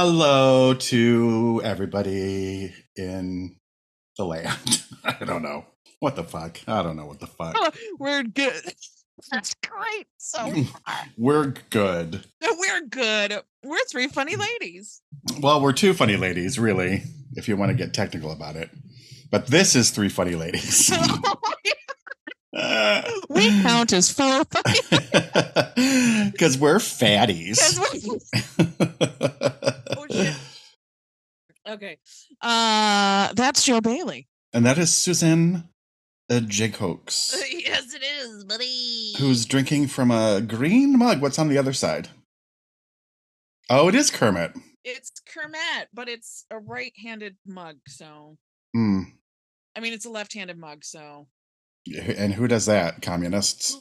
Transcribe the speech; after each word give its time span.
Hello 0.00 0.74
to 0.74 1.60
everybody 1.64 2.72
in 2.94 3.56
the 4.16 4.24
land. 4.24 4.84
I 5.04 5.24
don't 5.24 5.42
know. 5.42 5.66
What 5.98 6.14
the 6.14 6.22
fuck? 6.22 6.60
I 6.68 6.84
don't 6.84 6.94
know 6.94 7.06
what 7.06 7.18
the 7.18 7.26
fuck. 7.26 7.56
We're 7.98 8.22
good. 8.22 8.62
That's 9.32 9.56
great. 9.68 10.06
So 10.16 10.38
mm. 10.38 10.66
far. 10.68 10.94
We're 11.16 11.52
good. 11.70 12.24
we're 12.40 12.86
good. 12.88 13.40
We're 13.64 13.84
three 13.90 14.06
funny 14.06 14.36
ladies. 14.36 15.02
Well, 15.40 15.60
we're 15.60 15.72
two 15.72 15.92
funny 15.94 16.16
ladies, 16.16 16.60
really, 16.60 17.02
if 17.32 17.48
you 17.48 17.56
want 17.56 17.70
to 17.70 17.76
get 17.76 17.92
technical 17.92 18.30
about 18.30 18.54
it. 18.54 18.70
But 19.32 19.48
this 19.48 19.74
is 19.74 19.90
three 19.90 20.10
funny 20.10 20.36
ladies. 20.36 20.92
we 23.28 23.62
count 23.62 23.92
as 23.92 24.10
four 24.10 24.44
Because 26.30 26.56
we're 26.58 26.78
fatties. 26.78 27.58
we're- 27.78 28.20
oh 29.96 30.06
shit. 30.10 30.34
Okay. 31.68 31.98
Uh 32.40 33.32
that's 33.34 33.64
Joe 33.64 33.80
Bailey. 33.80 34.28
and 34.52 34.64
that 34.64 34.78
is 34.78 34.92
Susan 34.94 35.68
uh, 36.30 36.40
Jacobs, 36.40 37.34
yes, 37.52 37.94
it 37.94 38.02
is, 38.02 38.44
buddy. 38.44 39.14
who's 39.18 39.46
drinking 39.46 39.86
from 39.88 40.10
a 40.10 40.40
green 40.42 40.98
mug. 40.98 41.22
What's 41.22 41.38
on 41.38 41.48
the 41.48 41.56
other 41.58 41.72
side? 41.72 42.08
Oh, 43.70 43.88
it 43.88 43.94
is 43.94 44.10
Kermit. 44.10 44.52
it's 44.84 45.10
Kermit, 45.26 45.88
but 45.94 46.08
it's 46.08 46.44
a 46.50 46.58
right-handed 46.58 47.36
mug, 47.46 47.76
so 47.86 48.36
Hmm. 48.74 49.02
I 49.76 49.80
mean 49.80 49.92
it's 49.94 50.04
a 50.06 50.10
left-handed 50.10 50.58
mug, 50.58 50.84
so 50.84 51.28
And 52.16 52.34
who 52.34 52.48
does 52.48 52.66
that? 52.66 53.02
Communists. 53.02 53.76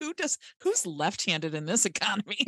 who 0.00 0.12
does 0.14 0.38
who's 0.62 0.86
left-handed 0.86 1.54
in 1.54 1.66
this 1.66 1.84
economy? 1.92 2.38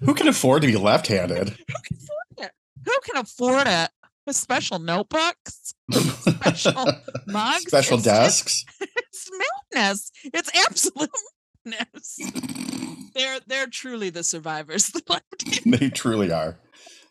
who 0.00 0.14
can 0.14 0.28
afford 0.28 0.62
to 0.62 0.68
be 0.68 0.76
left-handed? 0.76 1.48
Who 1.50 1.54
can 1.56 1.96
afford 1.96 2.38
it? 2.38 2.52
Who 2.84 2.92
can 3.04 3.16
afford 3.22 3.66
it? 3.66 3.90
With 4.26 4.36
special 4.36 4.78
notebooks, 4.78 5.74
special 5.90 6.86
mugs, 7.26 7.62
Special 7.62 7.96
It's 7.96 8.04
just- 8.04 8.04
desks. 8.04 8.64
It's 8.80 9.30
madness. 9.72 10.12
It's 10.24 10.50
absolute 10.66 11.10
madness. 11.64 12.18
They're 13.14 13.40
they're 13.46 13.66
truly 13.66 14.10
the 14.10 14.22
survivors. 14.22 14.88
The 14.88 15.02
left 15.08 15.24
they 15.66 15.88
truly 15.90 16.30
are. 16.30 16.58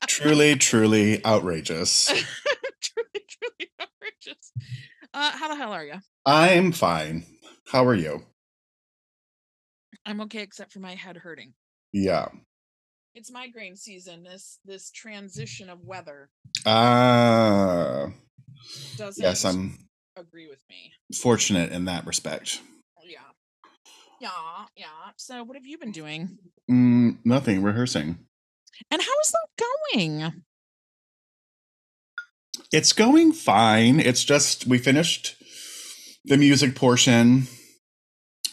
Truly, 0.08 0.56
truly 0.56 1.24
outrageous. 1.26 2.06
truly, 2.80 3.26
truly 3.28 3.70
outrageous. 3.82 4.52
Uh, 5.14 5.32
how 5.32 5.48
the 5.48 5.56
hell 5.56 5.72
are 5.74 5.86
you? 5.86 5.96
I'm 6.26 6.72
fine. 6.72 7.26
How 7.68 7.86
are 7.86 7.96
you? 7.96 8.24
I'm 10.06 10.22
okay, 10.22 10.42
except 10.42 10.72
for 10.72 10.80
my 10.80 10.96
head 10.96 11.18
hurting. 11.18 11.54
Yeah. 11.92 12.28
It's 13.16 13.32
migraine 13.32 13.76
season. 13.76 14.24
This 14.24 14.60
this 14.66 14.92
transition 14.92 15.70
of 15.70 15.82
weather 15.82 16.30
Uh 16.66 18.08
doesn't 18.98 19.22
yes, 19.22 19.44
I'm 19.46 19.78
agree 20.16 20.48
with 20.48 20.64
me. 20.70 20.94
fortunate 21.16 21.72
in 21.72 21.86
that 21.86 22.06
respect. 22.06 22.62
Yeah, 23.04 23.20
yeah, 24.22 24.66
yeah. 24.76 25.12
So, 25.18 25.44
what 25.44 25.56
have 25.58 25.66
you 25.66 25.78
been 25.80 25.92
doing? 25.92 26.38
Mm, 26.70 27.18
nothing, 27.26 27.64
rehearsing. 27.64 28.20
And 28.92 29.02
how 29.02 29.20
is 29.24 29.32
that 29.32 29.66
going? 29.96 30.44
It's 32.72 32.94
going 32.94 33.34
fine. 33.34 34.00
It's 34.00 34.24
just 34.24 34.68
we 34.68 34.78
finished 34.78 35.36
the 36.26 36.38
music 36.38 36.76
portion 36.76 37.48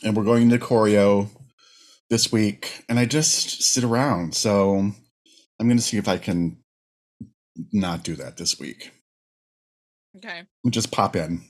and 0.02 0.16
we're 0.16 0.24
going 0.24 0.48
to 0.50 0.58
choreo 0.58 1.28
this 2.10 2.30
week 2.32 2.84
and 2.88 2.98
I 2.98 3.04
just 3.04 3.62
sit 3.62 3.84
around. 3.84 4.34
So 4.34 4.76
I'm 4.78 5.66
going 5.68 5.76
to 5.76 5.82
see 5.82 5.96
if 5.96 6.08
I 6.08 6.18
can 6.18 6.58
not 7.72 8.02
do 8.02 8.14
that 8.16 8.36
this 8.36 8.58
week. 8.58 8.92
Okay, 10.16 10.44
We'll 10.64 10.70
just 10.70 10.92
pop 10.92 11.14
in. 11.14 11.42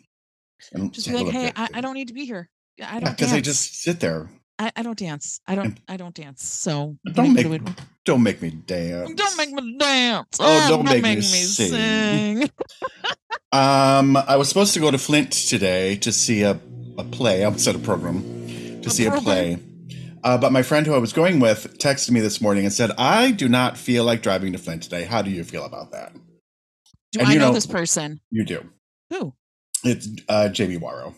Just 0.91 1.09
be 1.09 1.15
like, 1.15 1.29
hey, 1.29 1.53
I, 1.55 1.69
I 1.75 1.81
don't 1.81 1.95
need 1.95 2.09
to 2.09 2.15
be 2.15 2.25
here. 2.25 2.49
Yeah, 2.79 2.89
I 2.91 2.99
don't. 3.01 3.11
because 3.17 3.33
I 3.33 3.41
just 3.41 3.81
sit 3.83 4.01
there. 4.01 4.29
I, 4.59 4.73
I 4.77 4.83
don't 4.83 4.99
dance. 4.99 5.41
I 5.47 5.55
don't. 5.55 5.79
I 5.87 5.97
don't 5.97 6.15
dance. 6.15 6.43
So 6.45 6.97
Don't 7.13 7.35
make 7.35 7.47
do 7.47 7.59
don't 8.05 8.23
make 8.23 8.41
me 8.41 8.51
dance. 8.51 9.13
don't 9.15 9.37
make 9.37 9.51
me 9.51 9.77
dance. 9.79 10.39
Oh, 10.41 10.67
don't 10.69 10.85
make 10.85 11.03
me 11.03 11.21
sing. 11.21 11.71
sing. 11.71 12.51
Um, 13.53 14.17
I 14.17 14.37
was 14.37 14.49
supposed 14.49 14.75
to 14.75 14.81
go 14.81 14.91
to 14.91 14.99
Flint 14.99 15.31
today 15.33 15.97
to 15.99 16.13
see 16.13 16.43
a, 16.43 16.59
a 16.99 17.05
play. 17.05 17.45
I 17.45 17.53
said 17.57 17.75
a 17.75 17.79
program 17.79 18.23
to 18.83 18.89
A 18.89 18.91
see 18.91 19.07
a 19.07 19.13
play. 19.13 19.59
Uh, 20.25 20.37
but 20.37 20.53
my 20.53 20.63
friend 20.63 20.87
who 20.87 20.93
I 20.95 20.99
was 20.99 21.13
going 21.13 21.39
with 21.41 21.79
texted 21.79 22.11
me 22.11 22.21
this 22.21 22.41
morning 22.41 22.65
and 22.65 22.73
said, 22.73 22.91
"I 22.99 23.31
do 23.31 23.49
not 23.49 23.79
feel 23.79 24.05
like 24.05 24.21
driving 24.21 24.53
to 24.53 24.59
Flint 24.59 24.83
today. 24.83 25.05
How 25.05 25.23
do 25.23 25.31
you 25.31 25.43
feel 25.45 25.65
about 25.65 25.93
that?" 25.93 26.13
Do 27.13 27.21
And 27.21 27.29
I 27.29 27.33
you 27.35 27.39
know, 27.39 27.49
know- 27.49 27.55
this 27.55 27.67
person? 27.67 28.21
You 28.31 28.45
do. 28.45 28.69
Who? 29.11 29.33
It's 29.85 30.09
uh, 30.29 30.49
Jamie 30.49 30.77
Warrow, 30.79 31.15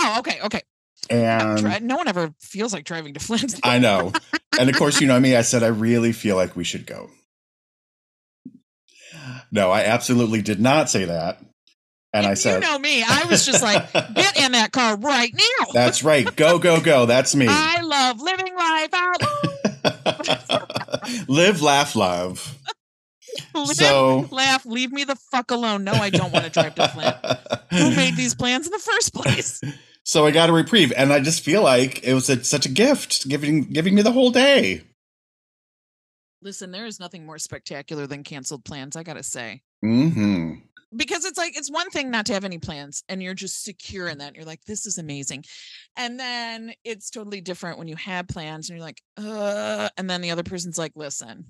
Oh, 0.00 0.16
okay, 0.18 0.40
okay. 0.42 0.62
And 1.10 1.58
Dri- 1.58 1.80
no 1.80 1.96
one 1.96 2.08
ever 2.08 2.34
feels 2.40 2.72
like 2.72 2.84
driving 2.84 3.14
to 3.14 3.20
Flint. 3.24 3.58
I 3.62 3.78
know. 3.78 4.12
And 4.58 4.68
of 4.70 4.76
course, 4.76 5.00
you 5.00 5.06
know 5.06 5.18
me. 5.20 5.36
I 5.36 5.42
said 5.42 5.62
I 5.62 5.68
really 5.68 6.12
feel 6.12 6.36
like 6.36 6.56
we 6.56 6.64
should 6.64 6.86
go. 6.86 7.10
No, 9.50 9.70
I 9.70 9.82
absolutely 9.84 10.42
did 10.42 10.60
not 10.60 10.90
say 10.90 11.04
that. 11.06 11.38
And 12.12 12.26
I 12.26 12.34
said, 12.34 12.62
you 12.62 12.68
know 12.68 12.78
me. 12.78 13.02
I 13.02 13.24
was 13.28 13.44
just 13.44 13.62
like, 13.62 13.92
get 14.14 14.36
in 14.42 14.52
that 14.52 14.72
car 14.72 14.96
right 14.96 15.32
now. 15.34 15.66
"That's 15.74 16.02
right. 16.02 16.34
Go, 16.36 16.58
go, 16.58 16.80
go. 16.80 17.04
That's 17.06 17.34
me." 17.34 17.46
I 17.48 17.80
love 17.82 18.20
living 18.22 18.54
life 18.56 18.94
out. 18.94 19.22
Live, 21.28 21.62
laugh, 21.62 21.94
love. 21.94 22.56
Live, 23.54 23.68
So- 23.76 24.26
laugh, 24.30 24.64
leave 24.64 24.92
me 24.92 25.04
the 25.04 25.16
fuck 25.30 25.50
alone. 25.50 25.84
No, 25.84 25.92
I 25.92 26.08
don't 26.10 26.32
want 26.32 26.44
to 26.46 26.50
drive 26.50 26.74
to 26.76 26.88
Flint. 26.88 27.16
Who 27.72 27.94
made 27.94 28.16
these 28.16 28.34
plans 28.34 28.66
in 28.66 28.72
the 28.72 28.78
first 28.78 29.12
place? 29.14 29.60
So 30.06 30.24
I 30.24 30.30
got 30.30 30.48
a 30.48 30.52
reprieve, 30.52 30.92
and 30.96 31.12
I 31.12 31.18
just 31.18 31.42
feel 31.42 31.64
like 31.64 32.04
it 32.04 32.14
was 32.14 32.30
a, 32.30 32.44
such 32.44 32.64
a 32.64 32.68
gift, 32.68 33.28
giving 33.28 33.62
giving 33.62 33.92
me 33.92 34.02
the 34.02 34.12
whole 34.12 34.30
day. 34.30 34.82
Listen, 36.40 36.70
there 36.70 36.86
is 36.86 37.00
nothing 37.00 37.26
more 37.26 37.38
spectacular 37.38 38.06
than 38.06 38.22
canceled 38.22 38.64
plans, 38.64 38.94
I 38.94 39.02
gotta 39.02 39.24
say. 39.24 39.62
hmm 39.82 40.52
Because 40.94 41.24
it's 41.24 41.36
like 41.36 41.58
it's 41.58 41.72
one 41.72 41.90
thing 41.90 42.12
not 42.12 42.24
to 42.26 42.34
have 42.34 42.44
any 42.44 42.58
plans 42.58 43.02
and 43.08 43.20
you're 43.20 43.34
just 43.34 43.64
secure 43.64 44.06
in 44.06 44.18
that. 44.18 44.36
You're 44.36 44.44
like, 44.44 44.64
this 44.64 44.86
is 44.86 44.98
amazing. 44.98 45.44
And 45.96 46.20
then 46.20 46.72
it's 46.84 47.10
totally 47.10 47.40
different 47.40 47.76
when 47.76 47.88
you 47.88 47.96
have 47.96 48.28
plans 48.28 48.70
and 48.70 48.78
you're 48.78 48.86
like, 48.86 49.02
uh, 49.16 49.88
and 49.96 50.08
then 50.08 50.20
the 50.20 50.30
other 50.30 50.44
person's 50.44 50.78
like, 50.78 50.92
listen. 50.94 51.46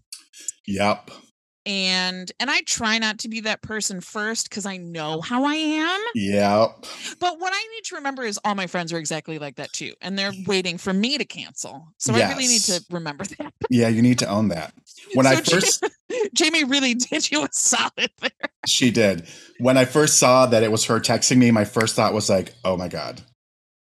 Yep. 0.66 1.10
And 1.66 2.30
and 2.38 2.48
I 2.50 2.60
try 2.62 2.98
not 2.98 3.18
to 3.20 3.28
be 3.28 3.40
that 3.40 3.60
person 3.60 4.00
first 4.00 4.48
because 4.48 4.64
I 4.66 4.76
know 4.76 5.20
how 5.20 5.44
I 5.44 5.54
am. 5.54 6.00
yeah 6.14 6.68
But 7.18 7.40
what 7.40 7.52
I 7.52 7.66
need 7.74 7.84
to 7.86 7.96
remember 7.96 8.22
is 8.22 8.38
all 8.44 8.54
my 8.54 8.68
friends 8.68 8.92
are 8.92 8.98
exactly 8.98 9.38
like 9.40 9.56
that 9.56 9.72
too. 9.72 9.92
And 10.00 10.16
they're 10.18 10.32
waiting 10.46 10.78
for 10.78 10.92
me 10.92 11.18
to 11.18 11.24
cancel. 11.24 11.88
So 11.98 12.14
I 12.14 12.28
really 12.28 12.46
need 12.46 12.60
to 12.62 12.84
remember 12.90 13.24
that. 13.24 13.52
Yeah, 13.68 13.88
you 13.88 14.00
need 14.00 14.18
to 14.20 14.28
own 14.28 14.48
that. 14.48 14.72
When 15.14 15.26
I 15.26 15.34
So 15.42 15.56
Ja- 15.56 15.60
first 15.60 15.84
Jamie 16.34 16.64
really 16.64 16.94
did 16.94 17.30
you 17.30 17.42
a 17.44 17.48
solid 17.50 18.10
there. 18.20 18.30
she 18.66 18.90
did. 18.92 19.26
When 19.58 19.76
I 19.76 19.84
first 19.84 20.18
saw 20.18 20.46
that 20.46 20.62
it 20.62 20.70
was 20.70 20.84
her 20.84 21.00
texting 21.00 21.38
me, 21.38 21.50
my 21.50 21.64
first 21.64 21.96
thought 21.96 22.14
was 22.14 22.30
like, 22.30 22.54
"Oh 22.64 22.76
my 22.76 22.88
god, 22.88 23.22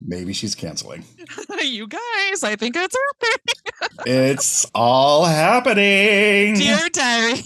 maybe 0.02 0.34
she's 0.34 0.56
canceling." 0.56 1.04
you 1.62 1.88
guys, 1.88 2.44
I 2.44 2.56
think 2.56 2.76
it's 2.76 2.96
happening. 2.96 4.06
it's 4.06 4.66
all 4.74 5.26
happening. 5.26 6.56
Dear 6.56 6.90
diary. 6.92 7.36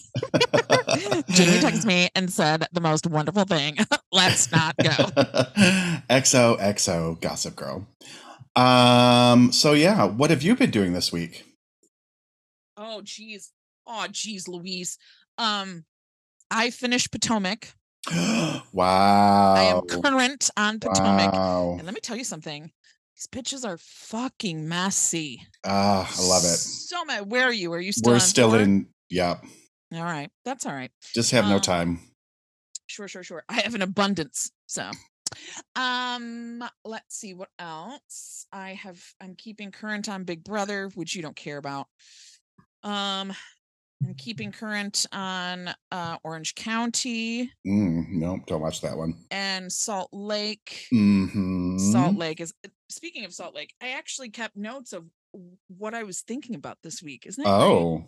Jamie 1.29 1.59
texted 1.59 1.85
me 1.85 2.09
and 2.15 2.31
said 2.31 2.65
the 2.71 2.81
most 2.81 3.07
wonderful 3.07 3.45
thing. 3.45 3.77
Let's 4.11 4.51
not 4.51 4.75
go. 4.77 4.89
XO 6.09 6.59
XO 6.59 7.19
Gossip 7.21 7.55
Girl. 7.55 7.87
Um. 8.55 9.51
So 9.51 9.73
yeah, 9.73 10.05
what 10.05 10.29
have 10.29 10.43
you 10.43 10.55
been 10.55 10.71
doing 10.71 10.93
this 10.93 11.11
week? 11.11 11.45
Oh 12.77 13.01
geez. 13.03 13.51
Oh 13.87 14.07
geez, 14.11 14.47
Louise. 14.47 14.97
Um, 15.37 15.85
I 16.51 16.69
finished 16.69 17.11
Potomac. 17.11 17.73
Wow. 18.11 18.63
I 19.55 19.63
am 19.63 19.81
current 19.87 20.49
on 20.57 20.79
Potomac. 20.79 21.33
Wow. 21.33 21.75
And 21.77 21.85
let 21.85 21.93
me 21.93 22.01
tell 22.01 22.17
you 22.17 22.23
something. 22.23 22.71
These 23.15 23.27
bitches 23.27 23.65
are 23.65 23.77
fucking 23.77 24.67
messy. 24.67 25.41
Ah, 25.65 26.11
I 26.17 26.27
love 26.27 26.43
it. 26.43 26.57
So 26.57 27.05
mad. 27.05 27.29
Where 27.31 27.45
are 27.45 27.53
you? 27.53 27.71
Are 27.73 27.79
you 27.79 27.91
still? 27.91 28.13
We're 28.13 28.19
still 28.19 28.51
tour? 28.51 28.59
in. 28.61 28.87
Yep. 29.09 29.43
All 29.93 30.03
right, 30.03 30.31
that's 30.43 30.65
all 30.65 30.73
right. 30.73 30.91
Just 31.13 31.31
have 31.31 31.45
no 31.45 31.55
Um, 31.55 31.61
time. 31.61 31.99
Sure, 32.87 33.07
sure, 33.07 33.21
sure. 33.23 33.43
I 33.47 33.61
have 33.61 33.75
an 33.75 33.83
abundance. 33.83 34.51
So, 34.65 34.89
um, 35.75 36.63
let's 36.83 37.15
see 37.15 37.33
what 37.35 37.49
else 37.59 38.47
I 38.51 38.73
have. 38.73 38.99
I'm 39.21 39.35
keeping 39.35 39.71
current 39.71 40.09
on 40.09 40.23
Big 40.23 40.43
Brother, 40.43 40.89
which 40.95 41.15
you 41.15 41.21
don't 41.21 41.35
care 41.35 41.57
about. 41.57 41.87
Um, 42.83 43.33
I'm 44.05 44.15
keeping 44.15 44.51
current 44.51 45.05
on 45.11 45.69
uh 45.91 46.17
Orange 46.23 46.55
County 46.55 47.51
Mm, 47.65 48.05
nope, 48.09 48.41
don't 48.47 48.61
watch 48.61 48.81
that 48.81 48.97
one. 48.97 49.15
and 49.31 49.71
Salt 49.71 50.09
Lake. 50.11 50.85
hmm 50.89 51.77
Salt 51.77 52.15
Lake 52.15 52.39
is 52.41 52.53
speaking 52.89 53.25
of 53.25 53.33
Salt 53.33 53.55
Lake. 53.55 53.73
I 53.81 53.89
actually 53.89 54.29
kept 54.29 54.55
notes 54.55 54.93
of 54.93 55.05
what 55.67 55.93
I 55.93 56.03
was 56.03 56.21
thinking 56.21 56.55
about 56.55 56.77
this 56.83 57.01
week. 57.01 57.25
Isn't 57.25 57.43
that 57.43 57.49
great? 57.59 57.67
Oh, 57.71 58.05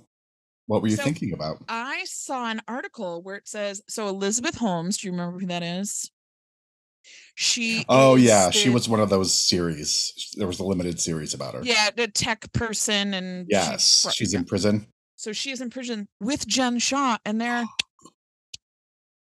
What 0.68 0.82
were 0.82 0.88
you 0.88 0.96
So- 0.96 1.04
thinking 1.04 1.34
about? 1.34 1.64
I 1.70 2.04
saw 2.06 2.50
an 2.50 2.62
article 2.68 3.22
where 3.24 3.36
it 3.36 3.48
says 3.48 3.82
so 3.88 4.08
Elizabeth 4.08 4.56
Holmes, 4.58 4.98
do 4.98 5.08
you 5.08 5.12
remember 5.12 5.40
who 5.40 5.48
that 5.48 5.64
is? 5.64 6.12
She 7.36 7.86
Oh 7.88 8.16
yeah, 8.16 8.50
she 8.50 8.70
was 8.70 8.90
one 8.90 9.00
of 9.00 9.10
those 9.10 9.32
series. 9.34 10.34
There 10.38 10.48
was 10.48 10.60
a 10.60 10.64
limited 10.64 11.00
series 11.00 11.34
about 11.36 11.54
her. 11.54 11.62
yeah, 11.64 11.90
the 11.96 12.08
tech 12.08 12.52
person 12.54 13.14
and 13.14 13.46
Yes, 13.50 14.08
she's 14.14 14.34
yeah. 14.34 14.40
in 14.40 14.46
prison. 14.46 14.88
So 15.16 15.32
she 15.34 15.52
is 15.52 15.62
in 15.62 15.70
prison 15.70 16.08
with 16.20 16.48
Jen 16.48 16.80
Shah 16.80 17.18
and 17.26 17.40
they're 17.40 17.66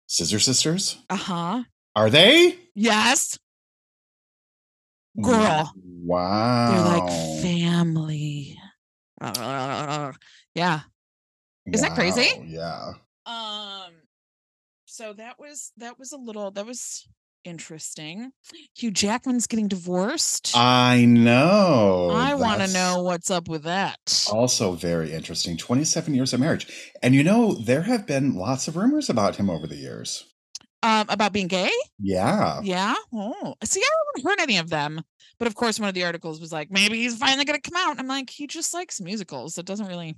Scissor 0.06 0.38
Sisters. 0.38 0.98
uh-huh. 1.08 1.64
Are 1.96 2.10
they? 2.10 2.56
Yes. 2.74 3.38
Girl. 5.20 5.72
Wow. 6.04 6.70
They're 6.70 6.98
like 6.98 7.42
family. 7.42 8.56
Yeah. 10.54 10.80
Isn't 11.72 11.88
that 11.88 11.94
crazy? 11.94 12.28
Yeah. 12.46 12.92
Um 13.26 13.92
so 14.86 15.12
that 15.12 15.38
was 15.38 15.72
that 15.76 15.98
was 15.98 16.12
a 16.12 16.16
little 16.16 16.50
that 16.52 16.66
was 16.66 17.06
interesting. 17.44 18.32
Hugh 18.76 18.90
Jackman's 18.90 19.46
getting 19.46 19.68
divorced. 19.68 20.52
I 20.54 21.04
know. 21.04 22.10
I 22.12 22.34
want 22.34 22.60
to 22.62 22.72
know 22.72 23.02
what's 23.02 23.30
up 23.30 23.48
with 23.48 23.62
that. 23.64 24.28
Also, 24.30 24.72
very 24.72 25.12
interesting. 25.12 25.56
27 25.56 26.14
years 26.14 26.32
of 26.32 26.40
marriage. 26.40 26.92
And 27.02 27.14
you 27.14 27.24
know, 27.24 27.54
there 27.54 27.82
have 27.82 28.06
been 28.06 28.34
lots 28.34 28.68
of 28.68 28.76
rumors 28.76 29.08
about 29.10 29.36
him 29.36 29.48
over 29.50 29.66
the 29.66 29.76
years. 29.76 30.24
Um 30.82 31.06
about 31.10 31.32
being 31.32 31.48
gay? 31.48 31.70
Yeah. 31.98 32.60
Yeah. 32.62 32.94
Oh. 33.12 33.54
See, 33.64 33.80
I 33.82 33.90
haven't 34.16 34.30
heard 34.30 34.40
any 34.42 34.56
of 34.58 34.70
them. 34.70 35.02
But 35.38 35.46
of 35.46 35.54
course 35.54 35.78
one 35.78 35.88
of 35.88 35.94
the 35.94 36.04
articles 36.04 36.40
was 36.40 36.52
like, 36.52 36.70
maybe 36.70 36.98
he's 36.98 37.18
finally 37.18 37.44
gonna 37.44 37.60
come 37.60 37.76
out. 37.76 37.98
I'm 37.98 38.06
like, 38.06 38.30
he 38.30 38.46
just 38.46 38.72
likes 38.72 39.00
musicals. 39.00 39.58
It 39.58 39.66
doesn't 39.66 39.86
really 39.86 40.16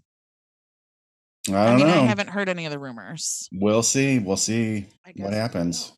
I 1.51 1.53
I, 1.55 1.67
don't 1.67 1.77
mean, 1.79 1.87
know. 1.89 1.95
I 1.95 2.07
haven't 2.07 2.29
heard 2.29 2.49
any 2.49 2.67
of 2.67 2.71
the 2.71 2.79
rumors. 2.79 3.49
We'll 3.53 3.83
see. 3.83 4.21
We'll 4.21 4.37
see 4.37 4.87
what 5.17 5.33
happens. 5.33 5.93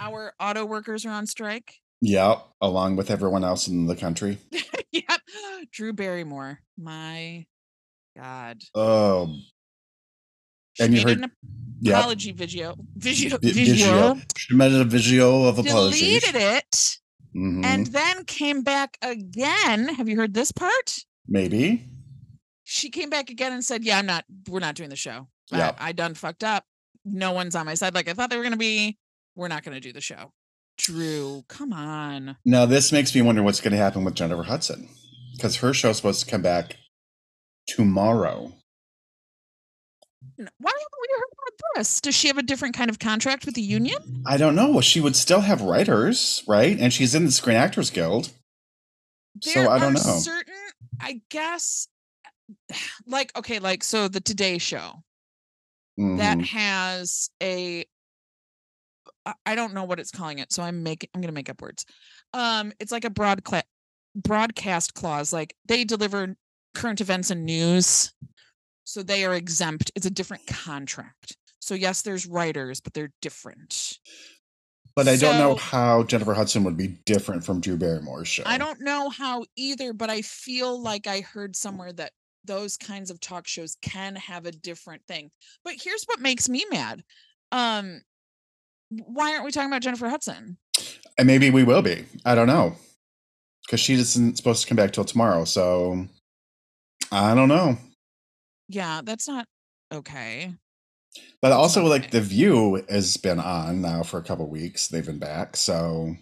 Uh, 0.00 0.04
our 0.10 0.32
auto 0.40 0.64
workers 0.64 1.04
are 1.06 1.10
on 1.10 1.26
strike. 1.26 1.74
Yep. 2.02 2.38
Along 2.60 2.96
with 2.96 3.10
everyone 3.10 3.44
else 3.44 3.68
in 3.68 3.86
the 3.86 3.96
country. 3.96 4.38
yep. 4.92 5.20
Drew 5.72 5.92
Barrymore. 5.92 6.60
My 6.78 7.46
God. 8.16 8.60
Oh, 8.74 9.34
She 10.74 10.84
And 10.84 10.94
you 10.94 11.02
heard- 11.02 11.18
an 11.22 11.30
yeah. 11.80 11.98
apology 11.98 12.32
video. 12.32 12.76
Video. 12.96 13.36
Vi- 13.38 13.52
video. 13.52 14.20
She 14.36 14.54
made 14.54 14.72
a 14.72 14.84
video 14.84 15.44
of 15.44 15.58
apology. 15.58 15.96
She 15.98 16.20
deleted 16.20 16.34
it 16.36 16.98
Mhm. 17.36 17.64
and 17.64 17.86
then 17.88 18.24
came 18.24 18.62
back 18.62 18.96
again. 19.02 19.94
Have 19.94 20.08
you 20.08 20.16
heard 20.16 20.32
this 20.34 20.52
part? 20.52 20.98
Maybe. 21.28 21.86
She 22.64 22.88
came 22.88 23.10
back 23.10 23.30
again 23.30 23.52
and 23.52 23.64
said, 23.64 23.84
"Yeah, 23.84 23.98
I'm 23.98 24.06
not. 24.06 24.24
We're 24.48 24.60
not 24.60 24.74
doing 24.76 24.90
the 24.90 24.96
show. 24.96 25.28
Yep. 25.52 25.76
I, 25.80 25.88
I 25.88 25.92
done 25.92 26.14
fucked 26.14 26.44
up. 26.44 26.64
No 27.04 27.32
one's 27.32 27.54
on 27.56 27.66
my 27.66 27.74
side. 27.74 27.94
Like 27.94 28.08
I 28.08 28.14
thought 28.14 28.30
they 28.30 28.36
were 28.36 28.42
gonna 28.44 28.56
be. 28.56 28.96
We're 29.36 29.48
not 29.48 29.62
gonna 29.62 29.80
do 29.80 29.92
the 29.92 30.00
show." 30.00 30.32
Drew, 30.78 31.44
come 31.48 31.72
on. 31.74 32.36
Now, 32.44 32.64
this 32.64 32.90
makes 32.90 33.14
me 33.14 33.20
wonder 33.20 33.42
what's 33.42 33.60
going 33.60 33.72
to 33.72 33.76
happen 33.76 34.02
with 34.02 34.14
Jennifer 34.14 34.44
Hudson 34.44 34.88
because 35.36 35.56
her 35.56 35.74
show's 35.74 35.98
supposed 35.98 36.24
to 36.24 36.30
come 36.30 36.40
back 36.40 36.76
tomorrow. 37.66 38.54
Why 40.36 40.46
haven't 40.46 40.58
we 41.00 41.08
heard 41.16 41.32
about 41.32 41.76
this? 41.76 42.00
Does 42.00 42.14
she 42.14 42.28
have 42.28 42.38
a 42.38 42.42
different 42.42 42.74
kind 42.74 42.88
of 42.88 42.98
contract 42.98 43.44
with 43.44 43.54
the 43.56 43.62
union? 43.62 44.22
I 44.26 44.38
don't 44.38 44.54
know. 44.54 44.70
Well, 44.70 44.80
she 44.80 45.00
would 45.02 45.16
still 45.16 45.40
have 45.42 45.60
writers, 45.60 46.42
right? 46.48 46.78
And 46.78 46.92
she's 46.94 47.14
in 47.14 47.26
the 47.26 47.32
Screen 47.32 47.56
Actors 47.56 47.90
Guild. 47.90 48.30
There 49.44 49.64
so 49.66 49.70
I 49.70 49.78
don't 49.78 49.92
know. 49.94 50.00
certain, 50.00 50.54
I 50.98 51.20
guess, 51.28 51.88
like 53.06 53.36
okay, 53.36 53.58
like 53.58 53.84
so 53.84 54.08
the 54.08 54.20
Today 54.20 54.56
Show 54.58 55.02
that 55.98 56.38
Mhm. 56.38 56.46
has 56.46 57.28
a. 57.42 57.84
I- 59.26 59.54
don't 59.54 59.74
know 59.74 59.84
what 59.84 60.00
it's 60.00 60.10
calling 60.10 60.38
it, 60.38 60.52
so 60.52 60.62
I'm 60.62 60.82
making. 60.82 61.10
I'm 61.14 61.20
gonna 61.20 61.32
make 61.32 61.50
up 61.50 61.60
words. 61.60 61.84
Um, 62.32 62.72
it's 62.80 62.92
like 62.92 63.04
a 63.04 63.10
broad 63.10 63.44
cla- 63.44 63.64
broadcast 64.14 64.94
clause. 64.94 65.32
Like 65.32 65.54
they 65.66 65.84
deliver 65.84 66.36
current 66.74 67.00
events 67.00 67.30
and 67.30 67.44
news, 67.44 68.12
so 68.84 69.02
they 69.02 69.24
are 69.24 69.34
exempt. 69.34 69.90
It's 69.94 70.06
a 70.06 70.10
different 70.10 70.46
contract. 70.46 71.36
So 71.60 71.74
yes, 71.74 72.02
there's 72.02 72.26
writers, 72.26 72.80
but 72.80 72.94
they're 72.94 73.12
different. 73.20 73.98
But 74.96 75.08
I 75.08 75.16
don't 75.16 75.38
know 75.38 75.54
how 75.54 76.02
Jennifer 76.02 76.34
Hudson 76.34 76.64
would 76.64 76.76
be 76.76 76.88
different 77.06 77.44
from 77.44 77.60
Drew 77.60 77.76
Barrymore's 77.76 78.28
show. 78.28 78.42
I 78.44 78.58
don't 78.58 78.80
know 78.80 79.08
how 79.08 79.44
either, 79.56 79.92
but 79.92 80.10
I 80.10 80.22
feel 80.22 80.80
like 80.80 81.06
I 81.06 81.20
heard 81.20 81.54
somewhere 81.54 81.92
that 81.92 82.12
those 82.44 82.76
kinds 82.76 83.10
of 83.10 83.20
talk 83.20 83.46
shows 83.46 83.76
can 83.82 84.16
have 84.16 84.46
a 84.46 84.52
different 84.52 85.02
thing. 85.06 85.30
But 85.62 85.74
here's 85.80 86.04
what 86.04 86.20
makes 86.20 86.48
me 86.48 86.64
mad. 86.70 87.02
Um 87.52 88.00
why 88.90 89.32
aren't 89.32 89.44
we 89.44 89.50
talking 89.50 89.70
about 89.70 89.82
Jennifer 89.82 90.08
Hudson? 90.08 90.56
And 91.18 91.26
maybe 91.26 91.50
we 91.50 91.64
will 91.64 91.82
be. 91.82 92.04
I 92.24 92.34
don't 92.34 92.46
know. 92.46 92.74
Because 93.66 93.80
she 93.80 93.94
isn't 93.94 94.36
supposed 94.36 94.62
to 94.62 94.68
come 94.68 94.76
back 94.76 94.92
till 94.92 95.04
tomorrow. 95.04 95.44
So 95.44 96.06
I 97.12 97.34
don't 97.34 97.48
know. 97.48 97.76
Yeah, 98.68 99.00
that's 99.04 99.28
not 99.28 99.46
okay. 99.92 100.54
But 101.42 101.52
also, 101.52 101.82
not 101.82 101.88
like. 101.90 102.10
The 102.10 102.20
View 102.20 102.84
has 102.88 103.16
been 103.16 103.40
on 103.40 103.80
now 103.82 104.02
for 104.04 104.18
a 104.18 104.22
couple 104.22 104.48
weeks. 104.48 104.86
They've 104.88 105.04
been 105.04 105.18
back. 105.18 105.56
So, 105.56 106.14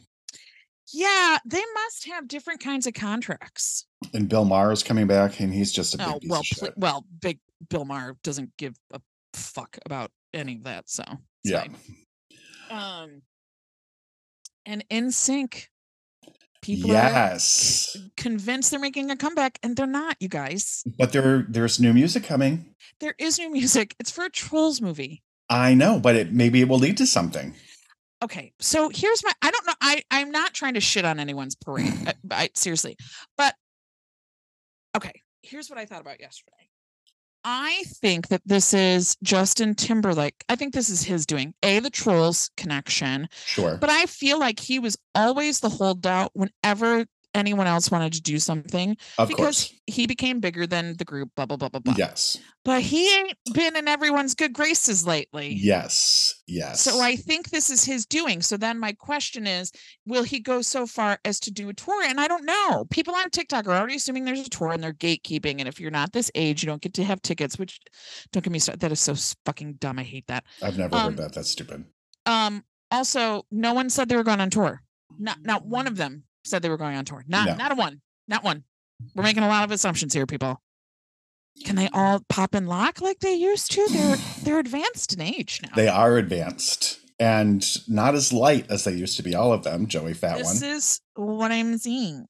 Yeah, 0.95 1.37
they 1.45 1.63
must 1.75 2.07
have 2.09 2.27
different 2.27 2.61
kinds 2.61 2.87
of 2.87 2.95
contracts. 2.95 3.85
and 4.15 4.29
Bill 4.31 4.47
Maher 4.47 4.73
is 4.73 4.83
coming 4.83 5.07
back, 5.07 5.41
and 5.41 5.53
he's 5.53 5.73
just 5.73 5.95
a 5.95 5.99
big 5.99 6.07
Oh, 6.07 6.19
well, 6.27 6.43
pl- 6.57 6.69
well, 6.77 7.05
big 7.21 7.39
Bill 7.69 7.85
Maher 7.85 8.17
doesn't 8.25 8.57
give 8.57 8.77
a 8.93 9.01
fuck 9.35 9.77
about 9.85 10.11
any 10.33 10.57
of 10.57 10.65
that, 10.65 10.89
so 10.89 11.05
Yeah. 11.45 11.63
fine. 11.63 11.77
Um 12.71 13.23
and 14.67 14.85
NSYNC 14.91 15.67
people 16.61 16.91
are 16.91 16.95
Yes. 16.95 17.97
convinced 18.17 18.71
they're 18.71 18.81
making 18.81 19.11
a 19.11 19.17
comeback 19.17 19.59
and 19.63 19.77
they're 19.77 19.87
not 19.87 20.17
you 20.21 20.29
guys 20.29 20.83
But 20.99 21.13
there, 21.13 21.47
there's 21.49 21.79
new 21.81 21.93
music 21.93 22.25
coming. 22.25 22.75
there 23.01 23.15
is 23.19 23.39
new 23.39 23.51
music 23.51 23.95
it's 23.99 24.11
for 24.11 24.25
a 24.25 24.31
trolls 24.31 24.81
movie 24.81 25.23
I 25.51 25.73
know, 25.73 25.99
but 25.99 26.15
it 26.15 26.33
maybe 26.33 26.61
it 26.61 26.69
will 26.69 26.79
lead 26.79 26.97
to 26.99 27.07
something. 27.07 27.55
okay 28.23 28.53
so 28.59 28.91
here's 28.93 29.23
my 29.25 29.33
i 29.41 29.51
don't 29.51 29.67
know 29.67 29.75
i 29.81 30.03
i'm 30.11 30.31
not 30.31 30.53
trying 30.53 30.75
to 30.75 30.81
shit 30.81 31.05
on 31.05 31.19
anyone's 31.21 31.55
parade 31.55 31.95
I, 32.07 32.15
I 32.31 32.51
seriously 32.55 32.97
but 33.37 33.55
okay 34.97 35.23
here's 35.43 35.71
what 35.71 35.79
i 35.79 35.87
thought 35.87 36.01
about 36.01 36.21
yesterday 36.21 36.68
i 37.45 37.83
think 37.87 38.29
that 38.29 38.43
this 38.45 38.75
is 38.75 39.17
justin 39.23 39.75
timberlake 39.75 40.45
i 40.49 40.57
think 40.57 40.75
this 40.75 40.89
is 40.89 41.03
his 41.03 41.25
doing 41.27 41.55
a 41.63 41.79
the 41.79 41.91
trolls 41.91 42.51
connection 42.57 43.29
Sure. 43.47 43.77
but 43.81 43.91
i 43.91 44.07
feel 44.07 44.39
like 44.39 44.61
he 44.61 44.79
was 44.79 44.97
always 45.15 45.61
the 45.61 45.69
holdout 45.69 46.31
whenever 46.35 47.07
anyone 47.35 47.67
else 47.67 47.91
wanted 47.91 48.13
to 48.13 48.21
do 48.23 48.39
something 48.39 48.97
of 49.19 49.29
because 49.29 49.69
course. 49.69 49.75
he 49.87 50.07
became 50.07 50.41
bigger 50.41 50.67
than 50.67 50.97
the 50.97 51.05
group 51.05 51.29
blah 51.37 51.45
blah 51.47 51.57
blah 51.57 51.69
blah 51.69 51.81
blah 51.81 51.95
Yes. 51.97 52.39
but 52.65 52.81
he 52.83 53.15
ain't 53.17 53.35
been 53.55 53.77
in 53.77 53.87
everyone's 53.87 54.35
good 54.35 54.53
graces 54.53 55.07
lately. 55.07 55.55
Yes. 55.61 56.35
Yes. 56.47 56.81
So 56.81 57.01
I 57.01 57.17
think 57.17 57.51
this 57.51 57.71
is 57.71 57.85
his 57.85 58.07
doing. 58.07 58.41
So 58.43 58.57
then 58.57 58.79
my 58.79 58.93
question 58.93 59.47
is, 59.47 59.71
will 60.07 60.23
he 60.23 60.41
go 60.41 60.63
so 60.63 60.87
far 60.87 61.19
as 61.25 61.39
to 61.41 61.51
do 61.51 61.69
a 61.69 61.75
tour? 61.75 62.03
And 62.03 62.21
I 62.21 62.27
don't 62.29 62.45
know. 62.45 62.87
People 62.91 63.15
on 63.15 63.31
TikTok 63.31 63.67
are 63.67 63.77
already 63.77 63.97
assuming 63.97 64.25
there's 64.25 64.41
a 64.47 64.49
tour 64.51 64.73
and 64.73 64.83
they're 64.83 64.93
gatekeeping. 64.95 65.57
And 65.59 65.69
if 65.69 65.79
you're 65.81 65.91
not 65.91 66.13
this 66.13 66.31
age, 66.35 66.63
you 66.63 66.67
don't 66.67 66.81
get 66.83 66.95
to 66.95 67.05
have 67.05 67.21
tickets, 67.23 67.59
which 67.59 67.79
don't 68.33 68.43
get 68.43 68.53
me 68.53 68.59
started. 68.59 68.81
That 68.81 68.93
is 68.93 69.01
so 69.01 69.15
fucking 69.45 69.75
dumb. 69.75 69.99
I 69.99 70.03
hate 70.05 70.27
that. 70.29 70.45
I've 70.63 70.79
never 70.79 70.95
um, 70.95 71.05
heard 71.15 71.17
that. 71.19 71.35
That's 71.35 71.51
stupid. 71.51 71.85
Um, 72.27 72.65
also, 72.91 73.45
no 73.51 73.75
one 73.75 73.91
said 73.91 74.09
they 74.09 74.17
were 74.17 74.25
going 74.25 74.41
on 74.41 74.51
tour. 74.51 74.83
Not 75.19 75.39
not 75.43 75.67
one 75.67 75.87
of 75.87 75.97
them 75.97 76.25
said 76.49 76.63
they 76.63 76.69
were 76.69 76.77
going 76.77 76.97
on 76.97 77.05
tour. 77.05 77.25
Not 77.29 77.47
No. 77.47 77.55
not 77.57 77.73
a 77.73 77.75
one. 77.75 78.01
Not 78.27 78.43
one. 78.45 78.65
We're 79.15 79.23
making 79.23 79.43
a 79.45 79.49
lot 79.49 79.65
of 79.65 79.71
assumptions 79.71 80.13
here, 80.13 80.27
people. 80.27 80.61
Can 81.65 81.77
they 81.77 81.89
all 81.93 82.21
pop 82.29 82.55
and 82.55 82.69
lock 82.69 83.01
like 83.01 83.19
they 83.21 83.35
used 83.35 83.73
to? 83.73 83.87
They're 83.91 84.17
they're 84.43 84.59
advanced 84.59 85.13
in 85.15 85.21
age 85.21 85.61
now. 85.63 85.71
They 85.75 85.89
are 85.89 86.17
advanced 86.17 86.99
and 87.21 87.65
not 87.89 88.15
as 88.15 88.33
light 88.33 88.67
as 88.71 88.85
they 88.85 88.93
used 88.93 89.17
to 89.17 89.23
be. 89.23 89.35
All 89.35 89.53
of 89.53 89.65
them, 89.65 89.87
Joey 89.87 90.15
Fat 90.15 90.39
this 90.39 90.47
One. 90.47 90.55
This 90.55 90.63
is 90.63 91.01
what 91.15 91.51
I'm 91.51 91.77
seeing. 91.79 92.27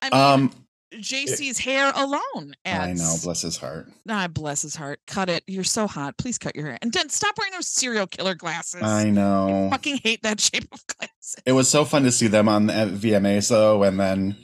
I 0.00 0.10
mean, 0.10 0.20
Um, 0.50 0.61
JC's 0.94 1.58
hair 1.58 1.92
alone. 1.94 2.54
I 2.64 2.92
know. 2.92 3.14
Bless 3.22 3.42
his 3.42 3.56
heart. 3.56 3.90
Ah, 4.08 4.28
bless 4.28 4.62
his 4.62 4.74
heart. 4.76 5.00
Cut 5.06 5.28
it. 5.28 5.42
You're 5.46 5.64
so 5.64 5.86
hot. 5.86 6.16
Please 6.18 6.38
cut 6.38 6.54
your 6.54 6.66
hair. 6.66 6.78
And 6.82 6.92
then 6.92 7.08
stop 7.08 7.34
wearing 7.38 7.52
those 7.52 7.68
serial 7.68 8.06
killer 8.06 8.34
glasses. 8.34 8.82
I 8.82 9.02
I 9.06 9.10
know. 9.10 9.68
fucking 9.70 9.98
hate 10.04 10.22
that 10.22 10.40
shape 10.40 10.68
of 10.72 10.86
glasses. 10.86 11.36
It 11.46 11.52
was 11.52 11.68
so 11.70 11.84
fun 11.84 12.02
to 12.04 12.12
see 12.12 12.26
them 12.26 12.48
on 12.48 12.66
the 12.66 12.72
VMAs 12.72 13.48
though, 13.48 13.82
and 13.82 13.98
then 13.98 14.36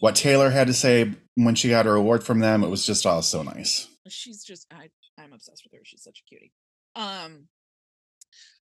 what 0.00 0.16
Taylor 0.16 0.50
had 0.50 0.66
to 0.68 0.74
say 0.74 1.12
when 1.34 1.54
she 1.54 1.68
got 1.68 1.86
her 1.86 1.94
award 1.94 2.24
from 2.24 2.40
them. 2.40 2.64
It 2.64 2.68
was 2.68 2.84
just 2.86 3.04
all 3.06 3.22
so 3.22 3.42
nice. 3.42 3.86
She's 4.08 4.42
just 4.42 4.66
I 4.72 4.88
I'm 5.18 5.32
obsessed 5.32 5.62
with 5.64 5.74
her. 5.78 5.84
She's 5.84 6.02
such 6.02 6.22
a 6.24 6.28
cutie. 6.28 6.52
Um 6.96 7.48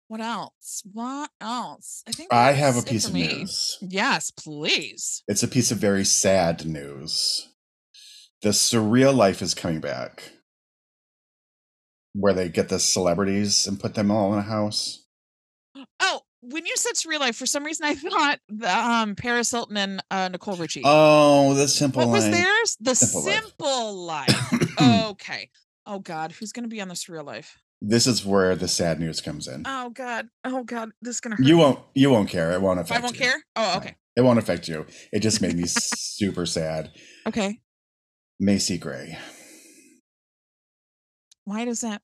what 0.08 0.20
else? 0.20 0.82
What 0.92 1.30
else? 1.40 2.02
I 2.08 2.12
think 2.12 2.32
I 2.32 2.52
have 2.52 2.76
a 2.76 2.82
piece 2.82 3.06
of 3.06 3.14
me. 3.14 3.28
news. 3.28 3.78
Yes, 3.80 4.30
please. 4.30 5.22
It's 5.28 5.42
a 5.42 5.48
piece 5.48 5.70
of 5.70 5.78
very 5.78 6.04
sad 6.04 6.66
news. 6.66 7.48
The 8.42 8.50
surreal 8.50 9.14
life 9.14 9.42
is 9.42 9.54
coming 9.54 9.80
back. 9.80 10.22
where 12.14 12.32
they 12.32 12.48
get 12.48 12.68
the 12.68 12.80
celebrities 12.80 13.66
and 13.66 13.78
put 13.78 13.94
them 13.94 14.10
all 14.10 14.32
in 14.32 14.38
a 14.40 14.42
house. 14.42 15.04
Oh, 16.00 16.22
when 16.40 16.66
you 16.66 16.72
said 16.76 16.94
surreal 16.94 17.20
life, 17.20 17.36
for 17.36 17.46
some 17.46 17.62
reason 17.64 17.86
I 17.86 17.94
thought 17.94 18.40
the, 18.48 18.76
um 18.76 19.14
Paris 19.14 19.50
Hilton 19.50 19.76
and 19.76 20.02
uh, 20.10 20.28
Nicole 20.28 20.56
Richie. 20.56 20.82
Oh, 20.84 21.54
the 21.54 21.68
simple 21.68 22.00
what 22.02 22.10
was 22.10 22.24
life. 22.24 22.34
theirs? 22.34 22.76
The 22.80 22.94
Simple 22.94 23.22
simple, 23.22 23.96
Life. 24.04 24.52
life. 24.80 25.04
okay. 25.10 25.50
Oh 25.86 25.98
God, 26.00 26.32
who's 26.32 26.52
gonna 26.52 26.68
be 26.68 26.80
on 26.80 26.88
the 26.88 26.94
surreal 26.94 27.24
life? 27.24 27.58
This 27.80 28.06
is 28.06 28.24
where 28.24 28.56
the 28.56 28.66
sad 28.68 28.98
news 28.98 29.20
comes 29.20 29.46
in. 29.46 29.62
Oh 29.66 29.90
God. 29.90 30.28
Oh 30.44 30.64
God, 30.64 30.90
this 31.00 31.16
is 31.16 31.20
gonna 31.20 31.36
hurt. 31.36 31.46
You 31.46 31.58
won't. 31.58 31.78
You 31.94 32.10
won't 32.10 32.28
care. 32.28 32.52
It 32.52 32.60
won't 32.60 32.80
affect. 32.80 33.00
I 33.00 33.02
won't 33.02 33.14
you. 33.14 33.20
care. 33.24 33.42
Oh, 33.56 33.70
No. 33.72 33.76
okay. 33.78 33.96
It 34.16 34.22
won't 34.22 34.38
affect 34.40 34.66
you. 34.66 34.84
It 35.12 35.20
just 35.20 35.40
made 35.40 35.56
me 35.56 35.64
super 35.66 36.44
sad. 36.44 36.90
Okay. 37.26 37.60
Macy 38.40 38.78
Gray. 38.78 39.16
Why 41.44 41.64
does 41.64 41.80
that? 41.82 42.02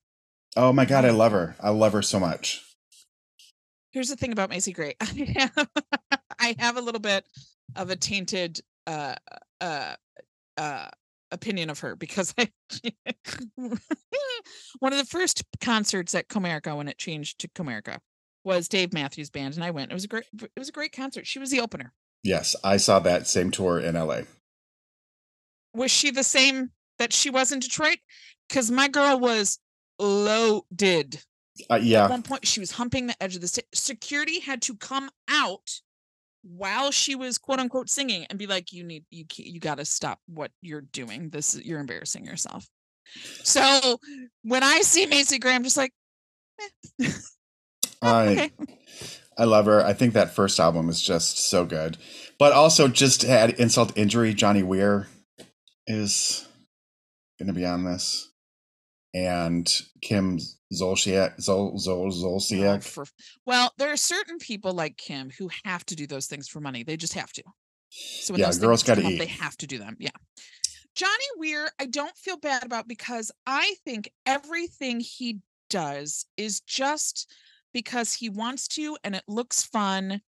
Oh 0.55 0.71
my 0.71 0.85
god, 0.85 1.03
I 1.05 1.09
love 1.09 1.33
her. 1.33 1.55
I 1.59 1.69
love 1.69 1.91
her 1.93 2.01
so 2.01 2.19
much. 2.19 2.61
Here's 3.91 4.09
the 4.09 4.15
thing 4.15 4.31
about 4.31 4.49
Macy 4.49 4.71
Gray. 4.73 4.95
I 5.01 5.05
have, 5.55 5.67
I 6.39 6.55
have 6.59 6.77
a 6.77 6.81
little 6.81 7.01
bit 7.01 7.25
of 7.75 7.89
a 7.89 7.95
tainted 7.95 8.61
uh 8.87 9.15
uh 9.59 9.95
uh 10.57 10.87
opinion 11.35 11.69
of 11.69 11.79
her 11.79 11.95
because 11.95 12.33
I 12.37 12.49
one 13.55 14.93
of 14.93 14.97
the 14.97 15.05
first 15.07 15.43
concerts 15.61 16.15
at 16.15 16.27
Comerica 16.27 16.75
when 16.75 16.87
it 16.87 16.97
changed 16.97 17.39
to 17.39 17.47
Comerica 17.49 17.99
was 18.43 18.67
Dave 18.67 18.93
Matthews 18.93 19.29
Band 19.29 19.55
and 19.55 19.63
I 19.63 19.71
went. 19.71 19.91
It 19.91 19.93
was 19.93 20.05
a 20.05 20.07
great 20.07 20.25
it 20.33 20.51
was 20.57 20.69
a 20.69 20.73
great 20.73 20.91
concert. 20.91 21.27
She 21.27 21.39
was 21.39 21.51
the 21.51 21.59
opener. 21.59 21.93
Yes, 22.23 22.55
I 22.63 22.77
saw 22.77 22.99
that 22.99 23.27
same 23.27 23.51
tour 23.51 23.79
in 23.79 23.95
LA. 23.95 24.21
Was 25.75 25.91
she 25.91 26.09
the 26.09 26.23
same 26.23 26.71
that 26.97 27.13
she 27.13 27.29
was 27.29 27.51
in 27.51 27.59
Detroit? 27.59 27.97
Because 28.49 28.71
my 28.71 28.87
girl 28.87 29.19
was 29.19 29.59
loaded. 29.99 31.21
Uh, 31.69 31.79
At 32.05 32.09
one 32.09 32.23
point, 32.23 32.47
she 32.47 32.59
was 32.59 32.71
humping 32.71 33.07
the 33.07 33.23
edge 33.23 33.35
of 33.35 33.41
the 33.41 33.47
stage. 33.47 33.65
Security 33.73 34.39
had 34.39 34.61
to 34.63 34.75
come 34.75 35.09
out 35.29 35.81
while 36.45 36.91
she 36.91 37.15
was 37.15 37.37
quote 37.37 37.59
unquote 37.59 37.89
singing 37.89 38.25
and 38.29 38.37
be 38.39 38.47
like, 38.47 38.71
"You 38.71 38.83
need 38.83 39.05
you 39.09 39.25
you 39.35 39.59
got 39.59 39.77
to 39.79 39.85
stop 39.85 40.19
what 40.27 40.51
you're 40.61 40.81
doing. 40.81 41.29
This 41.29 41.59
you're 41.63 41.79
embarrassing 41.79 42.25
yourself." 42.25 42.67
So 43.43 43.99
when 44.43 44.63
I 44.63 44.81
see 44.81 45.05
Macy 45.05 45.39
Gray, 45.39 45.55
I'm 45.55 45.63
just 45.63 45.77
like, 45.77 45.91
eh. 47.01 47.11
I 48.01 48.27
okay, 48.27 48.51
I 49.37 49.43
love 49.45 49.65
her. 49.65 49.83
I 49.83 49.93
think 49.93 50.13
that 50.13 50.35
first 50.35 50.59
album 50.59 50.89
is 50.89 51.01
just 51.01 51.49
so 51.49 51.65
good. 51.65 51.97
But 52.37 52.53
also, 52.53 52.87
just 52.87 53.21
to 53.21 53.29
add 53.29 53.51
insult 53.51 53.97
injury, 53.97 54.33
Johnny 54.33 54.63
Weir 54.63 55.07
is 55.87 56.47
going 57.39 57.47
to 57.47 57.53
be 57.53 57.65
on 57.65 57.83
this, 57.83 58.31
and 59.15 59.81
Kim 60.01 60.37
Zolciak. 60.73 61.37
Zol, 61.39 61.73
Zol, 61.75 62.65
Oh, 62.65 62.79
for- 62.81 63.05
well, 63.45 63.73
there 63.77 63.91
are 63.91 63.97
certain 63.97 64.37
people 64.37 64.73
like 64.73 64.97
Kim 64.97 65.31
who 65.39 65.49
have 65.63 65.85
to 65.85 65.95
do 65.95 66.05
those 66.05 66.27
things 66.27 66.47
for 66.49 66.59
money. 66.59 66.83
They 66.83 66.97
just 66.97 67.13
have 67.13 67.31
to. 67.33 67.43
So 67.89 68.33
when 68.33 68.41
Yeah, 68.41 68.47
those 68.47 68.59
girls 68.59 68.83
gotta 68.83 69.01
up, 69.05 69.13
They 69.17 69.25
have 69.25 69.55
to 69.57 69.67
do 69.67 69.77
them. 69.79 69.95
Yeah. 69.99 70.09
Johnny 70.95 71.25
Weir, 71.37 71.69
I 71.79 71.85
don't 71.85 72.15
feel 72.17 72.37
bad 72.37 72.63
about 72.65 72.87
because 72.87 73.31
I 73.47 73.75
think 73.85 74.11
everything 74.25 74.99
he 74.99 75.39
does 75.69 76.25
is 76.35 76.59
just 76.61 77.33
because 77.73 78.13
he 78.13 78.29
wants 78.29 78.67
to 78.69 78.97
and 79.03 79.15
it 79.15 79.23
looks 79.27 79.63
fun. 79.63 80.21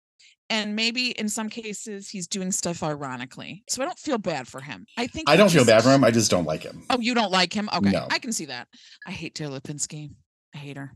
And 0.49 0.75
maybe 0.75 1.11
in 1.11 1.27
some 1.27 1.49
cases 1.49 2.07
he's 2.07 2.27
doing 2.27 2.51
stuff 2.51 2.83
ironically. 2.83 3.63
So 3.67 3.81
I 3.81 3.85
don't 3.85 3.97
feel 3.97 4.19
bad 4.19 4.47
for 4.47 4.61
him. 4.61 4.85
I 4.97 5.07
think 5.07 5.29
I 5.29 5.35
don't 5.35 5.51
feel 5.51 5.65
bad 5.65 5.83
for 5.83 5.89
him. 5.89 6.03
I 6.03 6.11
just 6.11 6.29
don't 6.29 6.45
like 6.45 6.61
him. 6.61 6.83
Oh, 6.89 6.99
you 6.99 7.15
don't 7.15 7.31
like 7.31 7.51
him? 7.51 7.69
Okay. 7.73 7.89
No. 7.89 8.07
I 8.11 8.19
can 8.19 8.31
see 8.31 8.45
that. 8.45 8.67
I 9.07 9.11
hate 9.11 9.33
Tara 9.33 9.49
Lipinski. 9.49 10.11
I 10.53 10.57
hate 10.57 10.77
her. 10.77 10.93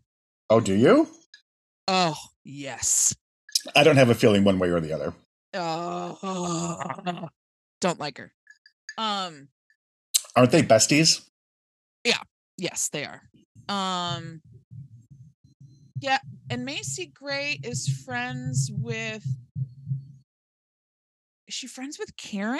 Oh, 0.51 0.59
do 0.59 0.73
you? 0.73 1.07
Oh, 1.87 2.15
yes. 2.43 3.15
I 3.75 3.83
don't 3.83 3.97
have 3.97 4.09
a 4.09 4.15
feeling 4.15 4.43
one 4.43 4.59
way 4.59 4.69
or 4.69 4.79
the 4.79 4.93
other. 4.93 5.13
Oh, 5.55 7.27
don't 7.81 7.99
like 7.99 8.19
her. 8.19 8.31
Um, 8.97 9.47
Aren't 10.35 10.51
they 10.51 10.61
besties? 10.61 11.27
Yeah. 12.03 12.21
Yes, 12.57 12.89
they 12.89 13.05
are. 13.05 13.23
Um, 13.67 14.41
yeah, 16.01 16.19
and 16.49 16.65
Macy 16.65 17.07
Gray 17.07 17.59
is 17.63 17.87
friends 18.05 18.71
with. 18.73 19.25
Is 21.47 21.55
she 21.55 21.67
friends 21.67 21.97
with 21.97 22.15
Karen 22.15 22.59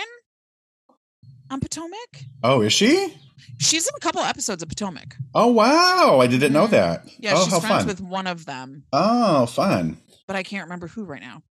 on 1.52 1.60
Potomac? 1.60 2.24
Oh, 2.44 2.62
is 2.62 2.74
she? 2.74 3.16
She's 3.60 3.88
in 3.88 3.94
a 3.96 4.00
couple 4.00 4.22
episodes 4.22 4.64
of 4.64 4.70
Potomac. 4.70 5.16
Oh, 5.36 5.48
wow. 5.48 6.20
I 6.20 6.28
didn't 6.28 6.54
know 6.54 6.68
Mhm. 6.68 6.72
that. 6.72 7.08
Yeah, 7.20 7.34
oh, 7.36 7.44
she's 7.46 7.50
friends 7.60 7.68
fun. 7.84 7.88
with 7.88 8.02
one 8.02 8.28
of 8.28 8.46
them, 8.46 8.84
Oh, 8.92 9.46
fun. 9.46 10.02
but 10.28 10.36
I 10.36 10.44
can't 10.44 10.64
remember 10.66 10.88
who 10.88 11.04
right 11.06 11.22
now. 11.22 11.44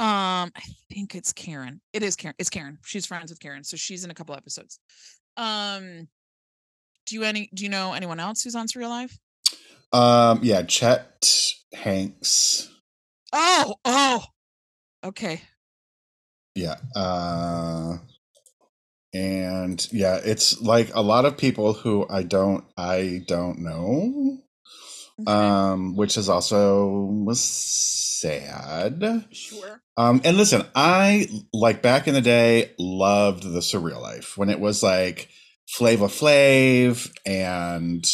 Um, 0.00 0.52
I 0.54 0.62
think 0.92 1.14
it's 1.14 1.32
Karen. 1.32 1.80
It 1.92 2.02
is 2.02 2.14
Karen. 2.16 2.34
It's 2.38 2.50
Karen. 2.50 2.78
She's 2.84 3.06
friends 3.06 3.30
with 3.30 3.40
Karen, 3.40 3.64
so 3.64 3.76
she's 3.76 4.04
in 4.04 4.10
a 4.10 4.14
couple 4.14 4.34
episodes. 4.34 4.78
Um, 5.36 6.08
do 7.06 7.14
you 7.14 7.22
any 7.24 7.48
do 7.54 7.62
you 7.64 7.68
know 7.70 7.92
anyone 7.94 8.20
else 8.20 8.42
who's 8.42 8.54
on 8.54 8.66
Surreal 8.68 8.90
Life? 8.90 9.18
Um, 9.92 10.40
yeah, 10.42 10.62
Chet 10.62 11.32
Hanks. 11.74 12.68
Oh, 13.32 13.74
oh, 13.84 14.24
okay. 15.04 15.42
Yeah. 16.54 16.76
Uh 16.96 17.98
and 19.14 19.86
yeah, 19.90 20.18
it's 20.22 20.60
like 20.60 20.90
a 20.94 21.00
lot 21.02 21.24
of 21.24 21.38
people 21.38 21.72
who 21.72 22.06
I 22.08 22.22
don't 22.22 22.64
I 22.76 23.22
don't 23.26 23.60
know. 23.60 24.38
okay. 25.20 25.32
Um, 25.32 25.96
which 25.96 26.16
is 26.16 26.28
also 26.28 26.86
was 26.86 27.40
sad. 27.40 29.26
sure. 29.32 29.82
Um, 29.96 30.20
and 30.24 30.36
listen, 30.36 30.62
I 30.74 31.26
like 31.52 31.82
back 31.82 32.06
in 32.06 32.14
the 32.14 32.20
day 32.20 32.72
loved 32.78 33.42
the 33.42 33.60
surreal 33.60 34.00
life 34.00 34.36
when 34.36 34.50
it 34.50 34.60
was 34.60 34.82
like 34.82 35.28
Flavor 35.68 36.06
Flav 36.06 37.10
and 37.26 38.04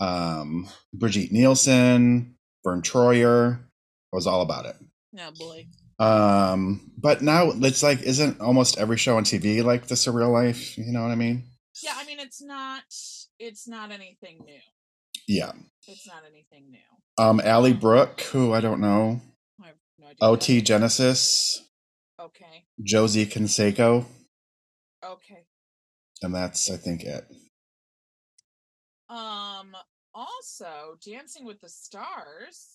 um 0.00 0.68
Brigitte 0.94 1.32
Nielsen, 1.32 2.36
Verne 2.64 2.82
Troyer. 2.82 3.58
I 4.12 4.16
was 4.16 4.26
all 4.26 4.42
about 4.42 4.66
it. 4.66 4.76
Oh 5.18 5.30
boy. 5.38 5.66
Um, 6.00 6.92
but 6.96 7.22
now 7.22 7.50
it's 7.52 7.82
like, 7.82 8.02
isn't 8.02 8.40
almost 8.40 8.78
every 8.78 8.96
show 8.96 9.16
on 9.16 9.24
TV 9.24 9.64
like 9.64 9.88
the 9.88 9.96
surreal 9.96 10.32
life? 10.32 10.78
You 10.78 10.92
know 10.92 11.02
what 11.02 11.10
I 11.10 11.16
mean? 11.16 11.42
Yeah, 11.82 11.94
I 11.96 12.04
mean 12.04 12.20
it's 12.20 12.40
not 12.42 12.82
it's 13.38 13.66
not 13.68 13.90
anything 13.90 14.38
new. 14.44 14.60
Yeah. 15.26 15.52
It's 15.86 16.06
not 16.06 16.22
anything 16.30 16.70
new. 16.70 17.22
Um, 17.24 17.40
Ally 17.40 17.72
Brooke, 17.72 18.20
who 18.32 18.52
I 18.52 18.60
don't 18.60 18.80
know, 18.80 19.20
I 19.62 19.66
have 19.68 19.76
no 19.98 20.06
idea. 20.06 20.16
OT. 20.20 20.60
Genesis, 20.62 21.64
Okay. 22.20 22.64
Josie 22.82 23.26
Canseco, 23.26 24.04
Okay. 25.04 25.44
and 26.22 26.34
that's 26.34 26.70
I 26.70 26.76
think 26.76 27.02
it. 27.04 27.24
Um 29.10 29.47
also 30.18 30.98
Dancing 31.04 31.44
with 31.44 31.60
the 31.60 31.68
Stars. 31.68 32.74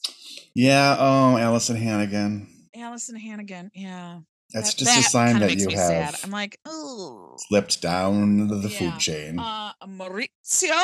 Yeah. 0.53 0.95
Oh, 0.99 1.37
Alyson 1.37 1.75
Hannigan. 1.75 2.47
Alyson 2.75 3.15
Hannigan. 3.15 3.71
Yeah. 3.73 4.19
That's 4.51 4.73
that- 4.73 4.85
just 4.85 4.99
a 4.99 5.03
sign 5.09 5.39
that 5.39 5.55
you 5.57 5.67
have 5.69 5.77
sad. 5.77 6.15
I'm 6.23 6.31
like, 6.31 6.59
oh. 6.65 7.35
slipped 7.47 7.81
down 7.81 8.47
the 8.47 8.69
Yeah. 8.69 8.77
food 8.77 8.99
chain. 8.99 9.39
Uh 9.39 9.73
Mauricio? 9.85 10.79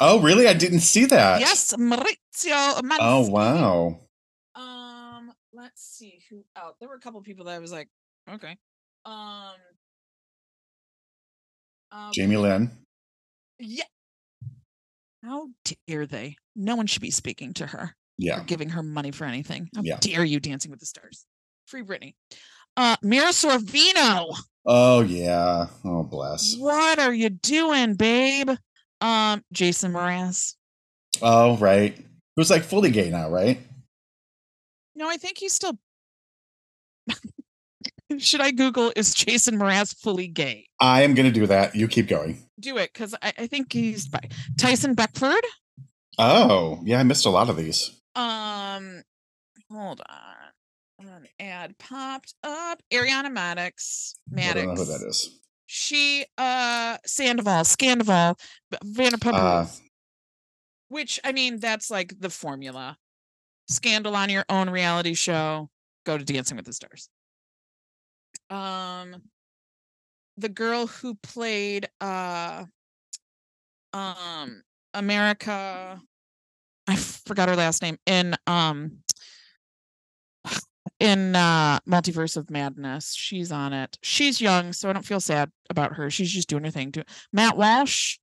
oh, 0.00 0.20
really? 0.20 0.48
I 0.48 0.54
didn't 0.54 0.80
see 0.80 1.04
that. 1.06 1.40
Yes, 1.40 1.72
Mauricio. 1.74 2.80
Oh, 3.00 3.28
wow. 3.28 4.00
Um, 4.54 5.32
let's 5.52 5.82
see 5.82 6.20
who 6.28 6.44
out. 6.56 6.76
There 6.80 6.88
were 6.88 6.96
a 6.96 7.00
couple 7.00 7.20
people 7.22 7.44
that 7.44 7.54
I 7.54 7.58
was 7.58 7.72
like, 7.72 7.88
okay. 8.28 8.56
Um, 9.04 9.52
um 11.90 12.10
Jamie 12.12 12.36
Lynn. 12.36 12.70
Yeah. 13.58 13.84
How 15.22 15.48
dare 15.86 16.06
they? 16.06 16.36
No 16.56 16.76
one 16.76 16.86
should 16.86 17.02
be 17.02 17.10
speaking 17.10 17.54
to 17.54 17.66
her 17.66 17.94
Yeah. 18.18 18.40
or 18.40 18.44
giving 18.44 18.70
her 18.70 18.82
money 18.82 19.10
for 19.12 19.24
anything. 19.24 19.68
How 19.74 19.82
Yeah. 19.82 19.98
dare 20.00 20.24
you, 20.24 20.40
Dancing 20.40 20.70
with 20.70 20.80
the 20.80 20.86
Stars? 20.86 21.26
Free 21.66 21.82
Britney. 21.82 22.14
Uh, 22.76 22.96
Mira 23.02 23.28
Sorvino. 23.28 24.36
Oh, 24.66 25.00
yeah. 25.02 25.66
Oh, 25.84 26.02
bless. 26.02 26.56
What 26.56 26.98
are 26.98 27.12
you 27.14 27.28
doing, 27.30 27.94
babe? 27.94 28.50
Um, 29.00 29.44
Jason 29.52 29.92
Mraz. 29.92 30.54
Oh, 31.20 31.56
right. 31.58 31.96
Who's 32.36 32.50
like 32.50 32.62
fully 32.64 32.90
gay 32.90 33.10
now, 33.10 33.28
right? 33.28 33.60
No, 34.94 35.08
I 35.08 35.16
think 35.16 35.38
he's 35.38 35.52
still. 35.52 35.78
Should 38.18 38.40
I 38.40 38.50
Google 38.50 38.92
is 38.96 39.14
Jason 39.14 39.58
Mraz 39.58 39.96
fully 39.96 40.28
gay? 40.28 40.66
I 40.80 41.02
am 41.02 41.14
going 41.14 41.26
to 41.26 41.32
do 41.32 41.46
that. 41.46 41.74
You 41.74 41.88
keep 41.88 42.08
going. 42.08 42.46
Do 42.60 42.76
it 42.78 42.90
because 42.92 43.14
I, 43.22 43.32
I 43.38 43.46
think 43.46 43.72
he's 43.72 44.08
bi. 44.08 44.20
Tyson 44.58 44.94
Beckford. 44.94 45.44
Oh, 46.18 46.80
yeah. 46.84 47.00
I 47.00 47.02
missed 47.02 47.26
a 47.26 47.30
lot 47.30 47.48
of 47.48 47.56
these. 47.56 47.90
Um, 48.14 49.02
hold 49.70 50.00
on. 50.08 51.06
An 51.06 51.26
ad 51.40 51.76
popped 51.78 52.34
up. 52.44 52.80
Ariana 52.92 53.26
Madix. 53.26 54.14
I 54.36 54.52
don't 54.52 54.66
know 54.66 54.72
Madix. 54.74 54.78
who 54.78 54.84
that 54.84 55.06
is. 55.08 55.38
She 55.66 56.26
uh 56.36 56.98
Sandoval, 57.06 57.64
Scandoval, 57.64 58.38
Vanderpump 58.84 59.32
Uh, 59.34 59.66
Which 60.88 61.18
I 61.24 61.32
mean, 61.32 61.58
that's 61.58 61.90
like 61.90 62.14
the 62.20 62.28
formula. 62.30 62.98
Scandal 63.68 64.14
on 64.14 64.28
your 64.28 64.44
own 64.48 64.68
reality 64.68 65.14
show. 65.14 65.70
Go 66.04 66.18
to 66.18 66.24
Dancing 66.24 66.56
with 66.56 66.66
the 66.66 66.72
Stars. 66.72 67.08
Um, 68.52 69.22
the 70.36 70.48
girl 70.48 70.86
who 70.86 71.14
played 71.16 71.88
uh, 72.00 72.64
um, 73.92 74.62
America. 74.94 76.00
I 76.86 76.96
forgot 76.96 77.48
her 77.48 77.56
last 77.56 77.80
name 77.82 77.96
in 78.06 78.34
um 78.46 78.98
in 80.98 81.34
uh 81.36 81.78
multiverse 81.88 82.36
of 82.36 82.50
madness 82.50 83.14
she's 83.14 83.50
on 83.52 83.72
it 83.72 83.96
she's 84.02 84.40
young 84.40 84.72
so 84.72 84.90
i 84.90 84.92
don't 84.92 85.04
feel 85.06 85.20
sad 85.20 85.50
about 85.70 85.94
her 85.94 86.10
she's 86.10 86.30
just 86.30 86.48
doing 86.48 86.64
her 86.64 86.70
thing 86.70 86.92
matt 87.32 87.56
walsh 87.56 88.18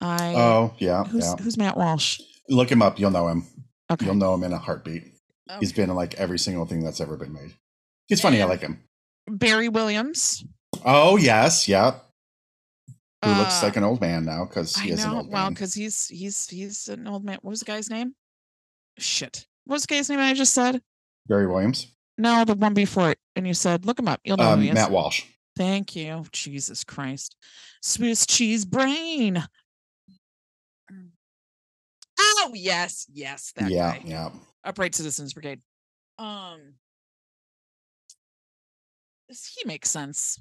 i 0.00 0.34
Oh, 0.34 0.74
yeah, 0.78 1.04
who's 1.04 1.24
yeah. 1.24 1.36
who's 1.42 1.56
matt 1.56 1.76
walsh 1.76 2.20
Look 2.48 2.70
him 2.70 2.82
up. 2.82 2.98
You'll 2.98 3.10
know 3.10 3.28
him. 3.28 3.44
okay 3.90 4.04
You'll 4.06 4.16
know 4.16 4.34
him 4.34 4.42
in 4.42 4.52
a 4.52 4.58
heartbeat. 4.58 5.04
He's 5.60 5.72
been 5.72 5.88
in 5.88 5.96
like 5.96 6.14
every 6.14 6.38
single 6.38 6.66
thing 6.66 6.82
that's 6.84 7.00
ever 7.00 7.16
been 7.16 7.32
made. 7.32 7.54
He's 8.06 8.20
funny. 8.20 8.42
I 8.42 8.44
like 8.44 8.60
him. 8.60 8.82
Barry 9.28 9.68
williams 9.68 10.44
Oh, 10.84 11.16
yes. 11.16 11.68
Yeah. 11.68 11.92
Who 13.24 13.30
looks 13.30 13.62
uh, 13.62 13.66
like 13.66 13.76
an 13.76 13.84
old 13.84 14.00
man 14.00 14.24
now 14.24 14.44
because 14.44 14.76
he 14.76 14.90
i 14.90 14.94
is 14.94 15.04
an 15.04 15.10
know 15.12 15.16
old 15.18 15.32
well 15.32 15.44
man. 15.44 15.54
because 15.54 15.72
he's 15.72 16.08
he's 16.08 16.48
he's 16.48 16.88
an 16.88 17.06
old 17.06 17.24
man 17.24 17.38
what 17.42 17.50
was 17.50 17.60
the 17.60 17.64
guy's 17.64 17.88
name 17.88 18.14
shit 18.98 19.46
what 19.64 19.74
was 19.76 19.82
the 19.82 19.94
guy's 19.94 20.10
name 20.10 20.18
i 20.18 20.34
just 20.34 20.52
said 20.52 20.82
Barry 21.28 21.46
Williams. 21.46 21.94
no 22.18 22.44
the 22.44 22.54
one 22.54 22.74
before 22.74 23.12
it 23.12 23.18
and 23.36 23.46
you 23.46 23.54
said 23.54 23.86
look 23.86 23.98
him 24.00 24.08
up 24.08 24.20
you'll 24.24 24.36
know 24.36 24.46
who 24.46 24.50
Um, 24.54 24.60
he 24.62 24.68
is 24.68 24.74
Matt 24.74 24.90
Walsh. 24.90 25.22
Thank 25.56 25.94
you. 25.94 26.24
Jesus 26.32 26.82
Christ. 26.82 27.36
Swiss 27.80 28.26
cheese 28.26 28.64
brain. 28.64 29.42
Oh, 32.18 32.50
yes. 32.54 33.06
Yes. 33.12 33.52
That 33.56 33.70
yeah, 33.70 33.92
guy. 33.98 34.02
yeah. 34.04 34.30
Upright 34.64 34.94
Citizens 34.94 35.32
Brigade. 35.32 35.60
Um, 36.18 36.74
he 39.28 39.66
makes 39.66 39.90
sense. 39.90 40.38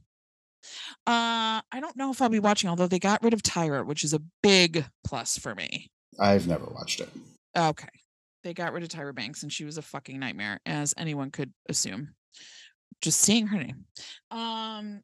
Uh, 1.05 1.59
I 1.71 1.79
don't 1.79 1.97
know 1.97 2.11
if 2.11 2.21
I'll 2.21 2.29
be 2.29 2.39
watching, 2.39 2.69
although 2.69 2.87
they 2.87 2.99
got 2.99 3.23
rid 3.23 3.33
of 3.33 3.41
Tyra, 3.43 3.85
which 3.85 4.03
is 4.03 4.13
a 4.13 4.21
big 4.41 4.85
plus 5.03 5.37
for 5.37 5.53
me. 5.55 5.91
I've 6.19 6.47
never 6.47 6.65
watched 6.65 7.01
it. 7.01 7.09
Okay. 7.57 7.87
They 8.43 8.53
got 8.53 8.73
rid 8.73 8.83
of 8.83 8.89
Tyra 8.89 9.15
Banks 9.15 9.43
and 9.43 9.51
she 9.51 9.65
was 9.65 9.77
a 9.77 9.81
fucking 9.81 10.19
nightmare, 10.19 10.59
as 10.65 10.93
anyone 10.97 11.31
could 11.31 11.53
assume. 11.69 12.13
Just 13.01 13.19
seeing 13.19 13.47
her 13.47 13.57
name. 13.57 13.85
Um 14.31 15.01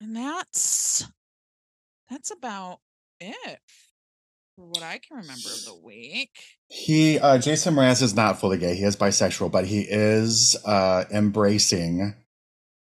and 0.00 0.16
that's 0.16 1.06
that's 2.08 2.30
about 2.30 2.78
it 3.20 3.58
what 4.66 4.82
I 4.82 4.98
can 4.98 5.18
remember 5.18 5.48
of 5.48 5.64
the 5.64 5.76
week. 5.84 6.30
He, 6.68 7.18
uh, 7.18 7.38
Jason 7.38 7.74
Mraz 7.74 8.02
is 8.02 8.14
not 8.14 8.40
fully 8.40 8.58
gay. 8.58 8.74
He 8.74 8.82
is 8.84 8.96
bisexual, 8.96 9.50
but 9.52 9.66
he 9.66 9.82
is 9.88 10.56
uh, 10.64 11.04
embracing 11.12 12.14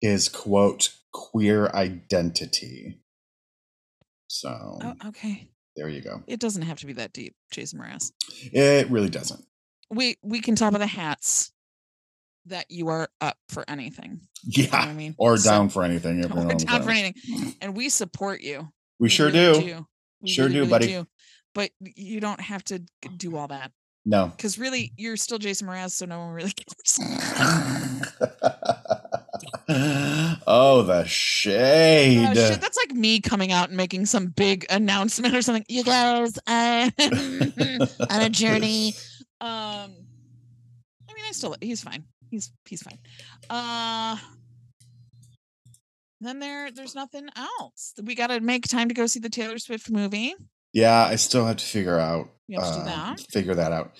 his 0.00 0.28
quote 0.28 0.92
queer 1.12 1.68
identity. 1.68 3.00
So 4.28 4.78
Oh, 4.82 4.94
okay. 5.08 5.48
there 5.76 5.88
you 5.88 6.00
go. 6.02 6.22
It 6.26 6.40
doesn't 6.40 6.62
have 6.62 6.78
to 6.80 6.86
be 6.86 6.92
that 6.94 7.12
deep, 7.12 7.34
Jason 7.50 7.80
Mraz. 7.80 8.12
It 8.52 8.90
really 8.90 9.08
doesn't. 9.08 9.44
We 9.90 10.16
we 10.22 10.40
can 10.40 10.56
tell 10.56 10.70
by 10.70 10.78
the 10.78 10.86
hats 10.86 11.52
that 12.46 12.66
you 12.70 12.88
are 12.88 13.08
up 13.20 13.36
for 13.48 13.64
anything. 13.68 14.20
You 14.44 14.64
know 14.64 14.68
Yeah. 14.72 14.78
I 14.80 14.92
mean? 14.92 15.14
Or 15.18 15.36
So- 15.36 15.50
down 15.50 15.68
for 15.68 15.82
anything. 15.84 16.18
if 16.20 16.28
you 16.28 16.34
know 16.34 16.48
or 16.50 16.54
down 16.54 16.82
for 16.82 16.90
anything. 16.90 17.54
And 17.60 17.76
we 17.76 17.88
support 17.88 18.40
you. 18.40 18.68
We 18.98 19.08
sure 19.08 19.30
really 19.30 19.60
do. 19.72 19.86
We 20.22 20.30
Sure 20.30 20.48
do, 20.48 20.66
buddy. 20.66 21.04
But 21.56 21.70
you 21.80 22.20
don't 22.20 22.40
have 22.42 22.62
to 22.64 22.80
do 23.16 23.34
all 23.38 23.48
that 23.48 23.72
No. 24.04 24.26
because 24.26 24.58
really, 24.58 24.92
you're 24.98 25.16
still 25.16 25.38
Jason 25.38 25.66
Mraz, 25.66 25.92
so 25.92 26.04
no 26.04 26.18
one 26.20 26.34
really 26.34 26.50
cares. 26.54 26.98
oh, 30.46 30.82
the 30.82 31.04
shade. 31.06 32.26
Oh, 32.30 32.34
shit, 32.34 32.60
that's 32.60 32.76
like 32.76 32.94
me 32.94 33.20
coming 33.22 33.52
out 33.52 33.68
and 33.68 33.76
making 33.78 34.04
some 34.04 34.26
big 34.26 34.66
announcement 34.68 35.34
or 35.34 35.40
something. 35.40 35.64
You 35.68 35.82
guys, 35.82 36.38
I'm 36.46 36.92
on 37.00 38.20
a 38.20 38.28
journey. 38.28 38.88
Um, 39.40 39.94
I 41.08 41.14
mean, 41.14 41.24
I 41.26 41.32
still 41.32 41.56
he's 41.62 41.82
fine. 41.82 42.04
He's 42.30 42.52
he's 42.66 42.82
fine. 42.82 42.98
Uh, 43.48 44.18
then 46.20 46.38
there 46.38 46.70
there's 46.70 46.94
nothing 46.94 47.28
else. 47.34 47.94
We 48.02 48.14
got 48.14 48.26
to 48.26 48.40
make 48.40 48.68
time 48.68 48.88
to 48.88 48.94
go 48.94 49.06
see 49.06 49.20
the 49.20 49.30
Taylor 49.30 49.58
Swift 49.58 49.90
movie. 49.90 50.34
Yeah, 50.76 51.06
I 51.06 51.16
still 51.16 51.46
have 51.46 51.56
to 51.56 51.64
figure 51.64 51.98
out. 51.98 52.28
You 52.48 52.60
have 52.60 52.68
to 52.68 52.74
do 52.74 52.80
uh, 52.82 52.84
that. 52.84 53.20
Figure 53.32 53.54
that 53.54 53.72
out. 53.72 53.92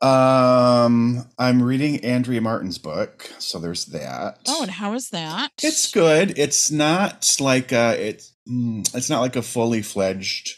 Um, 0.00 1.28
I'm 1.38 1.62
reading 1.62 2.02
Andrea 2.02 2.40
Martin's 2.40 2.78
book, 2.78 3.30
so 3.38 3.58
there's 3.58 3.84
that. 3.86 4.38
Oh, 4.48 4.62
and 4.62 4.70
how 4.70 4.94
is 4.94 5.10
that? 5.10 5.52
it's 5.62 5.92
good. 5.92 6.38
It's 6.38 6.70
not 6.70 7.36
like 7.40 7.74
uh 7.74 7.96
it's 7.98 8.34
mm, 8.50 8.88
it's 8.94 9.10
not 9.10 9.20
like 9.20 9.36
a 9.36 9.42
fully 9.42 9.82
fledged 9.82 10.56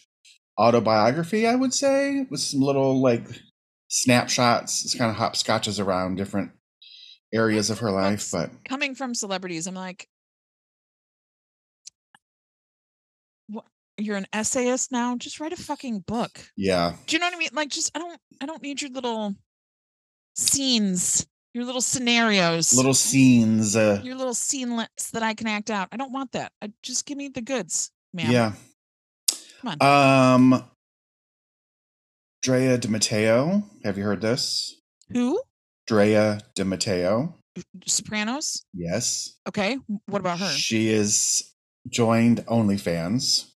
autobiography. 0.57 1.49
I 1.49 1.57
would 1.57 1.75
say 1.75 2.27
with 2.31 2.41
some 2.41 2.61
little 2.61 3.03
like 3.03 3.27
snapshots. 3.89 4.85
It's 4.85 4.95
kind 4.95 5.11
of 5.11 5.17
hopscotches 5.17 5.81
around 5.81 6.15
different 6.15 6.53
areas 7.35 7.71
of 7.71 7.81
her 7.81 7.91
life, 7.91 8.31
That's- 8.31 8.51
but 8.53 8.69
coming 8.69 8.95
from 8.95 9.17
celebrities. 9.17 9.67
I'm 9.67 9.75
like, 9.75 10.09
You're 13.99 14.17
an 14.17 14.27
essayist 14.33 14.93
now. 14.93 15.17
Just 15.17 15.41
write 15.41 15.53
a 15.53 15.57
fucking 15.57 16.01
book. 16.01 16.39
yeah, 16.57 16.95
Do 17.07 17.17
you 17.17 17.21
know 17.21 17.27
what 17.27 17.35
I 17.35 17.39
mean? 17.39 17.49
Like, 17.53 17.69
just 17.71 17.91
I 17.95 17.99
don't 17.99 18.21
I 18.41 18.47
don't 18.47 18.63
need 18.63 18.83
your 18.83 18.91
little 18.91 19.35
scenes, 20.35 21.27
your 21.55 21.65
little 21.65 21.81
scenarios, 21.81 22.75
little 22.75 22.95
scenes. 22.95 23.75
Uh, 23.75 24.01
your 24.05 24.15
little 24.15 24.35
scenelets 24.35 25.11
that 25.13 25.23
I 25.23 25.35
can 25.35 25.47
act 25.47 25.71
out. 25.71 25.89
I 25.93 25.97
don't 25.97 26.13
want 26.13 26.33
that. 26.33 26.53
I, 26.61 26.73
just 26.83 27.07
give 27.07 27.17
me 27.17 27.29
the 27.29 27.41
goods, 27.43 27.91
man. 28.13 28.31
yeah. 28.31 28.53
Come 29.63 29.77
on. 29.81 30.53
Um, 30.53 30.65
Drea 32.43 32.79
De 32.79 32.89
Matteo. 32.89 33.63
Have 33.83 33.97
you 33.99 34.05
heard 34.05 34.21
this? 34.21 34.81
Who? 35.11 35.41
Drea 35.87 36.41
De 36.55 36.65
Matteo. 36.65 37.35
Sopranos. 37.87 38.65
Yes. 38.75 39.37
Okay. 39.49 39.79
What 40.07 40.21
about 40.21 40.39
her? 40.41 40.51
She 40.51 40.89
is 40.91 41.55
joined 41.89 42.45
OnlyFans 42.47 43.53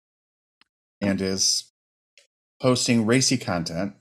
and 1.01 1.21
is 1.21 1.73
posting 2.61 3.07
racy 3.07 3.37
content. 3.37 3.95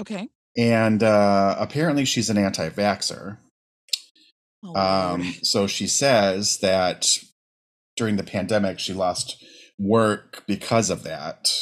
Okay. 0.00 0.28
And 0.56 1.02
uh, 1.02 1.56
apparently, 1.58 2.04
she's 2.04 2.30
an 2.30 2.38
anti 2.38 2.68
vaxxer. 2.68 3.38
Oh, 4.64 4.72
Lord. 4.72 4.76
Um, 4.78 5.34
so 5.42 5.66
she 5.66 5.86
says 5.86 6.58
that 6.58 7.18
during 7.96 8.16
the 8.16 8.24
pandemic, 8.24 8.78
she 8.78 8.92
lost 8.92 9.44
work 9.78 10.44
because 10.46 10.90
of 10.90 11.02
that. 11.02 11.52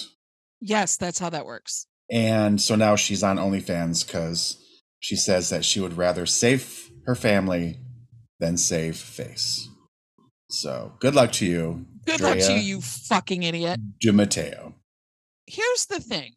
yes, 0.61 0.97
that's 0.97 1.19
how 1.19 1.31
that 1.31 1.47
works. 1.47 1.87
And 2.11 2.61
so 2.61 2.75
now 2.75 2.95
she's 2.97 3.23
on 3.23 3.39
OnlyFans 3.39 4.07
because 4.07 4.63
she 5.01 5.17
says 5.17 5.49
that 5.49 5.65
she 5.65 5.81
would 5.81 5.97
rather 5.97 6.27
save 6.27 6.91
her 7.07 7.15
family 7.15 7.79
than 8.39 8.57
save 8.57 8.97
face. 8.97 9.69
So 10.51 10.93
good 11.01 11.15
luck 11.15 11.33
to 11.33 11.47
you, 11.47 11.87
Good 12.07 12.21
luck 12.21 12.39
to 12.39 12.53
you, 12.55 12.59
you 12.77 12.81
fucking 12.81 13.43
idiot. 13.43 13.81
De 14.01 14.13
Matteo. 14.13 14.75
here's 15.47 15.87
the 15.87 16.01
thing 16.01 16.35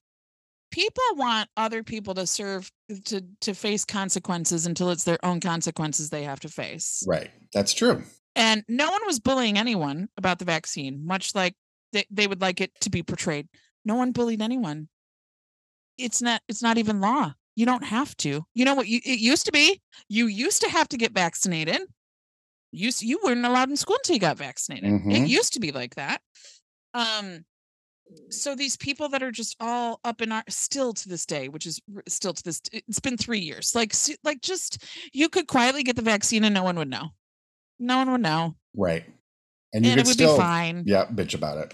people 0.71 1.03
want 1.13 1.49
other 1.55 1.83
people 1.83 2.13
to 2.15 2.27
serve 2.27 2.69
to 3.05 3.21
to 3.41 3.53
face 3.53 3.85
consequences 3.85 4.65
until 4.65 4.89
it's 4.89 5.03
their 5.05 5.23
own 5.23 5.39
consequences 5.39 6.09
they 6.09 6.23
have 6.23 6.39
to 6.41 6.49
face 6.49 7.03
Right. 7.07 7.31
That's 7.53 7.73
true. 7.73 8.03
and 8.35 8.63
no 8.67 8.89
one 8.91 9.01
was 9.05 9.19
bullying 9.19 9.57
anyone 9.57 10.09
about 10.17 10.39
the 10.39 10.45
vaccine 10.45 11.05
much 11.05 11.33
like 11.35 11.53
they, 11.93 12.05
they 12.11 12.27
would 12.27 12.41
like 12.41 12.59
it 12.61 12.71
to 12.81 12.89
be 12.89 13.03
portrayed 13.03 13.47
no 13.85 13.95
one 13.95 14.11
bullied 14.11 14.41
anyone 14.41 14.89
it's 15.97 16.21
not 16.21 16.41
it's 16.49 16.61
not 16.61 16.77
even 16.77 16.99
law 16.99 17.31
you 17.55 17.65
don't 17.65 17.85
have 17.85 18.15
to 18.17 18.43
you 18.53 18.65
know 18.65 18.73
what 18.73 18.87
you, 18.87 18.99
it 19.05 19.19
used 19.19 19.45
to 19.45 19.51
be 19.51 19.79
you 20.09 20.27
used 20.27 20.61
to 20.61 20.69
have 20.69 20.89
to 20.89 20.97
get 20.97 21.13
vaccinated 21.13 21.81
you 22.75 22.91
you 22.99 23.19
weren't 23.23 23.45
allowed 23.45 23.69
in 23.69 23.77
school 23.77 23.95
until 23.95 24.15
you 24.15 24.19
got 24.19 24.37
vaccinated. 24.37 24.91
It 24.91 25.01
Mhm. 25.03 25.27
used 25.27 25.53
to 25.53 25.59
be 25.59 25.71
like 25.71 25.95
that. 25.95 26.21
Um 26.93 27.45
so 28.29 28.55
these 28.55 28.77
people 28.77 29.09
that 29.09 29.23
are 29.23 29.31
just 29.31 29.55
all 29.59 29.99
up 30.03 30.21
in 30.21 30.31
our 30.31 30.43
still 30.47 30.93
to 30.93 31.09
this 31.09 31.25
day 31.25 31.49
which 31.49 31.65
is 31.65 31.79
still 32.07 32.33
to 32.33 32.43
this 32.43 32.61
it's 32.71 32.99
been 32.99 33.17
three 33.17 33.39
years 33.39 33.73
like 33.73 33.93
like 34.23 34.41
just 34.41 34.83
you 35.11 35.27
could 35.27 35.47
quietly 35.47 35.81
get 35.81 35.95
the 35.95 36.03
vaccine 36.03 36.43
and 36.43 36.53
no 36.53 36.61
one 36.63 36.75
would 36.77 36.87
know. 36.89 37.09
No 37.79 37.97
one 37.97 38.11
would 38.11 38.21
know. 38.21 38.55
Right. 38.75 39.03
And 39.73 39.83
you 39.83 39.91
and 39.91 39.99
it 39.99 40.03
could 40.03 40.07
would 40.09 40.13
still, 40.13 40.35
be 40.35 40.41
fine. 40.41 40.83
Yeah, 40.85 41.05
bitch 41.07 41.33
about 41.33 41.57
it. 41.57 41.73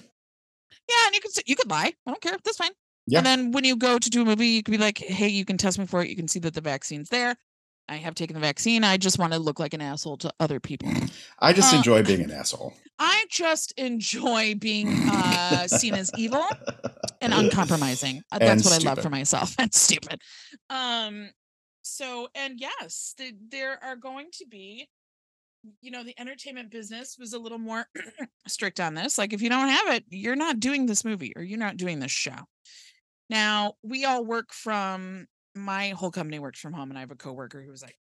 yeah 0.90 1.06
and 1.08 1.16
you 1.16 1.22
could 1.22 1.32
you 1.46 1.56
could 1.58 1.70
lie. 1.70 1.94
I 2.08 2.12
don't 2.12 2.22
care. 2.22 2.38
That's 2.44 2.58
fine. 2.58 2.72
Yeah. 3.08 3.20
and 3.20 3.26
then 3.26 3.52
when 3.52 3.66
you 3.66 3.76
go 3.76 3.98
to 4.00 4.10
do 4.10 4.22
a 4.22 4.26
movie 4.26 4.48
you 4.48 4.64
could 4.64 4.72
be 4.72 4.78
like 4.78 5.00
hey 5.00 5.28
you 5.28 5.44
can 5.44 5.58
test 5.58 5.78
me 5.80 5.86
for 5.86 6.02
it. 6.02 6.10
You 6.10 6.16
can 6.16 6.28
see 6.30 6.40
that 6.40 6.54
the 6.54 6.62
vaccine's 6.62 7.10
there 7.10 7.36
I 7.92 7.98
have 7.98 8.16
taken 8.16 8.36
the 8.36 8.40
vaccine. 8.40 8.86
I 8.86 8.96
just 8.96 9.20
want 9.20 9.34
to 9.34 9.40
look 9.40 9.60
like 9.60 9.74
an 9.74 9.82
asshole 9.82 10.16
to 10.20 10.32
other 10.40 10.62
people. 10.62 10.90
I 11.40 11.52
just 11.52 11.74
Uh, 11.74 11.78
enjoy 11.78 12.04
being 12.04 12.22
an 12.22 12.32
asshole. 12.32 12.74
I 12.98 13.26
just 13.30 13.74
enjoy 13.78 14.56
being 14.56 14.88
uh, 15.10 15.68
seen 15.68 15.94
as 15.96 16.10
evil 16.18 16.46
and 17.20 17.34
uncompromising. 17.42 18.24
Uh, 18.32 18.38
And 18.40 18.50
That's 18.50 18.64
what 18.64 18.74
I 18.82 18.90
love 18.90 19.00
for 19.00 19.10
myself. 19.10 19.56
And 19.60 19.74
stupid. 19.74 20.22
Um. 20.70 21.32
So 21.82 22.30
and 22.34 22.62
yes, 22.62 23.14
the, 23.18 23.34
there 23.50 23.78
are 23.84 23.98
going 23.98 24.28
to 24.36 24.46
be. 24.48 24.88
You 25.82 25.92
know, 25.92 26.04
the 26.04 26.20
entertainment 26.20 26.72
business 26.72 27.18
was 27.20 27.34
a 27.34 27.40
little 27.40 27.60
more 27.60 27.86
strict 28.48 28.80
on 28.80 28.96
this. 28.96 29.18
Like, 29.18 29.32
if 29.34 29.42
you 29.44 29.50
don't 29.50 29.68
have 29.68 29.94
it, 29.96 30.06
you're 30.10 30.36
not 30.36 30.60
doing 30.60 30.88
this 30.88 31.04
movie 31.06 31.34
or 31.36 31.44
you're 31.44 31.60
not 31.60 31.78
doing 31.78 32.00
this 32.00 32.10
show. 32.12 32.38
Now, 33.30 33.74
we 33.84 34.04
all 34.06 34.26
work 34.26 34.54
from 34.54 35.28
my 35.56 35.90
whole 35.90 36.12
company 36.12 36.40
works 36.40 36.60
from 36.60 36.74
home, 36.74 36.90
and 36.90 36.98
I 36.98 37.02
have 37.02 37.12
a 37.12 37.16
coworker 37.16 37.62
who 37.62 37.72
was 37.72 37.82
like, 37.82 37.98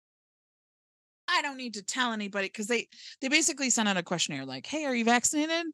I 1.29 1.43
don't 1.43 1.57
need 1.57 1.75
to 1.75 1.83
tell 1.83 2.13
anybody 2.13 2.49
because 2.49 2.67
they 2.67 2.89
they 3.21 3.29
basically 3.29 3.71
sent 3.71 3.89
out 3.89 3.97
a 3.97 4.03
questionnaire 4.03 4.47
like, 4.47 4.67
"Hey, 4.67 4.85
are 4.87 4.95
you 4.95 5.05
vaccinated?" 5.05 5.67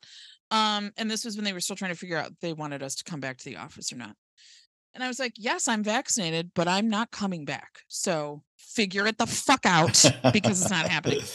Um, 0.50 0.92
and 0.96 1.10
this 1.10 1.24
was 1.24 1.36
when 1.36 1.44
they 1.44 1.52
were 1.52 1.60
still 1.60 1.76
trying 1.76 1.92
to 1.92 1.96
figure 1.96 2.18
out 2.18 2.32
if 2.32 2.40
they 2.40 2.52
wanted 2.52 2.82
us 2.82 2.96
to 2.96 3.04
come 3.04 3.20
back 3.20 3.38
to 3.38 3.44
the 3.44 3.56
office 3.56 3.92
or 3.92 3.96
not. 3.96 4.16
And 4.94 5.02
I 5.02 5.08
was 5.08 5.18
like, 5.18 5.34
"Yes, 5.36 5.68
I'm 5.68 5.84
vaccinated, 5.84 6.50
but 6.54 6.68
I'm 6.68 6.88
not 6.88 7.10
coming 7.12 7.44
back. 7.44 7.80
So 7.88 8.42
figure 8.58 9.06
it 9.06 9.18
the 9.18 9.26
fuck 9.26 9.64
out 9.64 10.04
because 10.32 10.60
it's 10.60 10.70
not 10.70 10.88
happening." 10.88 11.20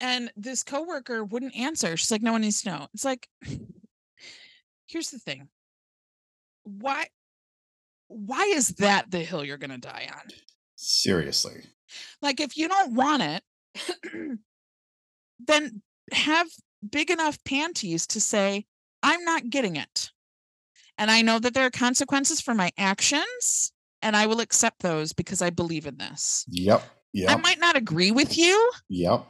And 0.00 0.30
this 0.36 0.64
coworker 0.64 1.24
wouldn't 1.24 1.56
answer. 1.56 1.96
She's 1.96 2.10
like, 2.10 2.20
"No 2.20 2.32
one 2.32 2.42
needs 2.42 2.60
to 2.62 2.70
know." 2.70 2.88
It's 2.92 3.04
like, 3.04 3.28
here's 4.86 5.10
the 5.10 5.18
thing. 5.18 5.48
Why? 6.64 7.06
Why 8.08 8.42
is 8.54 8.68
that 8.76 9.10
the 9.10 9.20
hill 9.20 9.44
you're 9.44 9.58
gonna 9.58 9.78
die 9.78 10.08
on? 10.14 10.22
Seriously. 10.76 11.62
Like, 12.20 12.40
if 12.40 12.56
you 12.56 12.68
don't 12.68 12.94
want 12.94 13.22
it, 13.22 13.42
then 15.46 15.82
have 16.12 16.48
big 16.88 17.10
enough 17.10 17.42
panties 17.44 18.06
to 18.08 18.20
say, 18.20 18.66
I'm 19.02 19.24
not 19.24 19.50
getting 19.50 19.76
it. 19.76 20.10
And 20.98 21.10
I 21.10 21.22
know 21.22 21.38
that 21.38 21.54
there 21.54 21.66
are 21.66 21.70
consequences 21.70 22.40
for 22.40 22.54
my 22.54 22.70
actions, 22.78 23.72
and 24.02 24.16
I 24.16 24.26
will 24.26 24.40
accept 24.40 24.80
those 24.80 25.12
because 25.12 25.42
I 25.42 25.50
believe 25.50 25.86
in 25.86 25.96
this. 25.98 26.44
Yep. 26.48 26.82
I 27.28 27.36
might 27.36 27.60
not 27.60 27.76
agree 27.76 28.10
with 28.10 28.36
you, 28.36 28.70
Yep. 28.88 29.26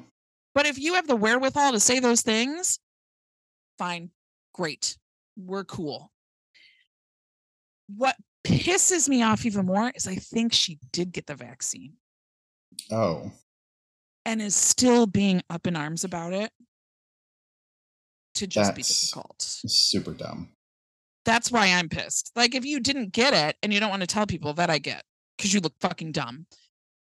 but 0.54 0.66
if 0.66 0.78
you 0.78 0.94
have 0.94 1.06
the 1.06 1.16
wherewithal 1.16 1.72
to 1.72 1.80
say 1.80 2.00
those 2.00 2.22
things, 2.22 2.78
fine, 3.78 4.10
great, 4.54 4.96
we're 5.36 5.64
cool. 5.64 6.10
What 7.94 8.16
pisses 8.44 9.08
me 9.08 9.22
off 9.22 9.44
even 9.46 9.66
more 9.66 9.90
is 9.94 10.06
I 10.06 10.16
think 10.16 10.52
she 10.52 10.78
did 10.92 11.12
get 11.12 11.26
the 11.26 11.34
vaccine. 11.34 11.94
Oh. 12.90 13.30
and 14.26 14.42
is 14.42 14.54
still 14.54 15.06
being 15.06 15.42
up 15.48 15.66
in 15.66 15.76
arms 15.76 16.02
about 16.04 16.32
it 16.32 16.50
to 18.34 18.46
just 18.46 18.74
be 18.74 18.82
difficult. 18.82 19.36
Super 19.38 20.12
dumb. 20.12 20.48
That's 21.24 21.52
why 21.52 21.68
I'm 21.68 21.88
pissed. 21.88 22.32
Like 22.34 22.54
if 22.54 22.64
you 22.64 22.80
didn't 22.80 23.12
get 23.12 23.32
it 23.32 23.56
and 23.62 23.72
you 23.72 23.80
don't 23.80 23.90
want 23.90 24.02
to 24.02 24.06
tell 24.08 24.26
people 24.26 24.52
that 24.54 24.70
I 24.70 24.78
get 24.78 25.02
because 25.38 25.54
you 25.54 25.60
look 25.60 25.74
fucking 25.80 26.12
dumb. 26.12 26.46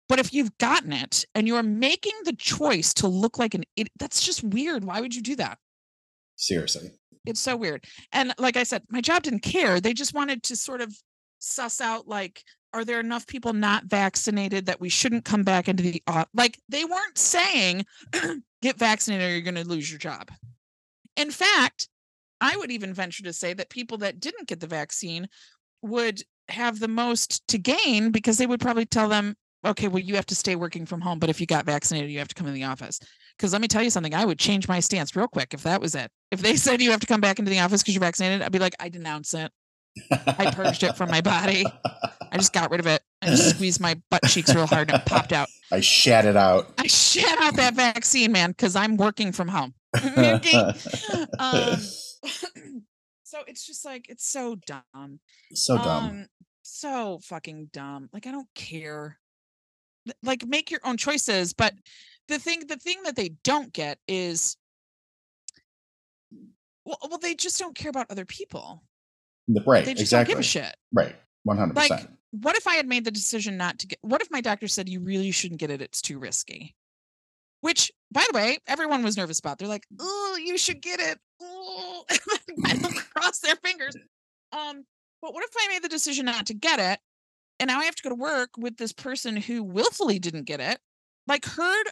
But 0.09 0.19
if 0.19 0.35
you've 0.35 0.57
gotten 0.59 0.93
it 0.93 1.25
and 1.35 1.47
you're 1.47 1.63
making 1.63 2.13
the 2.25 2.35
choice 2.35 2.93
to 2.95 3.07
look 3.09 3.39
like 3.39 3.55
an 3.55 3.65
idiot, 3.77 3.93
that's 3.99 4.21
just 4.25 4.43
weird. 4.43 4.85
Why 4.85 5.01
would 5.01 5.15
you 5.15 5.23
do 5.23 5.37
that? 5.37 5.59
Seriously. 6.37 6.91
It's 7.25 7.41
so 7.41 7.57
weird. 7.57 7.85
And 8.11 8.35
like 8.37 8.57
I 8.57 8.65
said, 8.65 8.83
my 8.91 9.01
job 9.01 9.23
didn't 9.23 9.43
care. 9.43 9.81
They 9.81 9.95
just 9.95 10.13
wanted 10.13 10.43
to 10.45 10.57
sort 10.57 10.81
of 10.81 10.95
suss 11.43 11.81
out 11.81 12.09
like, 12.09 12.43
are 12.73 12.85
there 12.85 13.01
enough 13.01 13.27
people 13.27 13.53
not 13.53 13.85
vaccinated 13.85 14.67
that 14.67 14.81
we 14.81 14.89
shouldn't 14.89 15.25
come 15.25 15.43
back 15.43 15.69
into 15.69 15.83
the 15.83 16.03
like 16.33 16.59
they 16.69 16.85
weren't 16.85 17.19
saying 17.19 17.85
get 18.63 18.79
vaccinated 18.79 19.29
or 19.29 19.33
you're 19.33 19.43
going 19.43 19.55
to 19.55 19.69
lose 19.69 19.91
your 19.91 19.99
job. 19.99 20.31
In 21.17 21.31
fact, 21.31 21.89
I 22.41 22.57
would 22.57 22.71
even 22.71 22.95
venture 22.95 23.25
to 23.25 23.33
say 23.33 23.53
that 23.55 23.69
people 23.69 23.99
that 23.99 24.21
didn't 24.21 24.49
get 24.49 24.61
the 24.61 24.67
vaccine 24.67 25.29
would 25.83 26.23
have 26.49 26.81
the 26.81 26.89
most 26.89 27.47
to 27.49 27.59
gain 27.59 28.11
because 28.11 28.39
they 28.39 28.47
would 28.47 28.61
probably 28.61 28.87
tell 28.87 29.09
them, 29.09 29.37
okay, 29.65 29.89
well, 29.89 30.03
you 30.03 30.17
have 30.17 30.27
to 30.27 30.35
stay 30.35 30.57
working 30.57 30.87
from 30.87 31.01
home, 31.01 31.19
but 31.19 31.31
if 31.31 31.41
you 31.41 31.47
got 31.47 31.67
vaccinated, 31.67 32.11
you 32.11 32.19
have 32.19 32.29
to 32.29 32.35
come 32.35 32.47
in 32.47 32.55
the 32.55 32.65
office. 32.65 32.99
Because 33.37 33.53
let 33.53 33.63
me 33.63 33.69
tell 33.69 33.83
you 33.83 33.91
something, 33.91 34.15
I 34.15 34.25
would 34.25 34.39
change 34.39 34.67
my 34.67 34.81
stance 34.81 35.15
real 35.15 35.29
quick 35.29 35.55
if 35.55 35.63
that 35.63 35.81
was 35.81 35.95
it. 35.95 36.11
If 36.31 36.41
they 36.41 36.57
said 36.57 36.81
you 36.81 36.91
have 36.91 37.01
to 37.01 37.07
come 37.07 37.21
back 37.21 37.39
into 37.39 37.51
the 37.51 37.61
office 37.61 37.83
because 37.83 37.95
you're 37.95 38.01
vaccinated, 38.01 38.43
I'd 38.43 38.53
be 38.53 38.59
like, 38.59 38.75
I 38.81 38.89
denounce 38.89 39.35
it. 39.35 39.53
I 40.11 40.51
purged 40.55 40.83
it 40.83 40.97
from 40.97 41.11
my 41.11 41.21
body. 41.21 41.65
I 41.85 42.37
just 42.37 42.53
got 42.53 42.71
rid 42.71 42.81
of 42.81 42.87
it. 42.87 43.03
I 43.21 43.27
just 43.27 43.51
squeezed 43.51 43.81
my 43.81 44.01
butt 44.11 44.23
cheeks 44.27 44.55
real 44.55 44.67
hard 44.67 44.91
and 44.91 45.01
it 45.01 45.07
popped 45.07 45.33
out. 45.33 45.49
I 45.71 45.81
shat 45.81 46.25
it 46.25 46.37
out. 46.37 46.73
I 46.79 46.87
shat 46.87 47.39
out 47.41 47.57
that 47.57 47.75
vaccine, 47.75 48.33
man, 48.33 48.51
because 48.51 48.75
I'm 48.75 48.97
working 48.97 49.33
from 49.33 49.49
home. 49.49 49.75
Um, 51.39 51.77
so 53.25 53.41
it's 53.47 53.67
just 53.67 53.85
like 53.85 54.07
it's 54.09 54.27
so 54.27 54.57
dumb. 54.67 55.21
so 55.53 55.77
dumb. 55.77 56.05
Um, 56.05 56.27
so 56.63 57.21
fucking 57.25 57.71
dumb. 57.73 58.09
Like 58.13 58.27
I 58.27 58.33
don't 58.33 58.49
care. 58.55 59.19
Like 60.23 60.47
make 60.47 60.71
your 60.71 60.81
own 60.85 60.97
choices, 60.97 61.53
but 61.53 61.75
the 62.29 62.39
thing 62.39 62.67
the 62.67 62.77
thing 62.77 63.03
that 63.05 63.17
they 63.17 63.31
don't 63.45 63.73
get 63.73 63.99
is 64.09 64.57
well, 66.85 66.99
well 67.09 67.19
they 67.19 67.35
just 67.35 67.59
don't 67.59 67.77
care 67.77 67.91
about 67.91 68.11
other 68.11 68.25
people. 68.25 68.83
Right. 69.67 69.85
They 69.85 69.93
just 69.93 70.03
exactly. 70.03 70.35
don't 70.35 70.41
give 70.41 70.47
a 70.47 70.49
shit. 70.49 70.77
Right. 70.93 71.17
100%. 71.47 71.75
Like 71.75 72.09
what 72.33 72.57
if 72.57 72.67
I 72.67 72.75
had 72.75 72.89
made 72.89 73.05
the 73.05 73.11
decision 73.11 73.57
not 73.57 73.79
to 73.81 73.87
get 73.87 73.99
what 74.03 74.23
if 74.23 74.31
my 74.31 74.41
doctor 74.41 74.67
said 74.67 74.89
you 74.89 75.01
really 75.01 75.31
shouldn't 75.31 75.61
get 75.61 75.71
it, 75.71 75.83
it's 75.83 76.01
too 76.01 76.19
risky? 76.19 76.75
Which, 77.61 77.93
by 78.11 78.25
the 78.29 78.37
way, 78.37 78.59
everyone 78.67 79.05
was 79.05 79.17
nervous 79.17 79.39
about. 79.39 79.59
They're 79.59 79.69
like, 79.69 79.87
oh, 80.01 80.39
you 80.43 80.59
should 80.59 80.83
get 80.83 80.99
it. 80.99 81.19
Oh, 81.41 82.05
I 82.11 82.77
don't 82.77 82.97
cross 83.15 83.39
their 83.39 83.55
fingers. 83.57 83.95
Um, 84.51 84.85
but 85.21 85.33
what 85.33 85.45
if 85.45 85.51
I 85.57 85.69
made 85.69 85.85
the 85.85 85.89
decision 85.89 86.27
not 86.27 86.47
to 86.47 86.55
get 86.55 86.81
it? 86.81 86.99
And 87.61 87.69
now 87.69 87.79
I 87.79 87.85
have 87.85 87.95
to 87.95 88.03
go 88.03 88.09
to 88.09 88.17
work 88.17 88.51
with 88.59 88.79
this 88.79 88.93
person 88.93 89.37
who 89.37 89.63
willfully 89.63 90.19
didn't 90.19 90.47
get 90.47 90.59
it. 90.59 90.81
Like 91.29 91.45
herd, 91.45 91.87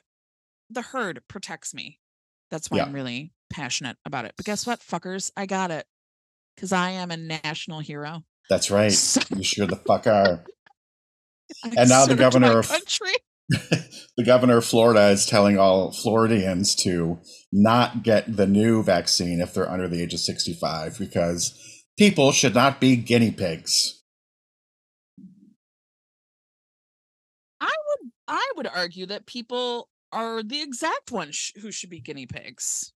the 0.68 0.82
herd 0.82 1.22
protects 1.28 1.72
me. 1.72 2.00
That's 2.50 2.68
why 2.68 2.78
Yeah. 2.78 2.86
I'm 2.86 2.92
really 2.92 3.32
passionate 3.50 3.96
about 4.04 4.24
it. 4.24 4.32
But 4.36 4.46
guess 4.46 4.66
what, 4.66 4.80
fuckers? 4.80 5.30
I 5.36 5.46
got 5.46 5.70
it. 5.70 5.86
Because 6.54 6.72
I 6.72 6.90
am 6.90 7.10
a 7.10 7.16
national 7.16 7.80
hero. 7.80 8.22
That's 8.48 8.70
right. 8.70 8.92
So 8.92 9.20
You 9.34 9.42
sure 9.42 9.66
the 9.66 9.76
fuck 9.76 10.06
are. 10.06 10.44
And 11.76 11.88
now 11.88 12.06
the 12.06 12.14
governor 12.14 12.58
of- 12.60 12.68
country. 12.68 13.12
the 14.16 14.24
governor 14.24 14.58
of 14.58 14.64
Florida 14.64 15.08
is 15.08 15.26
telling 15.26 15.58
all 15.58 15.90
Floridians 15.92 16.76
to 16.76 17.18
not 17.52 18.04
get 18.04 18.36
the 18.36 18.46
new 18.46 18.84
vaccine 18.84 19.40
if 19.40 19.52
they're 19.54 19.68
under 19.68 19.88
the 19.88 20.00
age 20.00 20.14
of 20.14 20.20
65 20.20 20.96
because 20.98 21.58
people 21.98 22.30
should 22.30 22.54
not 22.54 22.80
be 22.80 22.94
guinea 22.94 23.32
pigs. 23.32 24.00
I 27.60 27.74
would 27.88 28.10
I 28.28 28.52
would 28.56 28.68
argue 28.68 29.06
that 29.06 29.26
people 29.26 29.88
are 30.12 30.44
the 30.44 30.62
exact 30.62 31.10
ones 31.10 31.34
sh- 31.34 31.52
who 31.60 31.72
should 31.72 31.90
be 31.90 32.00
guinea 32.00 32.26
pigs. 32.26 32.92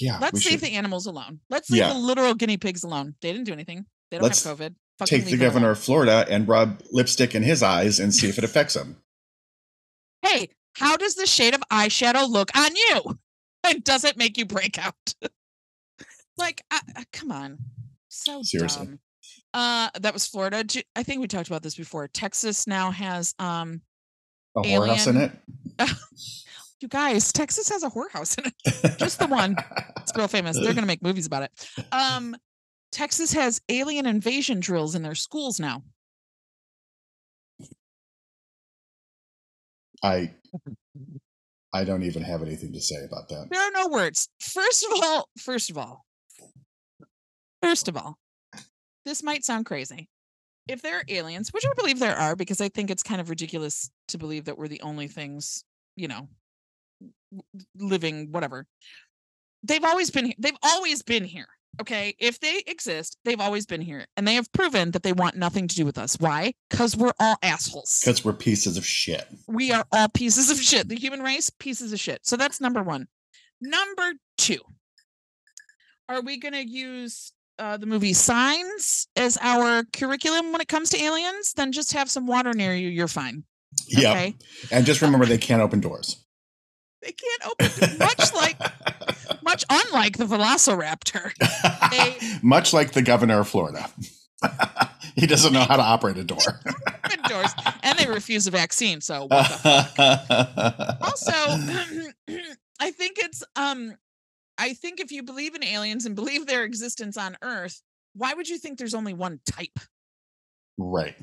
Yeah. 0.00 0.18
Let's 0.20 0.34
leave 0.44 0.44
should 0.44 0.60
the 0.60 0.74
animals 0.74 1.06
alone. 1.06 1.40
Let's 1.50 1.70
leave 1.70 1.80
Yeah. 1.80 1.92
the 1.92 1.98
literal 1.98 2.34
guinea 2.34 2.56
pigs 2.56 2.84
alone. 2.84 3.14
They 3.20 3.32
didn't 3.32 3.44
do 3.46 3.52
anything. 3.52 3.86
They 4.10 4.18
don't 4.18 4.24
Let's 4.24 4.42
have 4.44 4.58
COVID. 4.58 4.74
Fucking 4.98 5.20
take 5.20 5.30
the 5.30 5.36
governor 5.36 5.70
of 5.70 5.78
Florida 5.78 6.26
and 6.28 6.48
rub 6.48 6.82
lipstick 6.90 7.34
in 7.34 7.42
his 7.42 7.62
eyes 7.62 8.00
and 8.00 8.12
see 8.14 8.28
if 8.28 8.36
it 8.38 8.44
affects 8.44 8.74
him. 8.74 8.96
Hey, 10.22 10.50
how 10.74 10.96
does 10.96 11.14
the 11.14 11.26
shade 11.26 11.54
of 11.54 11.60
eyeshadow 11.70 12.28
look 12.28 12.50
on 12.56 12.74
you? 12.74 13.18
And 13.64 13.82
does 13.82 14.04
it 14.04 14.16
make 14.16 14.38
you 14.38 14.46
break 14.46 14.78
out? 14.78 14.94
like, 16.38 16.62
uh, 16.70 16.78
uh, 16.96 17.02
come 17.12 17.32
on, 17.32 17.58
so 18.08 18.40
Seriously. 18.42 18.86
dumb. 18.86 18.98
Uh, 19.52 19.90
that 20.00 20.14
was 20.14 20.28
Florida. 20.28 20.64
I 20.94 21.02
think 21.02 21.20
we 21.20 21.26
talked 21.26 21.48
about 21.48 21.64
this 21.64 21.74
before. 21.74 22.06
Texas 22.06 22.68
now 22.68 22.92
has 22.92 23.34
um. 23.40 23.82
A 24.56 24.60
whorehouse 24.62 25.08
in 25.08 25.16
it? 25.16 25.32
You 26.80 26.88
guys, 26.88 27.32
Texas 27.32 27.68
has 27.70 27.82
a 27.82 27.90
whorehouse 27.90 28.38
in 28.38 28.46
it. 28.46 28.98
Just 28.98 29.18
the 29.18 29.26
one. 29.26 29.56
It's 29.96 30.12
real 30.16 30.28
famous. 30.28 30.56
They're 30.56 30.66
going 30.66 30.76
to 30.82 30.86
make 30.86 31.02
movies 31.02 31.26
about 31.26 31.42
it. 31.42 31.68
Um, 31.92 32.36
Texas 32.92 33.32
has 33.32 33.60
alien 33.68 34.06
invasion 34.06 34.60
drills 34.60 34.94
in 34.94 35.02
their 35.02 35.16
schools 35.16 35.58
now. 35.58 35.82
I 40.02 40.34
I 41.72 41.84
don't 41.84 42.04
even 42.04 42.22
have 42.22 42.42
anything 42.42 42.72
to 42.72 42.80
say 42.80 43.04
about 43.04 43.28
that. 43.28 43.48
There 43.50 43.60
are 43.60 43.72
no 43.72 43.88
words. 43.88 44.28
First 44.40 44.86
of 44.86 44.92
all, 45.02 45.28
first 45.38 45.70
of 45.70 45.76
all, 45.76 46.04
first 47.62 47.88
of 47.88 47.96
all, 47.96 48.16
this 49.04 49.22
might 49.22 49.44
sound 49.44 49.66
crazy. 49.66 50.08
If 50.66 50.82
there 50.82 50.98
are 50.98 51.04
aliens, 51.08 51.52
which 51.52 51.64
I 51.66 51.72
believe 51.74 51.98
there 51.98 52.16
are, 52.16 52.36
because 52.36 52.60
I 52.60 52.68
think 52.68 52.90
it's 52.90 53.02
kind 53.02 53.20
of 53.20 53.30
ridiculous 53.30 53.90
to 54.08 54.18
believe 54.18 54.44
that 54.46 54.56
we're 54.56 54.68
the 54.68 54.80
only 54.82 55.08
things, 55.08 55.64
you 55.96 56.08
know, 56.08 56.28
living, 57.76 58.28
whatever. 58.30 58.66
They've 59.62 59.84
always 59.84 60.10
been 60.10 60.26
here. 60.26 60.34
They've 60.38 60.56
always 60.62 61.02
been 61.02 61.24
here. 61.24 61.48
Okay. 61.80 62.14
If 62.18 62.40
they 62.40 62.62
exist, 62.66 63.18
they've 63.24 63.40
always 63.40 63.66
been 63.66 63.80
here 63.80 64.06
and 64.16 64.26
they 64.26 64.34
have 64.34 64.52
proven 64.52 64.90
that 64.92 65.02
they 65.02 65.12
want 65.12 65.36
nothing 65.36 65.68
to 65.68 65.76
do 65.76 65.84
with 65.84 65.98
us. 65.98 66.16
Why? 66.18 66.52
Because 66.70 66.96
we're 66.96 67.12
all 67.20 67.36
assholes. 67.42 68.00
Because 68.00 68.24
we're 68.24 68.32
pieces 68.32 68.76
of 68.76 68.84
shit. 68.84 69.26
We 69.46 69.70
are 69.70 69.84
all 69.92 70.08
pieces 70.08 70.50
of 70.50 70.60
shit. 70.60 70.88
The 70.88 70.96
human 70.96 71.22
race, 71.22 71.50
pieces 71.50 71.92
of 71.92 72.00
shit. 72.00 72.26
So 72.26 72.36
that's 72.36 72.60
number 72.60 72.82
one. 72.82 73.06
Number 73.60 74.14
two, 74.36 74.60
are 76.08 76.20
we 76.20 76.38
going 76.38 76.54
to 76.54 76.66
use 76.66 77.32
uh, 77.58 77.76
the 77.76 77.86
movie 77.86 78.12
Signs 78.12 79.08
as 79.16 79.36
our 79.40 79.84
curriculum 79.92 80.52
when 80.52 80.60
it 80.60 80.68
comes 80.68 80.90
to 80.90 81.02
aliens? 81.02 81.52
Then 81.52 81.72
just 81.72 81.92
have 81.92 82.10
some 82.10 82.26
water 82.26 82.54
near 82.54 82.74
you. 82.74 82.88
You're 82.88 83.08
fine. 83.08 83.44
Yeah. 83.88 84.12
Okay. 84.12 84.34
And 84.72 84.86
just 84.86 85.02
remember 85.02 85.26
they 85.26 85.38
can't 85.38 85.62
open 85.62 85.80
doors. 85.80 86.24
They 87.08 87.12
can't 87.12 87.46
open, 87.46 87.98
much 87.98 88.34
like, 88.34 89.42
much 89.42 89.64
unlike 89.70 90.18
the 90.18 90.26
Velociraptor. 90.26 91.32
They- 91.90 92.38
Much 92.42 92.74
like 92.74 92.92
the 92.92 93.00
governor 93.00 93.40
of 93.40 93.48
Florida. 93.48 93.88
he 95.14 95.26
doesn't 95.26 95.54
know 95.54 95.62
how 95.62 95.76
to 95.76 95.82
operate 95.82 96.18
a 96.18 96.24
door. 96.24 96.38
doors, 97.26 97.50
and 97.82 97.98
they 97.98 98.06
refuse 98.06 98.46
a 98.46 98.50
vaccine. 98.50 99.00
So 99.00 99.22
what 99.22 99.48
the 99.62 100.98
also 101.00 101.32
i 102.80 102.90
think 102.90 103.18
it's 103.18 103.42
um 103.56 103.94
i 104.58 104.72
think 104.74 105.00
if 105.00 105.10
you 105.10 105.22
believe 105.22 105.54
in 105.54 105.64
aliens 105.64 106.06
and 106.06 106.14
believe 106.14 106.46
their 106.46 106.64
existence 106.64 107.16
on 107.16 107.36
earth 107.42 107.82
why 108.14 108.34
would 108.34 108.48
you 108.48 108.58
think 108.58 108.78
there's 108.78 108.94
only 108.94 109.14
one 109.14 109.40
type 109.44 109.78
right. 110.76 111.16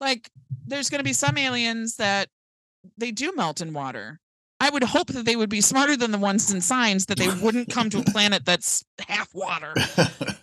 like 0.00 0.28
there's 0.66 0.90
going 0.90 0.98
to 0.98 1.04
be 1.04 1.12
some 1.12 1.38
aliens 1.38 1.96
that 1.96 2.28
they 2.96 3.10
do 3.10 3.32
melt 3.34 3.60
in 3.60 3.72
water 3.72 4.20
i 4.60 4.70
would 4.70 4.82
hope 4.82 5.08
that 5.08 5.24
they 5.24 5.36
would 5.36 5.48
be 5.48 5.60
smarter 5.60 5.96
than 5.96 6.10
the 6.10 6.18
ones 6.18 6.52
in 6.52 6.60
signs 6.60 7.06
that 7.06 7.18
they 7.18 7.28
wouldn't 7.42 7.70
come 7.70 7.90
to 7.90 7.98
a 7.98 8.04
planet 8.04 8.44
that's 8.44 8.84
half 9.06 9.28
water. 9.34 9.74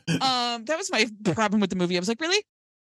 Um 0.07 0.63
that 0.65 0.77
was 0.77 0.91
my 0.91 1.07
problem 1.33 1.59
with 1.59 1.71
the 1.71 1.75
movie. 1.75 1.97
I 1.97 1.99
was 1.99 2.07
like 2.07 2.21
really? 2.21 2.43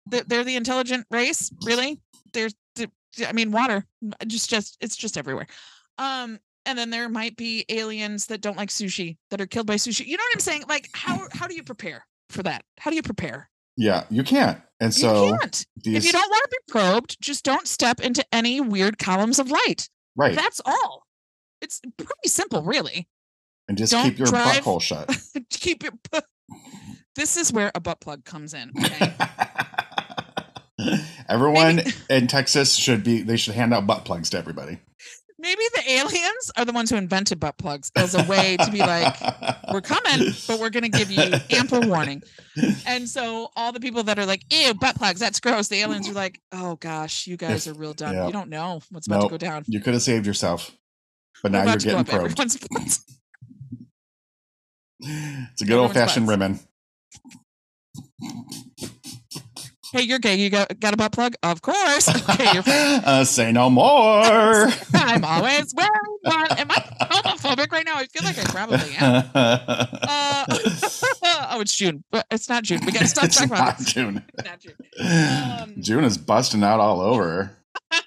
They're, 0.06 0.24
they're 0.28 0.44
the 0.44 0.56
intelligent 0.56 1.08
race? 1.10 1.52
Really? 1.66 2.00
There's 2.34 2.54
th- 2.76 2.90
i 3.28 3.32
mean 3.34 3.52
water 3.52 3.84
just 4.28 4.48
just 4.50 4.78
it's 4.80 4.96
just 4.96 5.18
everywhere. 5.18 5.48
Um 5.98 6.40
and 6.68 6.78
then 6.78 6.92
there 6.92 7.10
might 7.10 7.36
be 7.36 7.66
aliens 7.68 8.28
that 8.28 8.42
don't 8.42 8.58
like 8.58 8.70
sushi 8.70 9.18
that 9.32 9.42
are 9.42 9.48
killed 9.48 9.66
by 9.66 9.76
sushi. 9.76 10.06
You 10.06 10.18
know 10.18 10.24
what 10.24 10.36
i'm 10.36 10.40
saying? 10.40 10.64
Like 10.70 10.90
how 10.94 11.28
how 11.34 11.48
do 11.48 11.56
you 11.56 11.64
prepare 11.64 12.06
for 12.30 12.44
that? 12.44 12.64
How 12.78 12.92
do 12.92 12.96
you 12.96 13.04
prepare? 13.04 13.50
Yeah, 13.76 14.04
you 14.12 14.24
can't. 14.24 14.62
And 14.80 14.94
so 14.94 15.26
you 15.26 15.38
can't. 15.40 15.66
these, 15.84 15.96
if 15.96 16.06
you 16.06 16.12
don't 16.12 16.30
want 16.30 16.44
to 16.44 16.50
be 16.52 16.72
probed 16.72 17.18
just 17.20 17.44
don't 17.44 17.68
step 17.68 18.00
into 18.02 18.24
any 18.32 18.62
weird 18.62 19.00
columns 19.00 19.40
of 19.40 19.50
light. 19.50 19.90
Right. 20.16 20.36
that's 20.36 20.62
all 20.64 21.08
it's 21.62 21.82
pretty 21.98 22.28
simple 22.28 22.62
really 22.64 23.08
and 23.68 23.78
just 23.78 23.92
don't 23.92 24.04
keep 24.06 24.18
your 24.18 24.28
drive- 24.28 24.64
butthole 24.64 24.82
shut. 24.82 25.10
keep 25.50 25.84
your 25.84 25.92
this 27.16 27.38
is 27.38 27.52
where 27.54 27.72
a 27.76 27.80
butt 27.80 28.00
plug 28.02 28.24
comes 28.26 28.54
in 28.54 28.72
okay 28.80 29.14
Everyone 31.28 31.76
Maybe- 31.78 31.92
in 32.10 32.28
Texas 32.28 32.74
should 32.76 33.04
be 33.04 33.22
they 33.22 33.38
should 33.38 33.54
hand 33.54 33.74
out 33.74 33.86
butt 33.86 34.06
plugs 34.06 34.30
to 34.32 34.38
everybody. 34.38 34.80
maybe 35.38 35.62
the 35.76 35.92
aliens 35.92 36.52
are 36.58 36.64
the 36.66 36.72
ones 36.72 36.90
who 36.90 36.96
invented 36.96 37.40
butt 37.40 37.58
plugs 37.58 37.92
as 37.98 38.16
a 38.16 38.24
way 38.24 38.56
to 38.58 38.72
be 38.72 38.80
like 38.80 39.16
we're 39.74 39.82
coming 39.82 40.32
but 40.48 40.60
we're 40.60 40.70
going 40.70 40.84
to 40.84 40.90
give 40.90 41.12
you 41.12 41.22
ample 41.52 41.82
warning 41.88 42.22
and 42.88 43.08
so 43.08 43.50
all 43.56 43.72
the 43.74 43.80
people 43.80 44.04
that 44.04 44.18
are 44.18 44.26
like 44.26 44.42
ew 44.52 44.74
butt 44.74 44.96
plugs 44.96 45.20
that's 45.20 45.40
gross 45.40 45.68
the 45.68 45.78
aliens 45.82 46.08
are 46.10 46.14
like 46.14 46.42
oh 46.54 46.76
gosh 46.78 47.28
you 47.28 47.38
guys 47.38 47.68
are 47.68 47.74
real 47.74 47.94
dumb 47.94 48.16
you 48.26 48.32
don't 48.32 48.50
know 48.50 48.82
what's 48.90 49.06
about 49.08 49.22
Nope. 49.22 49.30
to 49.32 49.34
go 49.34 49.38
down 49.38 49.64
You 49.68 49.80
could 49.82 49.94
have 49.94 50.02
saved 50.04 50.26
yourself. 50.26 50.72
But 51.44 51.52
now 51.52 51.64
you're 51.64 51.78
to 51.78 51.88
getting 51.88 52.06
probed. 52.06 53.00
It's 55.02 55.62
a 55.62 55.66
good 55.66 55.78
old 55.78 55.94
fashioned 55.94 56.28
ribbon. 56.28 56.60
hey 59.94 60.02
you're 60.04 60.20
gay. 60.20 60.36
You 60.36 60.50
got, 60.50 60.78
got 60.80 60.94
a 60.94 60.98
butt 60.98 61.14
plug? 61.14 61.36
Of 61.42 61.62
course. 61.62 62.10
Okay 62.30 62.52
you're 62.54 62.64
uh, 62.68 63.24
say 63.24 63.52
no 63.54 63.70
more. 63.70 63.88
i'm 64.94 65.24
always 65.24 65.74
wearing 65.74 65.92
one. 66.22 66.52
Am 66.52 66.70
i 66.70 66.76
homophobic 67.02 67.72
right 67.72 67.86
now? 67.86 67.96
I 67.96 68.06
feel 68.08 68.24
like 68.24 68.38
i 68.38 68.44
probably 68.44 68.96
am. 69.00 69.24
Uh, 69.34 70.46
oh 71.52 71.62
it's 71.62 71.76
june. 71.76 72.04
But 72.12 72.26
it's 72.30 72.50
not 72.50 72.64
june. 72.64 72.82
We 72.86 72.92
gotta 72.92 73.08
stop 73.08 73.26
it's 73.26 73.38
talking 73.38 73.52
about 73.54 73.80
June. 73.80 74.18
it. 74.18 74.24
It's 74.34 74.46
not 74.46 74.60
june. 74.60 74.76
Um, 75.62 75.82
June 75.82 76.04
is 76.04 76.18
busting 76.18 76.64
out 76.64 76.80
all 76.82 77.00
over. 77.02 77.56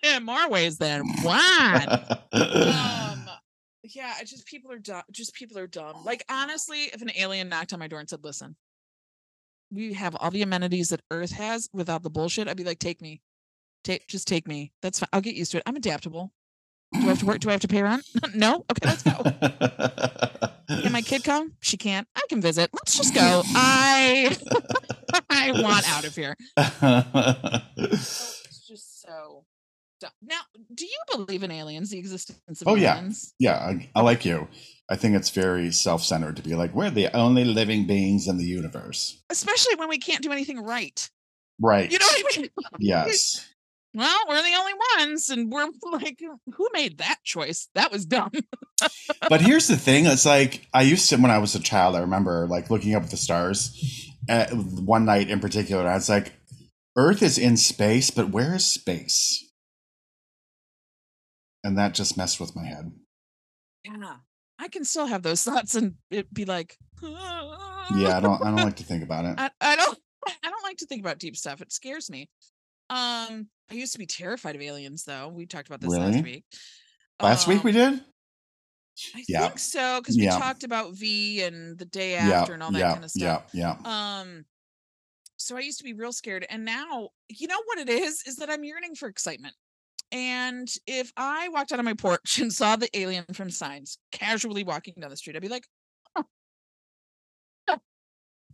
In 0.03 0.25
more 0.25 0.49
ways 0.49 0.79
than 0.79 1.05
one. 1.23 1.87
Um, 2.33 3.29
yeah, 3.85 4.15
it's 4.21 4.31
just 4.31 4.47
people 4.47 4.73
are 4.73 4.79
dumb. 4.79 5.03
Just 5.11 5.35
people 5.35 5.59
are 5.59 5.67
dumb. 5.67 6.03
Like 6.05 6.25
honestly, 6.31 6.85
if 6.85 7.03
an 7.03 7.11
alien 7.19 7.49
knocked 7.51 7.73
on 7.75 7.79
my 7.79 7.89
door 7.89 8.01
and 8.01 8.09
said, 8.09 8.25
"Listen, 8.25 8.57
we 9.71 9.93
have 9.93 10.17
all 10.17 10.31
the 10.31 10.41
amenities 10.43 10.89
that 10.91 11.03
Earth 11.11 11.33
has 11.33 11.69
without 11.75 12.03
the 12.03 12.09
bullshit," 12.11 12.49
I'd 12.49 12.57
be 12.57 12.65
like, 12.65 12.79
"Take 12.79 13.03
me, 13.03 13.21
take, 13.85 14.07
just 14.07 14.27
take 14.27 14.49
me. 14.49 14.73
That's 14.83 14.99
fine. 14.99 15.09
I'll 15.13 15.21
get 15.21 15.35
used 15.35 15.53
to 15.53 15.59
it. 15.59 15.65
I'm 15.67 15.77
adaptable. 15.77 16.33
Do 16.93 17.01
I 17.01 17.05
have 17.05 17.21
to 17.21 17.27
work? 17.27 17.41
Do 17.41 17.49
I 17.49 17.53
have 17.53 17.61
to 17.63 17.69
pay 17.69 17.83
rent? 17.83 18.07
no. 18.35 18.65
Okay, 18.71 18.87
let's 18.87 19.03
go. 19.03 19.23
Can 20.69 20.93
my 20.93 21.03
kid 21.03 21.25
come? 21.25 21.55
She 21.61 21.77
can't. 21.77 22.07
I 22.15 22.23
can 22.29 22.41
visit. 22.41 22.71
Let's 22.73 22.97
just 22.97 23.15
go. 23.15 23.43
I, 23.55 24.37
I 25.31 25.53
want 25.63 25.91
out 25.91 26.05
of 26.05 26.15
here. 26.15 26.37
It's 30.03 30.11
just 30.11 30.21
so. 30.23 30.27
Dumb. 30.27 30.29
Now, 30.57 30.63
do 30.75 30.85
you 30.85 30.99
believe 31.13 31.43
in 31.43 31.51
aliens? 31.51 31.91
The 31.91 31.99
existence 31.99 32.61
of 32.63 32.69
Oh, 32.69 32.75
yeah. 32.75 32.97
aliens? 32.97 33.35
yeah, 33.39 33.57
I, 33.57 33.91
I 33.95 34.03
like 34.03 34.25
you. 34.25 34.49
I 34.91 34.97
think 34.97 35.15
it's 35.17 35.31
very 35.31 35.73
self 35.73 36.03
centered 36.03 36.37
to 36.37 36.43
be 36.43 36.55
like, 36.55 36.75
we're 36.75 36.91
the 36.91 37.15
only 37.17 37.45
living 37.45 37.87
beings 37.87 38.29
in 38.29 38.37
the 38.39 38.45
universe. 38.45 39.23
especially 39.31 39.77
when 39.77 39.89
we 39.89 39.99
can't 39.99 40.23
do 40.23 40.33
anything 40.33 40.63
right. 40.63 41.09
Right. 41.61 41.91
You 41.91 41.99
know 41.99 42.07
what 42.07 42.25
I 42.37 42.41
mean? 42.41 42.51
Yes. 42.79 43.49
Well, 43.95 44.21
we're 44.27 44.43
the 44.43 44.57
only 44.59 44.73
ones, 44.97 45.29
and 45.29 45.53
we're 45.53 45.69
like, 45.93 46.19
who 46.55 46.69
made 46.73 46.97
that 46.97 47.19
choice? 47.25 47.69
That 47.75 47.93
was 47.93 48.07
dumb. 48.07 48.31
but 49.29 49.43
here's 49.43 49.69
the 49.69 49.77
thing 49.77 50.07
it's 50.07 50.25
like 50.25 50.67
i 50.73 50.81
used 50.83 51.09
to 51.11 51.17
when 51.17 51.31
i 51.31 51.37
was 51.39 51.55
a 51.55 51.61
child 51.61 51.95
i 51.95 52.01
remember 52.01 52.47
like 52.49 52.71
looking 52.71 52.95
up 52.95 53.03
at 53.05 53.11
the 53.11 53.17
stars 53.19 54.11
at 54.31 54.51
one 54.53 55.05
night 55.05 55.29
in 55.31 55.39
particular 55.41 55.87
i 55.87 55.95
was 55.95 56.09
like 56.09 56.33
earth 56.97 57.23
is 57.23 57.39
in 57.39 57.57
space 57.57 58.11
but 58.11 58.31
where 58.31 58.55
is 58.57 58.67
space 58.67 59.42
and 61.65 61.79
that 61.79 61.95
just 61.95 62.17
messed 62.17 62.41
with 62.41 62.55
my 62.57 62.65
head 62.65 62.93
Yeah, 63.85 64.17
I 64.59 64.69
can 64.69 64.85
still 64.85 65.07
have 65.07 65.23
those 65.23 65.43
thoughts 65.45 65.75
and 65.75 65.95
it 66.11 66.33
be 66.33 66.45
like, 66.45 66.77
yeah 67.03 68.17
i 68.17 68.21
don't 68.21 68.43
i 68.45 68.51
don't 68.51 68.63
like 68.63 68.77
to 68.77 68.85
think 68.85 69.03
about 69.03 69.25
it 69.25 69.35
I, 69.39 69.51
I 69.61 69.77
don't, 69.77 69.99
I 70.45 70.51
don't 70.51 70.63
like 70.63 70.77
to 70.79 70.87
think 70.87 71.01
about 71.01 71.19
deep 71.19 71.37
stuff. 71.37 71.61
It 71.61 71.73
scares 71.73 72.09
me. 72.11 72.29
Um, 72.91 73.49
I 73.71 73.75
used 73.75 73.93
to 73.95 73.99
be 73.99 74.07
terrified 74.07 74.55
of 74.55 74.63
aliens, 74.63 75.05
though. 75.05 75.29
We 75.29 75.47
talked 75.47 75.67
about 75.69 75.81
this 75.81 75.91
Really? 75.91 76.13
last 76.13 76.25
week. 76.25 76.45
last 77.21 77.49
week 77.49 77.65
we 77.65 77.73
Um, 77.73 77.77
did 77.77 78.05
I 79.15 79.25
Yeah. 79.27 79.49
think 79.49 79.59
so 79.59 80.01
because 80.01 80.17
we 80.17 80.25
Yeah. 80.25 80.39
talked 80.39 80.65
about 80.65 80.95
V 80.95 81.43
and 81.43 81.79
the 81.79 81.87
day 81.87 82.13
yeah 82.13 82.43
after 82.43 82.53
and 82.55 82.63
all 82.63 82.71
that 82.73 82.81
yeah 82.81 82.93
kind 82.93 83.05
of 83.05 83.11
stuff. 83.11 83.53
yeah 83.53 83.77
yeah 83.85 84.21
Um, 84.21 84.45
so 85.39 85.57
I 85.57 85.61
used 85.61 85.79
to 85.79 85.85
be 85.85 85.93
real 85.95 86.13
scared, 86.13 86.47
and 86.49 86.65
now 86.65 87.09
you 87.29 87.49
know 87.49 87.61
what 87.65 87.79
it 87.79 87.89
is 87.89 88.23
is 88.27 88.37
that 88.37 88.51
I'm 88.51 88.65
yearning 88.65 88.95
for 88.95 89.09
excitement. 89.09 89.55
And 90.13 90.69
if 90.87 91.11
I 91.17 91.49
walked 91.49 91.73
out 91.73 91.79
on 91.79 91.85
my 91.87 91.95
porch 91.95 92.39
and 92.41 92.53
saw 92.53 92.77
the 92.77 92.89
alien 92.97 93.25
from 93.33 93.51
Signs 93.51 93.99
casually 94.13 94.63
walking 94.63 94.95
down 95.01 95.11
the 95.11 95.17
street, 95.17 95.35
I'd 95.35 95.43
be 95.43 95.49
like, 95.49 95.67
"Oh." 96.17 96.25
I 97.69 97.79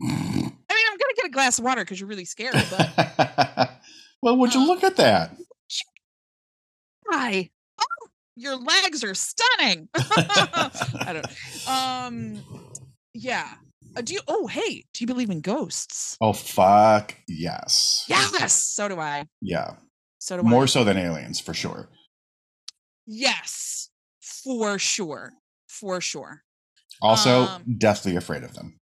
mean, 0.01 0.53
I'm 0.71 0.97
gonna 0.99 1.14
get 1.16 1.27
a 1.27 1.31
glass 1.31 1.59
of 1.59 1.64
water 1.64 1.83
because 1.83 1.99
you're 1.99 2.09
really 2.09 2.25
scared, 2.25 2.55
but 2.71 3.71
well 4.23 4.37
would 4.37 4.55
you 4.55 4.61
Uh, 4.61 4.66
look 4.66 4.85
at 4.85 4.97
that 4.97 5.37
hi, 7.11 7.51
oh, 7.81 8.07
your 8.37 8.55
legs 8.57 9.03
are 9.03 9.14
stunning. 9.14 9.88
I 9.94 11.12
don't. 11.14 11.68
Um, 11.68 12.44
yeah. 13.14 13.55
Uh, 13.97 14.03
do 14.03 14.12
you? 14.14 14.21
Oh, 14.29 14.47
hey, 14.47 14.85
do 14.92 15.01
you 15.03 15.07
believe 15.07 15.31
in 15.31 15.40
ghosts? 15.40 16.16
oh 16.21 16.33
fuck 16.35 17.14
yes 17.27 18.05
Yes, 18.09 18.53
so 18.55 18.88
do 18.88 19.01
I. 19.01 19.25
yeah 19.40 19.75
So 20.18 20.37
do 20.40 20.46
I. 20.46 20.50
more 20.50 20.66
so 20.66 20.85
than 20.85 20.96
aliens 20.96 21.40
for 21.40 21.54
sure 21.54 21.88
Yes, 23.07 23.88
for 24.20 24.78
sure. 24.78 25.33
For 25.68 26.00
sure. 26.00 26.42
also 27.00 27.44
Um, 27.46 27.64
deathly 27.78 28.16
afraid 28.16 28.42
of 28.44 28.54
them 28.54 28.78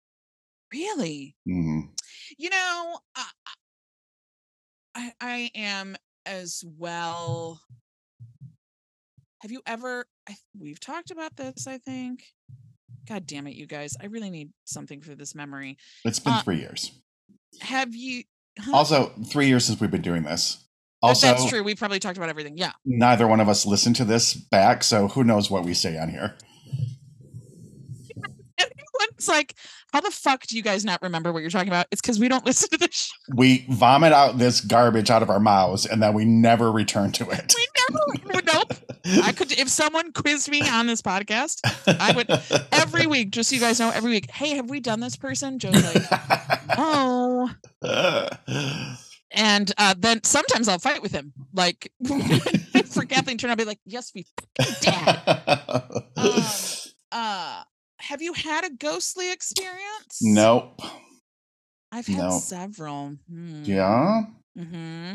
Really? 0.73 1.37
hmm 1.47 1.81
You 2.39 2.51
know, 2.51 2.99
I, 3.17 3.27
I, 4.95 5.13
I 5.21 5.51
am 5.55 5.97
as 6.27 6.63
well. 6.79 7.61
Have 9.43 9.51
you 9.51 9.63
ever? 9.67 10.05
I, 10.29 10.37
we've 10.59 10.79
talked 10.81 11.11
about 11.11 11.35
this, 11.37 11.67
I 11.67 11.79
think. 11.79 12.25
God 13.09 13.27
damn 13.27 13.47
it, 13.47 13.57
you 13.57 13.67
guys. 13.67 13.97
I 14.01 14.07
really 14.07 14.31
need 14.31 14.51
something 14.65 15.01
for 15.01 15.15
this 15.15 15.35
memory. 15.35 15.77
It's 16.05 16.19
been 16.21 16.35
Uh, 16.35 16.43
three 16.43 16.59
years. 16.59 16.93
Have 17.61 17.95
you. 17.97 18.25
huh? 18.59 18.77
Also, 18.77 19.07
three 19.27 19.49
years 19.49 19.65
since 19.65 19.81
we've 19.81 19.91
been 19.91 20.03
doing 20.03 20.23
this. 20.23 20.69
Also, 21.03 21.27
that's 21.27 21.47
true. 21.47 21.63
We 21.63 21.75
probably 21.75 21.99
talked 21.99 22.19
about 22.19 22.29
everything. 22.29 22.59
Yeah. 22.59 22.73
neither 22.85 23.27
one 23.27 23.41
of 23.41 23.49
us 23.49 23.65
listened 23.65 23.97
to 23.97 24.05
this 24.05 24.35
back, 24.35 24.85
so 24.85 25.09
who 25.09 25.25
knows 25.25 25.51
what 25.51 25.65
we 25.65 25.75
say 25.75 25.99
on 25.99 26.11
here. 26.11 26.35
It's 29.21 29.29
like, 29.29 29.55
how 29.93 30.01
the 30.01 30.11
fuck 30.11 30.47
do 30.47 30.57
you 30.57 30.63
guys 30.63 30.83
not 30.83 31.03
remember 31.03 31.31
what 31.31 31.41
you're 31.41 31.51
talking 31.51 31.69
about? 31.69 31.87
It's 31.91 32.01
because 32.01 32.19
we 32.19 32.29
don't 32.29 32.45
listen 32.47 32.71
to 32.71 32.79
this 32.79 32.95
show. 32.95 33.35
We 33.35 33.67
vomit 33.69 34.15
out 34.15 34.39
this 34.39 34.63
garbage 34.63 35.11
out 35.11 35.23
of 35.23 35.29
our 35.29 35.41
mouths 35.41 35.85
and 35.85 36.03
then 36.03 36.15
we 36.15 36.25
never 36.25 36.73
return 36.73 37.13
to 37.13 37.29
it. 37.29 37.55
We 37.55 37.67
never, 38.25 38.43
nope. 38.47 38.73
I 39.23 39.33
could, 39.33 39.53
if 39.53 39.69
someone 39.69 40.13
quizzed 40.13 40.51
me 40.51 40.63
on 40.67 40.87
this 40.87 41.03
podcast, 41.03 41.61
I 41.87 42.13
would 42.13 42.31
every 42.73 43.07
week, 43.07 43.31
just 43.31 43.51
so 43.51 43.57
you 43.57 43.61
guys 43.61 43.79
know, 43.79 43.91
every 43.91 44.11
week, 44.11 44.31
hey, 44.31 44.57
have 44.57 44.71
we 44.71 44.81
done 44.81 45.01
this 45.01 45.17
person? 45.17 45.59
Joe's 45.59 45.83
like, 45.95 46.07
oh. 46.79 47.51
And 49.33 49.73
uh, 49.79 49.95
then 49.99 50.23
sometimes 50.25 50.69
I'll 50.69 50.79
fight 50.79 51.03
with 51.03 51.13
him. 51.13 51.33
Like 51.53 51.93
for 52.87 53.05
Kathleen 53.09 53.39
Turner, 53.39 53.53
I'll 53.53 53.57
be 53.57 53.65
like, 53.65 53.81
yes, 53.85 54.13
we 54.15 54.27
did. 54.81 54.93
Um, 56.17 56.57
uh, 57.13 57.63
have 57.99 58.23
you 58.23 58.33
had 58.33 58.65
a 58.65 58.71
ghostly 58.71 59.33
experience? 59.33 60.19
Nope. 60.21 60.83
I've 61.93 62.07
had 62.07 62.19
No. 62.19 62.31
several. 62.31 63.17
Hmm. 63.29 63.65
Yeah. 63.65 64.23
hmm 64.57 65.15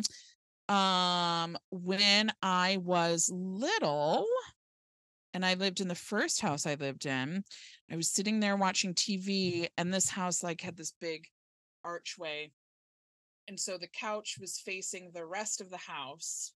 Um, 0.74 1.58
when 1.72 2.32
I 2.42 2.78
was 2.78 3.30
little 3.34 4.26
and 5.34 5.46
I 5.46 5.54
lived 5.56 5.82
in 5.82 5.88
the 5.88 5.96
first 5.96 6.42
house 6.42 6.66
I 6.66 6.76
lived 6.76 7.06
in, 7.06 7.44
I 7.92 7.96
was 7.96 8.10
sitting 8.10 8.40
there 8.40 8.56
watching 8.56 8.94
TV, 8.94 9.68
and 9.78 9.94
this 9.94 10.10
house 10.10 10.42
like 10.44 10.62
had 10.62 10.78
this 10.78 10.94
big 11.00 11.28
archway. 11.84 12.52
And 13.48 13.60
so 13.60 13.78
the 13.78 13.88
couch 13.88 14.38
was 14.40 14.58
facing 14.58 15.12
the 15.14 15.26
rest 15.26 15.62
of 15.62 15.70
the 15.70 15.78
house. 15.78 16.54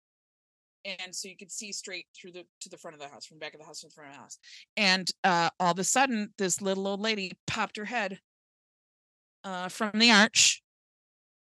And 0.84 1.14
so 1.14 1.28
you 1.28 1.36
could 1.36 1.50
see 1.50 1.72
straight 1.72 2.06
through 2.16 2.32
the 2.32 2.44
to 2.60 2.68
the 2.68 2.78
front 2.78 2.94
of 2.94 3.00
the 3.00 3.08
house, 3.08 3.26
from 3.26 3.36
the 3.36 3.40
back 3.40 3.54
of 3.54 3.60
the 3.60 3.66
house 3.66 3.80
to 3.80 3.88
the 3.88 3.92
front 3.92 4.10
of 4.10 4.16
the 4.16 4.20
house. 4.20 4.38
And 4.76 5.10
uh 5.24 5.50
all 5.60 5.72
of 5.72 5.78
a 5.78 5.84
sudden, 5.84 6.32
this 6.38 6.62
little 6.62 6.86
old 6.86 7.00
lady 7.00 7.32
popped 7.46 7.76
her 7.76 7.84
head 7.84 8.20
uh 9.44 9.68
from 9.68 9.90
the 9.94 10.10
arch 10.10 10.62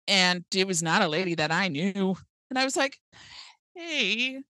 and 0.08 0.44
it 0.54 0.66
was 0.66 0.82
not 0.82 1.02
a 1.02 1.08
lady 1.08 1.34
that 1.34 1.50
I 1.50 1.68
knew. 1.68 2.16
And 2.50 2.58
I 2.58 2.64
was 2.64 2.76
like, 2.76 2.98
"Hey, 3.74 4.42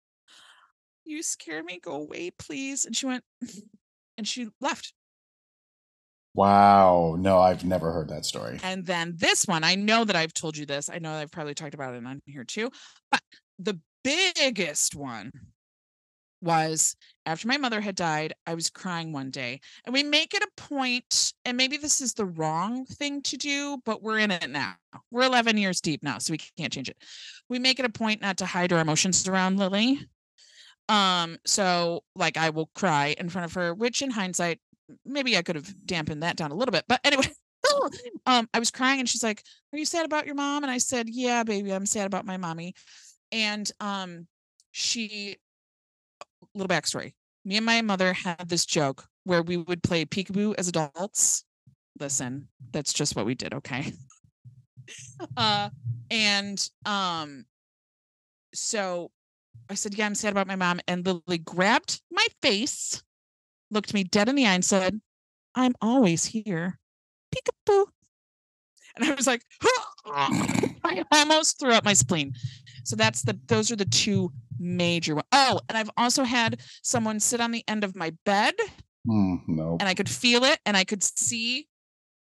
you 1.05 1.23
scare 1.23 1.63
me. 1.63 1.79
Go 1.81 1.95
away, 1.95 2.31
please." 2.31 2.85
And 2.85 2.97
she 2.97 3.07
went, 3.07 3.25
and 4.19 4.27
she 4.27 4.51
left. 4.61 4.93
Wow. 6.35 7.17
No, 7.19 7.39
I've 7.39 7.65
never 7.65 7.93
heard 7.93 8.09
that 8.09 8.25
story. 8.25 8.59
And 8.63 8.85
then 8.85 9.15
this 9.17 9.45
one, 9.47 9.63
I 9.63 9.77
know 9.77 10.05
that 10.05 10.17
I've 10.17 10.35
told 10.35 10.57
you 10.57 10.67
this. 10.67 10.91
I 10.91 10.99
know 10.99 11.13
I've 11.13 11.31
probably 11.31 11.55
talked 11.55 11.75
about 11.75 11.95
it 11.95 12.05
on 12.05 12.21
here 12.27 12.45
too. 12.45 12.71
But 13.11 13.23
the 13.59 13.79
biggest 14.03 14.97
one 14.97 15.31
was 16.45 16.95
after 17.25 17.49
my 17.49 17.57
mother 17.57 17.81
had 17.81 17.95
died, 17.95 18.35
I 18.47 18.55
was 18.55 18.69
crying 18.69 19.13
one 19.13 19.31
day. 19.31 19.61
And 19.87 19.95
we 19.95 20.03
make 20.03 20.35
it 20.35 20.43
a 20.43 20.61
point, 20.61 21.33
and 21.45 21.57
maybe 21.57 21.77
this 21.79 22.01
is 22.01 22.13
the 22.13 22.27
wrong 22.27 22.85
thing 22.85 23.23
to 23.23 23.37
do, 23.37 23.79
but 23.87 24.03
we're 24.03 24.19
in 24.19 24.31
it 24.31 24.51
now. 24.51 24.75
We're 25.11 25.23
11 25.23 25.57
years 25.57 25.81
deep 25.81 26.03
now, 26.03 26.19
so 26.19 26.33
we 26.33 26.39
can't 26.59 26.73
change 26.73 26.89
it. 26.89 26.99
We 27.49 27.59
make 27.59 27.79
it 27.79 27.87
a 27.87 27.91
point 27.91 28.21
not 28.21 28.37
to 28.39 28.47
hide 28.47 28.73
our 28.73 28.81
emotions 28.81 29.27
around 29.27 29.59
Lily. 29.59 30.01
Um, 30.89 31.39
so 31.47 32.03
like 32.15 32.37
I 32.37 32.51
will 32.51 32.69
cry 32.75 33.15
in 33.19 33.31
front 33.31 33.47
of 33.47 33.55
her, 33.55 33.73
which 33.73 34.03
in 34.03 34.11
hindsight, 34.11 34.61
maybe 35.05 35.37
I 35.37 35.43
could 35.43 35.57
have 35.57 35.87
dampened 35.87 36.23
that 36.23 36.37
down 36.37 36.51
a 36.51 36.55
little 36.55 36.73
bit. 36.73 36.85
But 36.89 37.01
anyway, 37.05 37.27
um, 38.27 38.49
I 38.53 38.59
was 38.59 38.71
crying 38.71 39.01
and 39.01 39.09
she's 39.09 39.23
like, 39.23 39.43
Are 39.73 39.79
you 39.79 39.85
sad 39.85 40.05
about 40.07 40.27
your 40.27 40.35
mom? 40.35 40.65
And 40.65 40.71
I 40.71 40.79
said, 40.79 41.09
Yeah, 41.09 41.43
baby, 41.45 41.73
I'm 41.73 41.87
sad 41.87 42.07
about 42.07 42.27
my 42.27 42.37
mommy. 42.37 42.75
And 43.33 43.71
um, 43.81 44.27
she 44.73 45.37
little 46.55 46.69
backstory. 46.69 47.15
Me 47.45 47.57
and 47.57 47.67
my 47.67 47.83
mother 47.83 48.13
had 48.13 48.49
this 48.49 48.65
joke 48.65 49.05
where 49.25 49.43
we 49.43 49.57
would 49.57 49.83
play 49.83 50.05
peekaboo 50.05 50.55
as 50.57 50.69
adults. 50.69 51.45
Listen, 51.99 52.49
that's 52.73 52.93
just 52.93 53.17
what 53.17 53.27
we 53.27 53.35
did, 53.35 53.55
okay? 53.55 53.93
uh 55.37 55.71
and 56.11 56.69
um 56.85 57.47
so 58.53 59.11
I 59.71 59.75
said, 59.75 59.95
Yeah, 59.95 60.07
I'm 60.07 60.15
sad 60.15 60.33
about 60.33 60.47
my 60.47 60.57
mom. 60.57 60.81
And 60.87 61.05
Lily 61.07 61.39
grabbed 61.39 62.03
my 62.11 62.27
face, 62.43 63.03
looked 63.75 63.93
me 63.93 64.05
dead 64.05 64.29
in 64.29 64.37
the 64.37 64.47
eye, 64.47 64.55
and 64.55 64.65
said, 64.65 65.01
I'm 65.55 65.75
always 65.83 66.25
here. 66.25 66.79
Peekaboo. 67.35 67.87
And 68.97 69.05
I 69.11 69.15
was 69.15 69.27
like, 69.27 69.43
I 70.07 71.05
almost 71.13 71.59
threw 71.59 71.73
up 71.73 71.85
my 71.85 71.93
spleen. 71.95 72.33
So 72.85 72.97
that's 72.97 73.23
the 73.23 73.39
those 73.47 73.71
are 73.73 73.77
the 73.77 73.85
two 73.85 74.33
major 74.59 75.15
ones. 75.17 75.27
Oh, 75.33 75.61
and 75.69 75.77
I've 75.77 75.91
also 75.97 76.23
had 76.23 76.61
someone 76.83 77.19
sit 77.21 77.41
on 77.41 77.51
the 77.51 77.65
end 77.67 77.83
of 77.85 77.97
my 77.97 78.13
bed 78.25 78.55
Hmm, 79.07 79.37
nope. 79.49 79.79
and 79.81 79.89
I 79.89 79.95
could 79.95 80.09
feel 80.09 80.45
it 80.45 80.59
and 80.65 80.77
I 80.77 80.85
could 80.85 81.03
see 81.03 81.67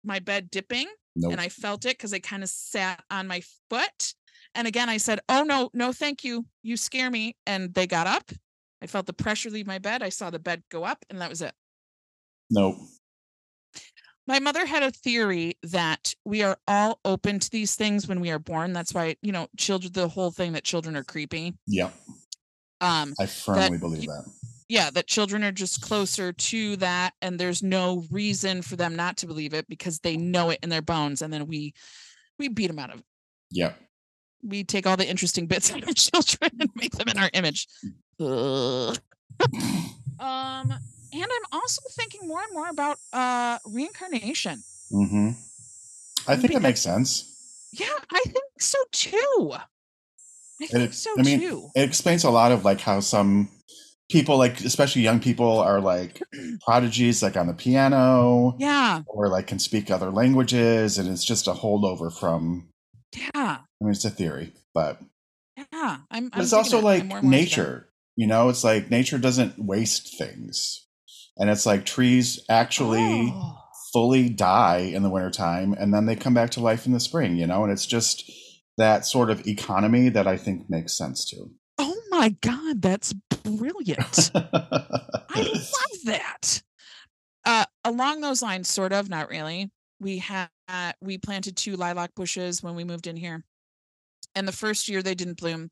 my 0.04 0.18
bed 0.18 0.50
dipping 0.50 0.88
Nope. 1.16 1.32
and 1.32 1.40
I 1.40 1.48
felt 1.48 1.84
it 1.84 1.96
because 1.98 2.12
I 2.14 2.18
kind 2.18 2.42
of 2.42 2.48
sat 2.48 3.02
on 3.10 3.26
my 3.28 3.42
foot. 3.70 4.14
And 4.54 4.66
again, 4.66 4.88
I 4.88 4.96
said, 4.98 5.20
Oh, 5.28 5.42
no, 5.42 5.70
no, 5.74 5.92
thank 5.92 6.24
you. 6.24 6.46
You 6.62 6.76
scare 6.76 7.10
me. 7.10 7.36
And 7.46 7.74
they 7.74 7.86
got 7.86 8.06
up. 8.06 8.30
I 8.84 8.86
felt 8.86 9.06
the 9.06 9.14
pressure 9.14 9.48
leave 9.48 9.66
my 9.66 9.78
bed. 9.78 10.02
I 10.02 10.10
saw 10.10 10.28
the 10.28 10.38
bed 10.38 10.62
go 10.70 10.84
up, 10.84 11.06
and 11.08 11.18
that 11.22 11.30
was 11.30 11.40
it. 11.40 11.54
nope. 12.50 12.76
My 14.26 14.38
mother 14.38 14.64
had 14.66 14.82
a 14.82 14.90
theory 14.90 15.56
that 15.64 16.14
we 16.24 16.42
are 16.42 16.58
all 16.68 16.98
open 17.04 17.38
to 17.40 17.50
these 17.50 17.76
things 17.76 18.06
when 18.08 18.20
we 18.20 18.30
are 18.30 18.38
born. 18.38 18.72
That's 18.72 18.92
why, 18.94 19.16
you 19.22 19.32
know, 19.32 19.48
children, 19.58 19.92
the 19.92 20.08
whole 20.08 20.30
thing 20.30 20.52
that 20.52 20.64
children 20.64 20.96
are 20.96 21.04
creepy. 21.04 21.54
Yep. 21.66 21.92
Um, 22.80 23.14
I 23.20 23.26
firmly 23.26 23.68
That 23.70 23.80
believe 23.80 24.02
that. 24.06 24.24
yeah, 24.68 24.88
that 24.90 25.06
children 25.06 25.44
are 25.44 25.52
just 25.52 25.80
closer 25.82 26.32
to 26.32 26.76
that, 26.76 27.12
and 27.22 27.38
there's 27.38 27.62
no 27.62 28.04
reason 28.10 28.60
for 28.62 28.76
them 28.76 28.96
not 28.96 29.16
to 29.18 29.26
believe 29.26 29.52
it 29.54 29.66
because 29.68 29.98
they 30.00 30.16
know 30.16 30.50
it 30.50 30.58
in 30.62 30.68
their 30.70 30.82
bones, 30.82 31.20
and 31.22 31.32
then 31.32 31.46
we 31.46 31.72
we 32.38 32.48
beat 32.48 32.66
them 32.68 32.78
out 32.78 32.92
of 32.92 32.98
it. 33.00 33.04
Yep. 33.50 33.78
We 34.42 34.64
take 34.64 34.86
all 34.86 34.96
the 34.96 35.08
interesting 35.08 35.46
bits 35.46 35.70
out 35.74 35.82
of 35.88 35.94
children 35.94 36.50
and 36.60 36.70
make 36.74 36.92
them 36.92 37.08
in 37.08 37.18
our 37.18 37.30
image. 37.34 37.66
Um, 38.20 38.96
and 40.20 41.22
I'm 41.24 41.46
also 41.52 41.82
thinking 41.90 42.26
more 42.26 42.40
and 42.42 42.52
more 42.52 42.68
about 42.68 42.98
uh 43.12 43.58
reincarnation. 43.66 44.62
hmm 44.90 45.30
I 46.26 46.36
think 46.36 46.42
Because- 46.42 46.56
it 46.56 46.62
makes 46.62 46.80
sense. 46.80 47.30
Yeah, 47.72 47.86
I 48.12 48.20
think 48.24 48.44
so 48.60 48.78
too. 48.92 49.52
I 49.52 50.66
think 50.66 50.72
it- 50.74 50.94
so 50.94 51.10
I 51.18 51.22
mean, 51.22 51.40
too. 51.40 51.68
It 51.74 51.82
explains 51.82 52.24
a 52.24 52.30
lot 52.30 52.52
of 52.52 52.64
like 52.64 52.80
how 52.80 53.00
some 53.00 53.50
people, 54.08 54.38
like 54.38 54.60
especially 54.64 55.02
young 55.02 55.18
people, 55.20 55.58
are 55.58 55.80
like 55.80 56.22
prodigies, 56.64 57.22
like 57.22 57.36
on 57.36 57.48
the 57.48 57.54
piano, 57.54 58.54
Yeah, 58.58 59.02
or 59.06 59.28
like 59.28 59.48
can 59.48 59.58
speak 59.58 59.90
other 59.90 60.10
languages, 60.10 60.96
and 60.98 61.08
it's 61.10 61.24
just 61.24 61.48
a 61.48 61.52
holdover 61.52 62.12
from. 62.16 62.68
yeah, 63.14 63.26
I 63.34 63.58
mean, 63.80 63.90
it's 63.90 64.04
a 64.04 64.10
theory, 64.10 64.52
but 64.72 65.00
yeah. 65.56 65.98
I'm. 66.10 66.28
But 66.28 66.36
I'm 66.38 66.42
it's 66.42 66.52
also. 66.52 66.80
Like 66.80 67.04
more 67.04 67.18
and 67.18 67.28
more 67.28 67.30
nature. 67.38 67.88
You 68.16 68.26
know, 68.26 68.48
it's 68.48 68.64
like 68.64 68.90
nature 68.90 69.18
doesn't 69.18 69.58
waste 69.58 70.16
things. 70.18 70.86
And 71.36 71.50
it's 71.50 71.66
like 71.66 71.84
trees 71.84 72.40
actually 72.48 73.32
Oh. 73.34 73.58
fully 73.92 74.28
die 74.28 74.78
in 74.94 75.02
the 75.02 75.10
wintertime 75.10 75.74
and 75.78 75.92
then 75.92 76.06
they 76.06 76.14
come 76.16 76.34
back 76.34 76.50
to 76.50 76.60
life 76.60 76.86
in 76.86 76.92
the 76.92 77.00
spring, 77.00 77.36
you 77.36 77.46
know? 77.46 77.64
And 77.64 77.72
it's 77.72 77.86
just 77.86 78.30
that 78.78 79.04
sort 79.06 79.30
of 79.30 79.46
economy 79.46 80.08
that 80.10 80.26
I 80.26 80.36
think 80.36 80.68
makes 80.70 80.96
sense 80.96 81.24
to. 81.30 81.50
Oh 81.78 81.96
my 82.10 82.30
god, 82.40 82.82
that's 82.82 83.12
brilliant. 83.42 84.30
I 84.34 85.18
love 85.34 86.00
that. 86.04 86.62
Uh, 87.44 87.64
along 87.84 88.20
those 88.20 88.42
lines, 88.42 88.68
sort 88.68 88.92
of, 88.92 89.08
not 89.08 89.28
really. 89.28 89.70
We 90.00 90.18
had 90.18 90.48
we 91.00 91.18
planted 91.18 91.56
two 91.56 91.76
lilac 91.76 92.14
bushes 92.14 92.62
when 92.62 92.74
we 92.74 92.84
moved 92.84 93.06
in 93.06 93.16
here, 93.16 93.44
and 94.34 94.46
the 94.48 94.52
first 94.52 94.88
year 94.88 95.02
they 95.02 95.14
didn't 95.14 95.38
bloom. 95.38 95.70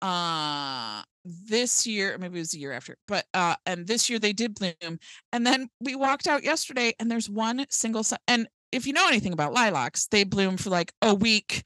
Uh, 0.00 1.02
this 1.24 1.86
year, 1.86 2.16
maybe 2.18 2.36
it 2.36 2.40
was 2.40 2.54
a 2.54 2.58
year 2.58 2.72
after, 2.72 2.96
but 3.06 3.26
uh, 3.34 3.54
and 3.66 3.86
this 3.86 4.10
year 4.10 4.18
they 4.18 4.32
did 4.32 4.54
bloom. 4.54 4.98
And 5.32 5.46
then 5.46 5.68
we 5.80 5.94
walked 5.94 6.26
out 6.26 6.42
yesterday, 6.42 6.94
and 6.98 7.10
there's 7.10 7.30
one 7.30 7.64
single. 7.70 8.02
si- 8.02 8.16
And 8.26 8.48
if 8.72 8.86
you 8.86 8.92
know 8.92 9.06
anything 9.08 9.32
about 9.32 9.52
lilacs, 9.52 10.06
they 10.08 10.24
bloom 10.24 10.56
for 10.56 10.70
like 10.70 10.92
a 11.02 11.14
week, 11.14 11.62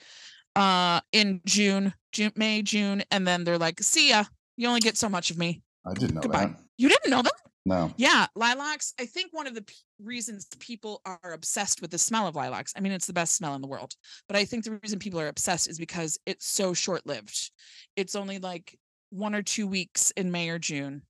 uh, 0.56 1.00
in 1.12 1.40
June, 1.46 1.94
June, 2.12 2.32
May, 2.36 2.62
June, 2.62 3.02
and 3.10 3.26
then 3.26 3.44
they're 3.44 3.58
like, 3.58 3.80
"See 3.82 4.10
ya." 4.10 4.24
You 4.56 4.68
only 4.68 4.80
get 4.80 4.96
so 4.96 5.08
much 5.08 5.30
of 5.30 5.36
me. 5.36 5.62
I 5.86 5.92
didn't 5.92 6.14
know 6.14 6.22
Goodbye. 6.22 6.46
that. 6.46 6.56
You 6.78 6.88
didn't 6.88 7.10
know 7.10 7.22
that? 7.22 7.32
No. 7.66 7.92
Yeah, 7.96 8.26
lilacs. 8.36 8.94
I 8.98 9.06
think 9.06 9.32
one 9.32 9.46
of 9.46 9.54
the 9.54 9.62
p- 9.62 9.74
reasons 10.00 10.46
people 10.60 11.02
are 11.04 11.32
obsessed 11.32 11.82
with 11.82 11.90
the 11.90 11.98
smell 11.98 12.26
of 12.26 12.36
lilacs. 12.36 12.72
I 12.76 12.80
mean, 12.80 12.92
it's 12.92 13.06
the 13.06 13.12
best 13.12 13.34
smell 13.34 13.54
in 13.54 13.60
the 13.60 13.66
world. 13.66 13.92
But 14.28 14.36
I 14.36 14.44
think 14.44 14.64
the 14.64 14.78
reason 14.82 14.98
people 14.98 15.20
are 15.20 15.28
obsessed 15.28 15.68
is 15.68 15.78
because 15.78 16.16
it's 16.26 16.46
so 16.46 16.72
short-lived. 16.74 17.50
It's 17.96 18.14
only 18.14 18.38
like 18.38 18.78
one 19.16 19.34
or 19.34 19.42
two 19.42 19.66
weeks 19.66 20.10
in 20.16 20.30
May 20.30 20.48
or 20.50 20.58
June, 20.58 21.02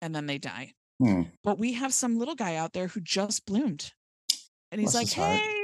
and 0.00 0.14
then 0.14 0.26
they 0.26 0.38
die. 0.38 0.72
Hmm. 0.98 1.22
But 1.44 1.58
we 1.58 1.74
have 1.74 1.94
some 1.94 2.18
little 2.18 2.34
guy 2.34 2.56
out 2.56 2.72
there 2.72 2.88
who 2.88 3.00
just 3.00 3.46
bloomed, 3.46 3.92
and 4.70 4.80
he's 4.80 4.92
Bless 4.92 5.16
like. 5.16 5.28
"Hey, 5.40 5.56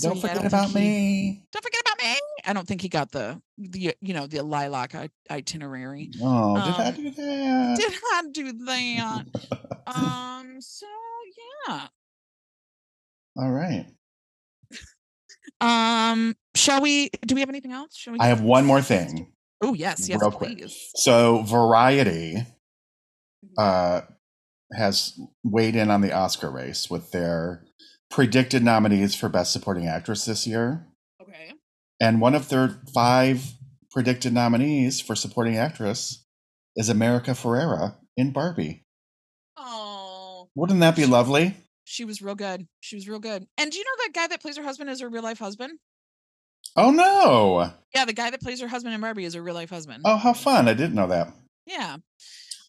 Don't 0.00 0.14
So, 0.14 0.14
yeah, 0.14 0.20
forget 0.22 0.36
don't 0.36 0.46
about 0.46 0.68
he- 0.70 0.74
me. 0.74 1.46
don't 1.52 1.62
forget 1.62 1.80
about 1.86 1.98
me." 2.02 2.18
I 2.44 2.52
don't 2.54 2.66
think 2.66 2.80
he 2.80 2.88
got 2.88 3.12
the 3.12 3.40
the 3.58 3.94
you 4.00 4.14
know 4.14 4.26
the 4.26 4.42
lilac 4.42 4.94
itinerary. 5.30 6.10
Oh, 6.22 6.54
did 6.56 6.74
I 6.74 6.88
Um, 6.88 6.94
do 6.96 7.10
that? 7.10 7.76
Did 7.76 7.92
I 8.12 8.22
do 8.32 8.52
that? 8.64 9.24
um. 9.86 10.60
So 10.60 10.86
yeah. 11.68 11.88
All 13.36 13.50
right. 13.50 13.86
Um, 15.60 16.34
shall 16.54 16.80
we? 16.80 17.10
Do 17.26 17.34
we 17.34 17.40
have 17.40 17.48
anything 17.48 17.72
else? 17.72 17.96
Shall 17.96 18.14
we? 18.14 18.18
I 18.20 18.26
have 18.26 18.40
one 18.40 18.64
more 18.64 18.80
thing. 18.92 19.31
Oh 19.62 19.74
yes, 19.74 20.08
yes, 20.08 20.20
real 20.20 20.30
quick. 20.32 20.58
please. 20.58 20.90
So 20.96 21.42
Variety 21.42 22.44
uh, 23.56 24.02
has 24.74 25.18
weighed 25.44 25.76
in 25.76 25.90
on 25.90 26.00
the 26.00 26.12
Oscar 26.12 26.50
race 26.50 26.90
with 26.90 27.12
their 27.12 27.64
predicted 28.10 28.62
nominees 28.62 29.14
for 29.14 29.28
Best 29.28 29.52
Supporting 29.52 29.86
Actress 29.86 30.24
this 30.24 30.46
year. 30.46 30.86
Okay. 31.22 31.52
And 32.00 32.20
one 32.20 32.34
of 32.34 32.48
their 32.48 32.80
five 32.94 33.52
predicted 33.90 34.32
nominees 34.32 35.00
for 35.00 35.14
Supporting 35.14 35.56
Actress 35.56 36.24
is 36.76 36.88
America 36.88 37.32
Ferrera 37.32 37.94
in 38.16 38.32
Barbie. 38.32 38.84
Oh, 39.56 40.48
Wouldn't 40.54 40.80
that 40.80 40.96
be 40.96 41.06
lovely? 41.06 41.56
she 41.84 42.04
was 42.04 42.22
real 42.22 42.34
good. 42.34 42.66
She 42.80 42.96
was 42.96 43.06
real 43.08 43.18
good. 43.18 43.46
And 43.58 43.70
do 43.70 43.76
you 43.76 43.84
know 43.84 44.04
that 44.04 44.12
guy 44.14 44.26
that 44.28 44.40
plays 44.40 44.56
her 44.56 44.62
husband 44.62 44.88
is 44.88 45.00
her 45.00 45.08
real 45.10 45.22
life 45.22 45.38
husband? 45.38 45.78
Oh 46.76 46.90
no! 46.90 47.70
Yeah, 47.94 48.04
the 48.04 48.12
guy 48.12 48.30
that 48.30 48.40
plays 48.40 48.60
her 48.60 48.68
husband 48.68 48.94
in 48.94 49.00
Barbie 49.00 49.24
is 49.24 49.34
her 49.34 49.42
real 49.42 49.54
life 49.54 49.70
husband. 49.70 50.02
Oh, 50.04 50.16
how 50.16 50.32
fun! 50.32 50.68
I 50.68 50.74
didn't 50.74 50.94
know 50.94 51.08
that. 51.08 51.32
Yeah. 51.66 51.96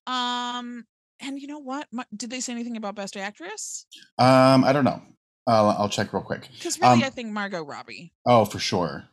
Um, 0.06 0.86
and 1.22 1.39
you 1.39 1.47
know 1.47 1.60
what? 1.60 1.88
Did 2.16 2.30
they 2.30 2.41
say 2.41 2.51
anything 2.54 2.76
about 2.78 2.95
Best 2.95 3.16
Actress? 3.16 3.86
Um, 4.20 4.64
I 4.64 4.74
don't 4.74 4.84
know. 4.84 5.01
I'll, 5.47 5.70
I'll 5.70 5.89
check 5.89 6.14
real 6.14 6.24
quick. 6.24 6.47
Because 6.54 6.80
really, 6.80 6.93
Um, 6.93 7.04
I 7.04 7.10
think 7.10 7.30
Margot 7.32 7.64
Robbie. 7.64 8.14
Oh, 8.26 8.45
for 8.45 8.60
sure. 8.60 9.06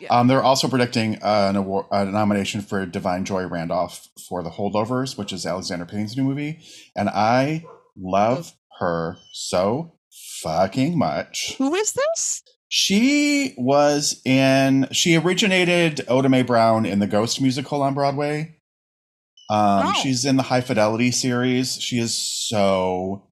Yeah. 0.00 0.08
Um, 0.08 0.26
they're 0.28 0.42
also 0.42 0.68
predicting 0.68 1.16
uh, 1.22 1.46
an 1.50 1.56
award, 1.56 1.86
a 1.90 2.04
nomination 2.04 2.60
for 2.60 2.84
Da'Vine 2.86 3.24
Joy 3.24 3.46
Randolph 3.46 4.08
for 4.28 4.42
The 4.42 4.50
Holdovers, 4.50 5.16
which 5.16 5.32
is 5.32 5.46
Alexander 5.46 5.86
Payne's 5.86 6.16
new 6.16 6.24
movie, 6.24 6.60
and 6.94 7.08
I 7.08 7.64
love 7.96 8.52
her 8.78 9.16
so 9.32 9.94
fucking 10.42 10.98
much. 10.98 11.54
Who 11.58 11.74
is 11.74 11.92
this? 11.92 12.42
She 12.68 13.54
was 13.56 14.20
in. 14.24 14.88
She 14.92 15.16
originated 15.16 16.00
Oda 16.08 16.28
Mae 16.28 16.42
Brown 16.42 16.84
in 16.84 16.98
the 16.98 17.06
Ghost 17.06 17.40
musical 17.40 17.82
on 17.82 17.94
Broadway. 17.94 18.56
Um, 19.48 19.86
Oh. 19.86 19.92
She's 20.02 20.24
in 20.24 20.36
the 20.36 20.42
High 20.44 20.60
Fidelity 20.60 21.12
series. 21.12 21.80
She 21.80 21.98
is 21.98 22.14
so 22.14 23.28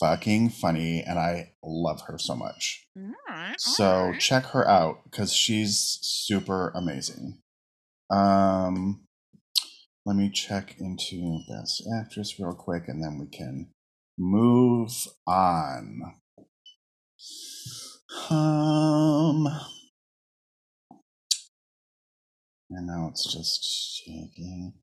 fucking 0.00 0.50
funny, 0.50 1.02
and 1.02 1.18
I 1.18 1.52
love 1.62 2.02
her 2.08 2.18
so 2.18 2.34
much. 2.34 2.86
Right. 3.28 3.54
So 3.58 4.08
right. 4.08 4.20
check 4.20 4.46
her 4.46 4.66
out 4.68 5.04
because 5.04 5.32
she's 5.32 5.98
super 6.02 6.70
amazing. 6.74 7.38
Um, 8.10 9.04
let 10.06 10.16
me 10.16 10.30
check 10.30 10.76
into 10.80 11.40
Best 11.48 11.82
Actress 12.00 12.40
real 12.40 12.54
quick, 12.54 12.84
and 12.88 13.02
then 13.02 13.18
we 13.18 13.26
can 13.26 13.70
move 14.18 14.90
on. 15.26 16.00
Um, 18.30 19.46
and 22.70 22.86
now 22.86 23.08
it's 23.10 23.30
just 23.32 24.02
taking 24.06 24.74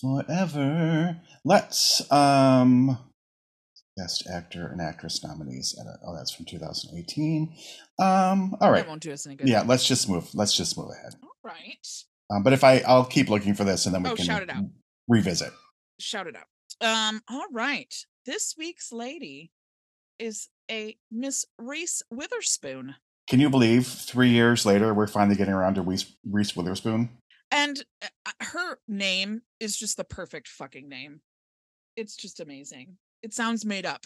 forever. 0.00 1.20
Let's 1.44 2.10
um, 2.12 2.98
Best 3.96 4.26
Actor 4.32 4.66
and 4.68 4.80
Actress 4.80 5.22
nominees. 5.24 5.74
And, 5.78 5.88
oh, 6.06 6.16
that's 6.16 6.32
from 6.32 6.46
2018. 6.46 7.54
Um, 8.00 8.56
all 8.60 8.70
right. 8.70 8.78
That 8.78 8.88
won't 8.88 9.02
do 9.02 9.12
us 9.12 9.26
any 9.26 9.36
good. 9.36 9.48
Yeah, 9.48 9.62
let's 9.66 9.86
just 9.86 10.08
move. 10.08 10.28
Let's 10.34 10.56
just 10.56 10.76
move 10.76 10.90
ahead. 10.90 11.14
All 11.22 11.30
right. 11.44 11.86
Um, 12.30 12.42
but 12.42 12.52
if 12.52 12.64
I, 12.64 12.78
I'll 12.86 13.04
keep 13.04 13.28
looking 13.28 13.54
for 13.54 13.64
this, 13.64 13.86
and 13.86 13.94
then 13.94 14.02
we 14.02 14.10
Oh, 14.10 14.16
can 14.16 14.24
shout 14.24 14.42
it 14.42 14.50
out. 14.50 14.64
revisit. 15.08 15.52
Shout 16.00 16.26
it 16.26 16.34
out. 16.36 16.46
Um. 16.80 17.20
All 17.28 17.46
right. 17.52 17.94
This 18.24 18.54
week's 18.56 18.92
lady 18.92 19.50
is 20.22 20.48
a 20.70 20.96
Miss 21.10 21.44
Reese 21.58 22.02
Witherspoon, 22.10 22.94
Can 23.28 23.40
you 23.40 23.50
believe 23.50 23.86
three 23.86 24.28
years 24.30 24.64
later 24.64 24.94
we're 24.94 25.06
finally 25.08 25.36
getting 25.36 25.52
around 25.54 25.74
to 25.74 25.82
Reese, 25.82 26.14
Reese 26.24 26.54
Witherspoon? 26.56 27.10
and 27.50 27.84
uh, 28.02 28.30
her 28.40 28.78
name 28.88 29.42
is 29.60 29.76
just 29.76 29.96
the 29.98 30.04
perfect 30.04 30.48
fucking 30.48 30.88
name. 30.88 31.20
It's 31.96 32.16
just 32.16 32.40
amazing. 32.40 32.96
It 33.22 33.34
sounds 33.34 33.66
made 33.66 33.84
up. 33.84 34.04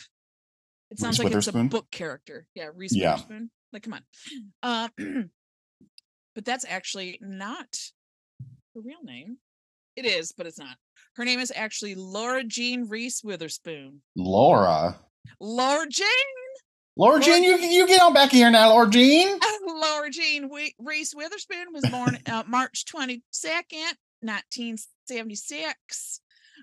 It 0.90 0.98
sounds 0.98 1.18
Reese 1.20 1.24
like 1.26 1.36
it's 1.36 1.46
a 1.46 1.52
book 1.64 1.88
character. 1.92 2.46
Yeah, 2.56 2.70
Reese 2.74 2.94
Yeah. 2.96 3.12
Witherspoon. 3.12 3.50
Like, 3.72 3.82
come 3.84 3.92
on. 3.94 4.02
Uh, 4.62 4.88
but 6.34 6.44
that's 6.44 6.64
actually 6.68 7.18
not 7.20 7.68
her 8.74 8.80
real 8.80 9.02
name. 9.04 9.36
It 9.96 10.04
is, 10.06 10.32
but 10.36 10.46
it's 10.46 10.58
not. 10.58 10.76
Her 11.14 11.24
name 11.24 11.38
is 11.40 11.52
actually 11.54 11.94
Laura 11.94 12.42
Jean 12.44 12.88
Reese 12.88 13.22
Witherspoon. 13.22 14.02
Laura. 14.16 14.98
Laura 15.40 15.86
Jean, 15.88 16.06
Laura 16.96 17.20
Jean, 17.20 17.42
you 17.42 17.56
you 17.58 17.86
get 17.86 18.00
on 18.00 18.14
back 18.14 18.30
here 18.30 18.50
now, 18.50 18.70
Laura 18.70 18.88
Jean. 18.88 19.38
Laura 19.66 20.10
Jean 20.10 20.42
Wi- 20.42 20.72
Reese 20.78 21.14
Witherspoon 21.14 21.66
was 21.72 21.84
born 21.90 22.18
uh, 22.26 22.42
March 22.46 22.84
twenty 22.86 23.22
second, 23.30 23.94
nineteen 24.22 24.76
seventy 25.06 25.34
six. 25.34 26.20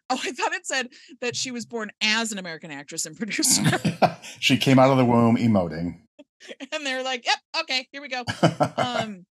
Oh, 0.09 0.19
I 0.21 0.31
thought 0.31 0.53
it 0.53 0.65
said 0.65 0.87
that 1.21 1.35
she 1.35 1.51
was 1.51 1.65
born 1.65 1.91
as 2.01 2.31
an 2.31 2.37
American 2.39 2.71
actress 2.71 3.05
and 3.05 3.15
producer, 3.15 3.63
she 4.39 4.57
came 4.57 4.79
out 4.79 4.89
of 4.91 4.97
the 4.97 5.05
womb 5.05 5.37
emoting. 5.37 5.99
and 6.73 6.85
they're 6.85 7.03
like, 7.03 7.25
"Yep, 7.25 7.37
okay, 7.61 7.87
here 7.91 8.01
we 8.01 8.09
go." 8.09 8.23
um 8.77 9.25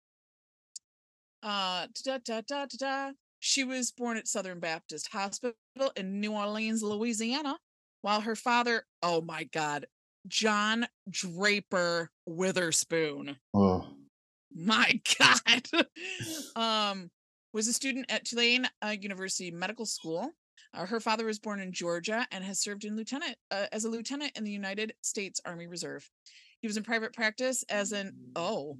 uh 1.42 1.86
da, 2.04 2.18
da, 2.24 2.40
da, 2.46 2.66
da, 2.66 2.76
da. 2.78 3.10
she 3.38 3.62
was 3.62 3.92
born 3.92 4.16
at 4.16 4.26
southern 4.26 4.58
baptist 4.58 5.08
hospital 5.12 5.54
in 5.96 6.20
new 6.20 6.32
orleans 6.32 6.82
louisiana 6.82 7.56
while 8.02 8.20
her 8.20 8.36
father 8.36 8.84
oh 9.02 9.20
my 9.20 9.44
god 9.44 9.86
john 10.28 10.86
draper 11.08 12.10
witherspoon. 12.26 13.36
Oh, 13.54 13.86
my 14.54 15.00
god. 15.18 15.62
Um 16.54 17.10
was 17.54 17.66
a 17.66 17.72
student 17.72 18.06
at 18.10 18.24
tulane 18.24 18.68
uh, 18.84 18.94
university 19.00 19.50
medical 19.50 19.86
school. 19.86 20.30
Uh, 20.74 20.84
her 20.84 21.00
father 21.00 21.24
was 21.24 21.38
born 21.38 21.60
in 21.60 21.72
georgia 21.72 22.26
and 22.30 22.44
has 22.44 22.60
served 22.60 22.84
in 22.84 22.94
lieutenant 22.94 23.36
uh, 23.50 23.64
as 23.72 23.84
a 23.84 23.88
lieutenant 23.88 24.36
in 24.36 24.44
the 24.44 24.50
united 24.50 24.92
states 25.02 25.40
army 25.44 25.66
reserve. 25.66 26.08
He 26.60 26.68
was 26.68 26.76
in 26.76 26.82
private 26.82 27.14
practice 27.14 27.64
as 27.68 27.92
an 27.92 28.14
oh 28.36 28.76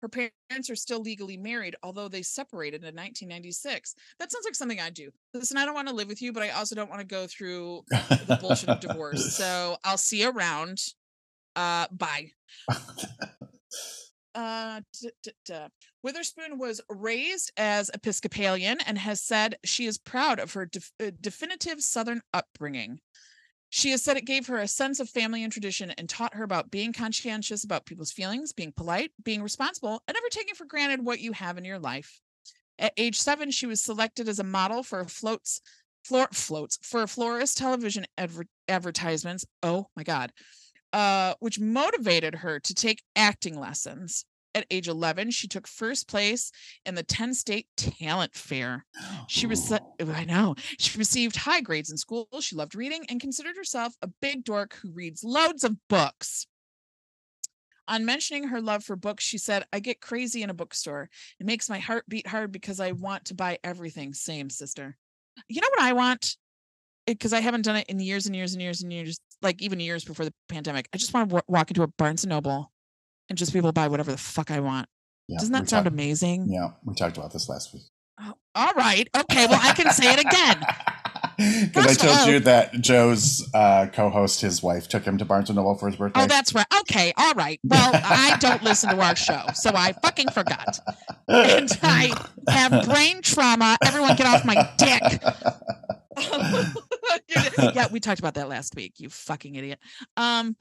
Her 0.01 0.09
parents 0.09 0.71
are 0.71 0.77
still 0.77 1.01
legally 1.01 1.37
married, 1.37 1.77
although 1.83 2.09
they 2.09 2.23
separated 2.23 2.81
in 2.81 2.95
1996. 2.95 3.95
That 4.19 4.33
sounds 4.33 4.47
like 4.47 4.55
something 4.55 4.81
I'd 4.81 4.95
do. 4.95 5.11
Listen, 5.35 5.59
I 5.59 5.67
don't 5.67 5.75
want 5.75 5.89
to 5.89 5.95
live 5.95 6.09
with 6.09 6.23
you, 6.23 6.33
but 6.33 6.43
I 6.43 6.51
also 6.51 6.75
don't 6.75 6.89
want 6.89 7.03
to 7.03 7.07
go 7.07 7.27
through 7.27 7.85
the 7.91 8.39
bullshit 8.41 8.71
of 8.71 8.81
divorce. 8.81 9.37
So 9.37 9.77
I'll 9.85 9.99
see 9.99 10.23
you 10.23 10.31
around. 10.31 10.81
Uh, 11.55 11.87
bye. 11.93 12.31
Uh, 14.41 14.81
Witherspoon 16.03 16.59
was 16.59 16.81
raised 16.89 17.53
as 17.59 17.91
Episcopalian 17.93 18.79
and 18.87 18.97
has 18.97 19.21
said 19.21 19.57
she 19.65 19.85
is 19.87 19.99
proud 19.99 20.39
of 20.39 20.55
her 20.55 20.69
uh, 20.99 21.11
definitive 21.21 21.83
Southern 21.83 22.23
upbringing. 22.33 23.01
She 23.69 23.91
has 23.91 24.03
said 24.03 24.17
it 24.17 24.25
gave 24.25 24.47
her 24.47 24.57
a 24.57 24.67
sense 24.67 24.99
of 24.99 25.11
family 25.11 25.45
and 25.45 25.53
tradition 25.53 25.91
and 25.91 26.09
taught 26.09 26.35
her 26.35 26.43
about 26.43 26.71
being 26.71 26.93
conscientious 26.93 27.65
about 27.65 27.85
people's 27.85 28.13
feelings, 28.13 28.53
being 28.53 28.73
polite, 28.73 29.13
being 29.23 29.43
responsible, 29.43 30.03
and 30.09 30.15
never 30.15 30.29
taking 30.31 30.55
for 30.55 30.65
granted 30.65 31.05
what 31.05 31.21
you 31.21 31.33
have 31.33 31.59
in 31.59 31.65
your 31.65 31.79
life. 31.79 32.21
At 32.79 32.95
age 32.97 33.21
seven, 33.21 33.51
she 33.51 33.67
was 33.67 33.83
selected 33.83 34.27
as 34.29 34.39
a 34.39 34.45
model 34.45 34.83
for 34.83 35.05
floats, 35.05 35.61
floor, 36.03 36.29
floats 36.33 36.79
for 36.83 37.07
florist 37.07 37.59
television 37.59 38.07
adver- 38.17 38.47
advertisements. 38.69 39.45
Oh 39.63 39.89
my 39.95 40.03
God 40.03 40.33
uh, 40.93 41.35
which 41.41 41.61
motivated 41.61 42.37
her 42.37 42.61
to 42.61 42.75
take 42.75 43.03
acting 43.17 43.59
lessons. 43.59 44.25
At 44.55 44.67
age 44.71 44.89
11, 44.89 45.31
she 45.31 45.47
took 45.47 45.69
first 45.69 46.09
place 46.09 46.51
in 46.85 46.97
the 46.97 47.05
10 47.05 47.35
state 47.35 47.67
talent 47.77 48.35
fair. 48.35 48.85
Oh. 49.01 49.25
She 49.29 49.47
was, 49.47 49.71
Ooh. 49.71 49.79
I 50.13 50.25
know, 50.25 50.57
she 50.79 50.99
received 50.99 51.37
high 51.37 51.61
grades 51.61 51.91
in 51.91 51.97
school. 51.97 52.29
She 52.41 52.57
loved 52.57 52.75
reading 52.75 53.05
and 53.09 53.21
considered 53.21 53.57
herself 53.57 53.95
a 54.03 54.09
big 54.21 54.45
dork 54.45 54.75
who 54.83 54.91
reads 54.91 55.23
loads 55.23 55.63
of 55.63 55.77
books. 55.89 56.47
On 57.87 58.05
mentioning 58.05 58.49
her 58.49 58.61
love 58.61 58.85
for 58.85 58.97
books, 58.97 59.25
she 59.25 59.39
said, 59.39 59.65
I 59.73 59.81
get 59.81 60.01
crazy 60.01 60.43
in 60.43 60.51
a 60.51 60.55
bookstore. 60.55 61.09
It 61.39 61.47
makes 61.47 61.69
my 61.69 61.79
heart 61.79 62.05
beat 62.09 62.27
hard 62.27 62.53
because 62.53 62.81
I 62.81 62.93
want 62.93 63.27
to 63.27 63.35
buy 63.35 63.59
everything. 63.65 64.15
Same, 64.15 64.51
sister. 64.51 64.97
You 65.49 65.61
know 65.61 65.69
what 65.71 65.83
I 65.83 65.93
want? 65.93 66.37
Eh, 67.07 67.15
because 67.15 67.33
I 67.33 67.41
haven't 67.41 67.65
done 67.65 67.77
it 67.77 67.89
in 67.89 67.99
years 67.99 68.27
and 68.27 68.35
years 68.35 68.53
and 68.53 68.63
years 68.63 68.83
and 68.83 68.93
years, 68.93 69.19
like 69.43 69.63
even 69.63 69.81
years 69.81 70.05
before 70.05 70.25
the 70.25 70.35
pandemic. 70.49 70.89
I 70.93 70.99
just 70.99 71.15
want 71.15 71.31
to 71.31 71.43
walk 71.49 71.71
into 71.71 71.83
a 71.83 71.89
Barnes 71.89 72.25
and 72.25 72.31
Noble 72.31 72.71
and 73.31 73.39
just 73.39 73.53
be 73.55 73.59
able 73.59 73.71
to 73.71 73.73
buy 73.73 73.89
whatever 73.89 74.11
the 74.13 74.19
fuck 74.19 74.51
I 74.51 74.61
want. 74.61 74.87
Yeah, 75.29 75.39
Doesn't 75.39 75.53
that 75.53 75.69
sound 75.71 75.87
talked- 75.87 75.95
amazing? 75.95 76.49
Yeah, 76.53 76.73
we 76.85 76.95
talked 76.95 77.17
about 77.17 77.33
this 77.33 77.49
last 77.49 77.73
week. 77.73 77.85
Oh, 78.21 78.35
all 78.55 78.73
right. 78.75 79.09
Okay. 79.17 79.47
Well, 79.47 79.61
I 79.63 79.73
can 79.73 79.91
say 79.93 80.13
it 80.13 80.21
again. 80.21 80.63
Because 81.39 81.87
I 81.87 81.95
told 82.07 82.19
all- 82.19 82.29
you 82.29 82.41
that 82.41 82.73
Joe's 82.83 83.49
uh, 83.55 83.87
co-host, 83.95 84.43
his 84.43 84.63
wife, 84.63 84.89
took 84.89 85.05
him 85.05 85.17
to 85.17 85.25
Barnes 85.25 85.49
and 85.49 85.57
Noble 85.57 85.75
for 85.75 85.87
his 85.89 85.97
birthday. 85.97 86.21
Oh, 86.21 86.27
that's 86.27 86.53
right. 86.55 86.67
Okay. 86.81 87.15
All 87.17 87.33
right. 87.33 87.59
Well, 87.65 87.91
I 87.95 88.37
don't 88.41 88.63
listen 88.63 88.91
to 88.91 89.01
our 89.01 89.17
show, 89.17 89.41
so 89.55 89.71
I 89.75 89.93
fucking 90.03 90.29
forgot. 90.29 90.79
And 91.29 91.71
I 91.83 92.13
have 92.51 92.85
brain 92.85 93.23
trauma. 93.23 93.79
Everyone 93.83 94.17
get 94.17 94.27
off 94.27 94.45
my 94.45 94.69
dick. 94.77 95.23
yeah, 97.75 97.87
we 97.91 98.01
talked 98.01 98.19
about 98.19 98.35
that 98.35 98.49
last 98.49 98.75
week. 98.75 98.95
You 98.99 99.09
fucking 99.09 99.55
idiot. 99.55 99.79
Um. 100.17 100.57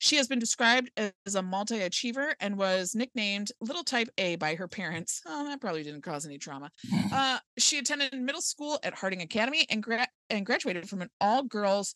She 0.00 0.16
has 0.16 0.28
been 0.28 0.38
described 0.38 0.90
as 0.96 1.34
a 1.34 1.42
multi-achiever 1.42 2.34
and 2.40 2.56
was 2.56 2.94
nicknamed 2.94 3.50
Little 3.60 3.82
Type 3.82 4.08
A 4.18 4.36
by 4.36 4.54
her 4.54 4.68
parents. 4.68 5.22
Oh, 5.26 5.44
that 5.46 5.60
probably 5.60 5.82
didn't 5.82 6.02
cause 6.02 6.26
any 6.26 6.38
trauma. 6.38 6.70
Uh, 7.12 7.38
she 7.58 7.78
attended 7.78 8.12
middle 8.12 8.42
school 8.42 8.78
at 8.84 8.94
Harding 8.94 9.22
Academy 9.22 9.66
and 9.70 9.82
gra- 9.82 10.06
and 10.30 10.44
graduated 10.44 10.88
from 10.88 11.00
an 11.02 11.08
all-girls 11.20 11.94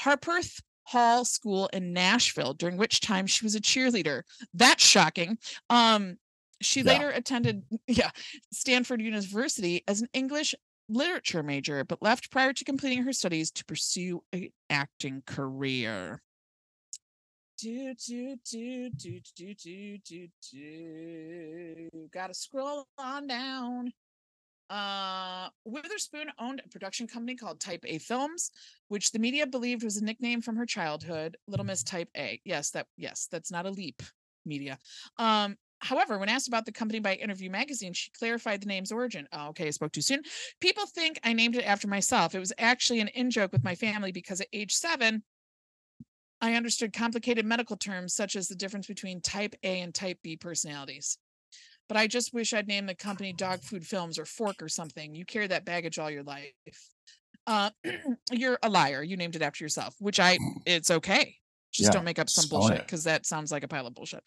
Harpeth 0.00 0.58
Hall 0.84 1.24
School 1.24 1.68
in 1.72 1.92
Nashville, 1.92 2.54
during 2.54 2.76
which 2.76 3.00
time 3.00 3.26
she 3.26 3.44
was 3.44 3.54
a 3.54 3.60
cheerleader. 3.60 4.22
That's 4.54 4.82
shocking. 4.84 5.38
Um, 5.70 6.16
she 6.60 6.80
Yeah. 6.80 6.92
later 6.92 7.10
attended, 7.10 7.62
yeah, 7.86 8.10
Stanford 8.52 9.00
University 9.02 9.84
as 9.86 10.00
an 10.00 10.08
English 10.14 10.54
literature 10.88 11.42
major, 11.42 11.84
but 11.84 12.02
left 12.02 12.30
prior 12.30 12.52
to 12.52 12.64
completing 12.64 13.02
her 13.04 13.12
studies 13.12 13.50
to 13.52 13.64
pursue 13.64 14.22
an 14.32 14.48
acting 14.70 15.22
career. 15.26 16.22
Do 17.58 17.94
do 17.94 18.36
do 18.50 18.90
do 18.90 19.20
do 19.36 19.54
do 19.54 19.98
do 19.98 20.28
do. 20.52 21.88
Gotta 22.12 22.34
scroll 22.34 22.86
on 22.98 23.26
down. 23.26 23.92
Uh, 24.70 25.48
Witherspoon 25.64 26.32
owned 26.38 26.62
a 26.64 26.68
production 26.68 27.06
company 27.06 27.36
called 27.36 27.60
Type 27.60 27.84
A 27.86 27.98
Films, 27.98 28.50
which 28.88 29.12
the 29.12 29.18
media 29.18 29.46
believed 29.46 29.84
was 29.84 29.98
a 29.98 30.04
nickname 30.04 30.40
from 30.40 30.56
her 30.56 30.66
childhood, 30.66 31.36
Little 31.46 31.66
Miss 31.66 31.82
Type 31.82 32.08
A. 32.16 32.40
Yes, 32.44 32.70
that 32.70 32.86
yes, 32.96 33.28
that's 33.30 33.52
not 33.52 33.66
a 33.66 33.70
leap. 33.70 34.02
Media. 34.46 34.78
Um, 35.16 35.56
however, 35.84 36.18
when 36.18 36.28
asked 36.28 36.48
about 36.48 36.64
the 36.66 36.72
company 36.72 36.98
by 36.98 37.14
Interview 37.14 37.50
Magazine, 37.50 37.92
she 37.92 38.10
clarified 38.18 38.62
the 38.62 38.66
name's 38.66 38.90
origin. 38.90 39.28
Oh, 39.32 39.48
okay, 39.48 39.68
I 39.68 39.70
spoke 39.70 39.92
too 39.92 40.00
soon. 40.00 40.22
People 40.60 40.86
think 40.86 41.20
I 41.22 41.32
named 41.32 41.56
it 41.56 41.64
after 41.64 41.86
myself. 41.86 42.34
It 42.34 42.40
was 42.40 42.52
actually 42.58 43.00
an 43.00 43.08
in 43.08 43.30
joke 43.30 43.52
with 43.52 43.62
my 43.62 43.74
family 43.74 44.10
because 44.10 44.40
at 44.40 44.48
age 44.52 44.72
seven, 44.72 45.22
I 46.40 46.54
understood 46.54 46.92
complicated 46.92 47.44
medical 47.44 47.76
terms 47.76 48.14
such 48.14 48.36
as 48.36 48.48
the 48.48 48.54
difference 48.54 48.86
between 48.86 49.20
type 49.20 49.54
A 49.62 49.80
and 49.80 49.94
type 49.94 50.18
B 50.22 50.36
personalities. 50.36 51.18
But 51.88 51.98
I 51.98 52.06
just 52.06 52.32
wish 52.32 52.54
I'd 52.54 52.66
named 52.66 52.88
the 52.88 52.94
company 52.94 53.32
Dog 53.32 53.60
Food 53.60 53.86
Films 53.86 54.18
or 54.18 54.24
Fork 54.24 54.62
or 54.62 54.68
something. 54.68 55.14
You 55.14 55.24
carry 55.24 55.46
that 55.48 55.64
baggage 55.64 55.98
all 55.98 56.10
your 56.10 56.22
life. 56.22 56.52
Uh, 57.46 57.70
you're 58.32 58.58
a 58.62 58.70
liar. 58.70 59.02
You 59.02 59.16
named 59.16 59.36
it 59.36 59.42
after 59.42 59.64
yourself, 59.64 59.94
which 59.98 60.18
I, 60.18 60.38
it's 60.64 60.90
okay. 60.90 61.36
Just 61.74 61.88
Yeah, 61.88 61.90
don't 61.92 62.04
make 62.04 62.20
up 62.20 62.30
some 62.30 62.48
bullshit 62.48 62.78
because 62.78 63.02
that 63.04 63.26
sounds 63.26 63.50
like 63.50 63.64
a 63.64 63.68
pile 63.68 63.86
of 63.86 63.94
bullshit. 63.94 64.22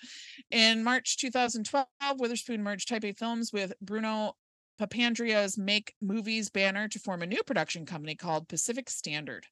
In 0.51 0.83
March 0.83 1.17
2012, 1.17 1.87
Witherspoon 2.17 2.61
merged 2.61 2.89
Type 2.89 3.05
A 3.05 3.13
Films 3.13 3.53
with 3.53 3.73
Bruno 3.81 4.33
Papandrea's 4.79 5.57
Make 5.57 5.93
Movies 6.01 6.49
banner 6.49 6.89
to 6.89 6.99
form 6.99 7.21
a 7.21 7.25
new 7.25 7.41
production 7.43 7.85
company 7.85 8.15
called 8.15 8.49
Pacific 8.49 8.89
Standard. 8.89 9.45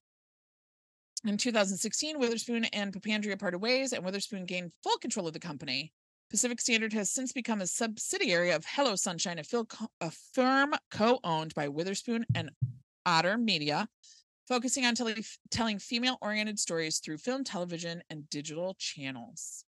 In 1.25 1.37
2016, 1.37 2.19
Witherspoon 2.19 2.65
and 2.65 2.93
Papandrea 2.93 3.39
parted 3.39 3.59
ways, 3.59 3.93
and 3.93 4.03
Witherspoon 4.03 4.45
gained 4.45 4.73
full 4.83 4.97
control 4.97 5.27
of 5.27 5.33
the 5.33 5.39
company. 5.39 5.93
Pacific 6.29 6.59
Standard 6.59 6.91
has 6.91 7.09
since 7.11 7.31
become 7.31 7.61
a 7.61 7.67
subsidiary 7.67 8.51
of 8.51 8.65
Hello 8.67 8.95
Sunshine, 8.95 9.39
a, 9.39 10.11
firm 10.33 10.73
co-owned 10.91 11.53
by 11.55 11.69
Witherspoon 11.69 12.25
and 12.35 12.51
Otter 13.05 13.37
Media, 13.37 13.87
focusing 14.47 14.85
on 14.85 14.95
telling, 14.95 15.23
telling 15.51 15.79
female-oriented 15.79 16.59
stories 16.59 16.99
through 16.99 17.17
film, 17.17 17.43
television, 17.43 18.01
and 18.09 18.29
digital 18.29 18.75
channels. 18.79 19.65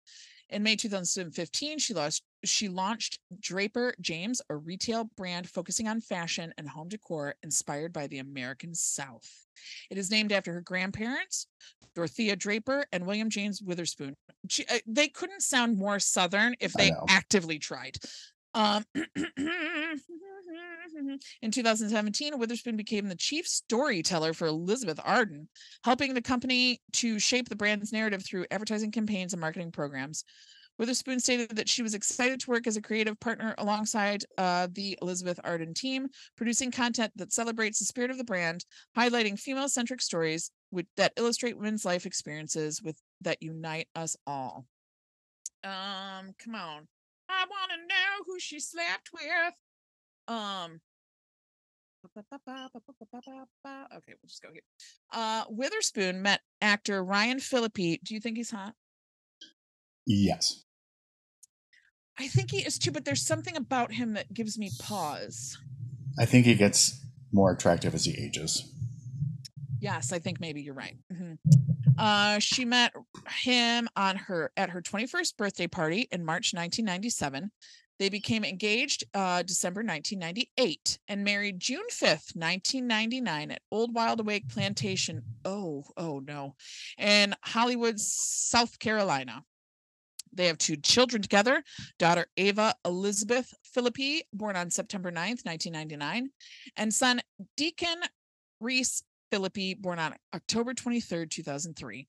In 0.51 0.63
May 0.63 0.77
2015, 0.77 1.79
she 1.79 1.95
launched 1.95 2.23
she 2.45 2.69
launched 2.69 3.21
Draper 3.41 3.95
James, 4.01 4.43
a 4.51 4.57
retail 4.57 5.05
brand 5.17 5.49
focusing 5.49 5.87
on 5.89 6.01
fashion 6.01 6.53
and 6.59 6.69
home 6.69 6.89
decor 6.89 7.37
inspired 7.43 7.93
by 7.93 8.09
the 8.09 8.19
American 8.19 8.75
South. 8.75 9.47
It 9.91 9.97
is 9.97 10.11
named 10.11 10.33
after 10.33 10.53
her 10.53 10.61
grandparents, 10.61 11.47
Dorothea 11.95 12.37
Draper 12.37 12.85
and 12.93 13.07
William 13.07 13.31
James 13.31 13.63
Witherspoon. 13.63 14.17
She- 14.49 14.67
uh, 14.67 14.79
they 14.87 15.09
couldn't 15.09 15.43
sound 15.43 15.79
more 15.79 16.01
Southern 16.01 16.57
if 16.61 16.73
they 16.73 16.91
actively 17.09 17.59
tried. 17.59 17.97
Um, 18.55 18.85
in 21.43 21.51
2017, 21.51 22.39
Witherspoon 22.39 22.77
became 22.77 23.09
the 23.09 23.17
chief 23.17 23.47
storyteller 23.47 24.33
for 24.33 24.47
Elizabeth 24.47 25.01
Arden, 25.03 25.49
helping 25.85 26.15
the 26.15 26.23
company 26.23 26.81
to 26.95 27.19
shape 27.19 27.49
the 27.49 27.57
brand's 27.57 27.93
narrative 27.93 28.25
through 28.25 28.47
advertising 28.51 28.91
campaigns 28.91 29.33
and 29.33 29.41
marketing 29.41 29.73
programs. 29.73 30.25
Witherspoon 30.79 31.21
stated 31.21 31.51
that 31.51 31.69
she 31.69 31.83
was 31.83 31.95
excited 31.95 32.41
to 32.41 32.51
work 32.51 32.67
as 32.67 32.77
a 32.77 32.83
creative 32.83 33.19
partner 33.21 33.55
alongside 33.59 34.25
uh, 34.39 34.69
the 34.73 34.99
Elizabeth 35.03 35.39
Arden 35.45 35.75
team, 35.75 36.09
producing 36.37 36.71
content 36.71 37.13
that 37.17 37.33
celebrates 37.33 37.79
the 37.79 37.85
spirit 37.85 38.11
of 38.11 38.19
the 38.19 38.25
brand, 38.25 38.65
highlighting 38.97 39.39
female-centric 39.39 40.01
stories 40.01 40.51
with, 40.71 40.87
that 40.97 41.13
illustrate 41.17 41.57
women's 41.57 41.85
life 41.85 42.07
experiences 42.07 42.83
with 42.83 42.99
that 43.21 43.43
unite 43.43 43.89
us 43.95 44.17
all. 44.27 44.67
Um, 45.63 46.35
come 46.43 46.55
on, 46.57 46.89
I 47.29 47.45
want 47.49 47.71
to 47.73 47.77
know 47.79 48.25
who 48.27 48.39
she 48.39 48.61
slept 48.61 49.11
with. 49.13 49.55
Um. 50.29 50.81
Okay, 52.05 52.17
we'll 54.21 54.29
just 54.29 54.43
go 54.43 54.49
here. 54.53 54.63
Uh, 55.13 55.45
Witherspoon 55.49 56.21
met 56.23 56.41
actor 56.61 57.05
Ryan 57.05 57.39
Phillippe. 57.39 58.03
Do 58.03 58.15
you 58.15 58.21
think 58.21 58.37
he's 58.37 58.51
hot? 58.51 58.75
Yes. 60.07 60.65
I 62.19 62.27
think 62.29 62.51
he 62.51 62.59
is 62.59 62.79
too, 62.79 62.91
but 62.91 63.05
there's 63.05 63.25
something 63.25 63.57
about 63.57 63.93
him 63.93 64.15
that 64.15 64.35
gives 64.35 64.59
me 64.59 64.71
pause. 64.81 65.57
I 66.19 66.25
think 66.27 66.45
he 66.45 66.55
gets 66.55 67.01
more 67.33 67.53
attractive 67.53 67.95
as 67.95 68.05
he 68.05 68.21
ages. 68.23 68.69
Yes, 69.81 70.13
I 70.13 70.19
think 70.19 70.41
maybe 70.41 70.61
you're 70.63 70.75
right. 70.75 70.99
Mhm. 71.13 71.39
Uh, 71.99 72.39
she 72.39 72.65
met 72.65 72.93
him 73.29 73.89
on 73.97 74.17
her 74.17 74.51
at 74.57 74.71
her 74.71 74.83
21st 74.83 75.37
birthday 75.37 75.67
party 75.67 76.09
in 76.11 76.25
March 76.25 76.55
1997. 76.55 77.51
They 77.99 78.09
became 78.09 78.45
engaged 78.45 79.05
uh, 79.15 79.43
December 79.43 79.81
1998 79.83 80.99
and 81.09 81.23
married 81.23 81.61
June 81.61 81.87
5th, 81.91 82.35
1999 82.35 83.53
at 83.53 83.63
Old 83.71 83.95
Wide 83.95 84.19
Awake 84.19 84.49
Plantation. 84.49 85.23
Oh, 85.45 85.85
oh 85.97 86.19
no. 86.19 86.57
In 86.99 87.35
Hollywood, 87.43 88.01
South 88.01 88.79
Carolina. 88.79 89.45
They 90.33 90.47
have 90.47 90.59
two 90.59 90.77
children 90.77 91.21
together 91.21 91.63
daughter 91.99 92.27
Ava 92.37 92.75
Elizabeth 92.85 93.53
Phillippe, 93.63 94.25
born 94.33 94.57
on 94.57 94.71
September 94.71 95.11
9th, 95.11 95.45
1999, 95.45 96.31
and 96.77 96.93
son 96.93 97.21
Deacon 97.57 98.01
Reese 98.59 99.03
Phillippe, 99.33 99.81
born 99.81 99.99
on 99.99 100.15
October 100.35 100.75
23rd, 100.75 101.31
2003. 101.31 102.07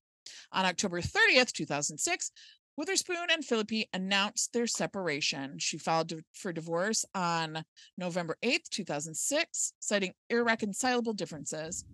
On 0.52 0.66
October 0.66 1.00
30th, 1.00 1.54
2006, 1.54 2.32
Witherspoon 2.76 3.28
and 3.32 3.46
Phillippe 3.46 3.88
announced 3.94 4.52
their 4.52 4.68
separation. 4.68 5.58
She 5.58 5.78
filed 5.78 6.12
for 6.34 6.52
divorce 6.52 7.06
on 7.16 7.64
November 7.98 8.36
8th, 8.44 8.68
2006, 8.72 9.74
citing 9.80 10.12
irreconcilable 10.30 11.14
differences. 11.14 11.86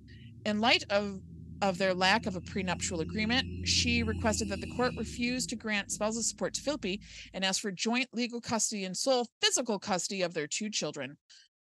In 0.46 0.62
light 0.62 0.86
of 0.90 1.22
of 1.62 1.78
their 1.78 1.94
lack 1.94 2.26
of 2.26 2.38
a 2.38 2.42
prenuptial 2.42 3.02
agreement, 3.02 3.68
she 3.68 4.02
requested 4.02 4.48
that 4.48 4.62
the 4.62 4.76
court 4.78 4.94
refuse 4.98 5.46
to 5.46 5.58
grant 5.58 5.92
spousal 5.92 6.24
support 6.24 6.54
to 6.54 6.62
Phillippe 6.62 7.02
and 7.34 7.44
asked 7.44 7.60
for 7.60 7.72
joint 7.72 8.08
legal 8.14 8.40
custody 8.40 8.86
and 8.86 8.96
sole 8.96 9.28
physical 9.42 9.78
custody 9.78 10.22
of 10.22 10.34
their 10.34 10.48
two 10.48 10.70
children. 10.70 11.18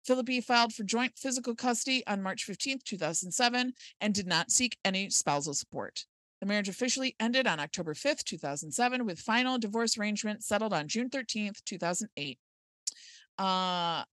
Phillippe 0.06 0.44
filed 0.44 0.74
for 0.74 0.84
joint 0.84 1.14
physical 1.18 1.56
custody 1.56 2.06
on 2.08 2.22
March 2.22 2.44
15, 2.44 2.80
2007, 2.84 3.74
and 4.00 4.14
did 4.14 4.28
not 4.28 4.52
seek 4.52 4.78
any 4.84 5.10
spousal 5.10 5.54
support. 5.54 6.06
The 6.40 6.48
marriage 6.48 6.70
officially 6.70 7.16
ended 7.20 7.46
on 7.46 7.60
October 7.60 7.94
5, 7.94 8.24
2007, 8.24 9.06
with 9.06 9.20
final 9.20 9.60
divorce 9.60 9.98
arrangement 9.98 10.44
settled 10.44 10.74
on 10.74 10.88
June 10.88 11.10
13, 11.10 11.54
2008. 11.66 12.40
Uh, 13.38 14.04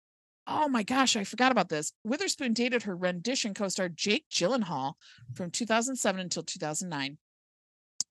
oh 0.47 0.69
my 0.69 0.83
gosh, 0.83 1.17
I 1.17 1.25
forgot 1.25 1.53
about 1.53 1.71
this. 1.71 1.93
Witherspoon 2.05 2.53
dated 2.53 2.83
her 2.83 2.97
rendition 2.97 3.55
co 3.55 3.69
star 3.69 3.89
Jake 3.89 4.27
Gyllenhaal 4.31 4.95
from 5.35 5.51
2007 5.51 6.21
until 6.21 6.43
2009. 6.43 7.17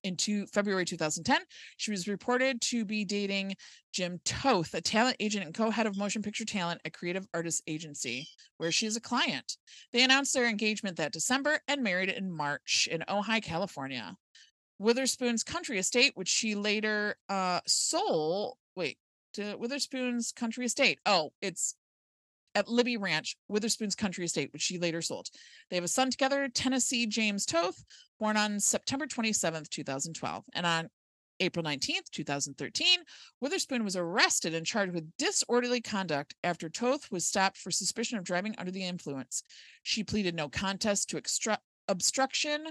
In 0.08 0.16
two, 0.16 0.46
February 0.46 0.84
2010, 0.84 1.40
she 1.76 1.90
was 1.90 2.08
reported 2.08 2.60
to 2.62 2.84
be 2.84 3.04
dating 3.04 3.54
Jim 3.92 4.20
Toth, 4.24 4.74
a 4.74 4.80
talent 4.80 5.16
agent 5.20 5.44
and 5.44 5.54
co 5.54 5.70
head 5.70 5.86
of 5.86 5.96
motion 5.96 6.22
picture 6.22 6.44
talent 6.44 6.80
at 6.84 6.92
Creative 6.92 7.26
Artists 7.32 7.62
Agency, 7.66 8.26
where 8.56 8.72
she 8.72 8.86
is 8.86 8.96
a 8.96 9.00
client. 9.00 9.56
They 9.92 10.02
announced 10.02 10.34
their 10.34 10.48
engagement 10.48 10.96
that 10.96 11.12
December 11.12 11.60
and 11.68 11.82
married 11.82 12.08
in 12.08 12.30
March 12.30 12.88
in 12.90 13.04
Ojai, 13.08 13.42
California. 13.42 14.16
Witherspoon's 14.78 15.42
country 15.42 15.78
estate, 15.78 16.12
which 16.14 16.28
she 16.28 16.54
later 16.54 17.16
uh, 17.28 17.60
sold. 17.66 18.56
Wait, 18.76 18.96
to 19.34 19.56
Witherspoon's 19.56 20.32
country 20.32 20.64
estate. 20.64 21.00
Oh, 21.04 21.30
it's 21.42 21.74
at 22.54 22.68
Libby 22.68 22.96
Ranch, 22.96 23.36
Witherspoon's 23.48 23.94
country 23.94 24.24
estate, 24.24 24.52
which 24.52 24.62
she 24.62 24.78
later 24.78 25.02
sold. 25.02 25.28
They 25.70 25.76
have 25.76 25.84
a 25.84 25.88
son 25.88 26.10
together, 26.10 26.48
Tennessee 26.48 27.06
James 27.06 27.46
Toth, 27.46 27.84
born 28.18 28.36
on 28.36 28.60
September 28.60 29.06
27th, 29.06 29.68
2012. 29.68 30.44
And 30.54 30.66
on 30.66 30.88
April 31.40 31.64
19th, 31.64 32.10
2013, 32.10 32.98
Witherspoon 33.40 33.84
was 33.84 33.96
arrested 33.96 34.54
and 34.54 34.66
charged 34.66 34.92
with 34.92 35.10
disorderly 35.18 35.80
conduct 35.80 36.34
after 36.42 36.68
Toth 36.68 37.10
was 37.10 37.26
stopped 37.26 37.56
for 37.56 37.70
suspicion 37.70 38.18
of 38.18 38.24
driving 38.24 38.54
under 38.58 38.72
the 38.72 38.84
influence. 38.84 39.42
She 39.82 40.02
pleaded 40.02 40.34
no 40.34 40.48
contest 40.48 41.10
to 41.10 41.58
obstruction 41.88 42.66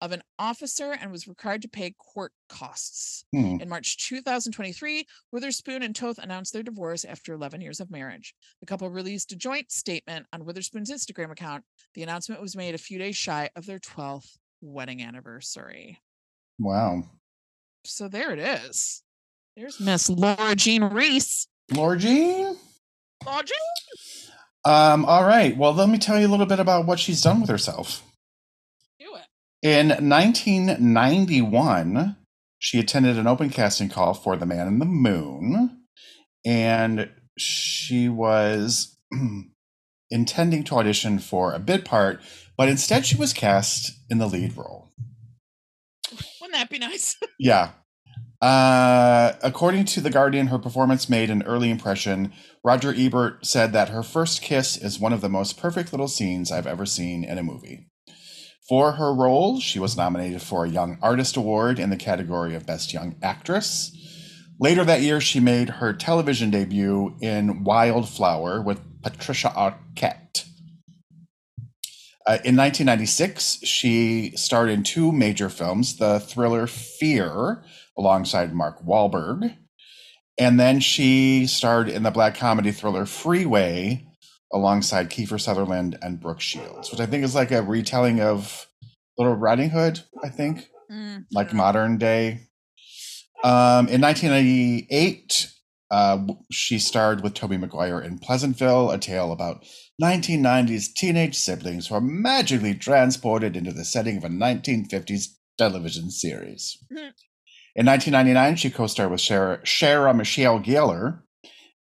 of 0.00 0.12
an 0.12 0.22
officer 0.38 0.92
and 0.92 1.10
was 1.10 1.26
required 1.26 1.62
to 1.62 1.68
pay 1.68 1.94
court 1.98 2.32
costs. 2.48 3.24
Hmm. 3.32 3.60
In 3.60 3.68
March 3.68 3.96
2023, 4.08 5.06
Witherspoon 5.32 5.82
and 5.82 5.94
Toth 5.94 6.18
announced 6.18 6.52
their 6.52 6.62
divorce 6.62 7.04
after 7.04 7.32
11 7.32 7.60
years 7.60 7.80
of 7.80 7.90
marriage. 7.90 8.34
The 8.60 8.66
couple 8.66 8.88
released 8.90 9.32
a 9.32 9.36
joint 9.36 9.70
statement 9.70 10.26
on 10.32 10.44
Witherspoon's 10.44 10.90
Instagram 10.90 11.32
account. 11.32 11.64
The 11.94 12.02
announcement 12.02 12.40
was 12.40 12.56
made 12.56 12.74
a 12.74 12.78
few 12.78 12.98
days 12.98 13.16
shy 13.16 13.50
of 13.56 13.66
their 13.66 13.78
12th 13.78 14.38
wedding 14.60 15.02
anniversary. 15.02 16.00
Wow. 16.58 17.04
So 17.84 18.08
there 18.08 18.32
it 18.32 18.38
is. 18.38 19.02
There's 19.56 19.80
Miss 19.80 20.08
Laura 20.08 20.54
Jean 20.54 20.84
Reese. 20.84 21.48
Laura 21.74 21.98
Jean? 21.98 22.56
Laura 23.26 23.42
Jean? 23.44 24.32
Um, 24.64 25.04
all 25.04 25.24
right. 25.24 25.56
Well, 25.56 25.72
let 25.72 25.88
me 25.88 25.98
tell 25.98 26.20
you 26.20 26.26
a 26.26 26.28
little 26.28 26.46
bit 26.46 26.60
about 26.60 26.86
what 26.86 26.98
she's 26.98 27.22
done 27.22 27.40
with 27.40 27.50
herself. 27.50 28.02
In 29.62 29.88
1991, 29.88 32.16
she 32.60 32.78
attended 32.78 33.18
an 33.18 33.26
open 33.26 33.50
casting 33.50 33.88
call 33.88 34.14
for 34.14 34.36
The 34.36 34.46
Man 34.46 34.68
in 34.68 34.78
the 34.78 34.84
Moon, 34.84 35.80
and 36.46 37.10
she 37.36 38.08
was 38.08 38.96
intending 40.10 40.62
to 40.64 40.76
audition 40.76 41.18
for 41.18 41.52
a 41.52 41.58
bit 41.58 41.84
part, 41.84 42.20
but 42.56 42.68
instead 42.68 43.04
she 43.04 43.16
was 43.16 43.32
cast 43.32 43.98
in 44.08 44.18
the 44.18 44.28
lead 44.28 44.56
role. 44.56 44.92
Wouldn't 46.40 46.54
that 46.54 46.70
be 46.70 46.78
nice? 46.78 47.16
Yeah. 47.40 47.70
Uh, 48.40 49.32
according 49.42 49.84
to 49.84 50.00
The 50.00 50.10
Guardian, 50.10 50.46
her 50.48 50.58
performance 50.58 51.08
made 51.08 51.30
an 51.30 51.42
early 51.42 51.70
impression. 51.70 52.32
Roger 52.64 52.94
Ebert 52.96 53.44
said 53.44 53.72
that 53.72 53.88
her 53.88 54.04
first 54.04 54.42
kiss 54.42 54.76
is 54.76 55.00
one 55.00 55.12
of 55.12 55.20
the 55.20 55.28
most 55.28 55.58
perfect 55.58 55.92
little 55.92 56.06
scenes 56.06 56.52
I've 56.52 56.66
ever 56.66 56.86
seen 56.86 57.24
in 57.24 57.38
a 57.38 57.42
movie. 57.42 57.87
For 58.68 58.92
her 58.92 59.14
role, 59.14 59.60
she 59.60 59.78
was 59.78 59.96
nominated 59.96 60.42
for 60.42 60.64
a 60.64 60.68
Young 60.68 60.98
Artist 61.00 61.38
Award 61.38 61.78
in 61.78 61.88
the 61.88 61.96
category 61.96 62.54
of 62.54 62.66
Best 62.66 62.92
Young 62.92 63.16
Actress. 63.22 63.92
Later 64.60 64.84
that 64.84 65.00
year, 65.00 65.22
she 65.22 65.40
made 65.40 65.70
her 65.70 65.94
television 65.94 66.50
debut 66.50 67.16
in 67.22 67.64
Wildflower 67.64 68.60
with 68.60 68.80
Patricia 69.02 69.48
Arquette. 69.56 70.44
Uh, 72.26 72.36
in 72.44 72.56
1996, 72.56 73.60
she 73.64 74.32
starred 74.36 74.68
in 74.68 74.82
two 74.82 75.12
major 75.12 75.48
films 75.48 75.96
the 75.96 76.20
thriller 76.20 76.66
Fear 76.66 77.64
alongside 77.96 78.52
Mark 78.52 78.84
Wahlberg. 78.84 79.56
And 80.36 80.60
then 80.60 80.80
she 80.80 81.46
starred 81.46 81.88
in 81.88 82.02
the 82.02 82.10
black 82.10 82.36
comedy 82.36 82.72
thriller 82.72 83.06
Freeway 83.06 84.07
alongside 84.52 85.10
Kiefer 85.10 85.40
Sutherland 85.40 85.98
and 86.02 86.20
Brooke 86.20 86.40
Shields, 86.40 86.90
which 86.90 87.00
I 87.00 87.06
think 87.06 87.24
is 87.24 87.34
like 87.34 87.50
a 87.50 87.62
retelling 87.62 88.20
of 88.20 88.66
Little 89.18 89.34
Riding 89.34 89.70
Hood, 89.70 90.00
I 90.24 90.28
think, 90.28 90.68
Mm, 90.90 91.26
like 91.32 91.52
modern 91.52 91.98
day. 91.98 92.48
Um, 93.44 93.88
in 93.88 94.00
1998, 94.00 95.52
uh, 95.90 96.18
she 96.50 96.78
starred 96.78 97.22
with 97.22 97.34
Tobey 97.34 97.58
Maguire 97.58 98.00
in 98.00 98.18
Pleasantville, 98.18 98.90
a 98.90 98.98
tale 98.98 99.30
about 99.30 99.64
1990s 100.02 100.92
teenage 100.94 101.34
siblings 101.36 101.88
who 101.88 101.94
are 101.94 102.00
magically 102.00 102.74
transported 102.74 103.56
into 103.56 103.72
the 103.72 103.84
setting 103.84 104.16
of 104.16 104.24
a 104.24 104.28
1950s 104.28 105.36
television 105.58 106.10
series. 106.10 106.78
Mhm. 106.90 107.12
In 107.76 107.84
1999, 107.86 108.56
she 108.56 108.70
co-starred 108.70 109.10
with 109.10 109.20
Sarah, 109.20 109.60
Sarah 109.66 110.14
Michelle 110.14 110.58
Gellar 110.60 111.22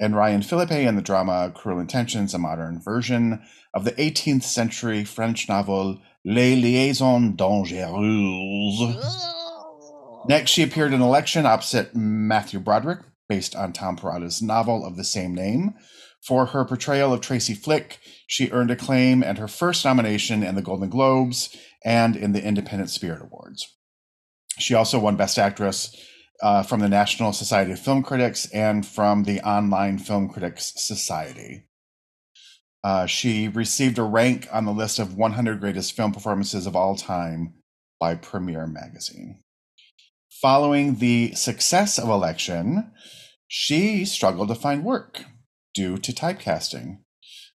and 0.02 0.16
Ryan 0.16 0.42
Phillippe 0.42 0.72
in 0.72 0.96
the 0.96 1.00
drama 1.00 1.52
Cruel 1.54 1.78
Intentions, 1.78 2.34
a 2.34 2.38
modern 2.38 2.80
version 2.80 3.40
of 3.72 3.84
the 3.84 3.92
18th 3.92 4.42
century 4.42 5.04
French 5.04 5.48
novel 5.48 6.00
Les 6.24 6.56
Liaisons 6.56 7.36
Dangereuses. 7.36 9.28
Next, 10.28 10.50
she 10.50 10.64
appeared 10.64 10.92
in 10.92 11.00
Election 11.00 11.46
opposite 11.46 11.94
Matthew 11.94 12.58
Broderick, 12.58 13.00
based 13.28 13.54
on 13.54 13.72
Tom 13.72 13.96
Perrotta's 13.96 14.42
novel 14.42 14.84
of 14.84 14.96
the 14.96 15.04
same 15.04 15.36
name. 15.36 15.74
For 16.20 16.46
her 16.46 16.64
portrayal 16.64 17.12
of 17.12 17.20
Tracy 17.20 17.54
Flick, 17.54 18.00
she 18.26 18.50
earned 18.50 18.72
acclaim 18.72 19.22
and 19.22 19.38
her 19.38 19.48
first 19.48 19.84
nomination 19.84 20.42
in 20.42 20.56
the 20.56 20.62
Golden 20.62 20.88
Globes 20.88 21.56
and 21.84 22.16
in 22.16 22.32
the 22.32 22.42
Independent 22.42 22.90
Spirit 22.90 23.22
Awards. 23.22 23.68
She 24.58 24.74
also 24.74 24.98
won 24.98 25.16
Best 25.16 25.38
Actress 25.38 25.96
uh, 26.42 26.62
from 26.64 26.80
the 26.80 26.88
National 26.88 27.32
Society 27.32 27.72
of 27.72 27.78
Film 27.78 28.02
Critics 28.02 28.46
and 28.52 28.84
from 28.84 29.22
the 29.22 29.40
Online 29.40 29.98
Film 29.98 30.28
Critics 30.28 30.72
Society. 30.76 31.64
Uh, 32.84 33.06
she 33.06 33.46
received 33.46 33.96
a 33.98 34.02
rank 34.02 34.48
on 34.52 34.64
the 34.64 34.72
list 34.72 34.98
of 34.98 35.16
100 35.16 35.60
greatest 35.60 35.96
film 35.96 36.12
performances 36.12 36.66
of 36.66 36.74
all 36.74 36.96
time 36.96 37.54
by 38.00 38.16
Premiere 38.16 38.66
Magazine. 38.66 39.38
Following 40.40 40.96
the 40.96 41.32
success 41.34 41.96
of 41.96 42.08
Election, 42.08 42.90
she 43.46 44.04
struggled 44.04 44.48
to 44.48 44.56
find 44.56 44.84
work 44.84 45.24
due 45.72 45.96
to 45.98 46.12
typecasting. 46.12 46.98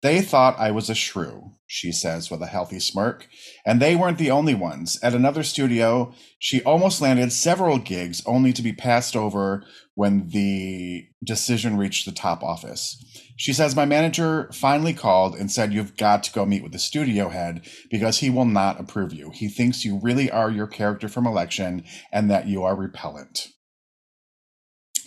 They 0.02 0.20
thought 0.20 0.58
I 0.58 0.72
was 0.72 0.90
a 0.90 0.94
shrew, 0.96 1.52
she 1.72 1.90
says 1.90 2.30
with 2.30 2.42
a 2.42 2.46
healthy 2.48 2.78
smirk, 2.78 3.26
and 3.64 3.80
they 3.80 3.96
weren't 3.96 4.18
the 4.18 4.30
only 4.30 4.54
ones. 4.54 4.98
At 5.02 5.14
another 5.14 5.42
studio, 5.42 6.12
she 6.38 6.62
almost 6.64 7.00
landed 7.00 7.32
several 7.32 7.78
gigs 7.78 8.22
only 8.26 8.52
to 8.52 8.60
be 8.60 8.74
passed 8.74 9.16
over 9.16 9.64
when 9.94 10.28
the 10.28 11.06
decision 11.24 11.78
reached 11.78 12.04
the 12.04 12.12
top 12.12 12.42
office. 12.42 13.02
She 13.38 13.54
says, 13.54 13.74
My 13.74 13.86
manager 13.86 14.50
finally 14.52 14.92
called 14.92 15.34
and 15.34 15.50
said, 15.50 15.72
You've 15.72 15.96
got 15.96 16.22
to 16.24 16.32
go 16.34 16.44
meet 16.44 16.62
with 16.62 16.72
the 16.72 16.78
studio 16.78 17.30
head 17.30 17.66
because 17.90 18.18
he 18.18 18.28
will 18.28 18.44
not 18.44 18.78
approve 18.78 19.14
you. 19.14 19.30
He 19.30 19.48
thinks 19.48 19.82
you 19.82 19.98
really 20.02 20.30
are 20.30 20.50
your 20.50 20.66
character 20.66 21.08
from 21.08 21.26
election 21.26 21.84
and 22.12 22.30
that 22.30 22.46
you 22.48 22.62
are 22.64 22.76
repellent. 22.76 23.48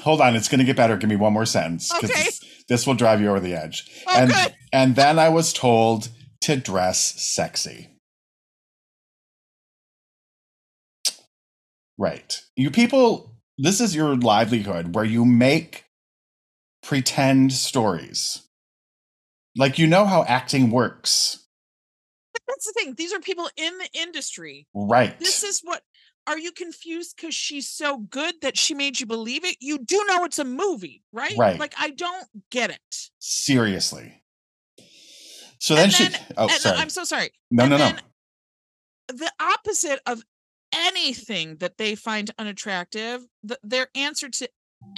Hold 0.02 0.20
on, 0.20 0.36
it's 0.36 0.48
going 0.48 0.60
to 0.60 0.66
get 0.66 0.76
better. 0.78 0.98
Give 0.98 1.12
me 1.12 1.16
one 1.16 1.34
more 1.34 1.46
sentence 1.46 1.94
because 1.94 2.10
Okay. 2.10 2.24
this, 2.24 2.42
this 2.68 2.88
will 2.88 2.96
drive 2.96 3.22
you 3.22 3.30
over 3.30 3.40
the 3.40 3.54
edge. 3.54 3.88
Oh, 4.08 4.16
and, 4.18 4.32
good. 4.32 4.56
and 4.74 4.96
then 4.96 5.20
I 5.20 5.30
was 5.30 5.54
told 5.54 6.10
to 6.46 6.56
dress 6.56 7.00
sexy. 7.20 7.90
Right. 11.98 12.40
You 12.56 12.70
people, 12.70 13.36
this 13.58 13.82
is 13.82 13.96
your 13.96 14.16
livelihood 14.16 14.94
where 14.94 15.06
you 15.06 15.26
make 15.26 15.86
pretend 16.84 17.52
stories. 17.52 18.44
Like, 19.58 19.80
you 19.80 19.88
know 19.88 20.06
how 20.06 20.24
acting 20.26 20.70
works. 20.70 21.48
That's 22.48 22.66
the 22.68 22.74
thing. 22.74 22.94
These 22.96 23.12
are 23.12 23.20
people 23.20 23.50
in 23.58 23.76
the 23.80 23.90
industry. 24.00 24.68
Right. 24.76 25.18
This 25.20 25.42
is 25.44 25.62
what. 25.64 25.82
Are 26.28 26.38
you 26.38 26.52
confused 26.52 27.16
because 27.16 27.34
she's 27.34 27.70
so 27.70 27.98
good 27.98 28.36
that 28.42 28.58
she 28.58 28.74
made 28.74 29.00
you 29.00 29.06
believe 29.06 29.46
it? 29.46 29.58
You 29.60 29.78
do 29.78 30.04
know 30.08 30.26
it's 30.26 30.40
a 30.40 30.44
movie, 30.44 31.04
right? 31.12 31.38
Right. 31.38 31.60
Like 31.60 31.74
I 31.80 31.92
don't 31.92 32.26
get 32.52 32.72
it. 32.72 33.10
Seriously. 33.20 34.24
So 35.60 35.76
then, 35.76 35.86
And 35.86 35.94
she. 35.94 36.08
oh, 36.38 36.48
sorry. 36.48 36.78
I'm 36.78 36.90
so 36.90 37.04
sorry. 37.04 37.30
no, 37.52 37.64
and 37.64 37.72
no, 37.72 37.78
no. 37.78 37.92
The 39.08 39.32
opposite 39.40 40.00
of 40.06 40.24
anything 40.74 41.58
that 41.58 41.78
they 41.78 41.96
find 41.96 42.32
unattractive, 42.40 43.22
th- 43.48 43.60
their 43.64 43.88
answer 43.96 44.30
to 44.30 44.50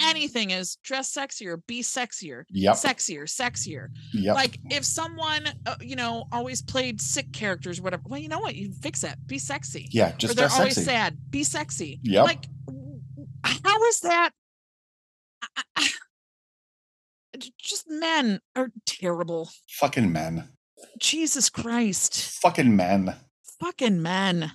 anything 0.02 0.50
is 0.50 0.76
dress 0.82 1.12
sexier, 1.14 1.58
be 1.66 1.82
sexier, 1.82 2.42
Yep. 2.50 2.74
sexier, 2.76 3.22
sexier. 3.22 3.88
Yep. 4.12 4.34
Like 4.34 4.58
if 4.70 4.84
someone, 4.84 5.48
uh, 5.66 5.76
you 5.80 5.94
know, 5.96 6.24
always 6.32 6.60
played 6.62 7.00
sick 7.00 7.32
characters, 7.32 7.78
or 7.78 7.82
whatever. 7.82 8.02
Well, 8.06 8.20
you 8.20 8.28
know 8.28 8.40
what? 8.40 8.54
You 8.54 8.72
fix 8.82 9.00
that. 9.02 9.24
Be 9.26 9.38
sexy. 9.38 9.88
yeah. 9.90 10.10
or 10.14 10.16
Just 10.18 10.36
they're 10.36 10.46
dress 10.48 10.58
always 10.58 10.74
sexy. 10.74 10.90
sad. 10.90 11.18
Be 11.30 11.44
sexy. 11.44 12.00
Yeah. 12.02 12.22
Like, 12.22 12.44
how 13.44 13.82
is 13.84 14.00
that? 14.00 14.30
I- 15.56 15.62
I- 15.76 15.88
Just 17.58 17.86
men 17.88 18.40
are 18.56 18.70
terrible. 18.86 19.50
Fucking 19.68 20.12
men. 20.12 20.48
Jesus 20.98 21.50
Christ. 21.50 22.40
Fucking 22.40 22.74
men. 22.74 23.14
Fucking 23.60 24.00
men. 24.00 24.52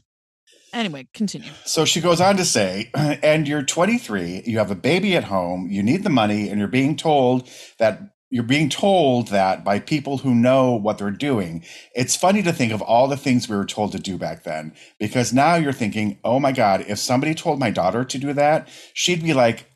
Anyway, 0.71 1.07
continue. 1.13 1.51
So 1.65 1.85
she 1.85 2.01
goes 2.01 2.19
on 2.19 2.35
to 2.37 2.45
say, 2.45 2.89
and 2.95 3.47
you're 3.47 3.61
23, 3.61 4.43
you 4.45 4.57
have 4.57 4.71
a 4.71 4.75
baby 4.75 5.15
at 5.15 5.25
home, 5.25 5.67
you 5.69 5.83
need 5.83 6.03
the 6.03 6.09
money, 6.09 6.49
and 6.49 6.57
you're 6.57 6.67
being 6.67 6.95
told 6.95 7.47
that 7.77 8.01
you're 8.33 8.41
being 8.41 8.67
told 8.67 9.27
that 9.27 9.63
by 9.63 9.77
people 9.77 10.17
who 10.17 10.33
know 10.33 10.71
what 10.73 10.97
they're 10.97 11.11
doing. 11.11 11.63
It's 11.93 12.15
funny 12.15 12.41
to 12.41 12.51
think 12.51 12.73
of 12.73 12.81
all 12.81 13.07
the 13.07 13.15
things 13.15 13.47
we 13.47 13.55
were 13.55 13.63
told 13.63 13.91
to 13.91 13.99
do 13.99 14.17
back 14.17 14.41
then, 14.41 14.73
because 14.99 15.31
now 15.31 15.53
you're 15.53 15.71
thinking, 15.71 16.17
oh 16.23 16.39
my 16.39 16.51
God, 16.51 16.83
if 16.87 16.97
somebody 16.97 17.35
told 17.35 17.59
my 17.59 17.69
daughter 17.69 18.03
to 18.03 18.17
do 18.17 18.33
that, 18.33 18.67
she'd 18.95 19.21
be 19.21 19.35
like, 19.35 19.69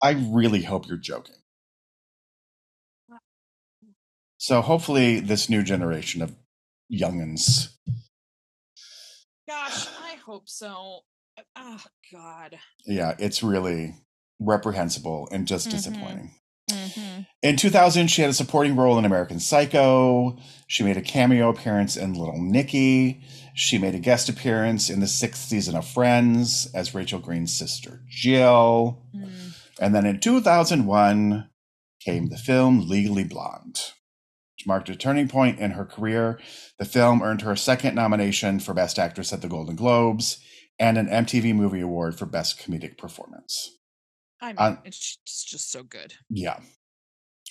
I 0.00 0.12
really 0.12 0.62
hope 0.62 0.86
you're 0.86 0.98
joking. 0.98 1.34
So 4.38 4.60
hopefully, 4.62 5.20
this 5.20 5.48
new 5.48 5.62
generation 5.62 6.22
of 6.22 6.34
youngins. 6.92 7.68
Gosh, 9.48 9.86
I 10.02 10.16
hope 10.24 10.48
so. 10.48 11.00
Oh 11.56 11.82
God. 12.12 12.58
Yeah, 12.86 13.14
it's 13.18 13.42
really 13.42 13.94
reprehensible 14.40 15.28
and 15.30 15.46
just 15.46 15.68
Mhm. 15.68 15.70
disappointing. 15.72 16.34
hmm 16.70 17.20
In 17.42 17.56
2000, 17.56 18.08
she 18.08 18.22
had 18.22 18.30
a 18.30 18.34
supporting 18.34 18.74
role 18.76 18.98
in 18.98 19.04
American 19.04 19.38
Psycho. 19.38 20.36
She 20.66 20.82
made 20.82 20.96
a 20.96 21.02
cameo 21.02 21.48
appearance 21.48 21.96
in 21.96 22.14
Little 22.14 22.40
Nicky. 22.42 23.22
She 23.54 23.78
made 23.78 23.94
a 23.94 24.00
guest 24.00 24.28
appearance 24.28 24.90
in 24.90 25.00
the 25.00 25.06
sixth 25.06 25.46
season 25.48 25.76
of 25.76 25.86
Friends 25.86 26.66
as 26.74 26.94
Rachel 26.94 27.20
Green's 27.20 27.56
sister, 27.56 28.02
Jill. 28.08 29.02
Mm. 29.14 29.54
And 29.80 29.94
then 29.94 30.06
in 30.06 30.18
2001 30.20 31.48
came 32.00 32.28
the 32.30 32.36
film 32.36 32.88
Legally 32.88 33.24
Blonde, 33.24 33.92
which 34.56 34.66
marked 34.66 34.88
a 34.88 34.96
turning 34.96 35.28
point 35.28 35.58
in 35.58 35.72
her 35.72 35.84
career. 35.84 36.38
The 36.78 36.84
film 36.86 37.22
earned 37.22 37.42
her 37.42 37.52
a 37.52 37.56
second 37.58 37.94
nomination 37.94 38.58
for 38.58 38.72
Best 38.72 38.98
Actress 38.98 39.32
at 39.32 39.42
the 39.42 39.48
Golden 39.48 39.76
Globes 39.76 40.38
and 40.78 40.96
an 40.96 41.08
MTV 41.08 41.54
Movie 41.54 41.80
Award 41.80 42.18
for 42.18 42.26
Best 42.26 42.58
Comedic 42.58 42.96
Performance. 42.96 43.76
I 44.40 44.48
mean, 44.48 44.56
On- 44.58 44.78
it's 44.84 45.18
it's 45.24 45.44
just 45.44 45.70
so 45.70 45.82
good. 45.82 46.14
Yeah. 46.30 46.60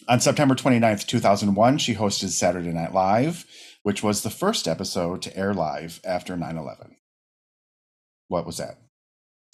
On 0.09 0.19
September 0.19 0.55
29th, 0.55 1.05
2001, 1.07 1.77
she 1.77 1.95
hosted 1.95 2.29
Saturday 2.29 2.71
Night 2.73 2.93
Live, 2.93 3.45
which 3.83 4.03
was 4.03 4.23
the 4.23 4.29
first 4.29 4.67
episode 4.67 5.21
to 5.21 5.37
air 5.37 5.53
live 5.53 6.01
after 6.03 6.35
9 6.35 6.57
11. 6.57 6.97
What 8.27 8.45
was 8.45 8.57
that? 8.57 8.79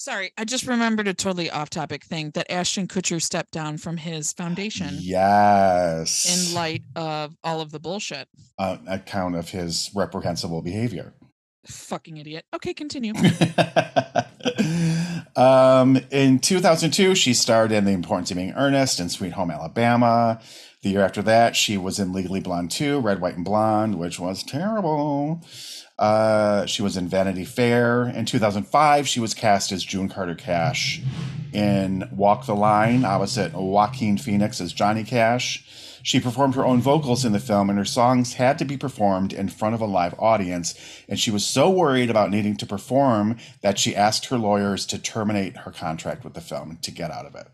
Sorry, 0.02 0.32
I 0.36 0.45
just 0.45 0.66
remembered 0.66 1.08
a 1.08 1.14
totally 1.14 1.52
off-topic 1.52 2.04
thing 2.04 2.32
that 2.32 2.52
Ashton 2.52 2.88
Kutcher 2.88 3.22
stepped 3.22 3.52
down 3.52 3.78
from 3.78 3.97
his 3.97 4.34
foundation 4.34 4.95
Yes. 4.99 6.26
in 6.26 6.56
light 6.56 6.82
of 6.95 7.36
all 7.43 7.62
of 7.62 7.72
the 7.72 7.80
bullshit. 7.80 8.28
on 8.58 8.88
account 8.88 9.36
of 9.36 9.49
his 9.49 9.91
reprehensible 9.93 10.64
behavior. 10.64 11.14
Fucking 11.68 12.18
idiot. 12.18 12.45
Okay, 12.52 12.74
continue. 12.74 13.14
um, 15.36 15.99
in 16.10 16.39
2002, 16.39 17.14
she 17.14 17.36
starred 17.36 17.72
in 17.72 17.86
The 17.86 17.91
Importance 17.91 18.32
of 18.32 18.38
Being 18.38 18.54
Earnest 18.54 18.99
and 18.99 19.12
Sweet 19.12 19.34
Home 19.34 19.52
Alabama. 19.52 20.41
The 20.82 20.89
year 20.89 21.02
after 21.02 21.22
that, 21.22 21.56
she 21.56 21.78
was 21.78 21.99
in 21.99 22.12
Legally 22.12 22.39
Blonde 22.39 22.72
2, 22.72 23.02
Red, 23.02 23.22
White, 23.22 23.36
and 23.36 23.45
Blonde, 23.45 23.99
which 23.99 24.20
was 24.20 24.41
terrible. 24.41 25.45
Uh, 26.02 26.66
she 26.66 26.82
was 26.82 26.97
in 26.97 27.08
Vanity 27.08 27.45
Fair. 27.45 28.08
In 28.08 28.26
2005, 28.26 29.08
she 29.08 29.20
was 29.20 29.36
cast 29.36 29.72
as 29.72 29.84
June 29.84 30.10
Carter 30.10 30.34
Cash 30.34 30.99
in 31.54 32.10
Walk 32.12 32.47
the 32.47 32.56
Line, 32.56 33.06
opposite 33.06 33.54
Joaquin 33.54 34.18
Phoenix 34.18 34.60
as 34.60 34.74
Johnny 34.74 35.04
Cash. 35.04 35.99
She 36.02 36.20
performed 36.20 36.56
her 36.56 36.66
own 36.66 36.82
vocals 36.82 37.24
in 37.24 37.34
the 37.34 37.39
film, 37.39 37.70
and 37.70 37.78
her 37.78 37.86
songs 37.86 38.34
had 38.34 38.58
to 38.58 38.66
be 38.66 38.78
performed 38.78 39.32
in 39.32 39.47
front 39.47 39.76
of 39.76 39.82
a 39.82 39.86
live 39.86 40.16
audience. 40.18 40.74
And 41.08 41.20
she 41.20 41.30
was 41.30 41.45
so 41.45 41.70
worried 41.70 42.10
about 42.10 42.32
needing 42.32 42.58
to 42.58 42.66
perform 42.66 43.38
that 43.62 43.78
she 43.78 43.95
asked 43.95 44.26
her 44.26 44.39
lawyers 44.39 44.88
to 44.88 44.97
terminate 44.97 45.58
her 45.58 45.72
contract 45.72 46.24
with 46.24 46.34
the 46.34 46.41
film 46.41 46.80
to 46.82 46.89
get 46.89 47.12
out 47.12 47.28
of 47.28 47.36
it. 47.36 47.45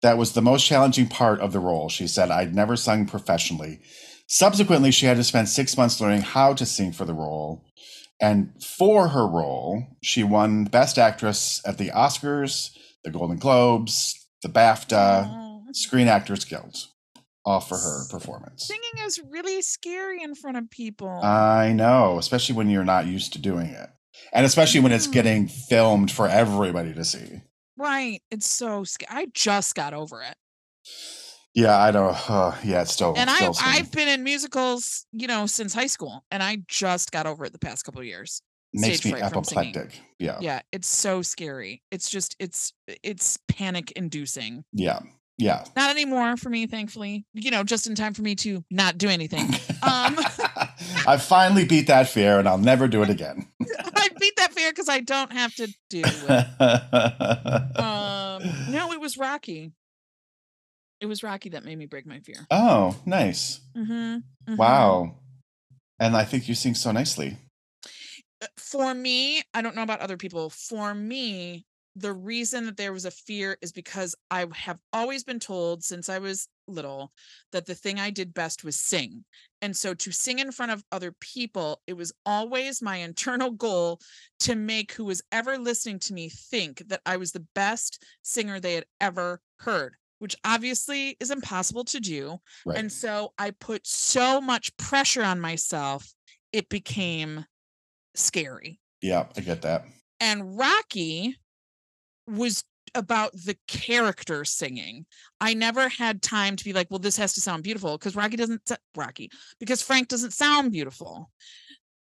That 0.00 0.16
was 0.16 0.32
the 0.32 0.40
most 0.40 0.64
challenging 0.64 1.08
part 1.08 1.40
of 1.40 1.52
the 1.52 1.60
role. 1.60 1.90
She 1.90 2.06
said, 2.06 2.30
I'd 2.30 2.54
never 2.54 2.74
sung 2.74 3.04
professionally. 3.04 3.80
Subsequently, 4.26 4.90
she 4.90 5.06
had 5.06 5.16
to 5.16 5.24
spend 5.24 5.48
six 5.48 5.76
months 5.76 6.00
learning 6.00 6.22
how 6.22 6.52
to 6.54 6.66
sing 6.66 6.92
for 6.92 7.04
the 7.04 7.14
role. 7.14 7.64
And 8.20 8.52
for 8.62 9.08
her 9.08 9.26
role, 9.26 9.84
she 10.02 10.24
won 10.24 10.64
Best 10.64 10.98
Actress 10.98 11.60
at 11.66 11.78
the 11.78 11.90
Oscars, 11.90 12.70
the 13.04 13.10
Golden 13.10 13.36
Globes, 13.38 14.26
the 14.42 14.48
BAFTA. 14.48 15.44
Screen 15.72 16.08
Actors 16.08 16.46
Guild, 16.46 16.74
all 17.44 17.60
for 17.60 17.76
her 17.76 18.04
performance. 18.08 18.66
Singing 18.66 19.04
is 19.06 19.20
really 19.28 19.60
scary 19.60 20.22
in 20.22 20.34
front 20.34 20.56
of 20.56 20.70
people. 20.70 21.08
I 21.22 21.72
know, 21.72 22.18
especially 22.18 22.54
when 22.54 22.70
you're 22.70 22.84
not 22.84 23.06
used 23.06 23.34
to 23.34 23.38
doing 23.38 23.66
it. 23.66 23.90
And 24.32 24.46
especially 24.46 24.80
when 24.80 24.92
it's 24.92 25.06
getting 25.06 25.48
filmed 25.48 26.10
for 26.10 26.28
everybody 26.28 26.94
to 26.94 27.04
see. 27.04 27.42
right. 27.76 28.22
It's 28.30 28.46
so 28.46 28.84
scary. 28.84 29.08
I 29.10 29.26
just 29.34 29.74
got 29.74 29.92
over 29.92 30.22
it. 30.22 30.34
Yeah, 31.56 31.76
I 31.76 31.90
don't. 31.90 32.30
Uh, 32.30 32.54
yeah, 32.62 32.82
it's 32.82 32.92
still. 32.92 33.14
and 33.16 33.30
I. 33.30 33.50
I've 33.62 33.90
been 33.90 34.08
in 34.08 34.22
musicals, 34.22 35.06
you 35.12 35.26
know, 35.26 35.46
since 35.46 35.72
high 35.72 35.86
school, 35.86 36.22
and 36.30 36.42
I 36.42 36.58
just 36.68 37.10
got 37.10 37.26
over 37.26 37.46
it 37.46 37.52
the 37.52 37.58
past 37.58 37.84
couple 37.84 38.02
of 38.02 38.06
years. 38.06 38.42
makes 38.74 39.02
me 39.06 39.12
fright 39.12 39.32
from 39.32 39.42
singing. 39.42 39.70
apoplectic. 39.70 40.00
Yeah, 40.18 40.38
Yeah, 40.42 40.60
it's 40.70 40.86
so 40.86 41.22
scary. 41.22 41.82
It's 41.90 42.10
just, 42.10 42.36
it's, 42.38 42.74
it's 43.02 43.38
panic 43.48 43.90
inducing. 43.92 44.64
yeah, 44.74 44.98
yeah. 45.38 45.64
Not 45.74 45.90
anymore 45.90 46.36
for 46.36 46.50
me, 46.50 46.66
thankfully. 46.66 47.24
You 47.32 47.50
know, 47.50 47.64
just 47.64 47.86
in 47.86 47.94
time 47.94 48.12
for 48.12 48.20
me 48.22 48.34
to 48.36 48.62
not 48.70 48.98
do 48.98 49.08
anything. 49.08 49.46
Um, 49.82 50.18
I 51.06 51.16
finally 51.18 51.64
beat 51.64 51.86
that 51.86 52.08
fear, 52.10 52.38
and 52.38 52.46
I'll 52.46 52.58
never 52.58 52.86
do 52.86 53.02
it 53.02 53.08
again. 53.08 53.46
I 53.96 54.08
beat 54.20 54.36
that 54.36 54.52
fear 54.52 54.70
because 54.72 54.90
I 54.90 55.00
don't 55.00 55.32
have 55.32 55.54
to 55.54 55.68
do 55.88 56.02
it. 56.04 56.46
Um, 57.78 58.42
no, 58.70 58.92
it 58.92 59.00
was 59.00 59.16
Rocky. 59.16 59.72
It 61.00 61.06
was 61.06 61.22
Rocky 61.22 61.50
that 61.50 61.64
made 61.64 61.78
me 61.78 61.86
break 61.86 62.06
my 62.06 62.20
fear. 62.20 62.46
oh, 62.50 62.96
nice! 63.04 63.60
Mm-hmm, 63.76 64.56
Wow. 64.56 65.16
And 65.98 66.16
I 66.16 66.24
think 66.24 66.48
you 66.48 66.54
sing 66.54 66.74
so 66.74 66.92
nicely. 66.92 67.38
For 68.58 68.94
me, 68.94 69.42
I 69.54 69.62
don't 69.62 69.74
know 69.74 69.82
about 69.82 70.00
other 70.00 70.18
people. 70.18 70.50
For 70.50 70.94
me, 70.94 71.64
the 71.94 72.12
reason 72.12 72.66
that 72.66 72.76
there 72.76 72.92
was 72.92 73.06
a 73.06 73.10
fear 73.10 73.56
is 73.62 73.72
because 73.72 74.14
I 74.30 74.46
have 74.54 74.78
always 74.92 75.24
been 75.24 75.40
told 75.40 75.82
since 75.82 76.10
I 76.10 76.18
was 76.18 76.46
little 76.68 77.12
that 77.52 77.64
the 77.64 77.74
thing 77.74 77.98
I 77.98 78.10
did 78.10 78.34
best 78.34 78.62
was 78.62 78.78
sing. 78.78 79.24
And 79.62 79.74
so 79.74 79.94
to 79.94 80.12
sing 80.12 80.38
in 80.38 80.52
front 80.52 80.72
of 80.72 80.84
other 80.92 81.14
people, 81.20 81.80
it 81.86 81.94
was 81.94 82.12
always 82.26 82.82
my 82.82 82.96
internal 83.08 83.50
goal 83.50 84.00
to 84.40 84.54
make 84.54 84.92
who 84.92 85.06
was 85.06 85.22
ever 85.32 85.56
listening 85.56 85.98
to 86.00 86.12
me 86.12 86.28
think 86.28 86.82
that 86.88 87.00
I 87.06 87.16
was 87.16 87.32
the 87.32 87.46
best 87.54 88.04
singer 88.22 88.60
they 88.60 88.74
had 88.74 88.84
ever 89.00 89.40
heard, 89.60 89.94
which 90.18 90.36
obviously 90.44 91.16
is 91.20 91.30
impossible 91.30 91.84
to 91.84 92.00
do. 92.00 92.38
Right. 92.64 92.78
And 92.78 92.90
so 92.90 93.32
I 93.38 93.50
put 93.50 93.86
so 93.86 94.40
much 94.40 94.76
pressure 94.76 95.22
on 95.22 95.40
myself, 95.40 96.12
it 96.52 96.68
became 96.68 97.44
scary. 98.14 98.80
yeah, 99.02 99.26
I 99.36 99.40
get 99.40 99.62
that. 99.62 99.84
And 100.20 100.58
Rocky 100.58 101.36
was 102.26 102.64
about 102.94 103.32
the 103.32 103.56
character 103.68 104.44
singing. 104.44 105.04
I 105.40 105.52
never 105.52 105.88
had 105.88 106.22
time 106.22 106.56
to 106.56 106.64
be 106.64 106.72
like, 106.72 106.90
well, 106.90 106.98
this 106.98 107.18
has 107.18 107.34
to 107.34 107.40
sound 107.42 107.62
beautiful 107.62 107.98
because 107.98 108.16
Rocky 108.16 108.36
doesn't, 108.36 108.62
Rocky, 108.96 109.30
because 109.60 109.82
Frank 109.82 110.08
doesn't 110.08 110.32
sound 110.32 110.72
beautiful. 110.72 111.30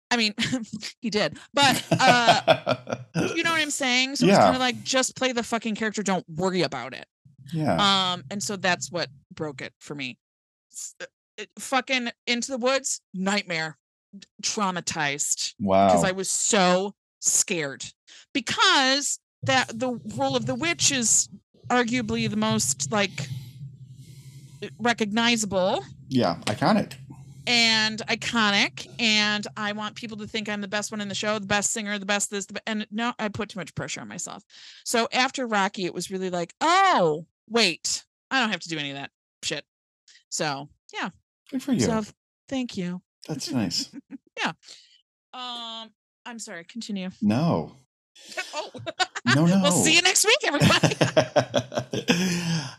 I 0.10 0.18
mean, 0.18 0.34
he 1.02 1.10
did, 1.10 1.38
but 1.54 1.84
uh, 1.92 2.96
you 3.36 3.44
know 3.44 3.52
what 3.52 3.62
I'm 3.62 3.70
saying? 3.72 4.16
So 4.16 4.26
it's 4.26 4.38
kind 4.38 4.56
of 4.56 4.62
like 4.62 4.82
just 4.84 5.18
play 5.18 5.34
the 5.34 5.44
fucking 5.44 5.76
character, 5.76 6.02
don't 6.04 6.26
worry 6.30 6.62
about 6.62 6.94
it. 6.94 7.06
Yeah. 7.54 8.14
Um, 8.14 8.24
and 8.32 8.42
so 8.42 8.56
that's 8.56 8.92
what 8.92 9.10
broke 9.34 9.62
it 9.62 9.74
for 9.80 9.96
me. 9.96 10.18
Uh, 11.00 11.06
it- 11.38 11.50
fucking 11.60 12.10
into 12.28 12.52
the 12.52 12.58
woods, 12.58 13.02
nightmare, 13.14 13.78
traumatized 14.42 15.54
wow. 15.60 15.88
because 15.88 16.04
I 16.04 16.12
was 16.12 16.30
so 16.30 16.96
scared. 17.20 17.84
Because 18.34 19.20
that 19.46 19.68
the 19.78 20.00
role 20.16 20.36
of 20.36 20.46
the 20.46 20.56
witch 20.56 20.92
is 20.92 21.30
arguably 21.70 22.30
the 22.30 22.38
most 22.38 22.92
like 22.92 23.28
uh, 24.64 24.68
recognizable 24.80 25.84
yeah, 26.10 26.36
iconic. 26.46 26.94
and 27.48 28.02
iconic 28.08 28.88
and 29.00 29.48
i 29.58 29.72
want 29.72 29.96
people 29.96 30.18
to 30.18 30.28
think 30.28 30.48
i'm 30.48 30.62
the 30.62 30.68
best 30.68 30.92
one 30.92 31.02
in 31.02 31.08
the 31.08 31.16
show 31.16 31.40
the 31.40 31.48
best 31.48 31.72
singer 31.72 31.98
the 31.98 32.06
best 32.06 32.30
this 32.30 32.46
the, 32.46 32.62
and 32.68 32.86
no 32.92 33.14
i 33.18 33.28
put 33.28 33.50
too 33.50 33.60
much 33.60 33.74
pressure 33.74 34.02
on 34.02 34.08
myself 34.08 34.44
so 34.84 35.08
after 35.12 35.48
rocky 35.48 35.86
it 35.86 35.94
was 35.94 36.12
really 36.12 36.30
like 36.30 36.54
oh 36.62 37.26
wait 37.50 38.04
i 38.32 38.40
don't 38.40 38.50
have 38.52 38.60
to 38.60 38.70
do 38.70 38.78
any 38.78 38.92
of 38.92 38.98
that 38.98 39.12
shit 39.44 39.64
so 40.30 40.70
yeah 40.94 41.10
Good 41.52 41.62
for 41.64 41.74
you. 41.74 41.80
so 41.82 42.04
thank 42.50 42.76
you 42.78 43.02
That's 43.28 43.52
nice. 43.52 43.90
Yeah. 44.38 44.54
Um 45.34 45.90
i'm 46.26 46.40
sorry 46.40 46.64
continue 46.66 47.10
No, 47.22 47.74
oh 48.54 48.72
no, 49.36 49.46
no. 49.46 49.60
we'll 49.64 49.72
see 49.72 49.96
you 49.96 50.02
next 50.02 50.26
week 50.26 50.40
everybody 50.46 50.96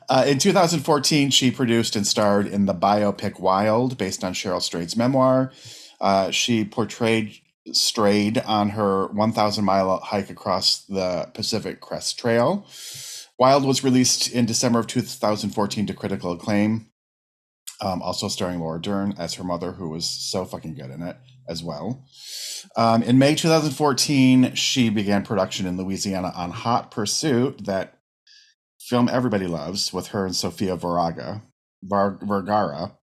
uh, 0.08 0.24
in 0.26 0.38
2014, 0.38 1.30
she 1.30 1.50
produced 1.50 1.96
and 1.96 2.06
starred 2.06 2.46
in 2.46 2.66
the 2.66 2.74
biopic 2.74 3.38
Wild, 3.40 3.96
based 3.98 4.22
on 4.24 4.34
Cheryl 4.34 4.60
Strayed's 4.60 4.96
memoir. 4.96 5.52
Uh, 6.00 6.30
she 6.30 6.64
portrayed 6.64 7.38
strayed 7.72 8.38
on 8.38 8.70
her 8.70 9.06
1,000 9.08 9.64
mile 9.64 9.98
hike 9.98 10.30
across 10.30 10.84
the 10.84 11.28
Pacific 11.34 11.80
Crest 11.80 12.18
Trail. 12.18 12.66
Wild 13.38 13.64
was 13.64 13.84
released 13.84 14.30
in 14.32 14.46
December 14.46 14.78
of 14.78 14.86
2014 14.86 15.86
to 15.86 15.94
critical 15.94 16.32
acclaim. 16.32 16.90
Um, 17.82 18.00
also 18.00 18.28
starring 18.28 18.60
Laura 18.60 18.80
Dern 18.80 19.14
as 19.18 19.34
her 19.34 19.44
mother, 19.44 19.72
who 19.72 19.90
was 19.90 20.06
so 20.08 20.46
fucking 20.46 20.74
good 20.76 20.90
in 20.90 21.02
it 21.02 21.16
as 21.46 21.62
well. 21.62 22.06
Um, 22.74 23.02
in 23.02 23.18
May 23.18 23.34
2014, 23.34 24.54
she 24.54 24.88
began 24.88 25.22
production 25.24 25.66
in 25.66 25.76
Louisiana 25.76 26.32
on 26.34 26.50
Hot 26.52 26.90
Pursuit, 26.90 27.66
that 27.66 27.98
film 28.80 29.10
everybody 29.10 29.46
loves, 29.46 29.92
with 29.92 30.08
her 30.08 30.24
and 30.24 30.34
Sofia 30.34 30.74
Vergara. 30.76 31.42
Var- 31.82 32.18
Vergara. 32.22 32.96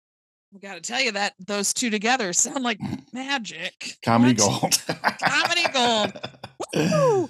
I 0.55 0.59
gotta 0.61 0.81
tell 0.81 1.01
you 1.01 1.11
that 1.13 1.33
those 1.39 1.73
two 1.73 1.89
together 1.89 2.31
sound 2.33 2.63
like 2.63 2.79
magic. 3.13 3.97
Comedy 4.05 4.41
What? 4.41 4.61
gold. 4.87 4.97
Comedy 5.21 5.63
gold. 5.73 6.11
Woo! 6.75 7.29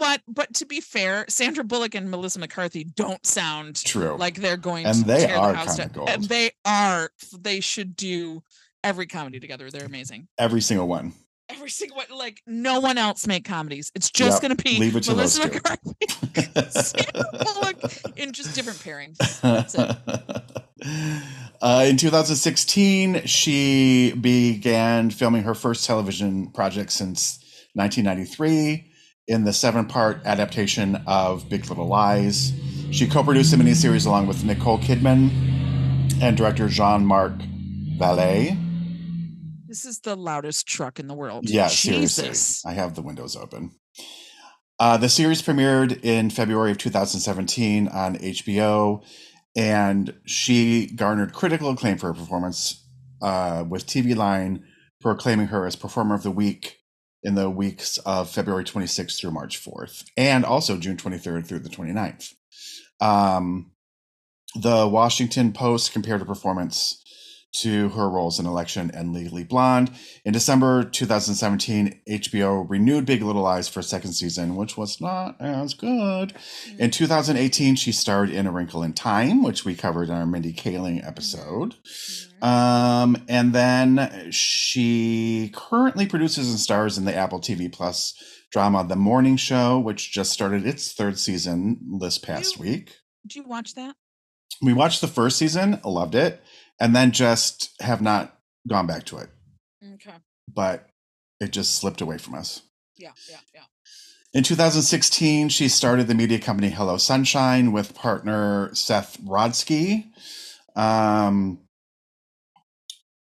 What? 0.00 0.22
But 0.26 0.54
to 0.54 0.64
be 0.66 0.80
fair, 0.80 1.26
Sandra 1.28 1.62
Bullock 1.62 1.94
and 1.94 2.10
Melissa 2.10 2.38
McCarthy 2.38 2.84
don't 2.84 3.24
sound 3.26 3.76
True. 3.84 4.16
like 4.16 4.36
they're 4.36 4.56
going 4.56 4.86
And 4.86 4.96
to 4.96 5.04
they 5.04 5.26
tear 5.26 5.36
are 5.36 5.52
the 5.52 5.58
house 5.58 5.76
down. 5.76 5.90
And 6.08 6.24
they 6.24 6.52
are. 6.64 7.10
They 7.38 7.60
should 7.60 7.96
do 7.96 8.42
every 8.82 9.06
comedy 9.06 9.40
together. 9.40 9.70
They're 9.70 9.84
amazing. 9.84 10.26
Every 10.38 10.62
single 10.62 10.88
one. 10.88 11.12
Every 11.50 11.68
single 11.68 11.98
one. 11.98 12.06
Like 12.16 12.40
no 12.46 12.80
one 12.80 12.96
else 12.96 13.26
make 13.26 13.44
comedies. 13.44 13.92
It's 13.94 14.10
just 14.10 14.42
Yep, 14.42 14.42
gonna 14.42 14.54
be 14.62 14.78
leave 14.78 14.96
it 14.96 15.02
to 15.02 15.14
Melissa. 15.14 15.46
McCarthy, 15.48 16.70
Sandra 16.70 17.22
Bullock 17.44 18.16
in 18.16 18.32
just 18.32 18.54
different 18.54 18.78
pairings. 18.78 19.18
That's 19.42 19.74
it. 19.74 19.96
Uh, 21.62 21.84
in 21.86 21.98
2016, 21.98 23.26
she 23.26 24.14
began 24.18 25.10
filming 25.10 25.42
her 25.42 25.54
first 25.54 25.84
television 25.84 26.46
project 26.52 26.90
since 26.90 27.38
1993 27.74 28.89
in 29.30 29.44
the 29.44 29.52
seven 29.52 29.86
part 29.86 30.20
adaptation 30.24 30.96
of 31.06 31.48
Big 31.48 31.68
Little 31.68 31.86
Lies. 31.86 32.52
She 32.90 33.06
co 33.06 33.22
produced 33.22 33.52
the 33.52 33.56
miniseries 33.56 34.04
along 34.04 34.26
with 34.26 34.44
Nicole 34.44 34.78
Kidman 34.78 35.30
and 36.20 36.36
director 36.36 36.68
Jean 36.68 37.06
Marc 37.06 37.34
Vallée. 37.96 38.58
This 39.68 39.84
is 39.84 40.00
the 40.00 40.16
loudest 40.16 40.66
truck 40.66 40.98
in 40.98 41.06
the 41.06 41.14
world. 41.14 41.48
Yeah, 41.48 41.68
Jesus. 41.68 42.14
seriously. 42.14 42.72
I 42.72 42.74
have 42.74 42.96
the 42.96 43.02
windows 43.02 43.36
open. 43.36 43.70
Uh, 44.80 44.96
the 44.96 45.08
series 45.08 45.42
premiered 45.42 46.04
in 46.04 46.30
February 46.30 46.72
of 46.72 46.78
2017 46.78 47.86
on 47.86 48.16
HBO, 48.16 49.04
and 49.54 50.12
she 50.26 50.88
garnered 50.88 51.32
critical 51.32 51.70
acclaim 51.70 51.98
for 51.98 52.08
her 52.08 52.14
performance, 52.14 52.84
uh, 53.22 53.64
with 53.68 53.86
TV 53.86 54.16
Line 54.16 54.64
proclaiming 55.00 55.46
her 55.46 55.66
as 55.66 55.76
Performer 55.76 56.16
of 56.16 56.24
the 56.24 56.32
Week 56.32 56.79
in 57.22 57.34
the 57.34 57.50
weeks 57.50 57.98
of 57.98 58.30
February 58.30 58.64
26th 58.64 59.18
through 59.18 59.30
March 59.30 59.62
4th, 59.62 60.04
and 60.16 60.44
also 60.44 60.76
June 60.76 60.96
23rd 60.96 61.46
through 61.46 61.58
the 61.60 61.68
29th. 61.68 62.34
Um, 63.00 63.72
the 64.54 64.88
Washington 64.88 65.52
Post 65.52 65.92
compared 65.92 66.20
her 66.20 66.26
performance 66.26 66.99
to 67.52 67.88
her 67.90 68.08
roles 68.08 68.38
in 68.38 68.46
Election 68.46 68.90
and 68.94 69.12
Legally 69.12 69.42
Blonde. 69.44 69.90
In 70.24 70.32
December 70.32 70.84
2017, 70.84 72.00
HBO 72.08 72.64
renewed 72.68 73.06
Big 73.06 73.22
Little 73.22 73.42
Lies 73.42 73.68
for 73.68 73.80
a 73.80 73.84
second 73.84 74.12
season, 74.12 74.54
which 74.56 74.76
was 74.76 75.00
not 75.00 75.36
as 75.40 75.74
good. 75.74 76.32
In 76.78 76.90
2018, 76.90 77.74
she 77.76 77.90
starred 77.92 78.30
in 78.30 78.46
A 78.46 78.52
Wrinkle 78.52 78.82
in 78.82 78.92
Time, 78.92 79.42
which 79.42 79.64
we 79.64 79.74
covered 79.74 80.08
in 80.08 80.14
our 80.14 80.26
Mindy 80.26 80.52
Kaling 80.52 81.04
episode. 81.06 81.74
Mhm. 82.40 82.44
Um, 82.46 83.24
and 83.28 83.52
then 83.52 84.28
she 84.30 85.50
currently 85.54 86.06
produces 86.06 86.48
and 86.50 86.58
stars 86.60 86.96
in 86.96 87.04
the 87.04 87.14
Apple 87.14 87.40
TV 87.40 87.68
Plus 87.70 88.14
drama 88.52 88.84
The 88.86 88.96
Morning 88.96 89.36
Show, 89.36 89.78
which 89.78 90.12
just 90.12 90.32
started 90.32 90.66
its 90.66 90.92
third 90.92 91.18
season 91.18 91.98
this 92.00 92.18
past 92.18 92.56
You- 92.56 92.62
week. 92.62 92.92
Did 93.22 93.36
you 93.36 93.42
watch 93.44 93.74
that? 93.74 93.96
We 94.62 94.72
watched 94.72 95.00
the 95.00 95.08
first 95.08 95.38
season, 95.38 95.80
loved 95.84 96.14
it, 96.14 96.42
and 96.80 96.96
then 96.96 97.12
just 97.12 97.70
have 97.80 98.00
not 98.00 98.38
gone 98.66 98.86
back 98.86 99.04
to 99.04 99.18
it. 99.18 99.28
Okay. 99.94 100.16
But 100.52 100.88
it 101.38 101.52
just 101.52 101.74
slipped 101.74 102.00
away 102.00 102.18
from 102.18 102.34
us. 102.34 102.62
Yeah, 102.96 103.12
yeah, 103.30 103.38
yeah. 103.54 103.62
In 104.32 104.42
2016, 104.44 105.48
she 105.48 105.68
started 105.68 106.06
the 106.06 106.14
media 106.14 106.38
company 106.38 106.70
Hello 106.70 106.96
Sunshine 106.96 107.72
with 107.72 107.94
partner 107.94 108.70
Seth 108.74 109.18
Rodsky. 109.20 110.06
Um, 110.76 111.60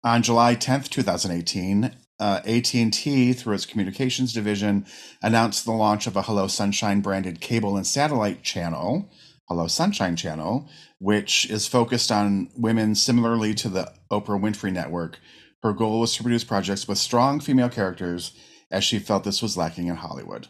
on 0.03 0.23
July 0.23 0.55
10th, 0.55 0.89
2018, 0.89 1.95
uh, 2.19 2.39
AT&T, 2.45 3.33
through 3.33 3.55
its 3.55 3.65
communications 3.65 4.31
division, 4.31 4.85
announced 5.21 5.65
the 5.65 5.71
launch 5.71 6.07
of 6.07 6.15
a 6.15 6.21
Hello 6.21 6.47
Sunshine 6.47 7.01
branded 7.01 7.41
cable 7.41 7.75
and 7.75 7.85
satellite 7.85 8.43
channel, 8.43 9.09
Hello 9.49 9.67
Sunshine 9.67 10.15
Channel, 10.15 10.69
which 10.99 11.49
is 11.49 11.67
focused 11.67 12.13
on 12.13 12.49
women 12.55 12.95
similarly 12.95 13.53
to 13.55 13.67
the 13.67 13.91
Oprah 14.09 14.41
Winfrey 14.41 14.71
Network. 14.71 15.19
Her 15.61 15.73
goal 15.73 15.99
was 15.99 16.15
to 16.15 16.23
produce 16.23 16.45
projects 16.45 16.87
with 16.87 16.97
strong 16.97 17.41
female 17.41 17.67
characters, 17.67 18.31
as 18.71 18.85
she 18.85 18.99
felt 18.99 19.25
this 19.25 19.41
was 19.41 19.57
lacking 19.57 19.87
in 19.87 19.97
Hollywood. 19.97 20.47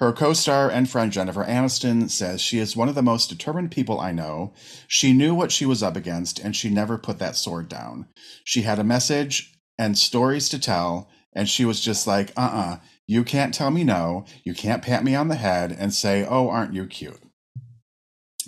Her 0.00 0.12
co 0.12 0.34
star 0.34 0.70
and 0.70 0.88
friend 0.88 1.10
Jennifer 1.10 1.44
Aniston 1.44 2.10
says 2.10 2.42
she 2.42 2.58
is 2.58 2.76
one 2.76 2.90
of 2.90 2.94
the 2.94 3.02
most 3.02 3.30
determined 3.30 3.70
people 3.70 3.98
I 3.98 4.12
know. 4.12 4.52
She 4.86 5.14
knew 5.14 5.34
what 5.34 5.50
she 5.50 5.64
was 5.64 5.82
up 5.82 5.96
against, 5.96 6.38
and 6.38 6.54
she 6.54 6.68
never 6.68 6.98
put 6.98 7.18
that 7.18 7.36
sword 7.36 7.70
down. 7.70 8.06
She 8.44 8.62
had 8.62 8.78
a 8.78 8.84
message 8.84 9.54
and 9.78 9.96
stories 9.96 10.50
to 10.50 10.58
tell, 10.58 11.08
and 11.32 11.48
she 11.48 11.64
was 11.64 11.80
just 11.80 12.06
like, 12.06 12.32
uh 12.36 12.40
uh 12.52 12.76
you 13.06 13.24
can't 13.24 13.54
tell 13.54 13.70
me 13.70 13.82
no. 13.82 14.26
You 14.44 14.52
can't 14.52 14.82
pat 14.82 15.04
me 15.04 15.14
on 15.14 15.28
the 15.28 15.36
head 15.36 15.74
and 15.78 15.94
say, 15.94 16.26
oh, 16.28 16.50
aren't 16.50 16.74
you 16.74 16.86
cute? 16.86 17.22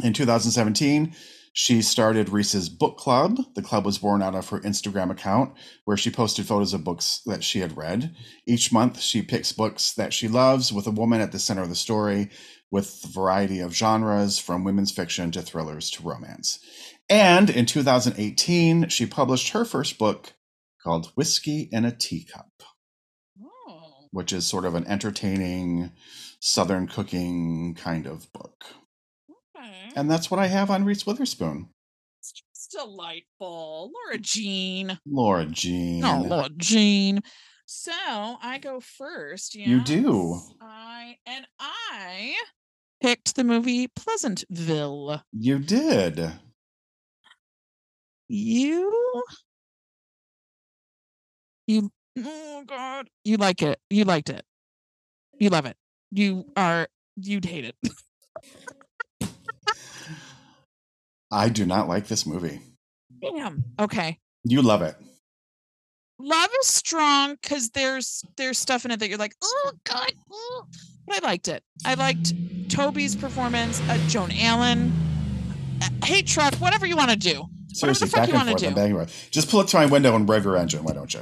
In 0.02 0.12
2017, 0.12 1.14
she 1.52 1.82
started 1.82 2.28
Reese's 2.28 2.68
Book 2.68 2.98
Club. 2.98 3.38
The 3.56 3.62
club 3.62 3.84
was 3.84 3.98
born 3.98 4.22
out 4.22 4.36
of 4.36 4.48
her 4.50 4.60
Instagram 4.60 5.10
account, 5.10 5.54
where 5.86 5.96
she 5.96 6.10
posted 6.10 6.46
photos 6.46 6.72
of 6.72 6.84
books 6.84 7.20
that 7.26 7.42
she 7.42 7.58
had 7.58 7.76
read. 7.76 8.14
Each 8.46 8.70
month, 8.70 9.00
she 9.00 9.22
picks 9.22 9.50
books 9.50 9.92
that 9.94 10.12
she 10.12 10.28
loves 10.28 10.72
with 10.72 10.86
a 10.86 10.92
woman 10.92 11.20
at 11.20 11.32
the 11.32 11.38
center 11.40 11.62
of 11.62 11.68
the 11.68 11.74
story, 11.74 12.30
with 12.70 13.02
a 13.04 13.08
variety 13.08 13.58
of 13.58 13.74
genres 13.74 14.38
from 14.38 14.62
women's 14.62 14.92
fiction 14.92 15.32
to 15.32 15.42
thrillers 15.42 15.90
to 15.90 16.02
romance. 16.02 16.60
And 17.10 17.50
in 17.50 17.66
2018, 17.66 18.88
she 18.88 19.06
published 19.06 19.50
her 19.50 19.64
first 19.64 19.98
book 19.98 20.34
called 20.84 21.10
Whiskey 21.16 21.68
in 21.72 21.84
a 21.84 21.90
Teacup, 21.90 22.62
Oh. 23.42 24.06
which 24.12 24.32
is 24.32 24.46
sort 24.46 24.64
of 24.64 24.74
an 24.76 24.86
entertaining 24.86 25.90
Southern 26.40 26.86
cooking 26.86 27.74
kind 27.74 28.06
of 28.06 28.32
book. 28.32 28.64
Okay. 29.78 29.92
And 29.96 30.10
that's 30.10 30.30
what 30.30 30.40
I 30.40 30.46
have 30.46 30.70
on 30.70 30.84
Reese 30.84 31.06
Witherspoon. 31.06 31.68
It's 32.20 32.32
just 32.32 32.70
delightful. 32.72 33.90
Laura 33.94 34.18
Jean. 34.18 34.98
Laura 35.06 35.46
Jean. 35.46 36.04
Oh, 36.04 36.24
Laura 36.26 36.48
Jean. 36.56 37.20
So 37.66 37.92
I 37.92 38.58
go 38.60 38.80
first. 38.80 39.54
You 39.54 39.80
do. 39.80 40.40
I 40.60 41.16
and 41.26 41.46
I 41.60 42.34
picked 43.00 43.36
the 43.36 43.44
movie 43.44 43.88
Pleasantville. 43.88 45.22
You 45.32 45.58
did. 45.58 46.32
You 48.28 49.22
you 51.66 51.90
oh 52.18 52.64
god. 52.66 53.10
You 53.24 53.36
like 53.36 53.62
it. 53.62 53.78
You 53.90 54.04
liked 54.04 54.30
it. 54.30 54.44
You 55.38 55.50
love 55.50 55.66
it. 55.66 55.76
You 56.10 56.46
are 56.56 56.88
you'd 57.16 57.44
hate 57.44 57.64
it. 57.64 57.76
I 61.30 61.48
do 61.48 61.66
not 61.66 61.88
like 61.88 62.06
this 62.06 62.26
movie. 62.26 62.60
Damn. 63.20 63.64
Okay. 63.78 64.18
You 64.44 64.62
love 64.62 64.82
it. 64.82 64.96
love 66.18 66.50
is 66.62 66.68
strong 66.68 67.36
because 67.40 67.70
there's 67.70 68.24
there's 68.36 68.58
stuff 68.58 68.84
in 68.84 68.90
it 68.90 69.00
that 69.00 69.08
you're 69.08 69.18
like, 69.18 69.34
oh 69.42 69.72
god, 69.84 70.12
oh. 70.32 70.66
but 71.06 71.22
I 71.22 71.26
liked 71.26 71.48
it. 71.48 71.62
I 71.84 71.94
liked 71.94 72.32
Tobey's 72.68 73.14
performance, 73.14 73.80
uh, 73.88 73.98
Joan 74.08 74.30
Allen, 74.40 74.92
uh, 75.82 76.06
Hate 76.06 76.26
Truck, 76.26 76.54
whatever 76.56 76.86
you 76.86 76.96
want 76.96 77.10
to 77.10 77.16
do. 77.16 77.44
Seriously, 77.72 78.08
fuck 78.08 78.20
back 78.20 78.28
you 78.28 78.34
and 78.36 78.48
forth. 78.48 78.60
do? 78.60 78.70
Back 78.70 78.86
and 78.86 78.94
forth. 78.94 79.28
Just 79.30 79.50
pull 79.50 79.60
up 79.60 79.66
to 79.68 79.76
my 79.76 79.86
window 79.86 80.16
and 80.16 80.28
rev 80.28 80.44
your 80.44 80.56
engine. 80.56 80.82
Why 80.84 80.92
don't 80.94 81.12
you? 81.12 81.20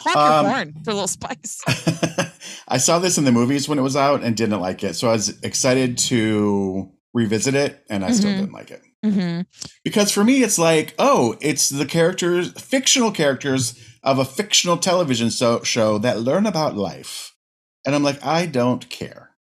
Honk 0.00 0.16
Um, 0.16 0.44
your 0.44 0.54
horn 0.54 0.74
for 0.84 0.90
a 0.90 0.94
little 0.94 1.08
spice. 1.08 1.60
I 2.68 2.78
saw 2.78 2.98
this 2.98 3.18
in 3.18 3.24
the 3.24 3.32
movies 3.32 3.68
when 3.68 3.78
it 3.78 3.82
was 3.82 3.96
out 3.96 4.22
and 4.22 4.36
didn't 4.36 4.60
like 4.60 4.82
it. 4.84 4.94
So 4.94 5.08
I 5.08 5.12
was 5.12 5.40
excited 5.42 5.98
to 5.98 6.90
revisit 7.18 7.54
it 7.54 7.84
and 7.90 8.04
I 8.04 8.12
still 8.12 8.30
Mhm. 8.32 8.36
didn't 8.38 8.52
like 8.52 8.70
it. 8.70 8.82
hmm 9.04 9.40
Because 9.84 10.10
for 10.10 10.24
me, 10.24 10.42
it's 10.42 10.58
like, 10.58 10.94
oh, 10.98 11.36
it's 11.40 11.68
the 11.68 11.86
characters, 11.86 12.52
fictional 12.60 13.10
characters 13.12 13.74
of 14.02 14.18
a 14.18 14.24
fictional 14.24 14.76
television 14.78 15.30
so- 15.30 15.62
show 15.62 15.98
that 15.98 16.20
learn 16.20 16.46
about 16.46 16.76
life. 16.76 17.34
And 17.84 17.94
I'm 17.94 18.02
like, 18.02 18.22
I 18.24 18.46
don't 18.46 18.88
care. 18.90 19.36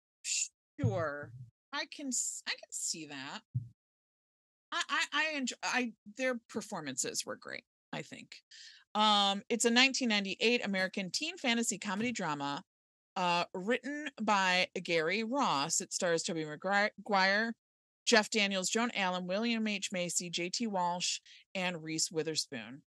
Sure, 0.81 1.31
I 1.71 1.85
can 1.85 2.07
s- 2.07 2.41
I 2.47 2.51
can 2.51 2.71
see 2.71 3.05
that. 3.07 3.41
I 4.71 4.81
I 4.89 5.03
I 5.13 5.37
enjoy. 5.37 5.55
I 5.63 5.93
their 6.17 6.39
performances 6.49 7.25
were 7.25 7.35
great. 7.35 7.63
I 7.91 8.01
think. 8.01 8.37
Um, 8.95 9.43
it's 9.49 9.65
a 9.65 9.71
1998 9.71 10.65
American 10.65 11.09
teen 11.11 11.37
fantasy 11.37 11.77
comedy 11.77 12.11
drama 12.11 12.63
uh, 13.15 13.45
written 13.53 14.09
by 14.21 14.67
Gary 14.83 15.23
Ross. 15.23 15.81
It 15.81 15.93
stars 15.93 16.23
Tobey 16.23 16.45
Maguire, 16.45 17.53
Jeff 18.05 18.29
Daniels, 18.29 18.69
Joan 18.69 18.91
Allen, 18.95 19.27
William 19.27 19.67
H. 19.67 19.91
Macy, 19.91 20.29
J.T. 20.29 20.67
Walsh, 20.67 21.19
and 21.55 21.83
Reese 21.83 22.11
Witherspoon. 22.11 22.83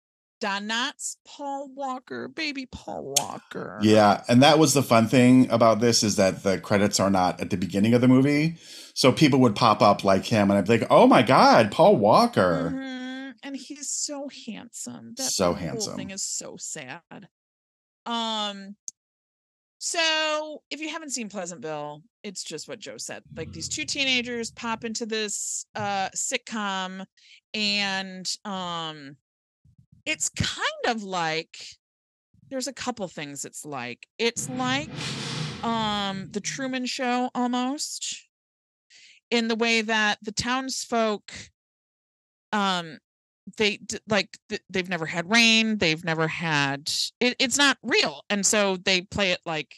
Don 0.40 0.66
Knotts, 0.66 1.16
Paul 1.26 1.68
Walker, 1.74 2.26
baby 2.26 2.66
Paul 2.72 3.14
Walker. 3.18 3.78
Yeah, 3.82 4.22
and 4.26 4.42
that 4.42 4.58
was 4.58 4.72
the 4.72 4.82
fun 4.82 5.06
thing 5.06 5.50
about 5.50 5.80
this 5.80 6.02
is 6.02 6.16
that 6.16 6.42
the 6.42 6.58
credits 6.58 6.98
are 6.98 7.11
not 7.11 7.38
at 7.42 7.50
the 7.50 7.58
beginning 7.58 7.92
of 7.92 8.00
the 8.00 8.08
movie, 8.08 8.56
so 8.94 9.12
people 9.12 9.38
would 9.40 9.54
pop 9.54 9.82
up 9.82 10.02
like 10.02 10.24
him, 10.24 10.50
and 10.50 10.56
I'd 10.58 10.64
be 10.66 10.78
like, 10.78 10.88
"Oh 10.90 11.06
my 11.06 11.20
god, 11.22 11.70
Paul 11.70 11.96
Walker!" 11.96 12.70
Mhm, 12.74 13.34
And 13.42 13.56
he's 13.56 13.90
so 13.90 14.28
handsome. 14.46 15.12
That 15.16 15.30
So 15.30 15.46
whole 15.46 15.54
handsome. 15.54 15.96
thing 15.96 16.11
is 16.11 16.24
so 16.24 16.56
sad. 16.58 17.28
Um, 18.06 18.76
so 19.78 20.62
if 20.70 20.80
you 20.80 20.88
haven't 20.90 21.11
seen 21.11 21.28
Pleasantville, 21.28 22.02
it's 22.22 22.44
just 22.44 22.68
what 22.68 22.78
Joe 22.78 22.96
said. 22.96 23.22
Like 23.36 23.52
these 23.52 23.68
two 23.68 23.84
teenagers 23.84 24.50
pop 24.50 24.84
into 24.84 25.06
this 25.06 25.66
uh 25.74 26.08
sitcom, 26.14 27.04
and 27.54 28.30
um, 28.44 29.16
it's 30.06 30.28
kind 30.28 30.96
of 30.96 31.02
like 31.02 31.56
there's 32.48 32.68
a 32.68 32.72
couple 32.72 33.06
things 33.08 33.44
it's 33.44 33.64
like. 33.64 34.06
It's 34.18 34.48
like 34.50 34.90
um 35.62 36.28
the 36.30 36.40
Truman 36.40 36.86
Show 36.86 37.30
almost 37.34 38.26
in 39.30 39.48
the 39.48 39.56
way 39.56 39.82
that 39.82 40.18
the 40.22 40.32
townsfolk 40.32 41.32
um 42.52 42.98
they 43.56 43.78
like 44.08 44.36
they've 44.68 44.88
never 44.88 45.06
had 45.06 45.30
rain 45.30 45.78
they've 45.78 46.04
never 46.04 46.28
had 46.28 46.90
it, 47.20 47.36
it's 47.38 47.58
not 47.58 47.78
real 47.82 48.22
and 48.28 48.44
so 48.44 48.76
they 48.76 49.00
play 49.00 49.32
it 49.32 49.40
like 49.44 49.76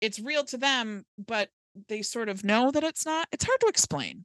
it's 0.00 0.18
real 0.18 0.44
to 0.44 0.56
them 0.56 1.04
but 1.26 1.48
they 1.88 2.02
sort 2.02 2.28
of 2.28 2.44
know 2.44 2.70
that 2.70 2.84
it's 2.84 3.06
not 3.06 3.28
it's 3.32 3.44
hard 3.44 3.60
to 3.60 3.66
explain. 3.66 4.24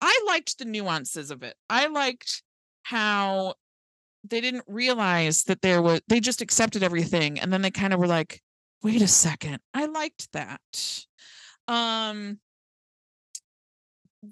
I 0.00 0.24
liked 0.26 0.58
the 0.58 0.64
nuances 0.64 1.30
of 1.30 1.42
it. 1.42 1.56
I 1.70 1.86
liked 1.86 2.42
how 2.82 3.54
they 4.28 4.40
didn't 4.40 4.64
realize 4.66 5.44
that 5.44 5.62
there 5.62 5.82
was 5.82 6.00
they 6.08 6.20
just 6.20 6.40
accepted 6.40 6.82
everything 6.82 7.40
and 7.40 7.52
then 7.52 7.62
they 7.62 7.70
kind 7.70 7.92
of 7.92 7.98
were 7.98 8.06
like 8.06 8.40
wait 8.82 9.02
a 9.02 9.08
second 9.08 9.58
i 9.74 9.86
liked 9.86 10.30
that. 10.32 11.04
Um 11.68 12.38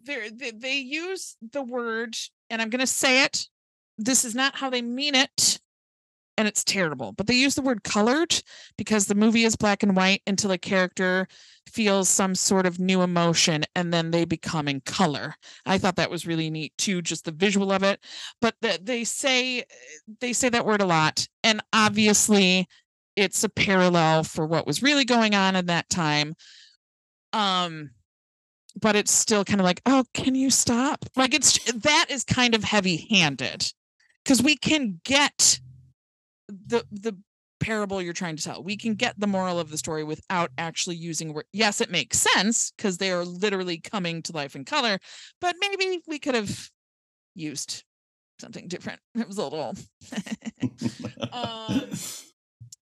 they, 0.05 0.31
they 0.55 0.79
use 0.79 1.37
the 1.53 1.63
word 1.63 2.15
and 2.49 2.63
i'm 2.63 2.71
going 2.71 2.81
to 2.81 2.87
say 2.87 3.25
it 3.25 3.49
this 3.99 4.25
is 4.25 4.35
not 4.35 4.55
how 4.57 4.71
they 4.71 4.83
mean 4.83 5.15
it 5.15 5.59
and 6.41 6.49
it's 6.49 6.65
terrible 6.65 7.13
but 7.13 7.27
they 7.27 7.35
use 7.35 7.55
the 7.55 7.61
word 7.61 7.85
colored 7.85 8.43
because 8.79 9.07
the 9.07 9.15
movie 9.15 9.45
is 9.45 9.57
black 9.57 9.83
and 9.83 9.95
white 9.95 10.23
until 10.27 10.51
a 10.51 10.57
character 10.57 11.29
feels 11.67 12.09
some 12.09 12.35
sort 12.35 12.65
of 12.65 12.81
new 12.81 13.03
emotion 13.03 13.63
and 13.77 13.93
then 13.93 14.11
they 14.11 14.25
become 14.25 14.67
in 14.67 14.81
color. 14.81 15.35
I 15.67 15.77
thought 15.77 15.97
that 15.97 16.11
was 16.11 16.27
really 16.27 16.49
neat 16.49 16.73
too 16.79 17.03
just 17.03 17.27
the 17.27 17.31
visual 17.31 17.71
of 17.73 17.83
it 17.83 18.01
but 18.41 18.55
the, 18.63 18.81
they 18.83 19.05
say 19.05 19.65
they 20.21 20.33
say 20.33 20.49
that 20.49 20.65
word 20.65 20.81
a 20.81 20.87
lot 20.87 21.29
and 21.45 21.61
obviously 21.75 22.67
it's 23.17 23.45
a 23.45 23.51
parallel 23.51 24.25
for 24.25 24.47
what 24.47 24.67
was 24.67 24.83
really 24.83 25.05
going 25.05 25.35
on 25.35 25.57
in 25.57 25.67
that 25.67 25.91
time 25.91 26.35
um 27.35 27.91
but 28.81 28.97
it's 28.97 29.13
still 29.13 29.45
kind 29.45 29.61
of 29.61 29.65
like 29.65 29.83
oh 29.85 30.05
can 30.15 30.35
you 30.35 30.49
stop? 30.49 31.05
Like 31.17 31.35
it's 31.35 31.71
that 31.73 32.07
is 32.09 32.25
kind 32.25 32.55
of 32.55 32.65
heavy 32.65 33.07
handed 33.11 33.71
because 34.25 34.43
we 34.43 34.57
can 34.57 35.01
get 35.05 35.61
the 36.67 36.85
the 36.91 37.17
parable 37.61 38.01
you're 38.01 38.15
trying 38.15 38.37
to 38.37 38.43
tell. 38.43 38.63
We 38.63 38.77
can 38.77 38.95
get 38.95 39.21
the 39.21 39.27
moral 39.27 39.59
of 39.59 39.71
the 39.71 39.77
story 39.77 40.03
without 40.03 40.51
actually 40.57 40.97
using 40.97 41.35
word 41.35 41.45
yes 41.53 41.81
it 41.81 41.91
makes 41.91 42.19
sense 42.19 42.73
because 42.77 42.99
they 42.99 43.11
are 43.13 43.25
literally 43.25 43.79
coming 43.79 44.23
to 44.23 44.33
life 44.33 44.57
in 44.57 44.65
color 44.65 44.99
but 45.41 45.57
maybe 45.61 46.01
we 46.07 46.19
could 46.19 46.35
have 46.35 46.71
used 47.35 47.85
something 48.41 48.69
different. 48.69 49.01
It 49.15 49.29
was 49.29 49.39
a 49.39 49.45
little 49.45 49.75
um 51.33 51.91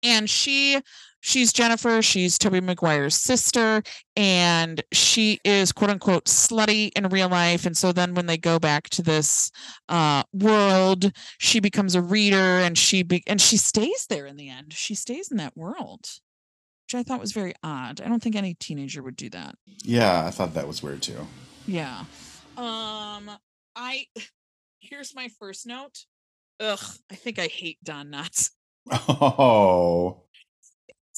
and 0.03 0.29
she 0.29 0.81
she's 1.27 1.53
Jennifer, 1.53 2.01
she's 2.03 2.39
Tobey 2.39 2.61
Maguire's 2.61 3.16
sister, 3.16 3.83
and 4.16 4.81
she 4.93 5.41
is 5.45 5.72
quote 5.72 5.91
unquote 5.91 6.27
slutty 6.27 6.91
in 6.95 7.09
real 7.09 7.29
life. 7.29 7.66
And 7.66 7.77
so 7.77 7.91
then 7.91 8.14
when 8.14 8.27
they 8.27 8.39
go 8.39 8.61
back 8.61 8.89
to 8.91 9.03
this 9.03 9.51
uh 9.89 10.22
world, 10.33 11.11
she 11.39 11.59
becomes 11.59 11.97
a 11.97 12.01
reader 12.01 12.37
and 12.37 12.79
she 12.79 13.03
be- 13.03 13.24
and 13.27 13.41
she 13.41 13.57
stays 13.57 14.07
there 14.09 14.27
in 14.27 14.37
the 14.37 14.49
end. 14.49 14.72
She 14.72 14.95
stays 14.95 15.31
in 15.33 15.37
that 15.39 15.57
world. 15.57 16.07
Which 16.87 16.95
I 16.95 17.03
thought 17.03 17.18
was 17.20 17.33
very 17.33 17.53
odd. 17.64 18.01
I 18.01 18.09
don't 18.09 18.22
think 18.22 18.37
any 18.37 18.55
teenager 18.55 19.03
would 19.03 19.16
do 19.16 19.29
that. 19.31 19.57
yeah, 19.83 20.24
I 20.24 20.31
thought 20.31 20.55
that 20.55 20.68
was 20.68 20.85
weird 20.85 21.03
too. 21.03 21.27
Yeah. 21.66 22.05
Um 22.57 23.31
I 23.74 24.07
here's 24.79 25.12
my 25.14 25.29
first 25.41 25.66
note. 25.66 26.05
Ugh, 26.61 26.79
I 27.11 27.16
think 27.16 27.41
I 27.41 27.49
hate 27.49 27.79
Don 27.83 28.11
Knotts. 28.12 28.51
Oh, 29.09 30.22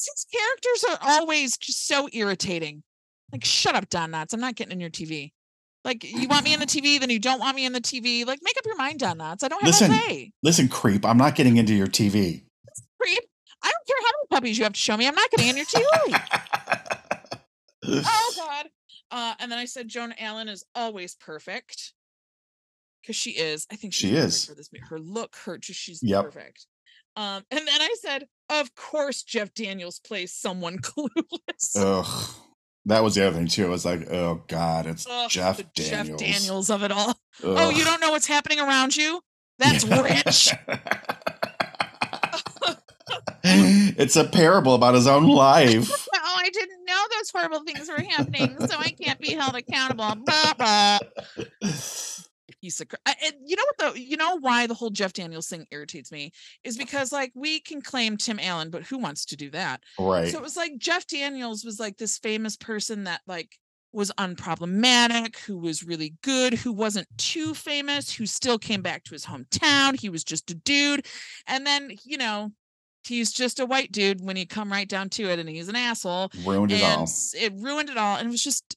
his 0.05 0.25
characters 0.33 0.85
are 0.89 0.97
always 1.19 1.57
just 1.57 1.87
so 1.87 2.07
irritating. 2.13 2.83
Like, 3.31 3.43
shut 3.45 3.75
up, 3.75 3.89
Don 3.89 4.11
Knotts. 4.11 4.33
I'm 4.33 4.39
not 4.39 4.55
getting 4.55 4.73
in 4.73 4.79
your 4.79 4.89
TV. 4.89 5.31
Like, 5.85 6.03
you 6.03 6.27
want 6.27 6.43
me 6.45 6.53
in 6.53 6.59
the 6.59 6.65
TV, 6.67 6.99
then 6.99 7.09
you 7.09 7.19
don't 7.19 7.39
want 7.39 7.55
me 7.55 7.65
in 7.65 7.73
the 7.73 7.81
TV. 7.81 8.25
Like, 8.25 8.39
make 8.43 8.57
up 8.57 8.65
your 8.65 8.75
mind, 8.77 8.99
Don 8.99 9.17
Knotts. 9.17 9.43
I 9.43 9.47
don't 9.47 9.61
have 9.61 9.67
Listen. 9.67 9.91
a 9.91 9.95
say. 9.95 10.31
listen, 10.43 10.67
creep. 10.67 11.05
I'm 11.05 11.17
not 11.17 11.35
getting 11.35 11.57
into 11.57 11.73
your 11.73 11.87
TV. 11.87 12.43
Creep. 13.01 13.23
I 13.63 13.71
don't 13.71 13.87
care 13.87 13.97
how 13.99 14.11
many 14.11 14.27
puppies 14.31 14.57
you 14.57 14.63
have 14.63 14.73
to 14.73 14.79
show 14.79 14.97
me. 14.97 15.07
I'm 15.07 15.15
not 15.15 15.29
getting 15.31 15.47
in 15.49 15.57
your 15.57 15.65
TV. 15.65 15.83
oh 17.85 18.33
God. 18.37 18.65
Uh, 19.11 19.33
and 19.39 19.51
then 19.51 19.57
I 19.59 19.65
said 19.65 19.87
Joan 19.87 20.13
Allen 20.19 20.47
is 20.49 20.63
always 20.75 21.15
perfect. 21.15 21.93
Because 23.01 23.15
she 23.15 23.31
is. 23.31 23.65
I 23.71 23.75
think 23.75 23.93
She 23.93 24.13
is. 24.15 24.45
for 24.45 24.53
this. 24.55 24.69
Her 24.89 24.99
look, 24.99 25.35
her 25.45 25.57
just 25.57 25.79
she's 25.79 26.01
Yep. 26.03 26.25
perfect. 26.25 26.67
Um, 27.19 27.43
and 27.51 27.67
then 27.67 27.81
I 27.81 27.95
said, 27.99 28.27
of 28.49 28.73
course, 28.75 29.23
Jeff 29.23 29.53
Daniels 29.53 29.99
plays 29.99 30.31
someone 30.31 30.77
clueless. 30.81 31.75
Ugh. 31.75 32.29
That 32.85 33.03
was 33.03 33.15
the 33.15 33.27
other 33.27 33.35
thing 33.35 33.47
too. 33.47 33.65
It 33.65 33.69
was 33.69 33.83
like, 33.83 34.09
oh 34.09 34.43
god, 34.47 34.85
it's 34.85 35.05
Ugh, 35.05 35.29
Jeff 35.29 35.57
Daniels. 35.73 35.89
Jeff 35.89 36.17
Daniels 36.17 36.69
of 36.69 36.81
it 36.83 36.93
all. 36.93 37.13
Oh, 37.43 37.69
you 37.69 37.83
don't 37.83 37.99
know 37.99 38.11
what's 38.11 38.25
happening 38.25 38.61
around 38.61 38.95
you? 38.95 39.19
That's 39.59 39.83
rich. 39.83 40.53
it's 43.43 44.15
a 44.15 44.23
parable 44.23 44.75
about 44.75 44.95
his 44.95 45.07
own 45.07 45.27
life. 45.27 46.07
oh, 46.15 46.35
I 46.37 46.49
didn't 46.49 46.85
know 46.85 47.03
those 47.17 47.29
horrible 47.31 47.63
things 47.65 47.89
were 47.89 48.01
happening, 48.01 48.55
so 48.65 48.77
I 48.77 48.91
can't 48.91 49.19
be 49.19 49.33
held 49.33 49.55
accountable. 49.55 50.15
Blah, 50.25 50.53
blah. 50.57 50.99
Piece 52.61 52.81
of 52.81 52.87
I- 53.05 53.15
and 53.23 53.33
you 53.45 53.55
know 53.55 53.63
what 53.65 53.77
though? 53.77 53.99
You 53.99 54.17
know 54.17 54.37
why 54.39 54.67
the 54.67 54.73
whole 54.73 54.89
Jeff 54.89 55.13
Daniels 55.13 55.47
thing 55.47 55.65
irritates 55.71 56.11
me 56.11 56.31
is 56.63 56.77
because 56.77 57.11
like 57.11 57.31
we 57.35 57.59
can 57.61 57.81
claim 57.81 58.17
Tim 58.17 58.39
Allen, 58.41 58.69
but 58.69 58.83
who 58.83 58.97
wants 58.97 59.25
to 59.25 59.37
do 59.37 59.49
that? 59.51 59.81
right. 59.97 60.29
So 60.31 60.37
it 60.37 60.43
was 60.43 60.57
like 60.57 60.77
Jeff 60.77 61.07
Daniels 61.07 61.63
was 61.63 61.79
like 61.79 61.97
this 61.97 62.17
famous 62.17 62.57
person 62.57 63.05
that 63.05 63.21
like 63.27 63.57
was 63.91 64.11
unproblematic, 64.19 65.37
who 65.37 65.57
was 65.57 65.83
really 65.83 66.13
good, 66.21 66.53
who 66.53 66.71
wasn't 66.71 67.07
too 67.17 67.53
famous, 67.53 68.11
who 68.13 68.25
still 68.25 68.59
came 68.59 68.81
back 68.81 69.03
to 69.05 69.11
his 69.11 69.25
hometown. 69.25 69.99
He 69.99 70.09
was 70.09 70.23
just 70.23 70.51
a 70.51 70.55
dude. 70.55 71.05
And 71.47 71.65
then, 71.65 71.91
you 72.05 72.17
know, 72.17 72.51
he's 73.03 73.31
just 73.31 73.59
a 73.59 73.65
white 73.65 73.91
dude 73.91 74.23
when 74.23 74.37
you 74.37 74.45
come 74.45 74.71
right 74.71 74.87
down 74.87 75.09
to 75.09 75.23
it 75.29 75.39
and 75.39 75.49
he's 75.49 75.69
an 75.69 75.75
asshole. 75.75 76.31
Ruined 76.45 76.71
it 76.71 76.81
and 76.81 76.99
all. 77.01 77.07
it 77.33 77.53
ruined 77.55 77.89
it 77.89 77.97
all. 77.97 78.17
And 78.17 78.27
it 78.27 78.31
was 78.31 78.43
just 78.43 78.75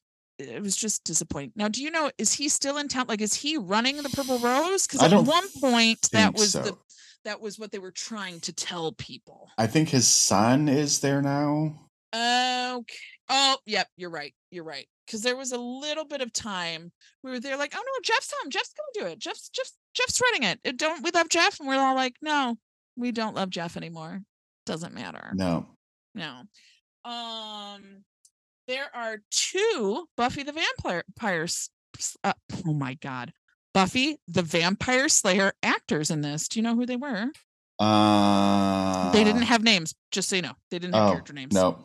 it 0.49 0.62
was 0.62 0.76
just 0.76 1.05
disappointing. 1.05 1.53
Now, 1.57 1.68
do 1.68 1.82
you 1.82 1.90
know 1.90 2.11
is 2.18 2.32
he 2.32 2.49
still 2.49 2.78
in 2.78 2.88
town? 2.88 3.07
Like, 3.09 3.20
is 3.20 3.34
he 3.34 3.57
running 3.57 3.97
the 3.97 4.09
Purple 4.11 4.38
Rose? 4.40 4.86
Because 4.86 5.03
at 5.03 5.24
one 5.24 5.49
point 5.61 6.09
that 6.12 6.34
was 6.34 6.53
so. 6.53 6.62
the 6.62 6.76
that 7.24 7.40
was 7.40 7.59
what 7.59 7.70
they 7.70 7.78
were 7.78 7.93
trying 7.93 8.40
to 8.40 8.53
tell 8.53 8.93
people. 8.93 9.49
I 9.57 9.66
think 9.66 9.88
his 9.88 10.09
son 10.09 10.68
is 10.68 11.01
there 11.01 11.22
now. 11.22 11.88
Okay. 12.14 12.95
Oh, 13.28 13.57
yep, 13.64 13.88
you're 13.97 14.11
right. 14.11 14.34
You're 14.51 14.64
right. 14.64 14.86
Because 15.07 15.22
there 15.22 15.36
was 15.36 15.53
a 15.53 15.59
little 15.59 16.05
bit 16.05 16.20
of 16.20 16.32
time 16.32 16.93
where 17.22 17.40
they're 17.40 17.57
like, 17.57 17.74
"Oh 17.76 17.82
no, 17.84 18.01
Jeff's 18.03 18.32
home. 18.38 18.51
Jeff's 18.51 18.72
gonna 18.74 19.07
do 19.07 19.12
it. 19.12 19.18
Jeff's 19.18 19.49
Jeff's 19.49 19.76
Jeff's 19.95 20.20
running 20.20 20.49
it. 20.49 20.61
Uh, 20.66 20.72
Don't 20.76 21.03
we 21.03 21.11
love 21.12 21.28
Jeff?" 21.28 21.59
And 21.59 21.68
we're 21.68 21.76
all 21.80 21.95
like, 21.95 22.16
"No, 22.20 22.57
we 22.97 23.12
don't 23.12 23.34
love 23.34 23.51
Jeff 23.51 23.76
anymore. 23.76 24.22
Doesn't 24.66 24.95
matter. 24.95 25.32
No. 25.34 25.66
No." 26.14 26.43
Um, 27.05 28.05
there 28.67 28.95
are 28.95 29.19
two 29.31 30.07
Buffy 30.17 30.43
the 30.43 30.53
Vampire. 30.53 31.05
Uh, 32.25 32.33
oh 32.67 32.75
my 32.75 32.95
God, 32.95 33.33
Buffy 33.75 34.19
the 34.29 34.43
Vampire 34.43 35.09
Slayer 35.09 35.53
actors 35.63 36.11
in 36.11 36.23
this. 36.23 36.49
Do 36.49 36.59
you 36.59 36.63
know 36.63 36.75
who 36.75 36.87
they 36.87 36.97
were? 36.97 37.31
Uh 37.79 39.11
they 39.13 39.25
didn't 39.25 39.43
have 39.43 39.63
names. 39.63 39.95
Just 40.11 40.29
so 40.29 40.37
you 40.37 40.43
know, 40.43 40.53
they 40.71 40.79
didn't 40.79 40.95
have 40.95 41.09
oh, 41.09 41.13
character 41.13 41.33
names. 41.33 41.55
No. 41.55 41.83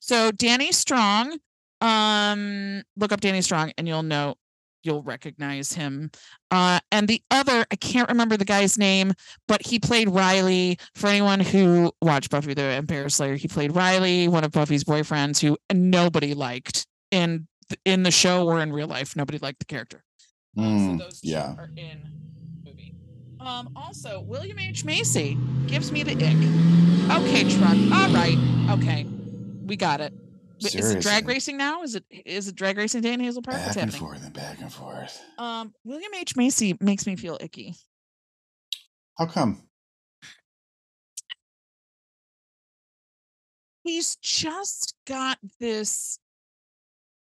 So 0.00 0.30
Danny 0.30 0.70
Strong, 0.72 1.38
um, 1.80 2.82
look 2.96 3.12
up 3.12 3.20
Danny 3.20 3.42
Strong 3.42 3.72
and 3.76 3.88
you'll 3.88 4.02
know 4.02 4.36
you'll 4.82 5.02
recognize 5.02 5.72
him. 5.72 6.10
Uh, 6.50 6.80
and 6.90 7.08
the 7.08 7.22
other, 7.30 7.64
I 7.70 7.76
can't 7.76 8.08
remember 8.08 8.36
the 8.36 8.44
guy's 8.44 8.76
name, 8.78 9.12
but 9.48 9.64
he 9.66 9.78
played 9.78 10.08
Riley. 10.08 10.78
For 10.94 11.06
anyone 11.08 11.40
who 11.40 11.92
watched 12.02 12.30
Buffy 12.30 12.54
the 12.54 12.62
Vampire 12.62 13.08
Slayer, 13.08 13.36
he 13.36 13.48
played 13.48 13.74
Riley, 13.74 14.28
one 14.28 14.44
of 14.44 14.52
Buffy's 14.52 14.84
boyfriends, 14.84 15.40
who 15.40 15.56
nobody 15.72 16.34
liked 16.34 16.86
in 17.10 17.46
in 17.84 18.02
the 18.02 18.10
show 18.10 18.46
or 18.46 18.60
in 18.60 18.72
real 18.72 18.88
life. 18.88 19.14
Nobody 19.16 19.38
liked 19.38 19.58
the 19.60 19.64
character. 19.66 20.02
Uh, 20.58 20.62
Mm, 20.62 20.98
so 20.98 21.04
those 21.04 21.20
two 21.20 21.28
yeah. 21.30 21.54
are 21.56 21.70
in 21.76 22.00
the 22.64 22.70
movie. 22.70 22.94
Um, 23.38 23.70
also, 23.76 24.20
William 24.22 24.58
H 24.58 24.84
Macy 24.84 25.38
gives 25.68 25.92
me 25.92 26.02
the 26.02 26.12
ick. 26.12 27.20
Okay, 27.22 27.48
truck. 27.48 27.76
All 27.92 28.10
right. 28.12 28.36
Okay, 28.70 29.06
we 29.64 29.76
got 29.76 30.00
it. 30.00 30.12
Wait, 30.62 30.74
Is 30.74 30.90
it 30.90 31.00
drag 31.02 31.26
racing 31.26 31.56
now? 31.56 31.82
Is 31.82 31.94
it 31.94 32.04
is 32.10 32.48
it 32.48 32.54
drag 32.54 32.76
racing 32.76 33.00
day 33.02 33.12
in 33.14 33.20
Hazel 33.20 33.42
Park? 33.42 33.56
What's 33.58 33.68
Back 33.74 33.82
and 33.82 33.92
happening? 33.92 34.08
forth 34.08 34.24
and 34.24 34.32
back 34.34 34.60
and 34.60 34.72
forth. 34.72 35.20
Um, 35.38 35.72
William 35.84 36.12
H 36.14 36.36
Macy 36.36 36.76
makes 36.80 37.06
me 37.06 37.16
feel 37.16 37.38
icky. 37.40 37.74
How 39.16 39.26
come? 39.26 39.62
He's 43.82 44.16
just 44.16 44.94
got 45.06 45.38
this 45.58 46.18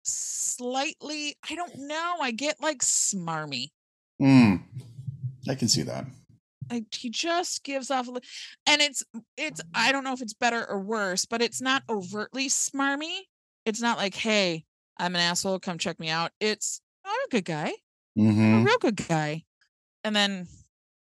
slightly. 0.03 1.37
I 1.49 1.55
don't 1.55 1.77
know. 1.77 2.17
I 2.21 2.33
get 2.33 2.61
like 2.61 2.79
smarmy. 2.79 3.69
Mm, 4.21 4.63
I 5.49 5.55
can 5.55 5.69
see 5.69 5.83
that. 5.83 6.05
I, 6.71 6.85
he 6.95 7.11
just 7.11 7.65
gives 7.65 7.91
off 7.91 8.09
a 8.09 8.11
li- 8.11 8.21
and 8.67 8.81
it's 8.83 9.03
it's 9.37 9.61
i 9.75 9.93
don't 9.93 10.05
know 10.05 10.13
if 10.13 10.21
it's 10.23 10.35
better 10.35 10.65
or 10.69 10.81
worse 10.81 11.25
but 11.25 11.41
it's 11.43 11.61
not 11.61 11.83
overtly 11.89 12.49
smarmy. 12.49 13.21
It's 13.65 13.81
not 13.81 13.99
like 13.99 14.15
hey 14.15 14.65
i'm 14.99 15.15
an 15.15 15.21
asshole 15.21 15.59
come 15.61 15.79
check 15.79 15.99
me 16.01 16.09
out. 16.11 16.31
It's 16.41 16.81
i'm 17.05 17.13
a 17.27 17.31
good 17.31 17.45
guy. 17.45 17.73
I'm 18.19 18.25
hmm 18.35 18.55
a 18.55 18.65
real 18.65 18.79
good 18.79 18.97
guy. 19.09 19.45
And 20.05 20.15
then 20.15 20.47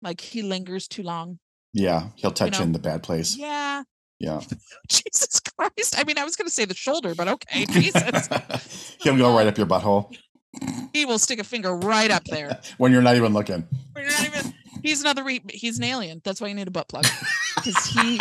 like 0.02 0.22
he 0.22 0.42
lingers 0.42 0.88
too 0.88 1.04
long 1.04 1.40
Yeah, 1.74 2.10
he'll 2.16 2.32
touch 2.32 2.58
know, 2.60 2.64
in 2.64 2.72
the 2.72 2.80
bad 2.80 3.04
place. 3.04 3.36
yeah. 3.38 3.84
Yeah. 4.20 4.42
jesus 4.90 5.40
christ. 5.40 5.96
I 5.98 6.04
mean 6.04 6.18
i 6.18 6.24
was 6.24 6.36
gonna 6.36 6.50
say 6.50 6.66
the 6.66 6.76
shoulder 6.76 7.14
but 7.16 7.28
okay 7.28 7.66
jesus. 7.72 8.28
He'll 9.02 9.18
go 9.18 9.36
right 9.36 9.48
up 9.52 9.58
your 9.58 9.68
butthole. 9.68 10.16
He 10.94 11.06
will 11.06 11.20
stick 11.20 11.40
a 11.40 11.44
finger 11.44 11.76
right 11.76 12.10
up 12.12 12.26
there. 12.26 12.60
When 12.78 12.92
you're 12.92 13.02
not 13.02 13.16
even 13.16 13.34
looking. 13.34 13.66
We're 13.96 14.08
not 14.08 14.26
even 14.26 14.54
he's 14.84 15.02
another 15.02 15.24
re- 15.24 15.42
he's 15.50 15.78
an 15.78 15.84
alien 15.86 16.22
that's 16.24 16.40
why 16.42 16.48
you 16.48 16.54
need 16.56 16.68
a 16.68 16.72
butt 16.72 16.88
plug 16.88 17.06
because 17.56 17.86
he 17.88 18.20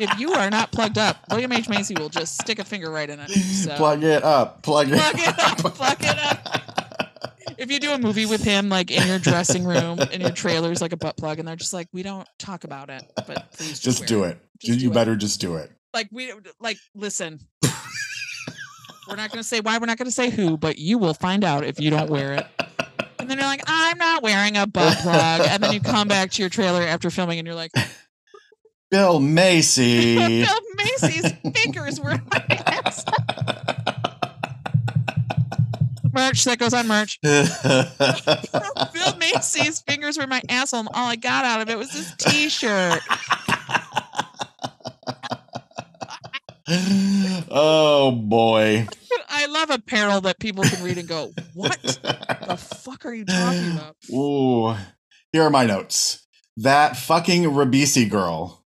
if 0.00 0.18
you 0.18 0.32
are 0.32 0.50
not 0.50 0.70
plugged 0.72 0.98
up 0.98 1.16
william 1.30 1.52
h 1.52 1.68
macy 1.68 1.94
will 1.98 2.08
just 2.08 2.40
stick 2.40 2.58
a 2.58 2.64
finger 2.64 2.90
right 2.90 3.10
in 3.10 3.18
it 3.20 3.28
so 3.30 3.74
Plug 3.76 4.02
it 4.02 4.22
up. 4.24 4.62
Plug 4.62 4.88
it 4.90 4.98
Plug 4.98 5.14
it 5.18 5.28
up. 5.38 5.64
up, 5.64 5.74
plug 5.74 5.96
it 6.00 6.18
up. 6.18 7.54
if 7.58 7.70
you 7.70 7.78
do 7.80 7.92
a 7.92 7.98
movie 7.98 8.26
with 8.26 8.42
him 8.42 8.68
like 8.68 8.90
in 8.90 9.06
your 9.06 9.18
dressing 9.18 9.64
room 9.64 9.98
in 10.12 10.20
your 10.20 10.30
trailers 10.30 10.80
like 10.80 10.92
a 10.92 10.96
butt 10.96 11.16
plug 11.16 11.38
and 11.38 11.46
they're 11.48 11.56
just 11.56 11.72
like 11.72 11.88
we 11.92 12.02
don't 12.02 12.26
talk 12.38 12.64
about 12.64 12.88
it 12.90 13.02
but 13.26 13.50
please 13.52 13.78
just, 13.80 13.98
just 13.98 14.06
do 14.06 14.24
it. 14.24 14.38
Just 14.58 14.80
you 14.80 14.88
do 14.88 14.90
it. 14.90 14.94
better 14.94 15.16
just 15.16 15.40
do 15.40 15.56
it. 15.56 15.70
like 15.92 16.08
we 16.12 16.32
like 16.60 16.78
listen 16.94 17.40
we're 19.08 19.16
not 19.16 19.30
going 19.30 19.38
to 19.42 19.44
say 19.44 19.60
why 19.60 19.78
we're 19.78 19.86
not 19.86 19.98
going 19.98 20.06
to 20.06 20.12
say 20.12 20.30
who 20.30 20.56
but 20.56 20.78
you 20.78 20.98
will 20.98 21.14
find 21.14 21.44
out 21.44 21.64
if 21.64 21.80
you 21.80 21.90
don't 21.90 22.08
wear 22.10 22.32
it 22.34 22.46
and 23.20 23.30
then 23.30 23.38
you're 23.38 23.46
like 23.46 23.62
i'm 23.66 23.98
not 23.98 24.22
wearing 24.22 24.56
a 24.56 24.66
butt 24.66 24.98
plug 24.98 25.42
and 25.46 25.62
then 25.62 25.72
you 25.72 25.80
come 25.80 26.08
back 26.08 26.30
to 26.30 26.42
your 26.42 26.50
trailer 26.50 26.82
after 26.82 27.10
filming 27.10 27.38
and 27.38 27.46
you're 27.46 27.54
like 27.54 27.72
Bill 28.90 29.20
Macy. 29.20 30.16
Bill 30.44 30.60
Macy's 30.74 31.32
fingers 31.54 32.00
were 32.00 32.10
in 32.10 32.26
my 32.32 32.44
ass. 32.66 33.04
merch 36.12 36.44
that 36.44 36.58
goes 36.58 36.74
on 36.74 36.88
merch. 36.88 37.20
Bill 38.92 39.16
Macy's 39.18 39.80
fingers 39.82 40.18
were 40.18 40.26
my 40.26 40.42
asshole, 40.48 40.80
and 40.80 40.88
all 40.92 41.06
I 41.08 41.16
got 41.16 41.44
out 41.44 41.60
of 41.60 41.70
it 41.70 41.78
was 41.78 41.92
this 41.92 42.14
T-shirt. 42.18 43.00
oh 47.50 48.12
boy. 48.12 48.86
I 49.28 49.46
love 49.46 49.70
apparel 49.70 50.20
that 50.22 50.38
people 50.38 50.62
can 50.64 50.84
read 50.84 50.98
and 50.98 51.08
go, 51.08 51.32
"What 51.54 51.80
the 51.82 52.56
fuck 52.56 53.04
are 53.06 53.12
you 53.12 53.24
talking 53.24 53.72
about?" 53.72 53.96
Ooh. 54.12 54.76
Here 55.32 55.42
are 55.42 55.50
my 55.50 55.66
notes. 55.66 56.26
That 56.56 56.96
fucking 56.96 57.44
Ribisi 57.44 58.08
girl 58.08 58.64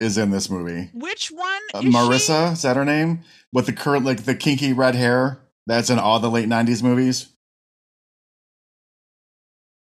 is 0.00 0.18
in 0.18 0.30
this 0.30 0.48
movie. 0.48 0.90
Which 0.94 1.28
one? 1.28 1.62
Uh, 1.74 1.78
is 1.78 1.84
she? 1.84 1.90
Marissa, 1.90 2.52
is 2.52 2.62
that 2.62 2.76
her 2.76 2.84
name? 2.84 3.20
With 3.52 3.66
the 3.66 3.72
current, 3.72 4.04
like 4.04 4.24
the 4.24 4.34
kinky 4.34 4.72
red 4.72 4.94
hair 4.94 5.40
that's 5.66 5.90
in 5.90 5.98
all 5.98 6.18
the 6.18 6.30
late 6.30 6.48
90s 6.48 6.82
movies. 6.82 7.28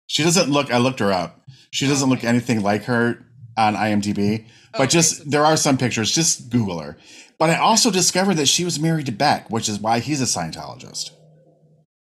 She 0.08 0.24
doesn't 0.24 0.50
look, 0.50 0.72
I 0.72 0.78
looked 0.78 1.00
her 1.00 1.12
up. 1.12 1.42
She 1.72 1.88
doesn't 1.88 2.10
look 2.10 2.24
anything 2.24 2.62
like 2.62 2.84
her 2.84 3.26
on 3.58 3.76
IMDb, 3.76 4.46
but 4.78 4.90
just 4.90 5.30
there 5.30 5.46
are 5.46 5.58
some 5.58 5.78
pictures. 5.78 6.12
Just 6.12 6.50
Google 6.50 6.80
her. 6.80 6.98
But 7.38 7.50
I 7.50 7.58
also 7.58 7.90
discovered 7.90 8.36
that 8.36 8.48
she 8.48 8.64
was 8.64 8.80
married 8.80 9.08
to 9.08 9.12
Beck, 9.12 9.50
which 9.50 9.68
is 9.68 9.80
why 9.80 10.00
he's 10.00 10.22
a 10.22 10.26
Scientologist. 10.26 11.12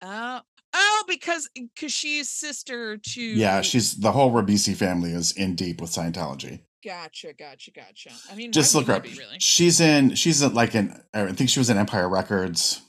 Oh, 0.01 0.41
oh, 0.73 1.03
because 1.07 1.49
because 1.53 1.91
she's 1.91 2.29
sister 2.29 2.97
to. 2.97 3.21
Yeah, 3.21 3.61
she's 3.61 3.95
the 3.95 4.11
whole 4.11 4.31
Ribisi 4.31 4.75
family 4.75 5.11
is 5.11 5.31
in 5.33 5.55
deep 5.55 5.81
with 5.81 5.91
Scientology. 5.91 6.61
Gotcha, 6.83 7.33
gotcha, 7.33 7.71
gotcha. 7.71 8.09
I 8.31 8.35
mean, 8.35 8.53
Just 8.53 8.73
look 8.73 8.87
her 8.87 8.93
up. 8.93 9.03
be, 9.03 9.09
Really. 9.09 9.37
She's 9.39 9.81
in. 9.81 10.15
She's 10.15 10.41
in, 10.41 10.53
like 10.53 10.75
in. 10.75 10.99
I 11.13 11.27
think 11.33 11.49
she 11.49 11.59
was 11.59 11.69
in 11.69 11.77
Empire 11.77 12.07
Records. 12.07 12.81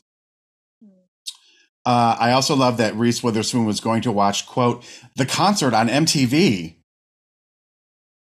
Hmm. 0.83 0.91
Uh, 1.85 2.17
I 2.19 2.33
also 2.33 2.55
love 2.55 2.77
that 2.77 2.95
Reese 2.95 3.23
Witherspoon 3.23 3.65
was 3.67 3.81
going 3.81 4.03
to 4.03 4.13
watch 4.13 4.47
quote 4.47 4.85
the 5.17 5.27
concert 5.27 5.75
on 5.75 5.89
MTV. 5.89 6.77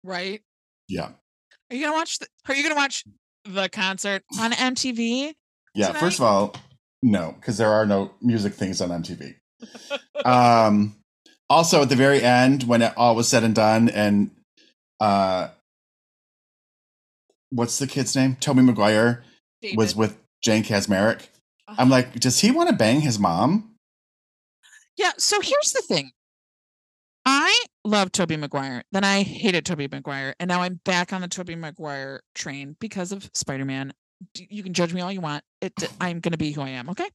Right? 0.03 0.41
Yeah, 0.89 1.11
Are 1.69 1.75
you 1.75 1.85
gonna 1.85 1.95
watch? 1.95 2.19
The, 2.19 2.27
are 2.47 2.55
you 2.55 2.63
gonna 2.63 2.75
watch 2.75 3.03
the 3.45 3.69
concert 3.69 4.23
on 4.39 4.51
MTV? 4.53 5.33
yeah. 5.75 5.87
Tonight? 5.87 5.99
First 5.99 6.19
of 6.19 6.25
all, 6.25 6.55
no, 7.01 7.35
because 7.39 7.57
there 7.57 7.71
are 7.71 7.85
no 7.85 8.11
music 8.21 8.53
things 8.53 8.81
on 8.81 8.89
MTV. 8.89 9.35
um, 10.25 10.95
also, 11.49 11.81
at 11.81 11.89
the 11.89 11.95
very 11.95 12.21
end, 12.21 12.63
when 12.63 12.81
it 12.81 12.93
all 12.95 13.15
was 13.15 13.27
said 13.27 13.43
and 13.43 13.53
done, 13.53 13.89
and 13.89 14.31
uh, 14.99 15.49
what's 17.49 17.77
the 17.79 17.87
kid's 17.87 18.15
name? 18.15 18.35
Tobey 18.39 18.61
Maguire 18.61 19.23
was 19.75 19.95
with 19.95 20.17
Jane 20.41 20.63
Kaczmarek. 20.63 21.27
Uh-huh. 21.67 21.75
I'm 21.77 21.89
like, 21.89 22.19
does 22.19 22.39
he 22.39 22.51
want 22.51 22.69
to 22.69 22.75
bang 22.75 23.01
his 23.01 23.19
mom? 23.19 23.75
Yeah, 24.97 25.11
so 25.17 25.41
here's 25.41 25.71
the 25.73 25.81
thing. 25.81 26.11
I 27.25 27.65
love 27.85 28.11
Tobey 28.11 28.37
Maguire. 28.37 28.83
Then 28.91 29.03
I 29.03 29.23
hated 29.23 29.65
Tobey 29.65 29.87
Maguire, 29.91 30.35
and 30.39 30.47
now 30.47 30.61
I'm 30.61 30.79
back 30.83 31.13
on 31.13 31.21
the 31.21 31.27
Tobey 31.27 31.55
Maguire 31.55 32.21
train 32.35 32.75
because 32.79 33.11
of 33.11 33.29
Spider-Man. 33.33 33.93
You 34.37 34.63
can 34.63 34.73
judge 34.73 34.93
me 34.93 35.01
all 35.01 35.11
you 35.11 35.21
want. 35.21 35.43
It 35.61 35.73
I'm 36.01 36.19
going 36.19 36.31
to 36.31 36.37
be 36.37 36.51
who 36.51 36.61
I 36.61 36.69
am, 36.69 36.89
okay? 36.89 37.09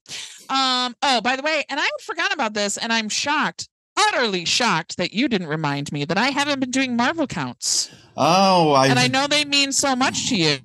Um 0.51 0.95
oh, 1.03 1.21
by 1.23 1.37
the 1.37 1.43
way, 1.43 1.65
and 1.69 1.79
I 1.81 1.89
forgot 2.03 2.33
about 2.33 2.55
this 2.55 2.77
and 2.77 2.93
I'm 2.93 3.09
shocked, 3.09 3.69
utterly 3.99 4.45
shocked 4.45 4.97
that 4.97 5.13
you 5.13 5.29
didn't 5.29 5.49
remind 5.49 5.93
me 5.93 6.05
that 6.05 6.19
I 6.19 6.29
haven't 6.29 6.61
been 6.61 6.71
doing 6.71 6.97
Marvel 6.97 7.27
counts. 7.27 7.91
Oh, 8.17 8.73
I, 8.73 8.89
And 8.89 8.99
I 8.99 9.09
know 9.09 9.27
they 9.27 9.45
mean 9.45 9.73
so 9.73 9.95
much 9.95 10.29
to 10.31 10.37
you. 10.37 10.57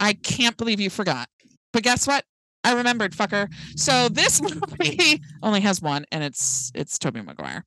I 0.00 0.12
can't 0.14 0.56
believe 0.56 0.80
you 0.80 0.90
forgot. 0.90 1.28
But 1.72 1.82
guess 1.82 2.06
what? 2.06 2.24
I 2.64 2.72
remembered, 2.72 3.12
fucker. 3.12 3.48
So 3.76 4.08
this 4.08 4.40
movie 4.80 5.20
only 5.42 5.60
has 5.60 5.80
one, 5.80 6.04
and 6.10 6.24
it's 6.24 6.72
it's 6.74 6.98
Tobey 6.98 7.20
Maguire. 7.20 7.64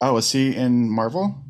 Oh, 0.00 0.16
is 0.16 0.32
he 0.32 0.56
in 0.56 0.88
Marvel? 0.90 1.44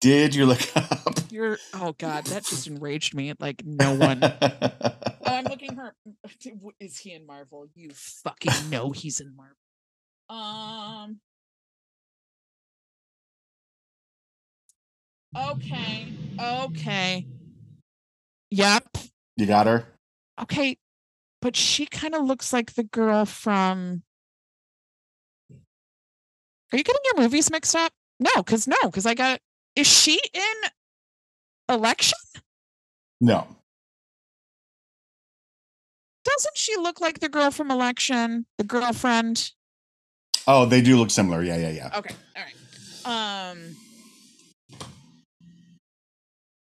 Did 0.00 0.34
you 0.34 0.44
look 0.44 0.60
up? 0.76 1.18
You're 1.30 1.58
oh 1.72 1.94
god, 1.98 2.26
that 2.26 2.44
just 2.44 2.66
enraged 2.66 3.14
me. 3.14 3.32
Like 3.40 3.64
no 3.64 3.94
one. 3.94 4.22
I'm 5.26 5.44
looking 5.44 5.76
her. 5.76 5.94
Is 6.80 6.98
he 6.98 7.12
in 7.14 7.26
Marvel? 7.26 7.66
You 7.74 7.90
fucking 7.94 8.70
know 8.70 8.90
he's 8.90 9.20
in 9.20 9.34
Marvel. 9.34 9.56
Um. 10.28 11.20
Okay. 15.36 16.12
Okay. 16.38 17.26
Yep. 18.50 18.98
you 19.36 19.46
got 19.46 19.66
her? 19.66 19.86
Okay. 20.40 20.76
But 21.40 21.56
she 21.56 21.86
kind 21.86 22.14
of 22.14 22.24
looks 22.24 22.52
like 22.52 22.74
the 22.74 22.84
girl 22.84 23.24
from. 23.24 24.02
Are 26.74 26.76
you 26.76 26.82
getting 26.82 27.02
your 27.04 27.22
movies 27.22 27.52
mixed 27.52 27.76
up? 27.76 27.92
No, 28.18 28.30
because 28.38 28.66
no, 28.66 28.76
because 28.82 29.06
I 29.06 29.14
got. 29.14 29.38
Is 29.76 29.86
she 29.86 30.20
in 30.32 30.70
election? 31.68 32.18
No. 33.20 33.46
Doesn't 36.24 36.56
she 36.56 36.74
look 36.76 37.00
like 37.00 37.20
the 37.20 37.28
girl 37.28 37.52
from 37.52 37.70
election? 37.70 38.46
The 38.58 38.64
girlfriend? 38.64 39.52
Oh, 40.48 40.66
they 40.66 40.80
do 40.80 40.96
look 40.96 41.12
similar. 41.12 41.44
Yeah, 41.44 41.58
yeah, 41.58 41.70
yeah. 41.70 41.90
Okay. 41.96 42.14
All 42.36 42.42
right. 42.42 43.50
Um. 43.52 43.76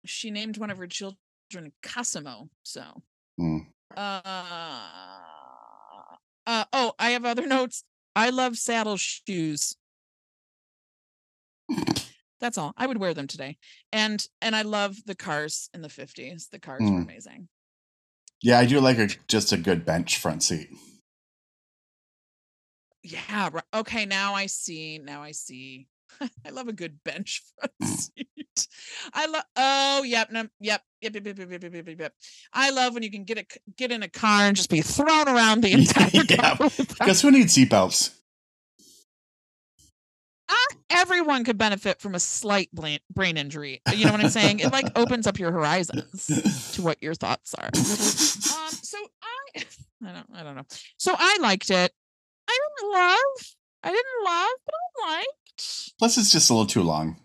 She 0.05 0.31
named 0.31 0.59
one 0.59 0.68
of 0.68 0.76
her 0.76 0.86
children 0.86 1.72
Cosimo. 1.82 2.51
So. 2.62 2.82
Mm. 3.40 3.64
Uh. 3.97 4.20
Uh, 6.47 6.64
oh, 6.64 6.64
Oh, 6.74 6.93
I 6.98 7.12
have 7.12 7.24
other 7.24 7.47
notes. 7.56 7.85
I 8.14 8.28
love 8.28 8.59
saddle 8.59 8.98
shoes. 8.98 9.78
That's 12.44 12.58
all. 12.58 12.74
I 12.76 12.86
would 12.86 12.98
wear 12.98 13.14
them 13.14 13.26
today. 13.26 13.56
And 13.90 14.22
and 14.42 14.54
I 14.54 14.60
love 14.60 14.98
the 15.06 15.14
cars 15.14 15.70
in 15.72 15.80
the 15.80 15.88
50s. 15.88 16.50
The 16.50 16.58
cars 16.58 16.82
were 16.82 16.88
Mm. 16.98 17.04
amazing. 17.04 17.48
Yeah, 18.42 18.58
I 18.58 18.66
do 18.66 18.80
like 18.80 18.98
a 18.98 19.08
just 19.28 19.50
a 19.52 19.56
good 19.56 19.86
bench 19.86 20.18
front 20.18 20.42
seat. 20.42 20.68
Yeah. 23.02 23.48
Okay. 23.72 24.04
Now 24.04 24.34
I 24.34 24.44
see. 24.44 24.98
Now 24.98 25.22
I 25.22 25.32
see. 25.32 25.86
I 26.46 26.50
love 26.50 26.68
a 26.68 26.74
good 26.74 27.02
bench 27.02 27.40
front 27.58 27.98
seat. 27.98 28.68
I 29.14 29.24
love. 29.24 29.44
Oh, 29.56 30.02
yep. 30.02 30.30
No, 30.30 30.46
yep. 30.60 30.82
Yep. 31.00 31.14
Yep. 31.14 31.24
Yep. 31.26 31.38
Yep. 31.38 31.50
Yep. 31.62 31.62
Yep. 31.74 31.86
Yep. 31.88 32.00
Yep. 32.00 32.12
I 32.52 32.70
love 32.72 32.92
when 32.92 33.02
you 33.02 33.10
can 33.10 33.24
get 33.24 33.38
a 33.38 33.46
get 33.78 33.90
in 33.90 34.02
a 34.02 34.08
car 34.10 34.42
and 34.42 34.54
just 34.54 34.68
be 34.68 34.82
thrown 34.82 35.28
around 35.28 35.62
the 35.62 35.72
entire 35.78 36.10
Yeah, 36.12 36.56
car. 36.56 36.68
Guess 37.06 37.22
who 37.22 37.30
needs 37.30 37.56
seatbelts? 37.56 38.10
Everyone 40.94 41.44
could 41.44 41.58
benefit 41.58 42.00
from 42.00 42.14
a 42.14 42.20
slight 42.20 42.70
brain 42.72 43.36
injury. 43.36 43.82
You 43.94 44.06
know 44.06 44.12
what 44.12 44.20
I'm 44.22 44.30
saying? 44.30 44.60
It 44.60 44.72
like 44.72 44.96
opens 44.96 45.26
up 45.26 45.38
your 45.38 45.50
horizons 45.52 46.72
to 46.74 46.82
what 46.82 47.02
your 47.02 47.14
thoughts 47.14 47.54
are. 47.54 47.66
Um. 47.66 47.72
So 47.74 48.98
I. 49.22 49.64
I 50.06 50.12
don't. 50.12 50.26
I 50.34 50.42
don't 50.42 50.54
know. 50.54 50.66
So 50.98 51.14
I 51.16 51.38
liked 51.40 51.70
it. 51.70 51.92
I 52.48 52.58
didn't 52.78 52.92
love. 52.92 53.54
I 53.82 53.88
didn't 53.90 54.24
love, 54.24 54.50
but 54.66 54.74
I 54.74 55.16
liked. 55.16 55.92
Plus, 55.98 56.18
it's 56.18 56.30
just 56.32 56.50
a 56.50 56.52
little 56.52 56.66
too 56.66 56.82
long. 56.82 57.16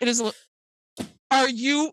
It 0.00 0.08
is. 0.08 0.20
a 0.20 0.24
li- 0.24 1.06
Are 1.30 1.48
you 1.48 1.92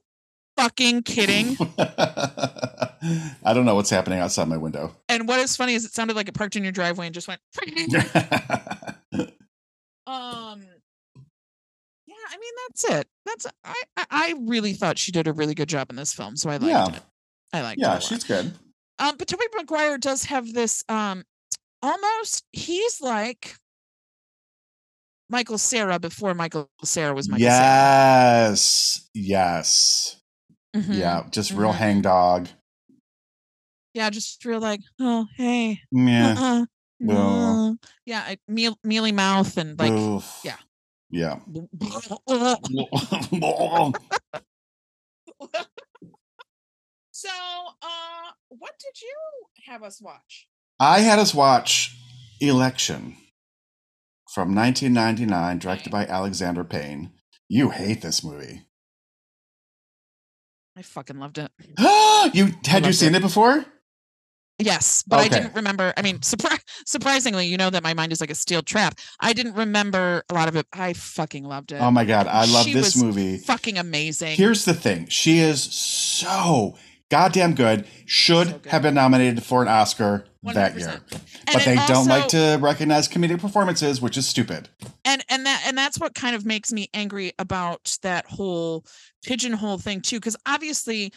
fucking 0.58 1.04
kidding? 1.04 1.58
I 1.80 3.54
don't 3.54 3.66
know 3.66 3.76
what's 3.76 3.90
happening 3.90 4.20
outside 4.20 4.48
my 4.48 4.58
window. 4.58 4.96
And 5.10 5.28
what 5.28 5.40
is 5.40 5.56
funny 5.56 5.74
is 5.76 5.86
it 5.86 5.94
sounded 5.94 6.16
like 6.16 6.28
it 6.28 6.34
parked 6.34 6.56
in 6.56 6.64
your 6.64 6.72
driveway 6.72 7.06
and 7.08 7.14
just 7.16 7.28
went. 7.28 7.42
um. 10.08 10.64
I 12.32 12.38
mean 12.38 12.54
that's 12.68 12.84
it. 13.00 13.08
That's 13.26 13.46
I. 13.66 13.84
I- 13.98 14.36
really 14.46 14.74
thought 14.74 14.98
she 14.98 15.12
did 15.12 15.28
a 15.28 15.34
really 15.34 15.54
good 15.54 15.68
job 15.70 15.90
in 15.90 15.96
this 15.98 16.14
film, 16.14 16.36
so 16.38 16.50
I 16.50 16.54
liked 16.58 16.64
Yeah. 16.66 16.96
it. 16.96 17.04
I 17.54 17.62
liked 17.62 17.80
yeah, 17.82 17.94
lot. 17.94 18.04
she's 18.04 18.24
good. 18.24 18.54
Um, 19.00 19.16
but 19.18 19.28
Tobey 19.28 19.44
Maguire 19.56 19.98
does 19.98 20.24
have 20.26 20.54
this. 20.54 20.84
Um, 20.88 21.24
almost 21.82 22.44
he's 22.54 23.02
like 23.02 23.56
Michael 25.30 25.58
Cera 25.58 26.00
before 26.00 26.34
Michael 26.34 26.70
Cera 26.84 27.14
was 27.14 27.28
Michael 27.30 27.44
yes, 27.46 29.10
yes. 29.14 30.18
Mhm. 30.76 30.98
yeah. 30.98 31.24
Just 31.32 31.52
real 31.52 31.72
mhm. 31.74 31.76
hang 31.76 32.02
Yeah, 33.94 34.10
just 34.10 34.44
real 34.46 34.60
like, 34.60 34.82
oh 35.00 35.26
hey, 35.36 35.82
Yeah. 35.92 36.36
uh-uh, 36.38 36.66
Well. 37.02 37.72
no." 37.74 37.78
yeah, 38.06 38.22
I, 38.26 38.38
meal, 38.48 38.78
mealy 38.84 39.12
mouth 39.12 39.58
and 39.58 39.78
like, 39.78 39.92
Oof. 39.92 40.40
yeah. 40.44 40.58
Yeah. 41.12 41.40
so, 47.12 47.30
uh, 47.82 48.32
what 48.48 48.74
did 48.80 49.02
you 49.02 49.16
have 49.68 49.84
us 49.84 50.02
watch? 50.02 50.48
I 50.80 51.00
had 51.00 51.20
us 51.20 51.34
watch 51.34 51.98
Election 52.40 53.18
from 54.34 54.56
1999, 54.56 55.60
directed 55.60 55.92
by 55.92 56.06
Alexander 56.06 56.64
Payne. 56.64 57.12
You 57.50 57.70
hate 57.70 58.02
this 58.02 58.24
movie. 58.24 58.66
I 60.78 60.82
fucking 60.82 61.20
loved 61.20 61.38
it. 61.38 61.52
you 62.34 62.54
had 62.66 62.86
you 62.86 62.94
seen 62.94 63.14
it. 63.14 63.18
it 63.18 63.22
before? 63.22 63.66
Yes, 64.62 65.04
but 65.08 65.20
I 65.20 65.28
didn't 65.28 65.56
remember. 65.56 65.94
I 65.98 66.02
mean, 66.02 66.20
surpri- 66.20 66.60
surprisingly, 66.86 67.48
you 67.48 67.58
know 67.58 67.70
that 67.70 67.84
my 67.84 67.94
mind 67.94 68.12
is 68.12 68.22
like 68.22 68.30
a 68.32 68.36
steel 68.36 68.62
trap. 68.62 69.00
I 69.20 69.34
didn't 69.34 69.56
remember 69.56 70.24
a 70.30 70.34
lot 70.34 70.48
of 70.48 70.56
it. 70.56 70.68
I 70.74 70.94
fucking 70.94 71.44
loved 71.44 71.72
it. 71.72 71.78
Oh 71.82 71.92
my 71.92 72.06
god, 72.06 72.28
I 72.28 72.46
love 72.46 72.66
She 72.66 72.74
this 72.74 72.96
was 72.96 73.04
movie. 73.04 73.38
fucking 73.38 73.78
amazing. 73.78 74.36
Here's 74.38 74.66
the 74.66 74.74
thing: 74.74 75.08
she 75.08 75.40
is 75.40 75.62
so 75.64 76.76
goddamn 77.10 77.56
good. 77.56 77.86
Should 78.06 78.48
So 78.48 78.58
good. 78.60 78.72
have 78.72 78.82
been 78.82 78.94
nominated 78.94 79.44
for 79.44 79.62
an 79.62 79.68
Oscar 79.68 80.26
that 80.44 80.74
100%. 80.76 80.80
year, 80.80 81.02
but 81.46 81.56
it 81.62 81.66
they 81.66 81.76
don't 81.88 82.08
like 82.08 82.28
to 82.30 82.58
recognize 82.62 83.08
comedic 83.08 83.40
performances, 83.40 84.02
which 84.02 84.18
is 84.18 84.28
stupid. 84.28 84.70
and 85.06 85.24
and 85.30 85.46
that 85.46 85.64
and 85.66 85.78
that's 85.78 86.00
what 86.00 86.14
kind 86.16 86.36
of 86.36 86.46
makes 86.46 86.72
me 86.74 86.90
angry 86.94 87.32
about 87.40 87.98
that 88.02 88.26
whole 88.26 88.86
pigeonhole 89.24 89.78
thing 89.78 90.02
too 90.02 90.18
because 90.18 90.36
obviously 90.46 91.14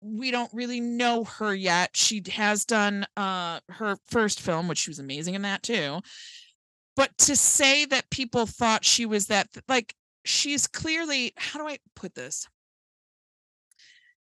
we 0.00 0.30
don't 0.30 0.52
really 0.52 0.80
know 0.80 1.24
her 1.24 1.54
yet. 1.54 1.96
She 1.96 2.22
has 2.32 2.64
done 2.64 3.06
uh 3.16 3.60
her 3.70 3.96
first 4.06 4.40
film 4.40 4.68
which 4.68 4.78
she 4.78 4.90
was 4.90 4.98
amazing 4.98 5.34
in 5.34 5.42
that 5.42 5.62
too. 5.62 6.00
But 6.96 7.16
to 7.18 7.36
say 7.36 7.84
that 7.86 8.10
people 8.10 8.46
thought 8.46 8.84
she 8.84 9.06
was 9.06 9.26
that 9.26 9.48
like 9.68 9.94
she's 10.24 10.66
clearly 10.66 11.32
how 11.36 11.60
do 11.60 11.68
i 11.68 11.78
put 11.94 12.14
this? 12.14 12.46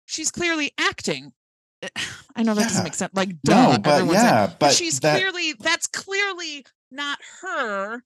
She's 0.06 0.32
clearly 0.32 0.72
acting. 0.78 1.34
Eh, 1.82 1.90
i 2.36 2.44
know 2.44 2.54
that 2.54 2.64
doesn't 2.64 2.84
make 2.84 2.94
sense 2.94 3.12
like 3.14 3.42
duh 3.44 3.74
No, 3.74 3.78
but 3.80 4.04
like, 4.04 4.14
yeah, 4.14 4.48
but 4.48 4.60
but 4.60 4.74
she's 4.74 5.00
that 5.02 5.20
clearly 5.20 5.54
that's 5.60 5.88
clearly 5.88 6.66
not 6.92 7.20
her 7.42 8.04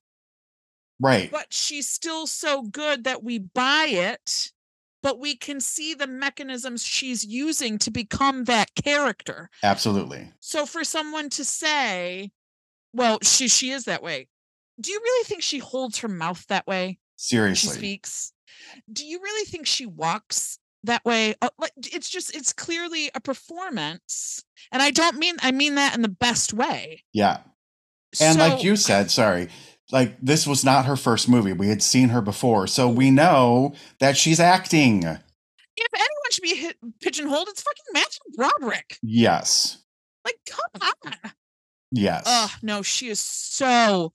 right. 0.99 1.29
but 1.31 1.47
she's 1.51 1.87
still 1.87 2.25
so 2.25 2.63
good 2.63 3.03
that 3.03 3.23
we 3.23 3.39
buy 3.39 3.87
it 3.89 4.51
but 5.05 5.19
we 5.19 5.35
can 5.35 5.61
see 5.61 5.93
the 5.93 6.07
mechanisms 6.07 6.83
she's 6.83 7.23
using 7.23 7.77
to 7.77 7.91
become 7.91 8.45
that 8.45 8.71
character 8.73 9.51
Absolutely. 9.61 10.31
so 10.39 10.65
for 10.65 10.83
someone 10.83 11.29
to 11.29 11.45
say 11.45 12.31
well 12.91 13.19
she 13.21 13.47
she 13.47 13.69
is 13.69 13.85
that 13.85 14.01
way 14.01 14.27
do 14.81 14.91
you 14.91 14.99
really 14.99 15.23
think 15.25 15.43
she 15.43 15.59
holds 15.59 15.99
her 15.99 16.07
mouth 16.07 16.43
that 16.47 16.65
way 16.65 16.97
Seriously. 17.17 17.73
she 17.73 17.77
speaks 17.77 18.33
do 18.91 19.05
you 19.05 19.19
really 19.21 19.45
think 19.45 19.67
she 19.67 19.85
walks 19.85 20.57
that 20.83 21.05
way 21.05 21.35
Uh, 21.39 21.49
it's 21.77 22.09
just 22.09 22.35
it's 22.35 22.51
clearly 22.51 23.11
a 23.13 23.21
performance 23.21 24.43
and 24.71 24.81
i 24.81 24.89
don't 24.89 25.17
mean 25.17 25.35
i 25.43 25.51
mean 25.51 25.75
that 25.75 25.95
in 25.95 26.01
the 26.01 26.09
best 26.09 26.51
way 26.51 27.03
Yeah. 27.13 27.37
And 28.21 28.39
like 28.39 28.63
you 28.63 28.77
said, 28.77 29.11
sorry, 29.11 29.49
like 29.91 30.17
this 30.21 30.47
was 30.47 30.63
not 30.65 30.85
her 30.85 30.95
first 30.95 31.29
movie. 31.29 31.53
We 31.53 31.67
had 31.69 31.81
seen 31.83 32.09
her 32.09 32.21
before. 32.21 32.67
So 32.67 32.89
we 32.89 33.11
know 33.11 33.73
that 33.99 34.17
she's 34.17 34.39
acting. 34.39 35.03
if 35.03 35.87
anyone 35.93 36.31
should 36.31 36.41
be 36.43 36.55
hit, 36.55 36.77
pigeonholed 37.01 37.47
it's 37.49 37.61
fucking 37.61 37.83
matthew 37.93 38.19
broderick 38.35 38.97
Yes. 39.03 39.79
like 40.23 40.37
come 40.49 40.89
on 41.13 41.31
Yes. 41.91 42.23
Oh 42.25 42.51
no, 42.61 42.81
she 42.81 43.07
is 43.07 43.19
so 43.21 44.11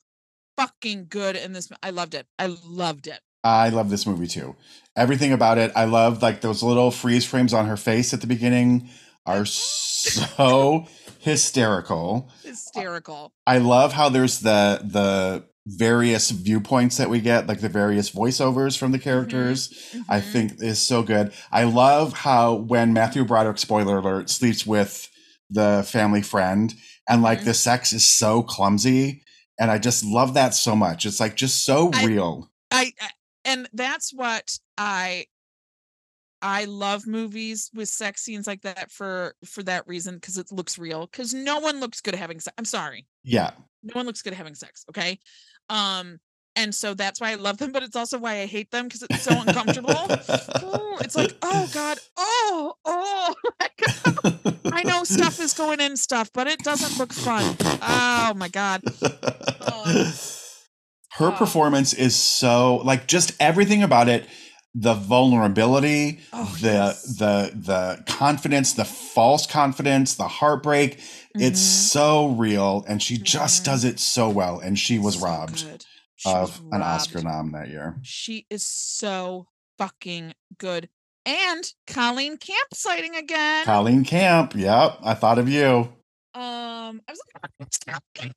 fucking 0.59 1.07
good 1.09 1.37
in 1.37 1.53
this. 1.55 1.71
I 1.83 1.91
loved 1.91 2.15
it. 2.15 2.27
I 2.39 2.55
loved 2.67 3.07
it. 3.07 3.21
I 3.43 3.71
love 3.71 3.89
this 3.89 4.07
movie 4.07 4.27
too. 4.27 4.55
Everything 4.97 5.33
about 5.33 5.57
it. 5.57 5.73
I 5.75 5.85
love 5.85 6.21
like 6.21 6.43
those 6.43 6.63
little 6.63 6.91
freeze 6.91 7.25
frames 7.25 7.55
on 7.55 7.67
her 7.67 7.79
face 7.79 8.13
at 8.13 8.21
the 8.21 8.27
beginning 8.27 8.91
are 9.25 9.47
so 9.47 10.87
hysterical. 11.21 12.29
Hysterical. 12.45 13.33
I 13.47 13.59
love 13.59 13.93
how 13.95 14.09
there's 14.11 14.41
the 14.41 14.81
the 14.85 15.45
various 15.67 16.31
viewpoints 16.31 16.97
that 16.97 17.11
we 17.11 17.21
get, 17.21 17.47
like 17.47 17.61
the 17.61 17.69
various 17.69 18.11
voiceovers 18.11 18.77
from 18.77 18.93
the 18.93 18.99
characters. 18.99 19.73
I 20.09 20.21
Mhm. 20.21 20.33
think 20.33 20.63
is 20.63 20.81
so 20.81 21.03
good. 21.03 21.33
I 21.53 21.65
love 21.65 22.13
how 22.15 22.55
when 22.55 22.93
Matthew 22.93 23.25
Broderick, 23.25 23.59
spoiler 23.59 23.99
alert, 23.99 24.31
sleeps 24.31 24.67
with 24.67 25.09
the 25.51 25.87
family 25.89 26.23
friend, 26.23 26.75
and 27.09 27.23
like 27.23 27.41
Mhm. 27.41 27.45
the 27.45 27.55
sex 27.55 27.93
is 27.93 28.09
so 28.09 28.43
clumsy, 28.43 29.23
and 29.59 29.71
I 29.71 29.79
just 29.79 30.03
love 30.05 30.35
that 30.35 30.55
so 30.55 30.75
much. 30.75 31.05
It's 31.05 31.21
like 31.21 31.37
just 31.37 31.65
so 31.65 31.91
I- 31.93 32.05
real. 32.05 32.51
I, 32.71 32.93
I 33.01 33.11
and 33.45 33.69
that's 33.73 34.13
what 34.13 34.59
I 34.79 35.27
I 36.43 36.65
love 36.65 37.07
movies 37.07 37.71
with 37.75 37.91
sex 37.91 38.23
scenes 38.23 38.47
like 38.47 38.63
that 38.63 38.91
for 38.91 39.35
for 39.45 39.63
that 39.65 39.87
reason 39.87 40.15
because 40.15 40.39
it 40.39 40.51
looks 40.51 40.79
real. 40.79 41.07
Because 41.07 41.35
no 41.35 41.59
one 41.59 41.81
looks 41.81 42.01
good 42.01 42.15
at 42.15 42.21
having 42.21 42.41
sex. 42.41 42.55
I'm 42.57 42.65
sorry, 42.65 43.07
Yeah, 43.25 43.51
no 43.83 43.93
one 43.93 44.07
looks 44.07 44.23
good 44.23 44.33
at 44.33 44.39
having 44.39 44.55
sex. 44.55 44.85
Okay, 44.89 45.19
um, 45.71 46.19
and 46.57 46.75
so 46.75 46.93
that's 46.95 47.21
why 47.21 47.31
I 47.31 47.37
love 47.37 47.57
them, 47.59 47.73
but 47.73 47.83
it's 47.83 47.97
also 47.97 48.19
why 48.19 48.41
I 48.41 48.47
hate 48.47 48.71
them 48.71 48.87
because 48.89 49.03
it's 49.03 49.23
so 49.23 49.41
uncomfortable. 49.41 49.93
Ooh, 50.63 50.99
it's 51.01 51.17
like, 51.17 51.33
oh 51.43 51.71
god, 51.73 51.99
oh, 52.19 52.75
oh. 52.85 53.35
I 54.73 54.83
know 54.83 55.05
stuff 55.05 55.41
is 55.41 55.55
going 55.55 55.81
in 55.81 55.97
stuff, 55.97 56.31
but 56.35 56.47
it 56.47 56.59
doesn't 56.61 56.99
look 56.99 57.13
fun. 57.13 57.57
Oh 57.83 58.35
my 58.37 58.49
god. 58.49 58.83
Her 61.15 61.29
Oh. 61.29 61.33
performance 61.37 61.93
is 61.93 62.15
so 62.17 62.77
like 62.85 63.07
just 63.07 63.33
everything 63.41 63.83
about 63.83 64.09
it. 64.09 64.27
The 64.75 64.95
vulnerability, 64.95 66.21
Oh, 66.33 66.57
the 66.61 66.69
yes. 66.73 67.03
the 67.19 67.51
the 67.55 68.05
confidence, 68.07 68.73
the 68.75 68.85
false 68.85 69.47
confidence, 69.47 70.15
the 70.15 70.29
heartbreak. 70.29 71.01
It's 71.35 71.61
Mhm. 71.61 71.89
so 71.91 72.29
real, 72.29 72.85
and 72.89 73.03
she 73.03 73.19
just 73.19 73.63
Mhm. 73.63 73.65
does 73.65 73.85
it 73.85 73.99
so 73.99 74.29
well. 74.29 74.61
And 74.61 74.79
she 74.79 74.99
was 74.99 75.17
So 75.19 75.25
robbed. 75.27 75.59
She 76.17 76.29
was 76.29 76.51
of 76.51 76.63
an 76.73 76.83
Oscar 76.83 77.21
nom 77.23 77.51
that 77.53 77.69
year. 77.69 77.99
She 78.03 78.47
is 78.51 78.65
so 78.65 79.49
fucking 79.79 80.35
good. 80.59 80.89
And 81.27 81.73
Colleen 81.87 82.37
Camp 82.37 82.69
sighting 82.73 83.17
again. 83.17 83.65
Colleen 83.65 84.05
Camp. 84.05 84.55
Yep, 84.55 84.99
I 85.03 85.15
thought 85.15 85.39
of 85.39 85.49
you. 85.49 85.93
Um, 86.35 87.03
I 87.09 87.13
was 87.13 87.21
like, 87.43 88.33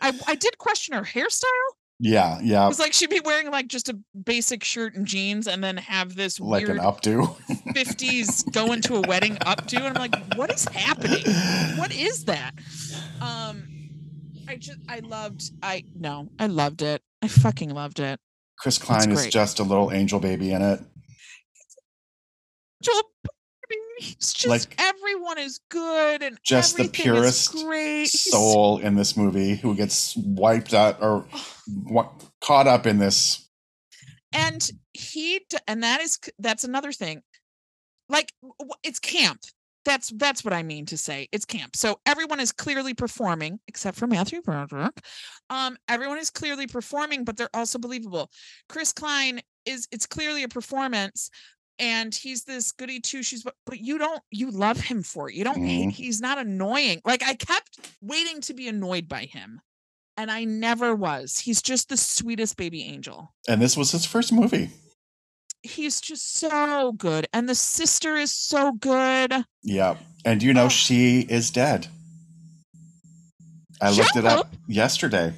I 0.00 0.12
I 0.26 0.34
did 0.34 0.58
question 0.58 0.94
her 0.94 1.02
hairstyle. 1.02 1.72
Yeah, 2.04 2.40
yeah. 2.42 2.68
It's 2.68 2.80
like 2.80 2.92
she'd 2.92 3.10
be 3.10 3.20
wearing 3.24 3.48
like 3.52 3.68
just 3.68 3.88
a 3.88 3.96
basic 4.24 4.64
shirt 4.64 4.96
and 4.96 5.06
jeans, 5.06 5.46
and 5.46 5.62
then 5.62 5.76
have 5.76 6.16
this 6.16 6.40
Like 6.40 6.66
weird 6.66 6.78
an 6.78 6.82
updo. 6.84 7.36
fifties 7.74 8.42
going 8.42 8.80
to 8.82 8.96
a 8.96 9.02
wedding 9.02 9.36
updo, 9.36 9.82
and 9.82 9.96
I'm 9.96 10.10
like, 10.10 10.34
what 10.34 10.52
is 10.52 10.64
happening? 10.64 11.22
What 11.78 11.94
is 11.94 12.24
that? 12.24 12.54
Um, 13.20 13.68
I 14.48 14.56
just 14.56 14.78
I 14.88 14.98
loved 14.98 15.44
I 15.62 15.84
no 15.94 16.28
I 16.40 16.46
loved 16.48 16.82
it. 16.82 17.02
I 17.22 17.28
fucking 17.28 17.70
loved 17.70 18.00
it. 18.00 18.18
Chris 18.58 18.78
Klein 18.78 19.12
is 19.12 19.28
just 19.28 19.60
a 19.60 19.62
little 19.62 19.92
angel 19.92 20.18
baby 20.18 20.50
in 20.50 20.60
it. 20.60 20.80
Joel, 22.82 23.02
He's 24.02 24.32
just 24.32 24.48
Like, 24.48 24.74
everyone 24.80 25.38
is 25.38 25.60
good 25.68 26.22
and 26.22 26.36
just 26.42 26.76
the 26.76 26.88
purest 26.88 27.52
great. 27.52 28.06
Soul 28.08 28.78
in 28.78 28.96
this 28.96 29.16
movie 29.16 29.54
who 29.54 29.76
gets 29.76 30.16
wiped 30.16 30.74
out 30.74 31.00
or 31.00 31.26
caught 32.40 32.66
up 32.66 32.86
in 32.86 32.98
this. 32.98 33.48
and 34.32 34.68
he 34.92 35.40
and 35.68 35.82
that 35.84 36.00
is 36.00 36.18
that's 36.38 36.64
another 36.64 36.90
thing. 36.92 37.22
Like 38.08 38.32
it's 38.82 38.98
camp. 38.98 39.40
That's 39.84 40.10
that's 40.16 40.44
what 40.44 40.52
i 40.54 40.62
mean 40.62 40.86
to 40.86 40.96
say. 40.96 41.28
It's 41.32 41.44
camp. 41.44 41.76
So 41.76 42.00
everyone 42.04 42.40
is 42.40 42.50
clearly 42.52 42.94
performing 42.94 43.60
except 43.68 43.96
for 43.96 44.06
matthew 44.08 44.42
broderick. 44.42 44.98
Um 45.48 45.76
everyone 45.88 46.18
is 46.18 46.30
clearly 46.30 46.66
performing 46.66 47.24
but 47.24 47.36
they're 47.36 47.54
also 47.54 47.78
believable. 47.78 48.30
Chris 48.68 48.92
klein 48.92 49.40
is 49.64 49.86
it's 49.92 50.06
clearly 50.06 50.42
a 50.42 50.48
performance 50.48 51.30
and 51.78 52.14
he's 52.14 52.44
this 52.44 52.72
goody 52.72 53.00
two 53.00 53.22
shoes 53.22 53.42
but 53.42 53.54
but 53.66 53.80
you 53.80 53.98
don't 53.98 54.22
you 54.30 54.50
love 54.50 54.78
him 54.80 55.02
for 55.02 55.28
it 55.28 55.34
you 55.34 55.44
don't 55.44 55.64
hate 55.64 55.88
Mhm. 55.88 55.92
he's 55.92 56.20
not 56.20 56.38
annoying 56.38 57.00
like 57.04 57.22
i 57.22 57.34
kept 57.34 57.78
waiting 58.00 58.40
to 58.42 58.54
be 58.54 58.68
annoyed 58.68 59.08
by 59.08 59.24
him 59.24 59.60
and 60.16 60.30
i 60.30 60.44
never 60.44 60.94
was 60.94 61.38
he's 61.40 61.62
just 61.62 61.88
the 61.88 61.96
sweetest 61.96 62.56
baby 62.56 62.82
angel 62.84 63.32
And 63.48 63.60
this 63.62 63.76
was 63.76 63.92
his 63.92 64.04
first 64.04 64.32
movie. 64.32 64.70
he's 65.62 66.00
just 66.00 66.34
so 66.36 66.92
good 66.92 67.26
and 67.32 67.48
the 67.48 67.54
sister 67.54 68.16
is 68.16 68.32
so 68.32 68.72
good 68.72 69.44
Yeah. 69.62 69.96
And 70.24 70.42
you 70.42 70.52
know, 70.54 70.66
Oh. 70.66 70.68
she 70.68 71.20
is 71.22 71.50
dead. 71.50 71.88
I 73.80 73.90
looked 73.90 74.14
it 74.16 74.24
up 74.24 74.54
yesterday 74.68 75.34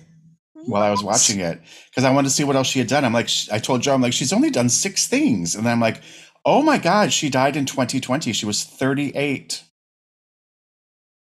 while 0.67 0.83
I 0.83 0.91
was 0.91 1.03
watching 1.03 1.41
it 1.41 1.61
because 1.91 2.05
I 2.05 2.13
wanted 2.13 2.29
to 2.29 2.35
see 2.35 2.45
what 2.45 2.57
else 2.57 2.67
she 2.67 2.79
had 2.79 2.89
done. 2.89 3.05
I'm 3.05 3.13
like, 3.13 3.29
I 3.53 3.59
told 3.59 3.83
Joe, 3.83 3.95
I'm 3.95 4.03
like, 4.03 4.13
she's 4.13 4.33
only 4.33 4.51
done 4.51 4.69
six 4.69 5.07
things. 5.07 5.55
And 5.55 5.65
then 5.65 5.73
I'm 5.73 5.81
like, 5.81 6.01
oh 6.45 6.63
my 6.63 6.79
God, 6.79 7.13
she 7.13 7.31
died 7.31 7.57
in 7.57 7.67
2020. 7.67 8.33
She 8.33 8.47
was 8.47 8.65
38. 8.65 9.63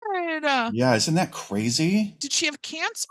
Right, 0.07 0.43
uh, 0.43 0.71
Yeah, 0.73 0.95
isn't 0.95 1.15
that 1.15 1.31
crazy? 1.31 2.15
did 2.19 2.31
she 2.31 2.45
have 2.45 2.61
cancer 2.61 3.09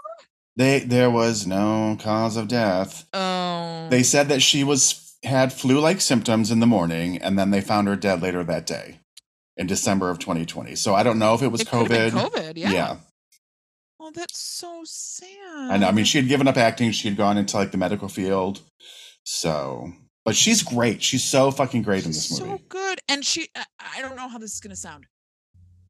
They 0.57 0.81
there 0.81 1.11
was 1.11 1.47
no 1.47 1.97
cause 2.01 2.37
of 2.37 2.49
death. 2.49 3.07
oh 3.13 3.89
They 3.91 4.03
said 4.03 4.29
that 4.29 4.43
she 4.43 4.65
was 4.65 5.17
had 5.25 5.53
flu-like 5.53 6.01
symptoms 6.01 6.51
in 6.51 6.61
the 6.61 6.67
morning, 6.67 7.19
and 7.19 7.39
then 7.39 7.51
they 7.51 7.61
found 7.61 7.89
her 7.89 7.97
dead 7.97 8.21
later 8.23 8.45
that 8.45 8.67
day, 8.67 9.01
in 9.57 9.67
December 9.67 10.11
of 10.11 10.19
2020. 10.19 10.75
So 10.77 10.95
I 10.95 11.03
don't 11.03 11.19
know 11.19 11.35
if 11.35 11.43
it 11.43 11.49
was 11.49 11.63
it 11.63 11.69
COVID. 11.69 12.11
covid 12.11 12.53
yeah. 12.57 12.71
yeah, 12.71 12.97
oh 14.05 14.11
that's 14.15 14.39
so 14.39 14.83
sad 14.85 15.71
I 15.71 15.77
know. 15.79 15.89
I 15.89 15.93
mean, 15.93 16.05
she 16.05 16.19
had 16.19 16.29
given 16.29 16.47
up 16.47 16.57
acting. 16.59 16.91
She 16.93 17.09
had 17.09 17.17
gone 17.17 17.39
into 17.39 17.57
like 17.57 17.71
the 17.73 17.79
medical 17.79 18.09
field. 18.09 18.61
So, 19.25 19.91
but 20.25 20.37
she's 20.37 20.63
great. 20.63 21.03
She's 21.03 21.25
so 21.25 21.51
fucking 21.51 21.83
great 21.83 22.05
in 22.05 22.11
this 22.11 22.39
movie. 22.39 22.53
so 22.53 22.61
good 22.69 23.01
and 23.09 23.25
she 23.25 23.49
I- 23.57 23.65
i 23.97 24.03
don't 24.03 24.17
know 24.17 24.29
how 24.29 24.39
this 24.39 24.53
is 24.55 24.61
going 24.61 24.71
to 24.71 24.77
sound 24.77 25.05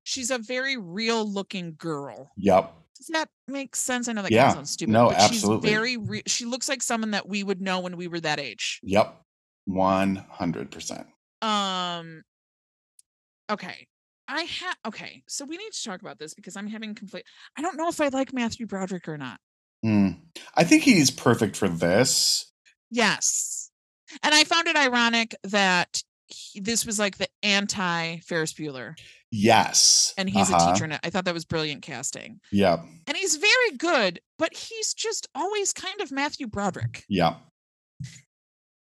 she's 0.04 0.30
a 0.30 0.38
very 0.38 0.76
real 0.76 1.24
looking 1.28 1.74
girl 1.78 2.30
Yep. 2.36 2.72
does 2.98 3.06
that 3.08 3.28
make 3.48 3.74
sense 3.76 4.06
i 4.08 4.12
know 4.12 4.22
that 4.22 4.30
Yeah. 4.32 4.52
sounds 4.52 4.70
stupid 4.70 4.92
No, 4.92 5.08
but 5.08 5.18
absolutely. 5.18 5.68
she's 5.68 5.74
very 5.76 5.96
re- 5.96 6.22
she 6.26 6.44
looks 6.44 6.68
like 6.68 6.82
someone 6.82 7.10
that 7.12 7.28
we 7.28 7.42
would 7.42 7.60
know 7.60 7.80
when 7.80 7.96
we 7.96 8.06
were 8.08 8.20
that 8.20 8.38
age 8.40 8.80
Yep. 8.84 9.20
One 9.66 10.16
hundred 10.28 10.70
percent. 10.70 11.06
Um 11.42 12.22
okay. 13.50 13.86
I 14.28 14.42
have 14.42 14.76
okay, 14.86 15.22
so 15.28 15.44
we 15.44 15.56
need 15.56 15.72
to 15.72 15.84
talk 15.84 16.00
about 16.00 16.18
this 16.18 16.34
because 16.34 16.56
I'm 16.56 16.66
having 16.68 16.94
conflict. 16.94 17.28
I 17.58 17.62
don't 17.62 17.76
know 17.76 17.88
if 17.88 18.00
I 18.00 18.08
like 18.08 18.32
Matthew 18.32 18.66
Broderick 18.66 19.06
or 19.08 19.18
not. 19.18 19.38
Mm. 19.84 20.16
I 20.54 20.64
think 20.64 20.82
he's 20.82 21.10
perfect 21.10 21.56
for 21.56 21.68
this. 21.68 22.50
Yes. 22.90 23.70
And 24.22 24.34
I 24.34 24.44
found 24.44 24.66
it 24.68 24.76
ironic 24.76 25.34
that 25.44 26.02
he, 26.28 26.60
this 26.60 26.86
was 26.86 26.98
like 26.98 27.18
the 27.18 27.28
anti 27.42 28.18
Ferris 28.20 28.54
Bueller 28.54 28.94
Yes. 29.30 30.14
and 30.16 30.30
he's 30.30 30.50
Uh-huh. 30.50 30.70
a 30.70 30.72
teacher 30.72 30.84
in 30.86 30.92
it. 30.92 31.00
I 31.04 31.10
thought 31.10 31.24
that 31.26 31.34
was 31.34 31.44
brilliant 31.44 31.82
casting. 31.82 32.40
Yeah, 32.52 32.82
And 33.06 33.16
he's 33.16 33.36
very 33.36 33.76
good, 33.76 34.20
but 34.38 34.54
he's 34.54 34.94
just 34.94 35.28
always 35.34 35.72
kind 35.72 36.00
of 36.00 36.12
Matthew 36.12 36.46
Broderick. 36.46 37.04
Yeah, 37.08 37.36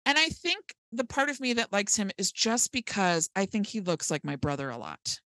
And 0.06 0.18
I 0.20 0.28
think 0.30 0.76
the 0.92 1.06
part 1.06 1.30
of 1.30 1.40
me 1.40 1.54
that 1.54 1.72
likes 1.72 1.96
him 1.96 2.12
is 2.18 2.32
just 2.32 2.72
because 2.72 3.30
I 3.36 3.46
think 3.46 3.66
he 3.68 3.80
looks 3.80 4.12
like 4.12 4.24
my 4.26 4.36
brother 4.36 4.70
a 4.70 4.78
lot. 4.78 5.20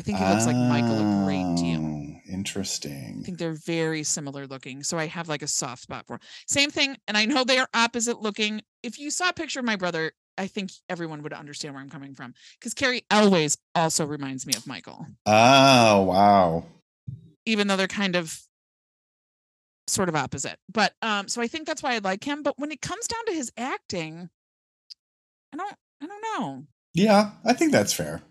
I 0.00 0.02
think 0.02 0.16
he 0.16 0.24
looks 0.24 0.46
like 0.46 0.56
Michael 0.56 0.98
a 0.98 1.24
great 1.26 1.56
deal. 1.58 2.16
Interesting. 2.32 3.18
I 3.20 3.22
think 3.22 3.36
they're 3.36 3.52
very 3.52 4.02
similar 4.02 4.46
looking. 4.46 4.82
So 4.82 4.96
I 4.96 5.06
have 5.06 5.28
like 5.28 5.42
a 5.42 5.46
soft 5.46 5.82
spot 5.82 6.06
for 6.06 6.14
'em. 6.14 6.20
Same 6.46 6.70
thing. 6.70 6.96
And 7.06 7.18
I 7.18 7.26
know 7.26 7.44
they 7.44 7.58
are 7.58 7.68
opposite 7.74 8.22
looking. 8.22 8.62
If 8.82 8.98
you 8.98 9.10
saw 9.10 9.28
a 9.28 9.32
picture 9.34 9.58
of 9.60 9.66
my 9.66 9.76
brother, 9.76 10.12
I 10.38 10.46
think 10.46 10.70
everyone 10.88 11.22
would 11.22 11.34
understand 11.34 11.74
where 11.74 11.82
I'm 11.82 11.90
coming 11.90 12.14
from. 12.14 12.32
Because 12.58 12.72
Cary 12.72 13.02
Elwes 13.10 13.58
also 13.74 14.06
reminds 14.06 14.46
me 14.46 14.54
of 14.56 14.66
Michael, 14.66 15.06
Oh 15.26 16.02
wow. 16.04 16.64
even 17.44 17.66
though 17.66 17.76
they're 17.76 17.86
kind 17.86 18.16
of 18.16 18.40
sort 19.86 20.08
of 20.08 20.16
opposite. 20.16 20.58
But 20.72 20.94
um, 21.02 21.28
so 21.28 21.42
I 21.42 21.46
think 21.46 21.66
that's 21.66 21.82
why 21.82 21.92
I 21.94 21.98
like 21.98 22.24
him. 22.24 22.42
But 22.42 22.58
when 22.58 22.72
it 22.72 22.80
comes 22.80 23.06
down 23.06 23.26
to 23.26 23.32
his 23.34 23.52
acting, 23.58 24.30
I 25.52 25.58
don't 25.58 25.76
I 26.00 26.06
don't 26.06 26.22
know. 26.40 26.66
Yeah, 26.94 27.32
I 27.44 27.52
think 27.52 27.70
that's 27.72 27.92
fair. 27.92 28.22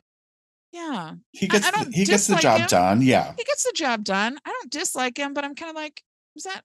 Yeah. 0.72 1.14
He 1.32 1.48
gets 1.48 1.66
I 1.66 1.72
the, 1.72 1.78
don't 1.78 1.94
he 1.96 2.06
gets 2.06 2.28
the 2.28 2.36
job 2.36 2.62
him. 2.62 2.68
done. 2.68 3.02
Yeah. 3.02 3.34
He 3.38 3.44
gets 3.44 3.64
the 3.64 3.72
job 3.76 4.04
done. 4.04 4.38
I 4.46 4.50
don't 4.52 4.72
dislike 4.72 5.18
him, 5.18 5.34
but 5.34 5.44
I'm 5.44 5.56
kind 5.56 5.70
of 5.70 5.76
like, 5.76 6.04
is 6.36 6.44
that 6.44 6.62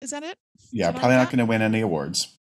is 0.00 0.10
that 0.10 0.22
it? 0.22 0.36
Yeah, 0.72 0.88
like 0.88 0.96
probably 0.96 1.16
not 1.16 1.28
going 1.30 1.38
to 1.38 1.46
win 1.46 1.62
any 1.62 1.80
awards. 1.80 2.36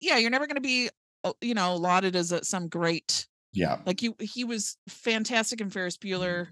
yeah, 0.00 0.18
you're 0.18 0.30
never 0.30 0.46
going 0.46 0.56
to 0.56 0.60
be, 0.60 0.90
uh, 1.24 1.32
you 1.40 1.54
know, 1.54 1.74
lauded 1.76 2.14
as 2.14 2.30
a, 2.32 2.44
some 2.44 2.68
great. 2.68 3.26
Yeah. 3.54 3.78
Like 3.86 4.02
you, 4.02 4.14
he 4.20 4.44
was 4.44 4.76
fantastic 4.88 5.62
in 5.62 5.70
Ferris 5.70 5.96
Bueller, 5.96 6.48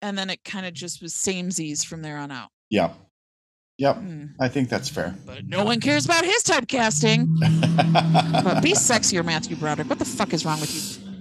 and 0.00 0.16
then 0.16 0.30
it 0.30 0.44
kind 0.44 0.66
of 0.66 0.72
just 0.74 1.02
was 1.02 1.12
samesies 1.14 1.84
from 1.84 2.02
there 2.02 2.16
on 2.18 2.30
out. 2.30 2.50
Yeah. 2.70 2.92
Yep. 3.78 3.96
Hmm. 3.96 4.24
I 4.38 4.46
think 4.48 4.68
that's 4.68 4.88
fair. 4.88 5.16
But 5.26 5.44
no 5.46 5.64
one 5.64 5.80
cares 5.80 6.04
about 6.04 6.24
his 6.24 6.44
typecasting. 6.44 7.26
But 8.44 8.62
be 8.62 8.72
sexier, 8.74 9.24
Matthew 9.24 9.56
Broderick. 9.56 9.88
What 9.88 9.98
the 9.98 10.04
fuck 10.04 10.32
is 10.32 10.44
wrong 10.44 10.60
with 10.60 10.72
you? 10.74 11.11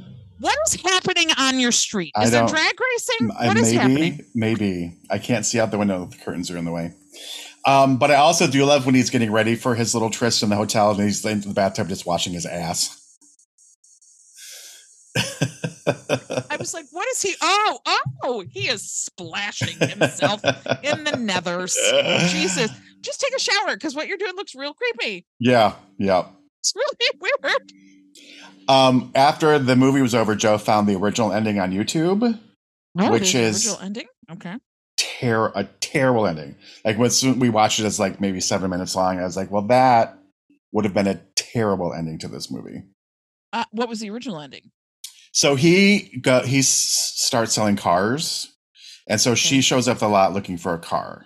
What 0.42 0.58
is 0.68 0.82
happening 0.82 1.28
on 1.38 1.60
your 1.60 1.72
street? 1.72 2.12
Is 2.22 2.32
there 2.32 2.46
drag 2.48 2.74
racing? 2.80 3.30
I- 3.38 3.48
What 3.48 3.58
is 3.58 3.64
maybe, 3.74 3.78
happening? 3.78 4.26
maybe. 4.34 4.98
I 5.10 5.20
can't 5.20 5.46
see 5.46 5.60
out 5.60 5.70
the 5.72 5.78
window. 5.78 6.06
The 6.08 6.18
curtains 6.18 6.50
are 6.50 6.58
in 6.58 6.66
the 6.66 6.72
way. 6.72 6.94
Um, 7.66 7.98
but 7.98 8.10
I 8.10 8.16
also 8.16 8.48
do 8.48 8.66
love 8.66 8.88
when 8.88 8.96
he's 8.96 9.12
getting 9.12 9.32
ready 9.32 9.56
for 9.56 9.76
his 9.76 9.94
little 9.94 10.10
tryst 10.10 10.42
in 10.42 10.50
the 10.50 10.56
hotel 10.56 10.92
and 10.92 11.00
he's 11.02 11.24
in 11.24 11.42
the 11.42 11.54
bathtub 11.54 11.90
just 11.90 12.08
washing 12.08 12.34
his 12.34 12.48
ass. 12.48 12.98
I 15.16 16.58
was 16.58 16.74
like, 16.74 16.86
what 16.92 17.08
is 17.10 17.22
he? 17.22 17.36
Oh, 17.42 17.80
oh, 18.24 18.44
he 18.50 18.68
is 18.68 18.90
splashing 18.90 19.78
himself 19.80 20.44
in 20.44 21.04
the 21.04 21.12
nethers. 21.12 21.76
Jesus. 22.32 22.72
Just 23.02 23.22
take 23.22 23.36
a 23.36 23.40
shower 23.40 23.76
because 23.76 23.96
what 23.96 24.08
you're 24.08 24.18
doing 24.18 24.36
looks 24.36 24.56
real 24.56 24.74
creepy. 24.74 25.26
Yeah, 25.40 25.74
yeah. 26.00 26.26
It's 26.60 26.74
really 26.76 27.20
weird. 27.44 27.72
Um, 28.68 29.12
after 29.16 29.58
the 29.60 29.76
movie 29.76 30.02
was 30.02 30.16
over, 30.16 30.36
Joe 30.36 30.58
found 30.58 30.88
the 30.88 30.96
original 30.96 31.32
ending 31.34 31.60
on 31.60 31.72
YouTube. 31.72 32.40
Oh, 33.00 33.12
Which 33.12 33.36
is- 33.36 33.66
original 33.66 33.84
ending. 33.86 34.08
Okay. 34.32 34.56
Ter- 34.98 35.52
a 35.56 35.66
terrible 35.80 36.28
ending. 36.28 36.56
Like 36.86 36.98
when 36.98 37.12
we 37.40 37.50
watched 37.50 37.80
it, 37.80 37.86
it's 37.86 38.00
like 38.00 38.20
maybe 38.22 38.40
seven 38.42 38.70
minutes 38.70 38.96
long. 38.96 39.20
I 39.20 39.24
was 39.24 39.36
like, 39.38 39.52
well, 39.52 39.64
that 39.64 40.18
would 40.72 40.86
have 40.86 40.94
been 40.94 41.08
a 41.08 41.22
terrible 41.36 41.94
ending 41.94 42.18
to 42.20 42.28
this 42.28 42.50
movie. 42.52 42.84
Uh, 43.54 43.66
what 43.72 43.90
was 43.90 44.00
the 44.00 44.10
original 44.10 44.40
ending? 44.40 44.72
So 45.34 45.56
he 45.56 46.20
go 46.22 46.42
he 46.42 46.60
s- 46.60 47.14
starts 47.16 47.54
selling 47.54 47.76
cars, 47.78 48.54
and 49.08 49.20
so 49.20 49.34
she 49.36 49.62
shows 49.62 49.88
up 49.88 50.00
the 50.00 50.08
lot 50.10 50.34
looking 50.34 50.58
for 50.58 50.74
a 50.74 50.80
car, 50.80 51.26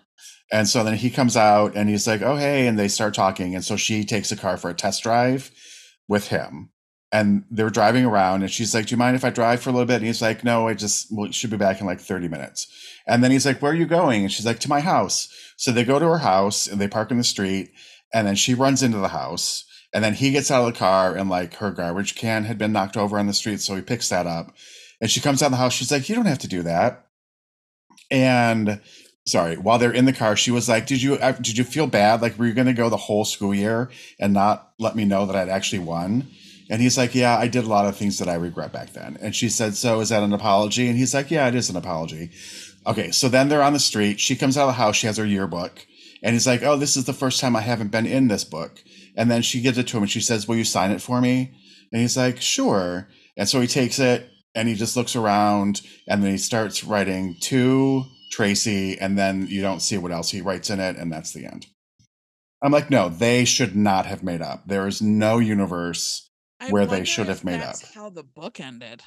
and 0.51 0.67
so 0.67 0.83
then 0.83 0.95
he 0.95 1.09
comes 1.09 1.35
out 1.37 1.75
and 1.75 1.89
he's 1.89 2.05
like, 2.07 2.21
"Oh 2.21 2.35
hey," 2.37 2.67
and 2.67 2.77
they 2.77 2.87
start 2.87 3.13
talking, 3.13 3.55
and 3.55 3.63
so 3.63 3.75
she 3.75 4.03
takes 4.05 4.31
a 4.31 4.35
car 4.35 4.57
for 4.57 4.69
a 4.69 4.75
test 4.75 5.03
drive 5.03 5.51
with 6.07 6.27
him, 6.27 6.69
and 7.15 7.43
they're 7.49 7.69
driving 7.69 8.05
around, 8.05 8.41
and 8.43 8.51
she's 8.51 8.73
like, 8.75 8.85
"Do 8.87 8.91
you 8.91 8.97
mind 8.97 9.15
if 9.15 9.25
I 9.25 9.29
drive 9.29 9.61
for 9.61 9.69
a 9.69 9.73
little 9.73 9.85
bit?" 9.87 9.97
And 9.97 10.05
he's 10.05 10.21
like, 10.21 10.43
"No, 10.43 10.67
I 10.67 10.73
just 10.73 11.07
well, 11.11 11.31
should 11.31 11.49
be 11.51 11.57
back 11.57 11.79
in 11.79 11.87
like 11.87 11.99
thirty 12.01 12.27
minutes," 12.27 12.67
and 13.07 13.23
then 13.23 13.31
he's 13.31 13.45
like, 13.45 13.61
"Where 13.61 13.71
are 13.71 13.75
you 13.75 13.85
going?" 13.85 14.23
And 14.23 14.31
she's 14.31 14.45
like, 14.45 14.59
"To 14.59 14.69
my 14.69 14.81
house." 14.81 15.29
So 15.57 15.71
they 15.71 15.83
go 15.85 15.99
to 15.99 16.07
her 16.07 16.17
house 16.19 16.67
and 16.67 16.79
they 16.81 16.87
park 16.87 17.11
in 17.11 17.17
the 17.17 17.23
street, 17.23 17.71
and 18.13 18.27
then 18.27 18.35
she 18.35 18.53
runs 18.53 18.83
into 18.83 18.97
the 18.97 19.09
house. 19.09 19.63
And 19.93 20.03
then 20.03 20.13
he 20.15 20.31
gets 20.31 20.51
out 20.51 20.67
of 20.67 20.73
the 20.73 20.77
car 20.77 21.15
and 21.15 21.29
like 21.29 21.53
her 21.55 21.71
garbage 21.71 22.15
can 22.15 22.43
had 22.43 22.57
been 22.57 22.73
knocked 22.73 22.97
over 22.97 23.17
on 23.17 23.27
the 23.27 23.33
street. 23.33 23.61
So 23.61 23.75
he 23.75 23.81
picks 23.81 24.09
that 24.09 24.27
up. 24.27 24.53
And 24.99 25.09
she 25.09 25.21
comes 25.21 25.41
out 25.41 25.47
of 25.47 25.51
the 25.53 25.57
house. 25.57 25.73
She's 25.73 25.91
like, 25.91 26.09
You 26.09 26.15
don't 26.15 26.25
have 26.25 26.39
to 26.39 26.49
do 26.49 26.63
that. 26.63 27.05
and 28.11 28.81
sorry, 29.25 29.55
while 29.57 29.79
they're 29.79 29.91
in 29.91 30.05
the 30.05 30.13
car, 30.13 30.35
she 30.35 30.51
was 30.51 30.67
like, 30.69 30.85
"Did 30.85 31.01
you 31.01 31.15
uh, 31.15 31.31
did 31.33 31.57
you 31.57 31.63
feel 31.63 31.87
bad? 31.87 32.21
Like, 32.21 32.37
were 32.37 32.45
you 32.45 32.53
going 32.53 32.67
to 32.67 32.73
go 32.73 32.89
the 32.89 32.97
whole 32.97 33.25
school 33.25 33.53
year 33.55 33.89
and 34.19 34.33
not 34.33 34.73
let 34.79 34.95
me 34.95 35.05
know 35.05 35.25
that 35.25 35.35
I'd 35.35 35.49
actually 35.49 35.79
won?" 35.79 36.27
And 36.69 36.81
he's 36.81 36.97
like, 36.97 37.13
"Yeah, 37.13 37.37
I 37.37 37.47
did 37.47 37.63
a 37.65 37.69
lot 37.69 37.85
of 37.85 37.95
things 37.95 38.17
that 38.19 38.29
I 38.29 38.35
regret 38.35 38.71
back 38.71 38.93
then." 38.93 39.17
And 39.21 39.35
she 39.35 39.49
said, 39.49 39.75
"So 39.75 39.99
is 39.99 40.09
that 40.09 40.23
an 40.23 40.33
apology?" 40.33 40.87
And 40.87 40.97
he's 40.97 41.13
like, 41.13 41.29
"Yeah, 41.31 41.47
it 41.47 41.55
is 41.55 41.69
an 41.69 41.75
apology." 41.75 42.31
Okay, 42.87 43.11
so 43.11 43.29
then 43.29 43.49
they're 43.49 43.63
on 43.63 43.73
the 43.73 43.79
street. 43.79 44.19
She 44.19 44.35
comes 44.35 44.57
out 44.57 44.63
of 44.63 44.69
the 44.69 44.73
house. 44.73 44.95
She 44.95 45.07
has 45.07 45.17
her 45.17 45.25
yearbook, 45.25 45.85
and 46.23 46.33
he's 46.33 46.47
like, 46.47 46.63
"Oh, 46.63 46.77
this 46.77 46.97
is 46.97 47.05
the 47.05 47.13
first 47.13 47.39
time 47.39 47.55
I 47.55 47.61
haven't 47.61 47.91
been 47.91 48.05
in 48.05 48.27
this 48.27 48.43
book." 48.43 48.83
And 49.15 49.29
then 49.29 49.41
she 49.41 49.61
gives 49.61 49.77
it 49.77 49.87
to 49.87 49.97
him, 49.97 50.03
and 50.03 50.11
she 50.11 50.21
says, 50.21 50.47
"Will 50.47 50.57
you 50.57 50.63
sign 50.63 50.91
it 50.91 51.01
for 51.01 51.21
me?" 51.21 51.51
And 51.91 52.01
he's 52.01 52.17
like, 52.17 52.41
"Sure." 52.41 53.07
And 53.37 53.47
so 53.47 53.61
he 53.61 53.67
takes 53.67 53.99
it, 53.99 54.29
and 54.55 54.67
he 54.67 54.75
just 54.75 54.95
looks 54.97 55.15
around, 55.15 55.81
and 56.07 56.23
then 56.23 56.31
he 56.31 56.37
starts 56.37 56.83
writing 56.83 57.35
to 57.41 58.05
Tracy, 58.31 58.97
and 58.97 59.17
then 59.17 59.47
you 59.49 59.61
don't 59.61 59.81
see 59.81 59.97
what 59.97 60.11
else 60.11 60.31
he 60.31 60.41
writes 60.41 60.69
in 60.69 60.79
it, 60.79 60.97
and 60.97 61.11
that's 61.11 61.33
the 61.33 61.45
end. 61.45 61.67
I'm 62.61 62.71
like, 62.71 62.89
no, 62.89 63.09
they 63.09 63.45
should 63.45 63.75
not 63.75 64.05
have 64.05 64.23
made 64.23 64.41
up. 64.41 64.67
There 64.67 64.87
is 64.87 65.01
no 65.01 65.37
universe 65.37 66.29
I 66.59 66.69
where 66.69 66.85
they 66.85 67.03
should 67.03 67.27
have 67.27 67.43
made 67.43 67.59
that's 67.59 67.83
up. 67.83 67.93
How 67.93 68.09
the 68.09 68.23
book 68.23 68.59
ended. 68.59 69.01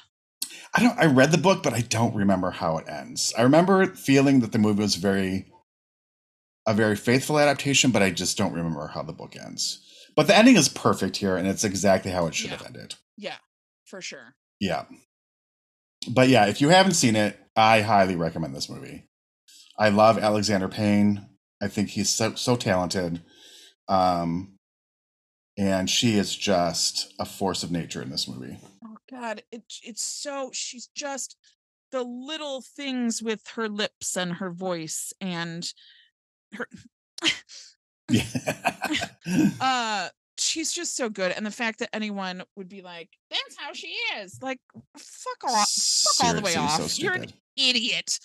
I 0.73 0.81
don't. 0.81 0.97
I 0.97 1.05
read 1.05 1.31
the 1.31 1.37
book, 1.37 1.63
but 1.63 1.73
I 1.73 1.81
don't 1.81 2.15
remember 2.15 2.51
how 2.51 2.77
it 2.77 2.87
ends. 2.87 3.33
I 3.37 3.41
remember 3.43 3.85
feeling 3.87 4.39
that 4.41 4.51
the 4.51 4.59
movie 4.59 4.81
was 4.81 4.95
very, 4.95 5.47
a 6.67 6.73
very 6.73 6.95
faithful 6.95 7.39
adaptation, 7.39 7.91
but 7.91 8.03
I 8.03 8.11
just 8.11 8.37
don't 8.37 8.53
remember 8.53 8.87
how 8.87 9.03
the 9.03 9.13
book 9.13 9.35
ends. 9.35 9.85
But 10.15 10.27
the 10.27 10.35
ending 10.35 10.57
is 10.57 10.69
perfect 10.69 11.17
here, 11.17 11.37
and 11.37 11.47
it's 11.47 11.63
exactly 11.63 12.11
how 12.11 12.27
it 12.27 12.35
should 12.35 12.49
have 12.51 12.65
ended. 12.65 12.95
Yeah, 13.17 13.37
for 13.85 14.01
sure. 14.01 14.35
Yeah. 14.59 14.85
But 16.09 16.29
yeah, 16.29 16.45
if 16.45 16.61
you 16.61 16.69
haven't 16.69 16.93
seen 16.93 17.15
it, 17.15 17.39
I 17.55 17.81
highly 17.81 18.15
recommend 18.15 18.55
this 18.55 18.69
movie. 18.69 19.05
I 19.77 19.89
love 19.89 20.17
Alexander 20.17 20.67
Payne. 20.67 21.27
I 21.61 21.67
think 21.67 21.89
he's 21.89 22.09
so 22.09 22.35
so 22.35 22.55
talented. 22.55 23.21
Um 23.87 24.58
and 25.59 25.89
she 25.89 26.15
is 26.15 26.33
just 26.33 27.13
a 27.19 27.25
force 27.25 27.63
of 27.63 27.71
nature 27.71 28.01
in 28.01 28.09
this 28.09 28.29
movie. 28.29 28.57
Oh 28.85 28.95
God, 29.11 29.43
it 29.51 29.63
it's 29.83 30.01
so 30.01 30.51
she's 30.53 30.87
just 30.95 31.35
the 31.91 32.01
little 32.01 32.61
things 32.61 33.21
with 33.21 33.45
her 33.55 33.67
lips 33.67 34.15
and 34.15 34.33
her 34.33 34.51
voice 34.51 35.11
and 35.19 35.71
her 36.53 36.65
Yeah. 38.09 38.23
uh 39.61 40.09
she's 40.37 40.71
just 40.71 40.95
so 40.95 41.09
good 41.09 41.33
and 41.33 41.45
the 41.45 41.51
fact 41.51 41.79
that 41.79 41.89
anyone 41.93 42.41
would 42.55 42.69
be 42.69 42.81
like 42.81 43.09
that's 43.29 43.57
how 43.57 43.73
she 43.73 43.93
is 44.17 44.41
like 44.41 44.59
fuck 44.97 45.51
off 45.51 45.69
fuck 45.69 46.27
all 46.27 46.33
the 46.33 46.41
way 46.41 46.55
off 46.55 46.89
so 46.89 47.03
you're 47.03 47.13
an 47.13 47.25
idiot. 47.57 48.17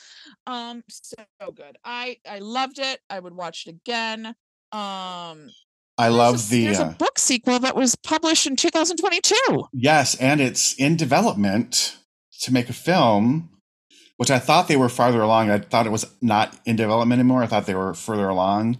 Um 0.46 0.84
so 0.88 1.16
good. 1.52 1.76
I 1.84 2.18
i 2.30 2.38
loved 2.38 2.78
it. 2.78 3.00
I 3.10 3.18
would 3.18 3.34
watch 3.34 3.66
it 3.66 3.70
again. 3.70 4.36
Um 4.70 5.48
I 5.96 6.04
there's 6.08 6.14
a 6.14 6.18
love 6.18 6.34
s- 6.36 6.48
the 6.48 6.64
there's 6.66 6.80
uh, 6.80 6.84
a 6.92 6.96
book 6.96 7.18
sequel 7.18 7.58
that 7.60 7.76
was 7.76 7.94
published 7.96 8.46
in 8.46 8.56
2022 8.56 9.34
Yes, 9.72 10.14
and 10.16 10.40
it's 10.40 10.74
in 10.74 10.96
development 10.96 11.96
to 12.40 12.52
make 12.52 12.68
a 12.68 12.72
film, 12.72 13.50
which 14.16 14.30
I 14.30 14.38
thought 14.38 14.68
they 14.68 14.76
were 14.76 14.88
farther 14.88 15.20
along. 15.22 15.50
I 15.50 15.58
thought 15.58 15.86
it 15.86 15.92
was 15.92 16.06
not 16.20 16.58
in 16.64 16.76
development 16.76 17.20
anymore. 17.20 17.42
I 17.42 17.46
thought 17.46 17.66
they 17.66 17.74
were 17.74 17.94
further 17.94 18.28
along. 18.28 18.78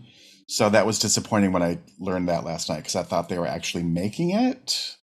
So 0.48 0.68
that 0.68 0.84
was 0.86 0.98
disappointing 0.98 1.52
when 1.52 1.62
I 1.62 1.78
learned 1.98 2.28
that 2.28 2.44
last 2.44 2.68
night 2.68 2.78
because 2.78 2.96
I 2.96 3.02
thought 3.02 3.28
they 3.28 3.38
were 3.38 3.46
actually 3.46 3.84
making 3.84 4.30
it. 4.30 4.96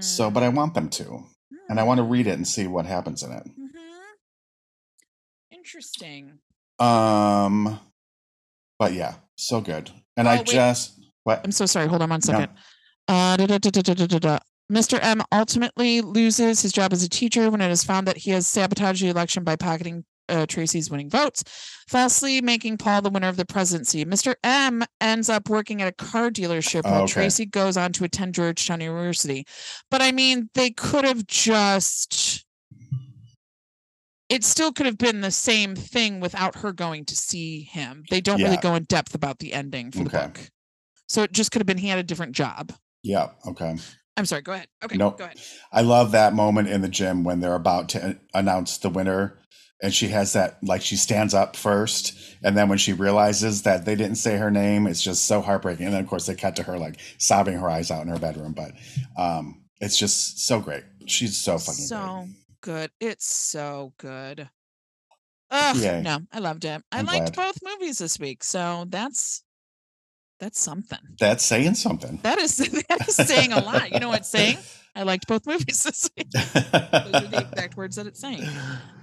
So, 0.00 0.30
but 0.30 0.42
I 0.42 0.48
want 0.48 0.74
them 0.74 0.88
to. 0.90 1.24
And 1.68 1.78
I 1.78 1.84
want 1.84 1.98
to 1.98 2.02
read 2.02 2.26
it 2.26 2.32
and 2.32 2.48
see 2.48 2.66
what 2.66 2.84
happens 2.86 3.22
in 3.22 3.30
it. 3.32 3.44
hmm 3.46 3.68
interesting 5.52 6.38
Um 6.78 7.78
but 8.78 8.92
yeah, 8.94 9.14
so 9.36 9.60
good. 9.60 9.90
And 10.16 10.26
Oh, 10.26 10.30
I 10.32 10.36
wait. 10.38 10.46
just 10.46 10.98
what? 11.24 11.40
I'm 11.44 11.52
so 11.52 11.66
sorry. 11.66 11.86
Hold 11.86 12.02
on 12.02 12.10
one 12.10 12.20
second. 12.20 12.50
Uh, 13.08 13.36
Mr. 14.70 15.00
M 15.02 15.20
ultimately 15.32 16.00
loses 16.00 16.62
his 16.62 16.72
job 16.72 16.92
as 16.92 17.02
a 17.02 17.08
teacher 17.08 17.50
when 17.50 17.60
it 17.60 17.70
is 17.70 17.82
found 17.82 18.06
that 18.06 18.16
he 18.16 18.30
has 18.30 18.46
sabotaged 18.46 19.02
the 19.02 19.08
election 19.08 19.42
by 19.42 19.56
pocketing 19.56 20.04
uh, 20.30 20.46
Tracy's 20.46 20.90
winning 20.90 21.10
votes, 21.10 21.42
falsely 21.88 22.40
making 22.40 22.78
Paul 22.78 23.02
the 23.02 23.10
winner 23.10 23.28
of 23.28 23.36
the 23.36 23.44
presidency. 23.44 24.04
Mr. 24.04 24.34
M 24.44 24.84
ends 25.00 25.28
up 25.28 25.48
working 25.48 25.82
at 25.82 25.88
a 25.88 25.92
car 25.92 26.30
dealership 26.30 26.84
while 26.84 27.00
oh, 27.00 27.04
okay. 27.04 27.12
Tracy 27.12 27.46
goes 27.46 27.76
on 27.76 27.92
to 27.92 28.04
attend 28.04 28.34
Georgetown 28.34 28.80
University. 28.80 29.44
But 29.90 30.02
I 30.02 30.12
mean, 30.12 30.48
they 30.54 30.70
could 30.70 31.04
have 31.04 31.26
just. 31.26 32.46
It 34.28 34.44
still 34.44 34.72
could 34.72 34.86
have 34.86 34.98
been 34.98 35.22
the 35.22 35.32
same 35.32 35.74
thing 35.74 36.20
without 36.20 36.54
her 36.56 36.72
going 36.72 37.04
to 37.06 37.16
see 37.16 37.62
him. 37.62 38.04
They 38.10 38.20
don't 38.20 38.38
yeah. 38.38 38.46
really 38.46 38.58
go 38.58 38.76
in 38.76 38.84
depth 38.84 39.16
about 39.16 39.40
the 39.40 39.52
ending 39.52 39.90
for 39.90 40.02
okay. 40.02 40.04
the 40.04 40.10
book. 40.10 40.50
So 41.10 41.24
it 41.24 41.32
just 41.32 41.50
could 41.50 41.60
have 41.60 41.66
been 41.66 41.76
he 41.78 41.88
had 41.88 41.98
a 41.98 42.04
different 42.04 42.36
job. 42.36 42.72
yeah, 43.02 43.30
okay. 43.46 43.76
I'm 44.16 44.26
sorry. 44.26 44.42
Go 44.42 44.52
ahead. 44.52 44.68
Okay. 44.84 44.96
Nope. 44.96 45.18
Go 45.18 45.24
ahead. 45.24 45.40
I 45.72 45.80
love 45.80 46.12
that 46.12 46.34
moment 46.34 46.68
in 46.68 46.82
the 46.82 46.88
gym 46.88 47.24
when 47.24 47.40
they're 47.40 47.54
about 47.54 47.88
to 47.90 48.18
announce 48.34 48.78
the 48.78 48.90
winner. 48.90 49.38
And 49.82 49.92
she 49.94 50.08
has 50.08 50.34
that, 50.34 50.58
like, 50.62 50.82
she 50.82 50.96
stands 50.96 51.32
up 51.34 51.56
first. 51.56 52.12
And 52.44 52.54
then 52.56 52.68
when 52.68 52.76
she 52.78 52.92
realizes 52.92 53.62
that 53.62 53.86
they 53.86 53.94
didn't 53.96 54.16
say 54.16 54.36
her 54.36 54.50
name, 54.50 54.86
it's 54.86 55.02
just 55.02 55.24
so 55.26 55.40
heartbreaking. 55.40 55.86
And 55.86 55.94
then, 55.94 56.02
of 56.04 56.08
course, 56.08 56.26
they 56.26 56.34
cut 56.34 56.54
to 56.56 56.62
her, 56.64 56.78
like, 56.78 57.00
sobbing 57.18 57.56
her 57.58 57.68
eyes 57.70 57.90
out 57.90 58.02
in 58.02 58.08
her 58.08 58.18
bedroom. 58.18 58.52
But 58.52 58.72
um, 59.16 59.64
it's 59.80 59.98
just 59.98 60.46
so 60.46 60.60
great. 60.60 60.84
She's 61.06 61.36
so 61.38 61.56
fucking 61.58 61.84
So 61.86 62.26
great. 62.26 62.34
good. 62.60 62.90
It's 63.00 63.26
so 63.34 63.94
good. 63.96 64.50
Ugh, 65.50 65.76
Yay. 65.76 66.02
no, 66.02 66.18
I 66.30 66.38
loved 66.40 66.64
it. 66.66 66.82
I 66.92 66.98
I'm 66.98 67.06
liked 67.06 67.34
glad. 67.34 67.46
both 67.54 67.58
movies 67.64 67.98
this 67.98 68.18
week, 68.20 68.44
so 68.44 68.84
that's 68.88 69.42
that's 70.40 70.58
something. 70.58 70.98
That's 71.18 71.44
saying 71.44 71.74
something. 71.74 72.18
That 72.22 72.38
is 72.38 72.56
that 72.88 73.08
is 73.08 73.16
saying 73.16 73.52
a 73.52 73.60
lot. 73.60 73.92
You 73.92 74.00
know 74.00 74.08
what 74.08 74.20
it's 74.20 74.30
saying? 74.30 74.58
I 74.96 75.04
liked 75.04 75.28
both 75.28 75.46
movies 75.46 75.84
this 75.84 76.10
week. 76.16 76.28
Those 76.32 76.44
are 76.54 77.28
the 77.28 77.46
exact 77.48 77.76
words 77.76 77.94
that 77.96 78.06
it's 78.08 78.20
saying. 78.20 78.42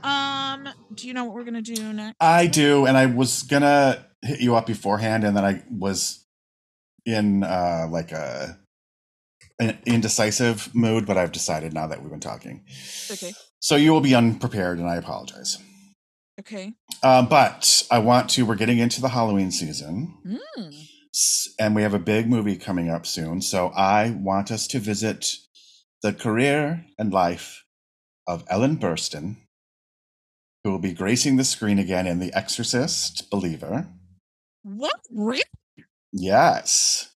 Um, 0.04 0.68
do 0.94 1.08
you 1.08 1.14
know 1.14 1.24
what 1.24 1.34
we're 1.34 1.46
gonna 1.46 1.62
do 1.62 1.94
next? 1.94 2.18
I 2.20 2.48
do, 2.48 2.86
and 2.86 2.98
I 2.98 3.06
was 3.06 3.44
gonna 3.44 4.06
hit 4.22 4.42
you 4.42 4.56
up 4.56 4.66
beforehand, 4.66 5.24
and 5.24 5.38
then 5.38 5.46
I 5.46 5.64
was 5.72 6.26
in 7.06 7.44
uh 7.44 7.88
like 7.90 8.12
a 8.12 8.60
an 9.60 9.78
indecisive 9.86 10.70
mood, 10.76 11.06
but 11.06 11.18
I've 11.18 11.32
decided 11.32 11.74
now 11.74 11.88
that 11.88 12.02
we've 12.02 12.12
been 12.12 12.20
talking. 12.20 12.66
Okay. 13.10 13.34
So 13.60 13.76
you 13.76 13.92
will 13.94 14.02
be 14.02 14.14
unprepared, 14.14 14.80
and 14.80 14.90
I 14.90 14.98
apologize. 14.98 15.58
Okay. 16.40 16.74
Um, 17.02 17.28
but 17.28 17.88
I 17.90 18.00
want 18.00 18.30
to. 18.32 18.46
We're 18.46 18.56
getting 18.56 18.78
into 18.78 19.02
the 19.02 19.10
Halloween 19.10 19.52
season, 19.52 20.14
Mm. 20.26 20.88
And 21.60 21.76
we 21.76 21.82
have 21.82 21.94
a 21.94 22.00
big 22.00 22.30
movie 22.30 22.56
coming 22.58 22.90
up 22.90 23.06
soon. 23.06 23.42
So 23.42 23.68
I 23.76 24.12
want 24.12 24.52
us 24.52 24.68
to 24.68 24.80
visit 24.80 25.36
the 26.04 26.14
career 26.14 26.86
and 26.98 27.12
life 27.12 27.64
of 28.28 28.44
Ellen 28.50 28.78
Burstyn, 28.78 29.38
who 30.64 30.72
will 30.72 30.80
be 30.80 30.94
gracing 30.94 31.38
the 31.38 31.44
screen 31.44 31.80
again 31.80 32.08
in 32.08 32.20
The 32.20 32.34
Exorcist 32.34 33.30
Believer. 33.32 33.88
What? 34.64 35.00
Really? 35.12 35.44
Yes. 36.12 37.12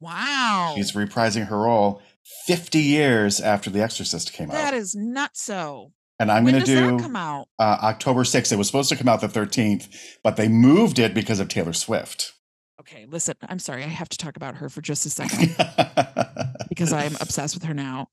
Wow. 0.00 0.72
She's 0.76 0.92
reprising 0.92 1.46
her 1.48 1.58
role 1.58 2.02
50 2.46 2.78
years 2.78 3.40
after 3.40 3.68
The 3.70 3.82
Exorcist 3.82 4.32
came 4.32 4.48
That 4.48 4.72
out. 4.72 4.78
is 4.78 4.94
nutso. 4.96 5.92
And 6.20 6.32
I'm 6.32 6.44
going 6.44 6.58
to 6.58 6.64
do 6.64 6.98
come 6.98 7.14
out? 7.14 7.46
uh, 7.60 7.78
October 7.82 8.24
6th. 8.24 8.50
It 8.52 8.56
was 8.56 8.66
supposed 8.66 8.88
to 8.88 8.96
come 8.96 9.08
out 9.08 9.20
the 9.20 9.28
13th, 9.28 9.88
but 10.24 10.36
they 10.36 10.48
moved 10.48 10.98
it 10.98 11.14
because 11.14 11.38
of 11.38 11.48
Taylor 11.48 11.72
Swift. 11.72 12.32
Okay, 12.80 13.06
listen, 13.08 13.34
I'm 13.48 13.58
sorry. 13.58 13.82
I 13.82 13.88
have 13.88 14.08
to 14.10 14.16
talk 14.16 14.36
about 14.36 14.56
her 14.56 14.68
for 14.68 14.80
just 14.80 15.04
a 15.04 15.10
second 15.10 15.56
because 16.68 16.92
I'm 16.92 17.16
obsessed 17.20 17.54
with 17.54 17.64
her 17.64 17.74
now. 17.74 18.08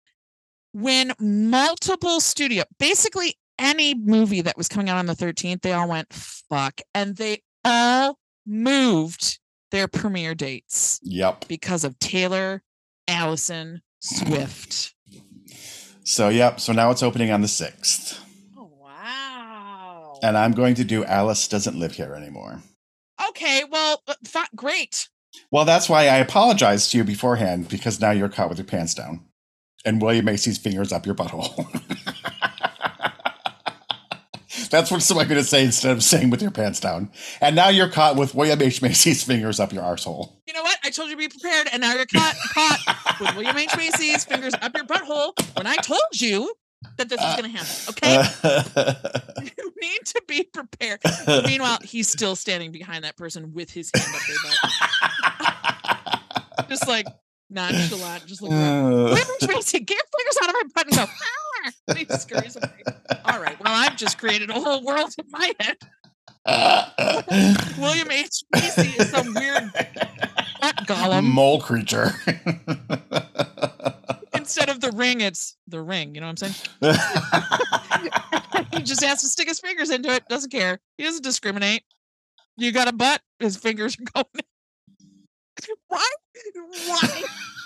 When 0.71 1.13
multiple 1.19 2.19
studio, 2.19 2.63
basically 2.79 3.35
any 3.59 3.93
movie 3.93 4.41
that 4.41 4.57
was 4.57 4.67
coming 4.67 4.89
out 4.89 4.97
on 4.97 5.05
the 5.05 5.13
13th, 5.13 5.61
they 5.61 5.71
all 5.71 5.87
went 5.87 6.11
fuck 6.11 6.81
and 6.93 7.15
they 7.15 7.43
all 7.63 8.17
moved 8.45 9.39
their 9.71 9.87
premiere 9.87 10.35
dates 10.35 10.99
yep. 11.03 11.47
because 11.47 11.83
of 11.83 11.97
Taylor 11.99 12.63
Allison 13.07 13.81
Swift. 13.99 14.93
So, 16.03 16.29
yep. 16.29 16.59
So 16.59 16.73
now 16.73 16.91
it's 16.91 17.03
opening 17.03 17.31
on 17.31 17.41
the 17.41 17.47
6th. 17.47 18.19
Oh, 18.57 18.71
wow. 18.79 20.19
And 20.23 20.37
I'm 20.37 20.51
going 20.51 20.75
to 20.75 20.83
do 20.83 21.05
Alice 21.05 21.47
Doesn't 21.47 21.77
Live 21.79 21.93
Here 21.93 22.15
Anymore. 22.15 22.61
Okay, 23.29 23.63
well, 23.69 24.01
uh, 24.07 24.45
great. 24.55 25.09
Well, 25.51 25.65
that's 25.65 25.89
why 25.89 26.03
I 26.03 26.17
apologized 26.17 26.91
to 26.91 26.97
you 26.97 27.03
beforehand 27.03 27.67
because 27.69 27.99
now 27.99 28.11
you're 28.11 28.29
caught 28.29 28.49
with 28.49 28.57
your 28.57 28.65
pants 28.65 28.93
down. 28.93 29.25
And 29.83 30.01
William 30.01 30.25
Macy's 30.25 30.57
fingers 30.57 30.91
up 30.91 31.05
your 31.05 31.15
butthole. 31.15 31.67
That's 34.75 34.91
what 34.91 35.09
I'm 35.09 35.27
going 35.27 35.39
to 35.39 35.43
say 35.43 35.63
instead 35.63 35.91
of 35.91 36.03
saying 36.03 36.31
with 36.31 36.41
your 36.41 36.51
pants 36.51 36.79
down. 36.79 37.09
And 37.39 37.55
now 37.55 37.69
you're 37.69 37.87
caught 37.87 38.17
with 38.17 38.35
William 38.35 38.61
H. 38.61 38.81
Macy's 38.81 39.23
fingers 39.27 39.59
up 39.59 39.71
your 39.71 39.83
arsehole. 39.83 40.33
You 40.47 40.53
know 40.53 40.63
what? 40.63 40.77
I 40.83 40.89
told 40.89 41.09
you 41.09 41.15
to 41.15 41.19
be 41.19 41.29
prepared, 41.29 41.69
and 41.71 41.81
now 41.81 41.93
you're 41.93 42.05
caught, 42.05 42.35
caught 42.53 43.17
with 43.21 43.35
William 43.35 43.57
H. 43.57 43.77
Macy's 43.77 44.25
fingers 44.25 44.53
up 44.61 44.75
your 44.75 44.85
butthole 44.85 45.31
when 45.55 45.67
I 45.67 45.75
told 45.77 46.01
you 46.13 46.53
that 46.97 47.09
this 47.09 47.21
is 47.21 47.35
going 47.35 47.51
to 47.51 47.57
happen. 47.57 47.75
Okay, 47.89 49.51
you 49.57 49.73
need 49.81 50.05
to 50.05 50.21
be 50.27 50.43
prepared. 50.43 50.99
Meanwhile, 51.45 51.79
he's 51.83 52.07
still 52.09 52.35
standing 52.35 52.71
behind 52.71 53.03
that 53.03 53.17
person 53.17 53.53
with 53.53 53.69
his 53.71 53.91
hand 53.95 54.07
up 54.15 54.21
their 54.27 54.37
butt, 56.57 56.69
just 56.69 56.87
like 56.87 57.07
nonchalant, 57.49 58.25
just 58.25 58.41
looking. 58.41 58.57
Uh, 58.57 59.05
Women 59.05 59.37
Tracy, 59.41 59.79
get 59.79 59.97
your 59.97 60.05
fingers 60.17 60.37
out 60.43 60.49
of 60.49 60.55
my 60.55 60.63
butt 60.75 60.87
and 60.87 60.95
go. 60.95 61.05
And 61.87 61.97
he 61.97 62.05
scurries 62.17 62.55
away. 62.55 62.83
All 63.25 63.41
right. 63.41 63.59
Well, 63.59 63.73
I've 63.73 63.95
just 63.97 64.17
created 64.19 64.49
a 64.51 64.53
whole 64.53 64.83
world 64.83 65.13
in 65.17 65.25
my 65.31 65.53
head. 65.59 65.77
William 67.79 68.11
H. 68.11 68.43
Macy 68.53 68.89
is 68.99 69.09
some 69.09 69.33
weird 69.33 69.71
butt 69.73 70.75
Gollum. 70.85 71.23
mole 71.23 71.59
creature. 71.59 72.11
Instead 74.45 74.69
of 74.69 74.79
the 74.79 74.91
ring, 74.91 75.21
it's 75.21 75.57
the 75.67 75.81
ring. 75.81 76.13
You 76.13 76.21
know 76.21 76.27
what 76.27 76.43
I'm 76.43 76.53
saying? 76.53 76.97
he 78.71 78.83
just 78.83 79.03
has 79.03 79.21
to 79.21 79.27
stick 79.27 79.47
his 79.47 79.59
fingers 79.59 79.89
into 79.89 80.13
it. 80.13 80.23
Doesn't 80.29 80.51
care. 80.51 80.77
He 80.99 81.03
doesn't 81.03 81.23
discriminate. 81.23 81.81
You 82.55 82.71
got 82.71 82.87
a 82.87 82.93
butt. 82.93 83.21
His 83.39 83.57
fingers 83.57 83.97
are 83.99 84.03
going. 84.13 84.27
in. 84.35 85.75
Why? 85.87 86.09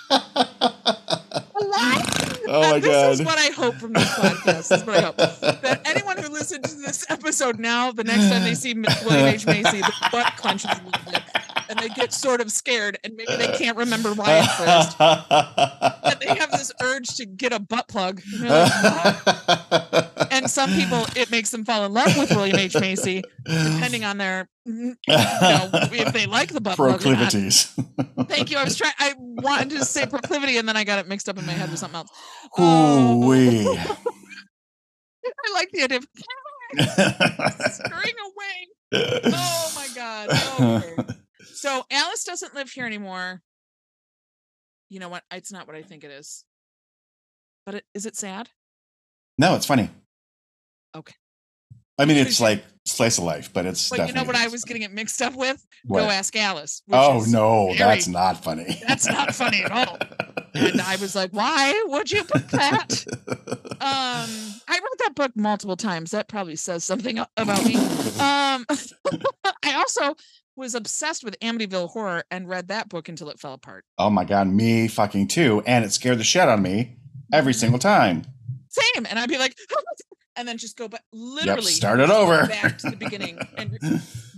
Why? 0.08 1.42
Why? 1.68 2.02
oh 2.48 2.60
my 2.62 2.74
And 2.74 2.82
this 2.82 3.20
is 3.20 3.26
what 3.26 3.38
I 3.38 3.48
hope 3.48 3.76
from 3.76 3.92
this 3.92 4.08
podcast. 4.08 4.68
This 4.68 4.70
is 4.70 4.84
what 4.84 4.96
I 4.96 5.00
hope. 5.02 5.16
That 5.16 5.82
anyone 5.84 6.16
who 6.18 6.28
listens 6.30 6.74
to 6.74 6.80
this 6.80 7.04
episode 7.10 7.58
now, 7.58 7.92
the 7.92 8.04
next 8.04 8.28
time 8.30 8.42
they 8.44 8.54
see 8.54 8.74
William 8.74 9.26
H. 9.26 9.46
Macy, 9.46 9.80
the 9.80 9.92
butt 10.10 10.32
clenches 10.36 10.70
a 10.70 10.82
little 10.84 11.12
bit, 11.12 11.22
and 11.68 11.78
they 11.78 11.88
get 11.90 12.12
sort 12.12 12.40
of 12.40 12.50
scared, 12.50 12.98
and 13.04 13.14
maybe 13.16 13.36
they 13.36 13.56
can't 13.58 13.76
remember 13.76 14.12
why 14.14 14.38
at 14.38 14.46
first. 14.56 14.96
And 15.00 16.20
they 16.20 16.34
have 16.38 16.50
this 16.52 16.72
urge 16.82 17.08
to 17.16 17.26
get 17.26 17.52
a 17.52 17.58
butt 17.60 17.88
plug. 17.88 18.22
And 18.32 18.42
they're 18.42 18.50
like, 18.50 19.26
"What?" 19.26 20.09
And 20.30 20.50
some 20.50 20.70
people, 20.72 21.04
it 21.16 21.30
makes 21.30 21.50
them 21.50 21.64
fall 21.64 21.84
in 21.84 21.92
love 21.92 22.16
with 22.16 22.30
William 22.30 22.56
H. 22.56 22.78
Macy, 22.78 23.22
depending 23.44 24.04
on 24.04 24.18
their, 24.18 24.48
you 24.64 24.96
know, 25.08 25.70
if 25.72 26.12
they 26.12 26.26
like 26.26 26.52
the 26.52 26.60
butt 26.60 26.76
plug 26.76 26.88
or 26.88 26.92
not. 26.92 27.00
proclivities. 27.00 27.66
Thank 28.28 28.50
you. 28.50 28.58
I 28.58 28.64
was 28.64 28.76
trying. 28.76 28.92
I 28.98 29.14
wanted 29.18 29.70
to 29.70 29.84
say 29.84 30.06
proclivity, 30.06 30.56
and 30.58 30.68
then 30.68 30.76
I 30.76 30.84
got 30.84 30.98
it 30.98 31.08
mixed 31.08 31.28
up 31.28 31.38
in 31.38 31.46
my 31.46 31.52
head 31.52 31.70
with 31.70 31.78
something 31.78 31.96
else. 31.98 32.10
Oh. 32.58 33.76
I 35.24 35.52
like 35.54 35.70
the 35.72 35.82
idea 35.82 35.98
of 35.98 36.06
scurrying 37.72 38.14
away. 38.24 39.32
Oh 39.32 39.72
my 39.76 39.88
god. 39.94 41.16
So 41.54 41.84
Alice 41.90 42.24
doesn't 42.24 42.54
live 42.54 42.70
here 42.70 42.86
anymore. 42.86 43.42
You 44.88 44.98
know 44.98 45.08
what? 45.08 45.24
It's 45.30 45.52
not 45.52 45.66
what 45.66 45.76
I 45.76 45.82
think 45.82 46.04
it 46.04 46.10
is. 46.10 46.44
But 47.66 47.74
it, 47.76 47.84
is 47.94 48.06
it 48.06 48.16
sad? 48.16 48.48
no, 49.38 49.54
it's 49.54 49.66
funny. 49.66 49.90
Okay. 50.96 51.14
I 51.98 52.06
mean, 52.06 52.16
it's 52.16 52.40
like 52.40 52.64
slice 52.86 53.18
of 53.18 53.24
life, 53.24 53.52
but 53.52 53.66
it's. 53.66 53.90
But 53.90 54.08
you 54.08 54.14
know 54.14 54.24
what 54.24 54.34
I 54.36 54.48
was 54.48 54.64
getting 54.64 54.82
it 54.82 54.90
mixed 54.92 55.20
up 55.20 55.36
with? 55.36 55.64
What? 55.84 56.00
Go 56.00 56.06
ask 56.10 56.34
Alice. 56.34 56.82
Oh 56.90 57.24
no, 57.28 57.66
very- 57.66 57.76
that's 57.76 58.08
not 58.08 58.42
funny. 58.42 58.80
That's 58.88 59.06
not 59.06 59.34
funny 59.34 59.62
at 59.62 59.70
all. 59.70 59.98
And 60.54 60.80
I 60.80 60.96
was 60.96 61.14
like, 61.14 61.30
why 61.32 61.84
would 61.88 62.10
you 62.10 62.24
put 62.24 62.48
that? 62.48 63.04
Um, 63.82 64.28
I 64.68 64.72
read 64.74 64.98
that 64.98 65.12
book 65.14 65.32
multiple 65.36 65.76
times. 65.76 66.10
That 66.10 66.28
probably 66.28 66.56
says 66.56 66.84
something 66.84 67.18
about 67.36 67.64
me. 67.64 67.76
Um, 67.76 68.66
I 69.62 69.74
also 69.76 70.14
was 70.56 70.74
obsessed 70.74 71.22
with 71.24 71.38
Amityville 71.40 71.88
Horror 71.90 72.24
and 72.30 72.48
read 72.48 72.68
that 72.68 72.88
book 72.88 73.08
until 73.08 73.30
it 73.30 73.38
fell 73.38 73.54
apart. 73.54 73.84
oh 73.98 74.10
my 74.10 74.24
god, 74.24 74.48
me 74.48 74.88
fucking 74.88 75.28
too, 75.28 75.62
and 75.66 75.84
it 75.84 75.92
scared 75.92 76.18
the 76.18 76.24
shit 76.24 76.42
out 76.42 76.48
of 76.48 76.60
me 76.60 76.96
every 77.32 77.54
single 77.54 77.78
time. 77.78 78.24
Same, 78.68 79.06
and 79.08 79.18
I'd 79.18 79.28
be 79.28 79.38
like, 79.38 79.54
and 80.36 80.46
then 80.46 80.58
just 80.58 80.76
go 80.76 80.88
back, 80.88 81.02
literally 81.12 81.62
Yep, 81.62 81.72
start 81.74 82.00
it 82.00 82.10
over. 82.10 82.46
back 82.46 82.78
to 82.78 82.90
the 82.90 82.96
beginning. 82.96 83.38
And 83.56 83.78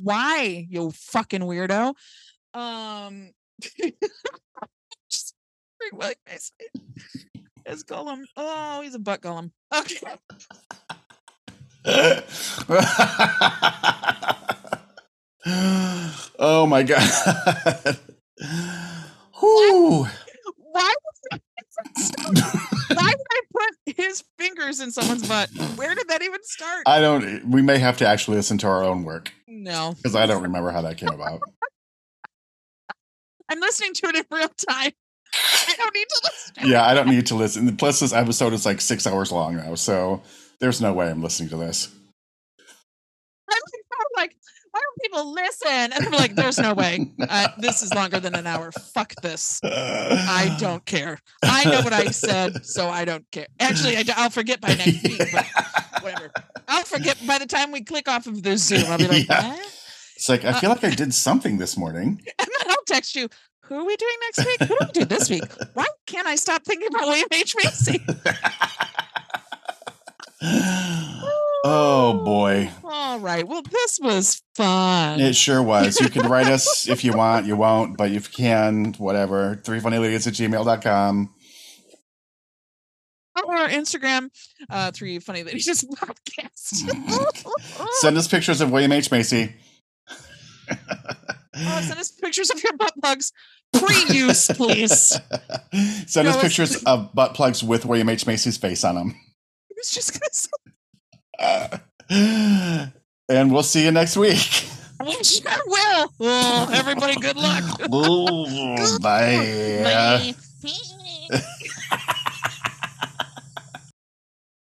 why, 0.02 0.66
you 0.68 0.90
fucking 0.90 1.42
weirdo? 1.42 1.94
Um, 2.54 3.30
just 5.10 5.34
Macy 5.92 6.52
as 7.66 7.84
Gollum. 7.84 8.22
Oh, 8.36 8.80
he's 8.82 8.94
a 8.94 8.98
butt 8.98 9.20
Gollum. 9.20 9.50
Okay. 9.74 9.96
oh 16.38 16.66
my 16.66 16.82
god. 16.82 17.02
Why 20.72 20.94
would 21.04 21.40
why 22.88 22.96
would 22.96 23.26
I 23.30 23.40
put 23.62 23.96
his 23.96 24.24
fingers 24.38 24.80
in 24.80 24.90
someone's 24.90 25.26
butt? 25.26 25.50
Where 25.76 25.94
did 25.94 26.08
that 26.08 26.22
even 26.22 26.40
start? 26.42 26.82
I 26.86 27.00
don't. 27.00 27.48
We 27.48 27.62
may 27.62 27.78
have 27.78 27.98
to 27.98 28.06
actually 28.06 28.36
listen 28.36 28.58
to 28.58 28.66
our 28.66 28.82
own 28.82 29.04
work 29.04 29.32
no, 29.46 29.94
because 29.96 30.16
I 30.16 30.26
don't 30.26 30.42
remember 30.42 30.70
how 30.70 30.82
that 30.82 30.96
came 30.96 31.10
about. 31.10 31.40
I'm 33.48 33.60
listening 33.60 33.92
to 33.94 34.08
it 34.08 34.16
in 34.16 34.24
real 34.30 34.48
time. 34.48 34.92
I 35.34 35.74
don't 35.76 35.94
need 35.94 36.08
to 36.08 36.20
listen. 36.24 36.70
Yeah, 36.70 36.84
I 36.84 36.94
don't 36.94 37.08
need 37.08 37.26
to 37.26 37.34
listen. 37.34 37.76
Plus, 37.76 38.00
this 38.00 38.12
episode 38.12 38.52
is 38.52 38.66
like 38.66 38.80
six 38.80 39.06
hours 39.06 39.32
long 39.32 39.56
now, 39.56 39.74
so 39.74 40.22
there's 40.60 40.80
no 40.80 40.92
way 40.92 41.10
I'm 41.10 41.22
listening 41.22 41.48
to 41.50 41.56
this. 41.56 41.88
I'm 43.50 43.58
why 44.72 44.80
don't 44.80 45.02
people 45.02 45.32
listen? 45.32 45.68
And 45.92 46.04
they're 46.04 46.18
like, 46.18 46.34
there's 46.34 46.58
no 46.58 46.72
way. 46.82 47.12
Uh, 47.20 47.48
this 47.58 47.82
is 47.82 47.92
longer 47.94 48.18
than 48.18 48.34
an 48.34 48.46
hour. 48.46 48.72
Fuck 48.72 49.14
this. 49.22 49.60
I 49.62 50.56
don't 50.60 50.84
care. 50.86 51.18
I 51.42 51.64
know 51.64 51.82
what 51.82 51.92
I 51.92 52.06
said, 52.06 52.64
so 52.64 52.88
I 52.88 53.04
don't 53.04 53.30
care. 53.30 53.46
Actually, 53.60 53.96
I, 53.98 54.02
will 54.22 54.30
forget 54.30 54.60
by 54.60 54.68
next 54.74 55.02
week, 55.02 55.18
but 55.32 55.46
whatever. 56.02 56.30
I'll 56.68 56.84
forget 56.84 57.18
by 57.26 57.38
the 57.38 57.46
time 57.46 57.70
we 57.70 57.82
click 57.82 58.08
off 58.08 58.26
of 58.26 58.42
the 58.42 58.56
Zoom. 58.56 58.84
I'll 58.86 58.98
be 58.98 59.08
like, 59.08 59.28
Yeah. 59.28 59.50
what? 59.50 59.78
It's 60.16 60.28
like 60.28 60.44
I 60.44 60.52
feel 60.58 60.70
like 60.70 60.84
I 60.84 60.90
did 60.90 61.12
something 61.12 61.58
this 61.58 61.76
morning. 61.76 62.22
And 62.38 62.48
then 62.48 62.70
I'll 62.70 62.84
text 62.86 63.14
you, 63.16 63.28
who 63.64 63.74
are 63.74 63.84
we 63.84 63.96
doing 63.96 64.14
next 64.22 64.46
week? 64.46 64.60
Who 64.68 64.78
do 64.78 64.86
we 64.86 64.92
do 64.92 65.04
this 65.04 65.28
week? 65.28 65.42
Why 65.74 65.86
can't 66.06 66.26
I 66.26 66.36
stop 66.36 66.62
thinking 66.64 66.88
about 66.88 67.08
William 67.08 67.28
H. 67.32 67.54
Macy? 67.56 68.00
Oh 71.64 72.22
boy. 72.24 72.70
All 72.84 73.18
right. 73.20 73.46
Well, 73.46 73.62
this 73.62 73.98
was 74.00 74.42
fun. 74.54 75.20
It 75.20 75.34
sure 75.36 75.62
was. 75.62 76.00
You 76.00 76.08
can 76.08 76.28
write 76.28 76.46
us 76.48 76.88
if 76.88 77.04
you 77.04 77.12
want, 77.12 77.46
you 77.46 77.56
won't, 77.56 77.96
but 77.96 78.10
if 78.10 78.28
you 78.28 78.44
can, 78.44 78.92
whatever. 78.94 79.56
Three 79.64 79.80
funny 79.80 79.98
ladies 79.98 80.26
at 80.26 80.34
gmail.com. 80.34 81.34
or 83.44 83.56
our 83.56 83.68
Instagram, 83.68 84.28
uh, 84.70 84.90
three 84.92 85.18
funny 85.18 85.42
ladies 85.42 85.64
just 85.64 85.88
podcast. 85.90 86.84
Send 88.00 88.16
us 88.16 88.28
pictures 88.28 88.60
of 88.60 88.70
William 88.70 88.92
H. 88.92 89.10
Macy. 89.10 89.54
Oh, 91.54 91.80
send 91.82 92.00
us 92.00 92.10
pictures 92.10 92.50
of 92.50 92.62
your 92.62 92.74
butt 92.78 92.92
plugs. 93.00 93.30
Pre-use, 93.74 94.48
please. 94.48 95.18
Send 96.06 96.28
us 96.28 96.36
No, 96.36 96.40
pictures 96.40 96.82
of 96.84 97.14
butt 97.14 97.34
plugs 97.34 97.62
with 97.62 97.84
William 97.84 98.08
H. 98.08 98.26
Macy's 98.26 98.56
face 98.56 98.84
on 98.84 98.94
them. 98.94 99.14
I 99.14 99.74
was 99.76 99.90
just 99.90 100.12
gonna 100.12 100.24
say, 100.32 100.48
and 103.28 103.52
we'll 103.52 103.62
see 103.62 103.84
you 103.84 103.90
next 103.90 104.16
week. 104.16 104.38
We 105.02 105.18
sure 105.24 105.50
will. 105.66 106.12
Well, 106.20 106.70
everybody, 106.70 107.16
good 107.16 107.34
luck. 107.34 107.92
Ooh, 107.92 108.98
bye. 109.02 110.32
bye. 110.62 111.48